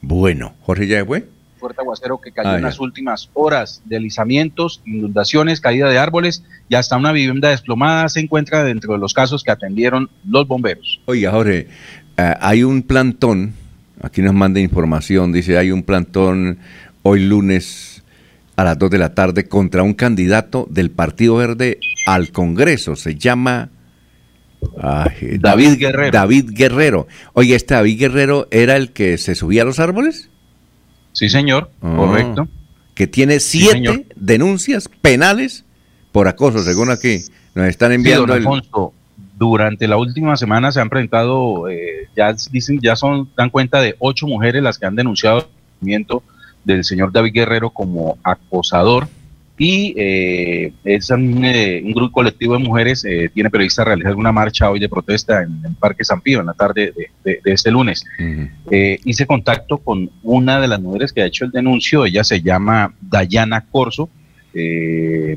Bueno, 0.01 0.55
Jorge 0.63 0.87
ya 0.87 1.05
fue. 1.05 1.25
Fuerte 1.59 1.81
aguacero 1.83 2.21
que 2.21 2.33
cayó 2.33 2.51
Ah, 2.51 2.57
en 2.57 2.63
las 2.63 2.81
últimas 2.81 3.29
horas, 3.35 3.83
deslizamientos, 3.85 4.81
inundaciones, 4.87 5.61
caída 5.61 5.89
de 5.91 5.99
árboles 5.99 6.45
y 6.69 6.77
hasta 6.77 6.97
una 6.97 7.13
vivienda 7.13 7.51
desplomada 7.51 8.09
se 8.09 8.21
encuentra 8.21 8.65
dentro 8.65 8.95
de 8.95 8.99
los 8.99 9.13
casos 9.13 9.45
que 9.45 9.51
atendieron 9.51 10.09
los 10.27 10.47
bomberos. 10.49 11.01
Oiga, 11.07 11.31
Jorge, 11.33 11.69
eh, 12.17 12.35
hay 12.41 12.63
un 12.65 12.83
plantón, 12.83 13.53
aquí 14.03 14.23
nos 14.23 14.35
manda 14.35 14.61
información, 14.61 15.33
dice, 15.33 15.59
hay 15.59 15.71
un 15.71 15.83
plantón 15.83 16.59
hoy 17.03 17.25
lunes 17.27 18.03
a 18.57 18.65
las 18.65 18.79
2 18.79 18.91
de 18.91 18.99
la 18.99 19.15
tarde 19.15 19.47
contra 19.49 19.83
un 19.83 19.95
candidato 19.95 20.67
del 20.71 20.91
Partido 20.91 21.37
Verde 21.37 21.79
al 22.07 22.33
Congreso. 22.33 22.97
Se 22.97 23.15
llama 23.15 23.71
ay, 24.83 25.39
David 25.39 25.79
Guerrero. 25.79 26.11
David 26.11 26.51
Guerrero. 26.53 27.07
Oye, 27.35 27.55
¿este 27.55 27.75
David 27.75 28.01
Guerrero 28.01 28.49
era 28.51 28.77
el 28.77 28.91
que 28.91 29.17
se 29.19 29.35
subía 29.37 29.63
a 29.63 29.65
los 29.65 29.79
árboles? 29.79 30.31
Sí, 31.13 31.29
señor, 31.29 31.71
Ah, 31.83 31.95
correcto. 31.97 32.49
Que 32.95 33.07
tiene 33.07 33.41
Sí, 33.41 33.61
siete 33.61 34.07
denuncias 34.17 34.89
penales 35.01 35.65
por 36.13 36.29
acoso, 36.29 36.61
según 36.63 36.91
aquí. 36.91 37.23
Nos 37.55 37.69
están 37.69 37.91
Sí, 37.91 37.95
enviando 37.97 38.27
don 38.27 38.31
el- 38.37 38.37
Alfonso, 38.47 38.93
durante 39.37 39.87
la 39.87 39.97
última 39.97 40.37
semana 40.37 40.73
se 40.73 40.81
han 40.81 40.89
presentado, 40.89 41.69
eh, 41.69 42.09
ya 42.17 42.35
dicen, 42.51 42.81
ya 42.83 42.97
son, 42.97 43.29
dan 43.37 43.51
cuenta 43.51 43.81
de 43.81 43.95
ocho 44.01 44.27
mujeres 44.27 44.63
las 44.63 44.79
que 44.79 44.87
han 44.87 44.97
denunciado 44.97 45.39
el 45.39 45.45
movimiento 45.81 46.23
del 46.65 46.83
señor 46.85 47.13
David 47.13 47.33
Guerrero 47.35 47.71
como 47.71 48.19
acosador 48.25 49.09
y 49.59 49.93
eh, 49.97 50.73
es 50.85 51.11
un, 51.11 51.45
eh, 51.45 51.83
un 51.85 51.93
grupo 51.93 52.13
colectivo 52.13 52.53
de 52.57 52.61
mujeres 52.61 53.05
eh, 53.05 53.29
tiene 53.35 53.51
prevista 53.51 53.83
realizar 53.85 54.15
una 54.15 54.31
marcha 54.31 54.71
hoy 54.71 54.79
de 54.79 54.89
protesta 54.89 55.43
en 55.43 55.61
el 55.65 55.75
Parque 55.75 56.05
San 56.05 56.21
Pío 56.21 56.41
en 56.41 56.47
la 56.47 56.55
tarde 56.55 56.93
de, 56.97 57.11
de- 57.25 57.41
de 57.45 57.53
este 57.53 57.71
lunes. 57.73 58.05
Eh, 58.71 58.99
hice 59.05 59.27
contacto 59.27 59.79
con 59.79 60.11
una 60.23 60.61
de 60.61 60.69
las 60.69 60.81
mujeres 60.81 61.13
que 61.13 61.23
ha 61.23 61.27
hecho 61.27 61.45
el 61.45 61.51
denuncio, 61.51 62.05
ella 62.07 62.23
se 62.25 62.41
llama 62.41 62.95
Dayana 63.01 63.65
Corso, 63.71 64.09
eh, 64.55 65.37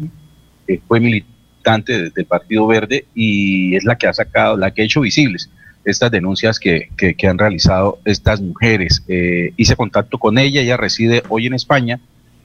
fue 0.88 1.00
militante 1.00 1.94
de- 2.04 2.10
del 2.12 2.26
Partido 2.26 2.66
Verde 2.68 3.06
y 3.16 3.76
es 3.76 3.84
la 3.84 3.98
que 3.98 4.08
ha 4.08 4.14
sacado, 4.14 4.56
la 4.58 4.72
que 4.72 4.82
ha 4.82 4.86
hecho 4.86 5.02
visibles 5.02 5.50
estas 5.84 6.12
denuncias 6.12 6.60
que, 6.60 6.90
que- 6.96 7.16
que 7.16 7.28
han 7.28 7.38
realizado 7.40 8.00
estas 8.06 8.40
mujeres. 8.40 9.04
Eh, 9.08 9.52
hice 9.58 9.76
contacto 9.76 10.18
con 10.20 10.38
ella, 10.38 10.62
ella 10.62 10.78
reside 10.78 11.24
hoy 11.30 11.48
en 11.48 11.54
España 11.56 12.00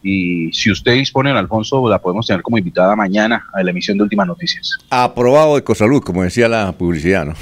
y 0.08 0.52
si 0.52 0.70
usted 0.70 0.92
dispone, 0.94 1.30
don 1.30 1.38
Alfonso, 1.38 1.88
la 1.88 1.98
podemos 1.98 2.26
tener 2.26 2.40
como 2.42 2.56
invitada 2.58 2.94
mañana 2.94 3.46
a 3.52 3.62
la 3.62 3.70
emisión 3.70 3.96
de 3.98 4.04
Últimas 4.04 4.26
Noticias. 4.28 4.78
Aprobado 4.88 5.58
Ecosalud, 5.58 6.00
como 6.02 6.22
decía 6.22 6.48
la 6.48 6.70
publicidad, 6.72 7.26
¿no? 7.26 7.34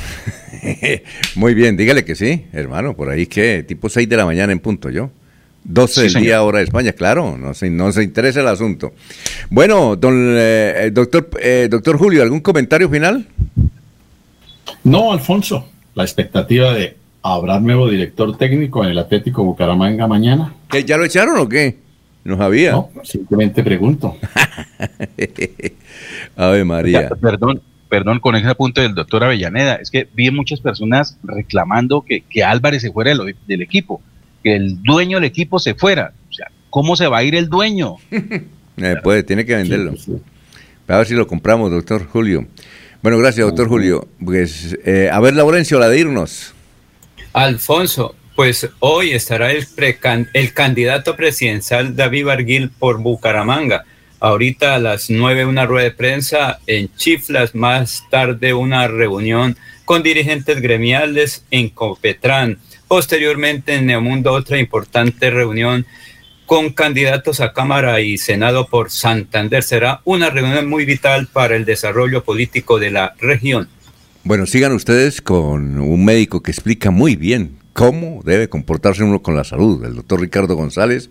Muy 1.37 1.53
bien, 1.55 1.77
dígale 1.77 2.05
que 2.05 2.15
sí, 2.15 2.47
hermano, 2.53 2.95
por 2.95 3.11
ahí 3.11 3.27
que 3.27 3.63
tipo 3.65 3.89
6 3.89 4.09
de 4.09 4.17
la 4.17 4.25
mañana 4.25 4.53
en 4.53 4.61
punto, 4.61 4.89
yo. 4.89 5.11
12 5.65 5.95
Sí, 5.95 6.01
del 6.03 6.11
señor. 6.11 6.25
día 6.25 6.43
hora 6.43 6.59
de 6.59 6.65
España, 6.65 6.93
claro, 6.93 7.37
no 7.39 7.55
se, 7.55 7.71
no 7.71 7.91
se 7.93 8.03
interesa 8.03 8.41
el 8.41 8.49
asunto. 8.49 8.93
Bueno, 9.51 9.97
don, 9.97 10.15
eh, 10.37 10.87
eh, 10.87 10.91
doctor, 10.93 11.29
eh, 11.41 11.69
doctor 11.71 11.99
Julio, 11.99 12.23
¿algún 12.23 12.41
comentario 12.41 12.89
final? 12.89 13.27
No, 14.85 15.13
Alfonso, 15.13 15.69
la 15.95 16.03
expectativa 16.05 16.73
de 16.73 16.97
habrá 17.23 17.59
nuevo 17.61 17.89
director 17.89 18.37
técnico 18.37 18.85
en 18.85 18.91
el 18.91 18.99
Atlético 18.99 19.43
Bucaramanga 19.45 20.07
mañana. 20.07 20.53
¿Que 20.71 20.85
¿Ya 20.85 20.97
lo 20.99 21.05
echaron 21.07 21.39
o 21.39 21.49
qué? 21.49 21.84
No 22.25 22.39
sabía. 22.39 22.73
No, 22.73 22.91
simplemente 23.03 23.63
pregunto. 23.63 24.17
Ave 26.37 26.65
María. 26.65 27.03
Ya, 27.03 27.09
Perdón, 27.17 27.61
perdón 27.89 28.19
con 28.19 28.35
ese 28.35 28.49
apunte 28.49 28.81
del 28.81 28.95
doctor 28.95 29.25
Avellaneda. 29.25 29.77
Es 29.77 29.91
que 29.91 30.09
vi 30.15 30.31
muchas 30.31 30.61
personas 30.61 31.19
reclamando 31.23 32.03
que, 32.03 32.23
que 32.23 32.43
Álvarez 32.43 32.83
se 32.83 32.93
fuera 32.93 33.15
del, 33.15 33.37
del 33.47 33.63
equipo, 33.63 34.01
que 34.43 34.57
el 34.57 34.83
dueño 34.83 35.19
del 35.19 35.25
equipo 35.25 35.59
se 35.59 35.75
fuera. 35.75 36.13
O 36.31 36.33
sea, 36.33 36.51
¿cómo 36.71 36.97
se 36.97 37.07
va 37.07 37.19
a 37.19 37.23
ir 37.25 37.35
el 37.35 37.49
dueño? 37.49 37.97
Eh, 38.77 38.97
puede, 39.05 39.23
tiene 39.23 39.47
que 39.47 39.55
venderlo. 39.55 39.95
A 40.89 40.97
ver 40.97 41.07
si 41.07 41.15
lo 41.15 41.29
compramos, 41.29 41.71
doctor 41.71 42.09
Julio. 42.09 42.45
Bueno, 43.03 43.19
gracias, 43.19 43.47
doctor 43.47 43.69
Julio. 43.69 44.09
Pues, 44.19 44.77
eh, 44.85 45.09
a 45.13 45.21
ver, 45.21 45.37
Laurencio, 45.37 45.79
la 45.79 45.89
de 45.89 46.01
irnos. 46.01 46.53
Alfonso, 47.33 48.17
pues 48.35 48.69
hoy 48.81 49.13
estará 49.13 49.53
el, 49.53 49.67
el 50.33 50.53
candidato 50.53 51.17
presidencial 51.17 51.95
David 51.95 52.27
Barguil 52.27 52.71
por 52.71 52.99
Bucaramanga. 52.99 53.85
Ahorita 54.21 54.75
a 54.75 54.79
las 54.79 55.11
nueve 55.11 55.45
una 55.45 55.67
rueda 55.67 55.85
de 55.85 55.91
prensa 55.91 56.59
en 56.67 56.95
Chiflas, 56.97 57.55
más 57.55 58.05
tarde 58.11 58.55
una 58.55 58.89
reunión 58.89 59.57
con 59.85 60.03
dirigentes 60.03 60.61
gremiales 60.61 61.45
en 61.51 61.69
Copetrán. 61.69 62.59
Posteriormente 62.89 63.75
en 63.75 63.87
Neomundo 63.87 64.33
otra 64.33 64.59
importante 64.59 65.31
reunión 65.31 65.87
con 66.47 66.71
candidatos 66.71 67.41
a 67.41 67.53
Cámara 67.53 68.01
y 68.01 68.19
Senado 68.19 68.67
por 68.69 68.91
Santander. 68.91 69.63
Será 69.63 70.01
una 70.05 70.31
reunión 70.31 70.69
muy 70.69 70.85
vital 70.85 71.29
para 71.33 71.57
el 71.57 71.65
desarrollo 71.65 72.25
político 72.25 72.79
de 72.79 72.91
la 72.91 73.15
región. 73.21 73.69
Bueno, 74.25 74.47
sigan 74.47 74.73
ustedes 74.73 75.21
con 75.21 75.79
un 75.79 76.05
médico 76.05 76.43
que 76.43 76.51
explica 76.51 76.91
muy 76.91 77.15
bien 77.15 77.64
cómo 77.75 78.23
debe 78.25 78.49
comportarse 78.49 79.03
uno 79.05 79.23
con 79.23 79.37
la 79.37 79.45
salud, 79.45 79.85
el 79.85 79.97
doctor 79.97 80.21
Ricardo 80.21 80.57
González. 80.57 81.11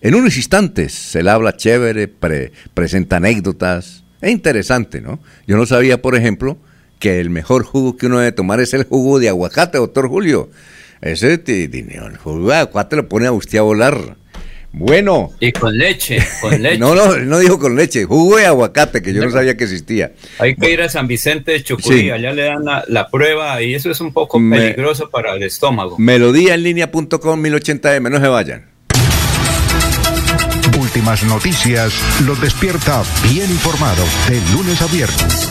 En 0.00 0.14
unos 0.16 0.36
instantes, 0.36 1.14
él 1.14 1.28
habla 1.28 1.56
chévere, 1.56 2.08
pre- 2.08 2.52
presenta 2.74 3.18
anécdotas. 3.18 4.02
Es 4.20 4.30
interesante, 4.32 5.00
¿no? 5.00 5.20
Yo 5.46 5.56
no 5.56 5.66
sabía, 5.66 6.02
por 6.02 6.16
ejemplo, 6.16 6.58
que 6.98 7.20
el 7.20 7.30
mejor 7.30 7.62
jugo 7.62 7.96
que 7.96 8.06
uno 8.06 8.18
debe 8.18 8.32
tomar 8.32 8.58
es 8.60 8.74
el 8.74 8.84
jugo 8.84 9.20
de 9.20 9.28
aguacate, 9.28 9.78
doctor 9.78 10.08
Julio. 10.08 10.50
Ese 11.00 11.34
el 11.34 12.16
jugo 12.16 12.48
de 12.48 12.56
aguacate 12.56 12.96
lo 12.96 13.08
pone 13.08 13.26
a 13.26 13.32
usted 13.32 13.58
a 13.58 13.62
volar. 13.62 14.16
Bueno. 14.72 15.32
Y 15.40 15.50
con 15.52 15.76
leche, 15.76 16.18
con 16.40 16.62
leche. 16.62 16.78
No, 16.78 16.94
no, 16.94 17.16
no 17.16 17.38
dijo 17.38 17.58
con 17.58 17.74
leche, 17.74 18.04
jugo 18.04 18.36
de 18.36 18.46
aguacate, 18.46 19.00
que 19.02 19.12
yo 19.14 19.24
no 19.24 19.30
sabía 19.30 19.56
que 19.56 19.64
existía. 19.64 20.12
Hay 20.38 20.54
que 20.56 20.70
ir 20.72 20.82
a 20.82 20.88
San 20.88 21.06
Vicente 21.08 21.52
de 21.52 21.62
Chucurí, 21.64 22.00
Sí. 22.02 22.10
allá 22.10 22.32
le 22.32 22.42
dan 22.42 22.64
la, 22.64 22.84
la 22.86 23.08
prueba 23.08 23.60
y 23.62 23.74
eso 23.74 23.90
es 23.90 24.00
un 24.00 24.12
poco 24.12 24.38
Me- 24.38 24.58
peligroso 24.58 25.08
para 25.10 25.34
el 25.34 25.42
estómago. 25.42 25.96
Melodíaenlínea.com 25.98 27.42
1080m, 27.42 28.10
no 28.10 28.20
se 28.20 28.28
vayan. 28.28 28.66
Últimas 30.78 31.22
noticias 31.24 31.92
los 32.24 32.40
despierta 32.40 33.02
bien 33.30 33.50
informados 33.50 34.08
de 34.28 34.40
lunes 34.52 34.80
a 34.80 34.86
viernes. 34.86 35.50